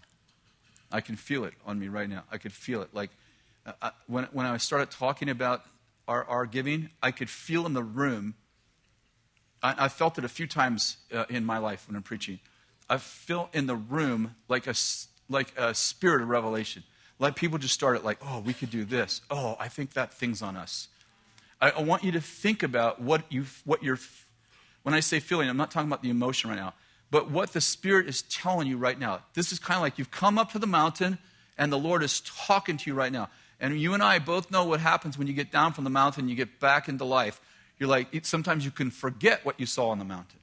I 0.90 1.02
can 1.02 1.16
feel 1.16 1.44
it 1.44 1.52
on 1.66 1.78
me 1.78 1.88
right 1.88 2.08
now. 2.08 2.22
I 2.32 2.38
could 2.38 2.54
feel 2.54 2.80
it. 2.80 2.94
Like 2.94 3.10
uh, 3.66 3.90
when, 4.06 4.24
when 4.32 4.46
I 4.46 4.56
started 4.56 4.90
talking 4.90 5.28
about 5.28 5.62
our, 6.08 6.24
our 6.24 6.46
giving, 6.46 6.88
I 7.02 7.10
could 7.10 7.28
feel 7.28 7.66
in 7.66 7.74
the 7.74 7.82
room. 7.82 8.36
I, 9.62 9.74
I 9.84 9.88
felt 9.88 10.16
it 10.16 10.24
a 10.24 10.30
few 10.30 10.46
times 10.46 10.96
uh, 11.12 11.26
in 11.28 11.44
my 11.44 11.58
life 11.58 11.86
when 11.86 11.94
I'm 11.94 12.02
preaching. 12.02 12.40
I 12.88 12.96
feel 12.96 13.50
in 13.52 13.66
the 13.66 13.76
room 13.76 14.34
like 14.48 14.66
a, 14.66 14.74
like 15.28 15.52
a 15.58 15.74
spirit 15.74 16.22
of 16.22 16.30
revelation. 16.30 16.84
Like 17.18 17.36
people 17.36 17.58
just 17.58 17.74
started 17.74 18.02
like, 18.02 18.16
oh, 18.22 18.40
we 18.40 18.54
could 18.54 18.70
do 18.70 18.86
this. 18.86 19.20
Oh, 19.30 19.58
I 19.60 19.68
think 19.68 19.92
that 19.92 20.14
thing's 20.14 20.40
on 20.40 20.56
us. 20.56 20.88
I, 21.60 21.68
I 21.68 21.82
want 21.82 22.02
you 22.02 22.12
to 22.12 22.20
think 22.22 22.62
about 22.62 23.02
what 23.02 23.30
you 23.30 23.44
what 23.66 23.82
you're. 23.82 23.98
When 24.84 24.94
I 24.94 25.00
say 25.00 25.20
feeling, 25.20 25.50
I'm 25.50 25.58
not 25.58 25.70
talking 25.70 25.90
about 25.90 26.02
the 26.02 26.08
emotion 26.08 26.48
right 26.48 26.58
now 26.58 26.72
but 27.12 27.30
what 27.30 27.52
the 27.52 27.60
Spirit 27.60 28.09
is 28.09 28.22
telling 28.22 28.66
you 28.66 28.78
right 28.78 28.98
now. 28.98 29.20
This 29.34 29.52
is 29.52 29.59
kind 29.59 29.76
of 29.76 29.82
like 29.82 29.98
you've 29.98 30.10
come 30.10 30.39
up 30.39 30.52
to 30.52 30.59
the 30.59 30.66
mountain 30.66 31.18
and 31.59 31.70
the 31.70 31.78
Lord 31.78 32.02
is 32.02 32.22
talking 32.22 32.78
to 32.78 32.90
you 32.90 32.94
right 32.94 33.12
now. 33.12 33.28
And 33.60 33.78
you 33.78 33.93
and 33.93 34.02
I 34.02 34.18
both 34.18 34.51
know 34.51 34.64
what 34.64 34.80
happens 34.80 35.18
when 35.18 35.26
you 35.26 35.34
get 35.34 35.52
down 35.52 35.74
from 35.74 35.84
the 35.84 35.90
mountain, 35.90 36.30
you 36.30 36.34
get 36.34 36.59
back 36.59 36.89
into 36.89 37.05
life. 37.05 37.39
You're 37.78 37.90
like, 37.90 38.24
sometimes 38.24 38.64
you 38.64 38.70
can 38.70 38.90
forget 38.90 39.44
what 39.44 39.60
you 39.60 39.66
saw 39.66 39.90
on 39.90 39.98
the 39.98 40.06
mountain. 40.06 40.39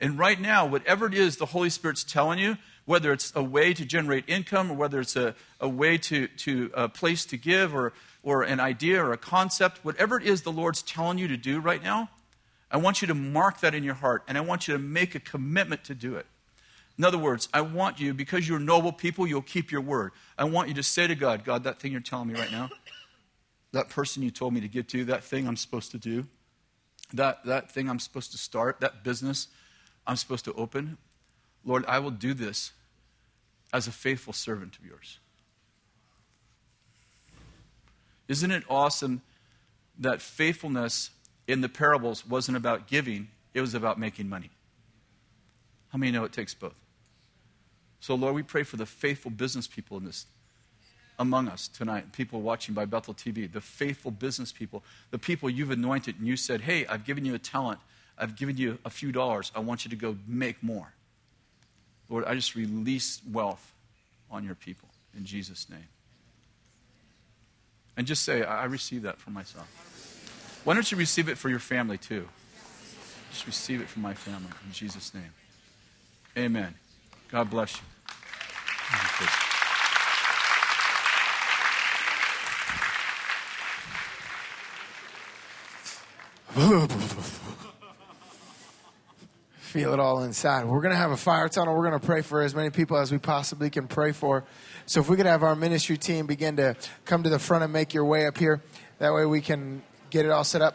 And 0.00 0.18
right 0.18 0.40
now, 0.40 0.66
whatever 0.66 1.06
it 1.06 1.14
is 1.14 1.36
the 1.36 1.46
Holy 1.46 1.70
Spirit's 1.70 2.02
telling 2.02 2.40
you, 2.40 2.56
whether 2.86 3.12
it's 3.12 3.32
a 3.36 3.42
way 3.42 3.72
to 3.72 3.84
generate 3.84 4.24
income 4.26 4.72
or 4.72 4.74
whether 4.74 4.98
it's 4.98 5.14
a, 5.14 5.36
a 5.60 5.68
way 5.68 5.96
to, 5.96 6.26
to 6.26 6.72
a 6.74 6.88
place 6.88 7.24
to 7.26 7.36
give 7.36 7.72
or, 7.72 7.92
or 8.24 8.42
an 8.42 8.58
idea 8.58 9.00
or 9.00 9.12
a 9.12 9.16
concept, 9.16 9.84
whatever 9.84 10.18
it 10.18 10.26
is 10.26 10.42
the 10.42 10.50
Lord's 10.50 10.82
telling 10.82 11.18
you 11.18 11.28
to 11.28 11.36
do 11.36 11.60
right 11.60 11.84
now, 11.84 12.10
I 12.70 12.76
want 12.76 13.02
you 13.02 13.08
to 13.08 13.14
mark 13.14 13.60
that 13.60 13.74
in 13.74 13.82
your 13.82 13.94
heart, 13.94 14.22
and 14.28 14.38
I 14.38 14.42
want 14.42 14.68
you 14.68 14.74
to 14.74 14.78
make 14.78 15.14
a 15.14 15.20
commitment 15.20 15.84
to 15.84 15.94
do 15.94 16.16
it. 16.16 16.26
In 16.96 17.04
other 17.04 17.18
words, 17.18 17.48
I 17.52 17.62
want 17.62 17.98
you, 17.98 18.14
because 18.14 18.48
you're 18.48 18.58
noble 18.58 18.92
people, 18.92 19.26
you'll 19.26 19.42
keep 19.42 19.72
your 19.72 19.80
word. 19.80 20.12
I 20.38 20.44
want 20.44 20.68
you 20.68 20.74
to 20.74 20.82
say 20.82 21.06
to 21.06 21.14
God, 21.14 21.44
God, 21.44 21.64
that 21.64 21.78
thing 21.78 21.92
you're 21.92 22.00
telling 22.00 22.28
me 22.28 22.34
right 22.34 22.52
now, 22.52 22.68
that 23.72 23.88
person 23.88 24.22
you 24.22 24.30
told 24.30 24.52
me 24.52 24.60
to 24.60 24.68
get 24.68 24.88
to, 24.90 25.04
that 25.06 25.24
thing 25.24 25.48
I'm 25.48 25.56
supposed 25.56 25.90
to 25.92 25.98
do, 25.98 26.26
that, 27.12 27.44
that 27.44 27.70
thing 27.70 27.88
I'm 27.88 27.98
supposed 27.98 28.32
to 28.32 28.38
start, 28.38 28.80
that 28.80 29.02
business 29.02 29.48
I'm 30.06 30.16
supposed 30.16 30.44
to 30.44 30.52
open, 30.54 30.98
Lord, 31.64 31.84
I 31.86 31.98
will 31.98 32.10
do 32.10 32.34
this 32.34 32.72
as 33.72 33.86
a 33.86 33.92
faithful 33.92 34.32
servant 34.32 34.76
of 34.78 34.84
yours. 34.84 35.18
Isn't 38.28 38.50
it 38.50 38.62
awesome 38.68 39.22
that 39.98 40.22
faithfulness 40.22 41.10
in 41.50 41.60
the 41.60 41.68
parables 41.68 42.24
wasn't 42.26 42.56
about 42.56 42.86
giving, 42.86 43.28
it 43.54 43.60
was 43.60 43.74
about 43.74 43.98
making 43.98 44.28
money. 44.28 44.50
How 45.88 45.98
many 45.98 46.12
know 46.12 46.22
it 46.24 46.32
takes 46.32 46.54
both? 46.54 46.74
So, 47.98 48.14
Lord, 48.14 48.34
we 48.34 48.42
pray 48.42 48.62
for 48.62 48.76
the 48.76 48.86
faithful 48.86 49.30
business 49.30 49.66
people 49.66 49.96
in 49.96 50.04
this 50.04 50.26
among 51.18 51.48
us 51.48 51.68
tonight, 51.68 52.12
people 52.12 52.40
watching 52.40 52.74
by 52.74 52.86
Bethel 52.86 53.12
TV, 53.12 53.50
the 53.50 53.60
faithful 53.60 54.10
business 54.10 54.52
people, 54.52 54.82
the 55.10 55.18
people 55.18 55.50
you've 55.50 55.70
anointed 55.70 56.18
and 56.18 56.26
you 56.26 56.36
said, 56.36 56.62
Hey, 56.62 56.86
I've 56.86 57.04
given 57.04 57.26
you 57.26 57.34
a 57.34 57.38
talent, 57.38 57.80
I've 58.16 58.36
given 58.36 58.56
you 58.56 58.78
a 58.84 58.90
few 58.90 59.12
dollars, 59.12 59.52
I 59.54 59.60
want 59.60 59.84
you 59.84 59.90
to 59.90 59.96
go 59.96 60.16
make 60.26 60.62
more. 60.62 60.94
Lord, 62.08 62.24
I 62.24 62.34
just 62.34 62.54
release 62.54 63.20
wealth 63.30 63.72
on 64.30 64.44
your 64.44 64.54
people 64.54 64.88
in 65.16 65.24
Jesus' 65.26 65.68
name. 65.68 65.88
And 67.96 68.06
just 68.06 68.24
say, 68.24 68.42
I 68.42 68.64
receive 68.64 69.02
that 69.02 69.18
for 69.18 69.30
myself. 69.30 69.89
Why 70.64 70.74
don't 70.74 70.90
you 70.90 70.98
receive 70.98 71.28
it 71.28 71.38
for 71.38 71.48
your 71.48 71.58
family 71.58 71.98
too? 71.98 72.28
Just 73.30 73.46
receive 73.46 73.80
it 73.80 73.88
for 73.88 74.00
my 74.00 74.14
family 74.14 74.50
in 74.66 74.72
Jesus' 74.72 75.14
name. 75.14 75.32
Amen. 76.36 76.74
God 77.30 77.48
bless 77.48 77.76
you. 77.76 77.82
Feel 89.60 89.94
it 89.94 90.00
all 90.00 90.24
inside. 90.24 90.64
We're 90.64 90.80
going 90.80 90.92
to 90.92 90.96
have 90.96 91.12
a 91.12 91.16
fire 91.16 91.48
tunnel. 91.48 91.74
We're 91.74 91.88
going 91.88 92.00
to 92.00 92.04
pray 92.04 92.22
for 92.22 92.42
as 92.42 92.54
many 92.54 92.70
people 92.70 92.96
as 92.96 93.12
we 93.12 93.18
possibly 93.18 93.70
can 93.70 93.86
pray 93.86 94.10
for. 94.10 94.44
So, 94.84 95.00
if 95.00 95.08
we 95.08 95.16
could 95.16 95.26
have 95.26 95.44
our 95.44 95.54
ministry 95.54 95.96
team 95.96 96.26
begin 96.26 96.56
to 96.56 96.74
come 97.04 97.22
to 97.22 97.30
the 97.30 97.38
front 97.38 97.62
and 97.62 97.72
make 97.72 97.94
your 97.94 98.04
way 98.04 98.26
up 98.26 98.36
here, 98.36 98.60
that 98.98 99.14
way 99.14 99.24
we 99.26 99.40
can 99.40 99.82
get 100.10 100.26
it 100.26 100.32
all 100.32 100.44
set 100.44 100.60
up. 100.60 100.74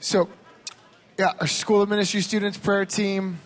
So, 0.00 0.28
yeah, 1.16 1.32
our 1.40 1.46
School 1.46 1.82
of 1.82 1.88
Ministry 1.88 2.20
students, 2.20 2.58
prayer 2.58 2.84
team. 2.84 3.38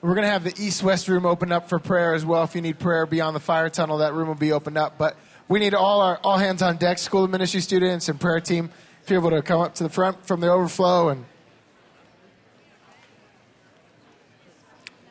We're 0.00 0.14
going 0.14 0.26
to 0.26 0.30
have 0.30 0.44
the 0.44 0.54
east 0.58 0.82
west 0.82 1.08
room 1.08 1.24
open 1.24 1.52
up 1.52 1.68
for 1.68 1.78
prayer 1.78 2.14
as 2.14 2.24
well. 2.26 2.42
If 2.42 2.54
you 2.54 2.60
need 2.60 2.78
prayer 2.78 3.06
beyond 3.06 3.36
the 3.36 3.40
fire 3.40 3.70
tunnel, 3.70 3.98
that 3.98 4.12
room 4.12 4.28
will 4.28 4.34
be 4.34 4.52
opened 4.52 4.76
up. 4.76 4.98
But 4.98 5.16
we 5.48 5.58
need 5.58 5.74
all 5.74 6.00
our 6.00 6.18
all 6.24 6.38
hands 6.38 6.62
on 6.62 6.76
deck, 6.76 6.98
School 6.98 7.24
of 7.24 7.30
Ministry 7.30 7.60
students 7.60 8.08
and 8.08 8.18
prayer 8.20 8.40
team. 8.40 8.70
if 9.02 9.10
you're 9.10 9.18
able 9.18 9.30
to 9.30 9.42
come 9.42 9.60
up 9.60 9.74
to 9.76 9.82
the 9.82 9.90
front 9.90 10.26
from 10.26 10.40
the 10.40 10.50
overflow 10.50 11.10
and 11.10 11.24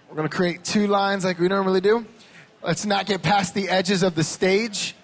we're 0.09 0.15
going 0.15 0.29
to 0.29 0.35
create 0.35 0.63
two 0.63 0.85
lines 0.85 1.25
like 1.25 1.39
we 1.39 1.47
normally 1.47 1.81
do. 1.81 2.05
Let's 2.63 2.85
not 2.85 3.07
get 3.07 3.23
past 3.23 3.55
the 3.55 3.69
edges 3.69 4.03
of 4.03 4.13
the 4.15 4.23
stage. 4.23 4.95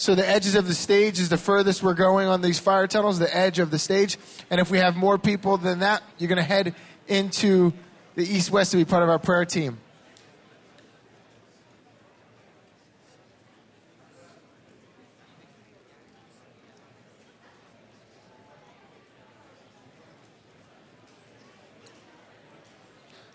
So 0.00 0.14
the 0.14 0.26
edges 0.26 0.54
of 0.54 0.66
the 0.66 0.72
stage 0.72 1.20
is 1.20 1.28
the 1.28 1.36
furthest 1.36 1.82
we're 1.82 1.92
going 1.92 2.26
on 2.26 2.40
these 2.40 2.58
fire 2.58 2.86
tunnels, 2.86 3.18
the 3.18 3.36
edge 3.36 3.58
of 3.58 3.70
the 3.70 3.78
stage. 3.78 4.16
And 4.48 4.58
if 4.58 4.70
we 4.70 4.78
have 4.78 4.96
more 4.96 5.18
people 5.18 5.58
than 5.58 5.80
that, 5.80 6.02
you're 6.16 6.28
going 6.28 6.38
to 6.38 6.42
head 6.42 6.74
into 7.06 7.74
the 8.14 8.22
east 8.22 8.50
west 8.50 8.70
to 8.70 8.78
be 8.78 8.86
part 8.86 9.02
of 9.02 9.10
our 9.10 9.18
prayer 9.18 9.44
team. 9.44 9.76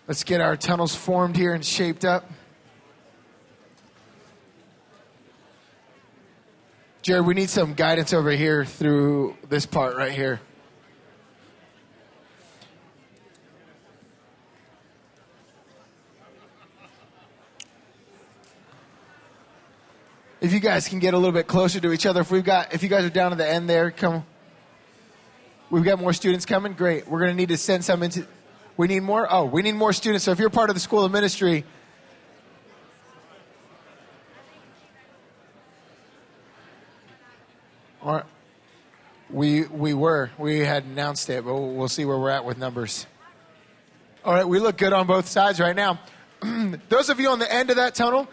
Let's 0.08 0.24
get 0.24 0.40
our 0.40 0.56
tunnels 0.56 0.96
formed 0.96 1.36
here 1.36 1.54
and 1.54 1.64
shaped 1.64 2.04
up. 2.04 2.28
Jared, 7.06 7.24
we 7.24 7.34
need 7.34 7.50
some 7.50 7.74
guidance 7.74 8.12
over 8.12 8.32
here 8.32 8.64
through 8.64 9.36
this 9.48 9.64
part 9.64 9.96
right 9.96 10.10
here. 10.10 10.40
If 20.40 20.52
you 20.52 20.58
guys 20.58 20.88
can 20.88 20.98
get 20.98 21.14
a 21.14 21.16
little 21.16 21.30
bit 21.30 21.46
closer 21.46 21.78
to 21.78 21.92
each 21.92 22.06
other, 22.06 22.22
if 22.22 22.32
we've 22.32 22.42
got, 22.42 22.74
if 22.74 22.82
you 22.82 22.88
guys 22.88 23.04
are 23.04 23.10
down 23.10 23.30
at 23.30 23.38
the 23.38 23.48
end 23.48 23.70
there, 23.70 23.92
come. 23.92 24.26
We've 25.70 25.84
got 25.84 26.00
more 26.00 26.12
students 26.12 26.44
coming. 26.44 26.72
Great. 26.72 27.06
We're 27.06 27.20
going 27.20 27.30
to 27.30 27.36
need 27.36 27.50
to 27.50 27.56
send 27.56 27.84
some 27.84 28.02
into. 28.02 28.26
We 28.76 28.88
need 28.88 29.04
more? 29.04 29.32
Oh, 29.32 29.44
we 29.44 29.62
need 29.62 29.76
more 29.76 29.92
students. 29.92 30.24
So 30.24 30.32
if 30.32 30.40
you're 30.40 30.50
part 30.50 30.70
of 30.70 30.74
the 30.74 30.80
School 30.80 31.04
of 31.04 31.12
Ministry, 31.12 31.64
we 39.30 39.64
we 39.64 39.94
were. 39.94 40.30
We 40.38 40.60
had 40.60 40.84
announced 40.84 41.28
it, 41.30 41.44
but 41.44 41.54
we'll, 41.54 41.72
we'll 41.72 41.88
see 41.88 42.04
where 42.04 42.18
we're 42.18 42.30
at 42.30 42.44
with 42.44 42.58
numbers. 42.58 43.06
All 44.24 44.32
right, 44.34 44.46
we 44.46 44.58
look 44.58 44.76
good 44.76 44.92
on 44.92 45.06
both 45.06 45.28
sides 45.28 45.60
right 45.60 45.74
now. 45.74 46.00
those 46.88 47.10
of 47.10 47.20
you 47.20 47.28
on 47.28 47.38
the 47.38 47.52
end 47.52 47.70
of 47.70 47.76
that 47.76 47.94
tunnel, 47.94 48.28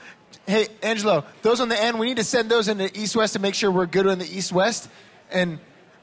hey 0.48 0.68
Angelo, 0.82 1.26
those 1.42 1.60
on 1.60 1.70
the 1.70 1.82
end, 1.82 2.00
we 2.00 2.08
need 2.08 2.18
to 2.18 2.24
send 2.24 2.50
those 2.50 2.68
into 2.68 2.96
east 2.98 3.16
west 3.16 3.34
to 3.34 3.40
make 3.40 3.56
sure 3.56 3.72
we're 3.72 3.86
good 3.86 4.06
in 4.06 4.20
the 4.20 4.26
east 4.26 4.52
west 4.52 4.90
and 5.32 5.60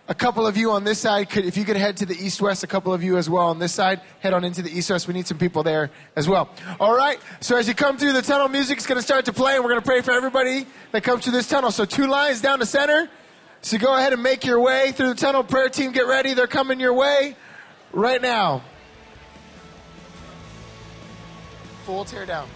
a 0.08 0.14
couple 0.14 0.44
of 0.44 0.56
you 0.56 0.72
on 0.72 0.82
this 0.82 0.98
side 0.98 1.30
could 1.30 1.44
if 1.44 1.56
you 1.56 1.64
could 1.64 1.76
head 1.76 1.96
to 1.98 2.06
the 2.06 2.14
east 2.14 2.42
west 2.42 2.64
a 2.64 2.66
couple 2.66 2.92
of 2.92 3.02
you 3.02 3.16
as 3.16 3.30
well 3.30 3.46
on 3.46 3.60
this 3.60 3.72
side 3.72 4.00
head 4.18 4.32
on 4.32 4.42
into 4.42 4.60
the 4.60 4.70
east 4.70 4.90
west 4.90 5.06
we 5.06 5.14
need 5.14 5.26
some 5.26 5.38
people 5.38 5.62
there 5.62 5.90
as 6.16 6.28
well. 6.28 6.48
All 6.80 6.96
right 6.96 7.20
so 7.40 7.56
as 7.56 7.68
you 7.68 7.74
come 7.74 7.96
through 7.96 8.14
the 8.14 8.22
tunnel 8.22 8.48
music 8.48 8.78
is 8.78 8.86
going 8.86 8.98
to 8.98 9.02
start 9.02 9.26
to 9.26 9.32
play 9.32 9.54
and 9.54 9.62
we're 9.62 9.70
going 9.70 9.82
to 9.82 9.86
pray 9.86 10.00
for 10.00 10.10
everybody 10.10 10.66
that 10.90 11.04
comes 11.04 11.22
through 11.22 11.34
this 11.34 11.48
tunnel. 11.48 11.70
So 11.70 11.84
two 11.84 12.08
lines 12.08 12.40
down 12.40 12.58
the 12.58 12.66
center 12.66 13.08
so 13.62 13.78
go 13.78 13.96
ahead 13.96 14.12
and 14.12 14.22
make 14.22 14.44
your 14.44 14.60
way 14.60 14.92
through 14.92 15.08
the 15.10 15.14
tunnel. 15.14 15.44
Prayer 15.44 15.68
team 15.68 15.92
get 15.92 16.06
ready. 16.06 16.34
They're 16.34 16.46
coming 16.46 16.80
your 16.80 16.94
way 16.94 17.36
right 17.92 18.20
now. 18.20 18.62
Full 21.84 22.04
tear 22.04 22.26
down 22.26 22.48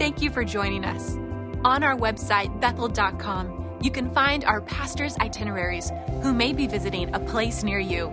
Thank 0.00 0.22
you 0.22 0.30
for 0.30 0.44
joining 0.44 0.86
us. 0.86 1.18
On 1.62 1.82
our 1.82 1.94
website, 1.94 2.58
bethel.com, 2.58 3.76
you 3.82 3.90
can 3.90 4.10
find 4.14 4.44
our 4.46 4.62
pastors' 4.62 5.14
itineraries 5.18 5.92
who 6.22 6.32
may 6.32 6.54
be 6.54 6.66
visiting 6.66 7.14
a 7.14 7.20
place 7.20 7.62
near 7.62 7.80
you. 7.80 8.10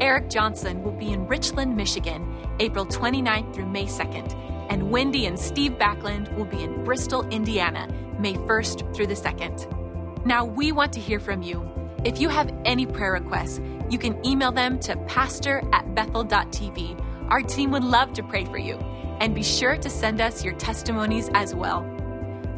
Eric 0.00 0.30
Johnson 0.30 0.82
will 0.82 0.92
be 0.92 1.12
in 1.12 1.26
Richland, 1.26 1.76
Michigan, 1.76 2.34
April 2.58 2.86
29th 2.86 3.54
through 3.54 3.66
May 3.66 3.84
2nd, 3.84 4.34
and 4.70 4.90
Wendy 4.90 5.26
and 5.26 5.38
Steve 5.38 5.72
Backlund 5.72 6.34
will 6.36 6.46
be 6.46 6.62
in 6.62 6.82
Bristol, 6.84 7.28
Indiana, 7.28 7.86
May 8.18 8.32
1st 8.32 8.96
through 8.96 9.08
the 9.08 9.12
2nd. 9.12 10.24
Now, 10.24 10.46
we 10.46 10.72
want 10.72 10.94
to 10.94 11.00
hear 11.00 11.20
from 11.20 11.42
you. 11.42 11.70
If 12.02 12.18
you 12.18 12.30
have 12.30 12.50
any 12.64 12.86
prayer 12.86 13.12
requests, 13.12 13.60
you 13.90 13.98
can 13.98 14.24
email 14.24 14.52
them 14.52 14.78
to 14.80 14.96
pastor 15.04 15.62
at 15.74 15.94
bethel.tv. 15.94 16.98
Our 17.28 17.42
team 17.42 17.72
would 17.72 17.84
love 17.84 18.14
to 18.14 18.22
pray 18.22 18.46
for 18.46 18.56
you. 18.56 18.78
And 19.20 19.34
be 19.34 19.42
sure 19.42 19.76
to 19.76 19.88
send 19.90 20.20
us 20.20 20.44
your 20.44 20.54
testimonies 20.54 21.30
as 21.34 21.54
well. 21.54 21.82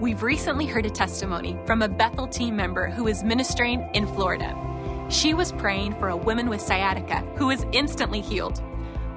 We've 0.01 0.23
recently 0.23 0.67
heard 0.67 0.87
a 0.87 0.91
testimony 0.91 1.59
from 1.67 1.83
a 1.83 1.89
Bethel 1.89 2.27
team 2.27 2.57
member 2.57 2.89
who 2.89 3.07
is 3.07 3.23
ministering 3.23 3.89
in 3.95 4.07
Florida. 4.07 4.57
She 5.09 5.35
was 5.35 5.53
praying 5.53 5.99
for 5.99 6.09
a 6.09 6.17
woman 6.17 6.49
with 6.49 6.61
sciatica 6.61 7.21
who 7.37 7.47
was 7.47 7.65
instantly 7.73 8.21
healed. 8.21 8.63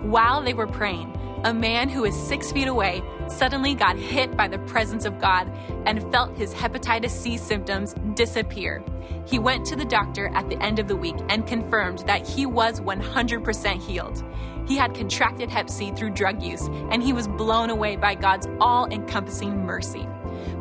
While 0.02 0.42
they 0.42 0.54
were 0.54 0.68
praying, 0.68 1.18
a 1.44 1.54
man 1.54 1.90
who 1.90 2.04
was 2.04 2.16
six 2.16 2.52
feet 2.52 2.68
away 2.68 3.02
suddenly 3.28 3.74
got 3.74 3.98
hit 3.98 4.38
by 4.38 4.48
the 4.48 4.60
presence 4.60 5.06
of 5.06 5.20
God 5.20 5.52
and 5.86 6.12
felt 6.12 6.38
his 6.38 6.54
hepatitis 6.54 7.10
C 7.10 7.38
symptoms 7.38 7.96
disappear. 8.14 8.84
He 9.26 9.40
went 9.40 9.66
to 9.68 9.76
the 9.76 9.86
doctor 9.86 10.28
at 10.36 10.50
the 10.50 10.62
end 10.62 10.80
of 10.80 10.88
the 10.88 10.96
week 10.96 11.16
and 11.30 11.48
confirmed 11.48 12.00
that 12.08 12.28
he 12.28 12.46
was 12.46 12.80
100% 12.82 13.82
healed. 13.82 14.24
He 14.72 14.78
had 14.78 14.96
contracted 14.96 15.50
hep 15.50 15.70
C 15.70 15.92
through 15.92 16.12
drug 16.12 16.42
use, 16.42 16.70
and 16.92 17.04
he 17.04 17.12
was 17.12 17.28
blown 17.28 17.70
away 17.70 17.98
by 17.98 18.16
God's 18.16 18.48
all 18.62 18.86
encompassing 18.90 19.66
mercy. 19.66 20.08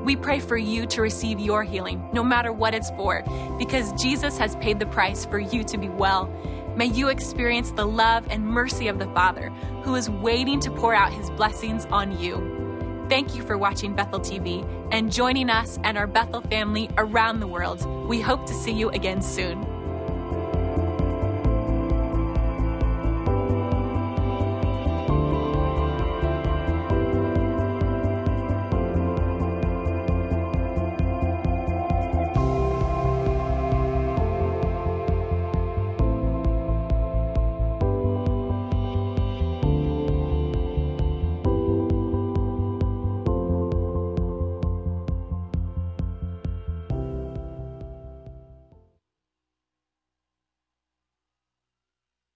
We 0.04 0.16
pray 0.16 0.40
for 0.40 0.56
you 0.56 0.84
to 0.86 1.00
receive 1.00 1.38
your 1.38 1.62
healing, 1.62 2.04
no 2.12 2.24
matter 2.24 2.52
what 2.52 2.74
it's 2.74 2.90
for, 2.90 3.22
because 3.56 3.92
Jesus 3.92 4.36
has 4.36 4.56
paid 4.56 4.80
the 4.80 4.86
price 4.86 5.24
for 5.24 5.38
you 5.38 5.62
to 5.62 5.78
be 5.78 5.88
well. 5.88 6.26
May 6.74 6.86
you 6.86 7.06
experience 7.06 7.70
the 7.70 7.86
love 7.86 8.26
and 8.30 8.44
mercy 8.44 8.88
of 8.88 8.98
the 8.98 9.06
Father, 9.14 9.50
who 9.84 9.94
is 9.94 10.10
waiting 10.10 10.58
to 10.58 10.72
pour 10.72 10.92
out 10.92 11.12
his 11.12 11.30
blessings 11.30 11.86
on 11.86 12.18
you. 12.18 13.06
Thank 13.08 13.36
you 13.36 13.44
for 13.44 13.56
watching 13.56 13.94
Bethel 13.94 14.18
TV 14.18 14.66
and 14.90 15.12
joining 15.12 15.50
us 15.50 15.78
and 15.84 15.96
our 15.96 16.08
Bethel 16.08 16.40
family 16.40 16.90
around 16.98 17.38
the 17.38 17.46
world. 17.46 17.86
We 18.08 18.20
hope 18.20 18.44
to 18.46 18.54
see 18.54 18.72
you 18.72 18.90
again 18.90 19.22
soon. 19.22 19.69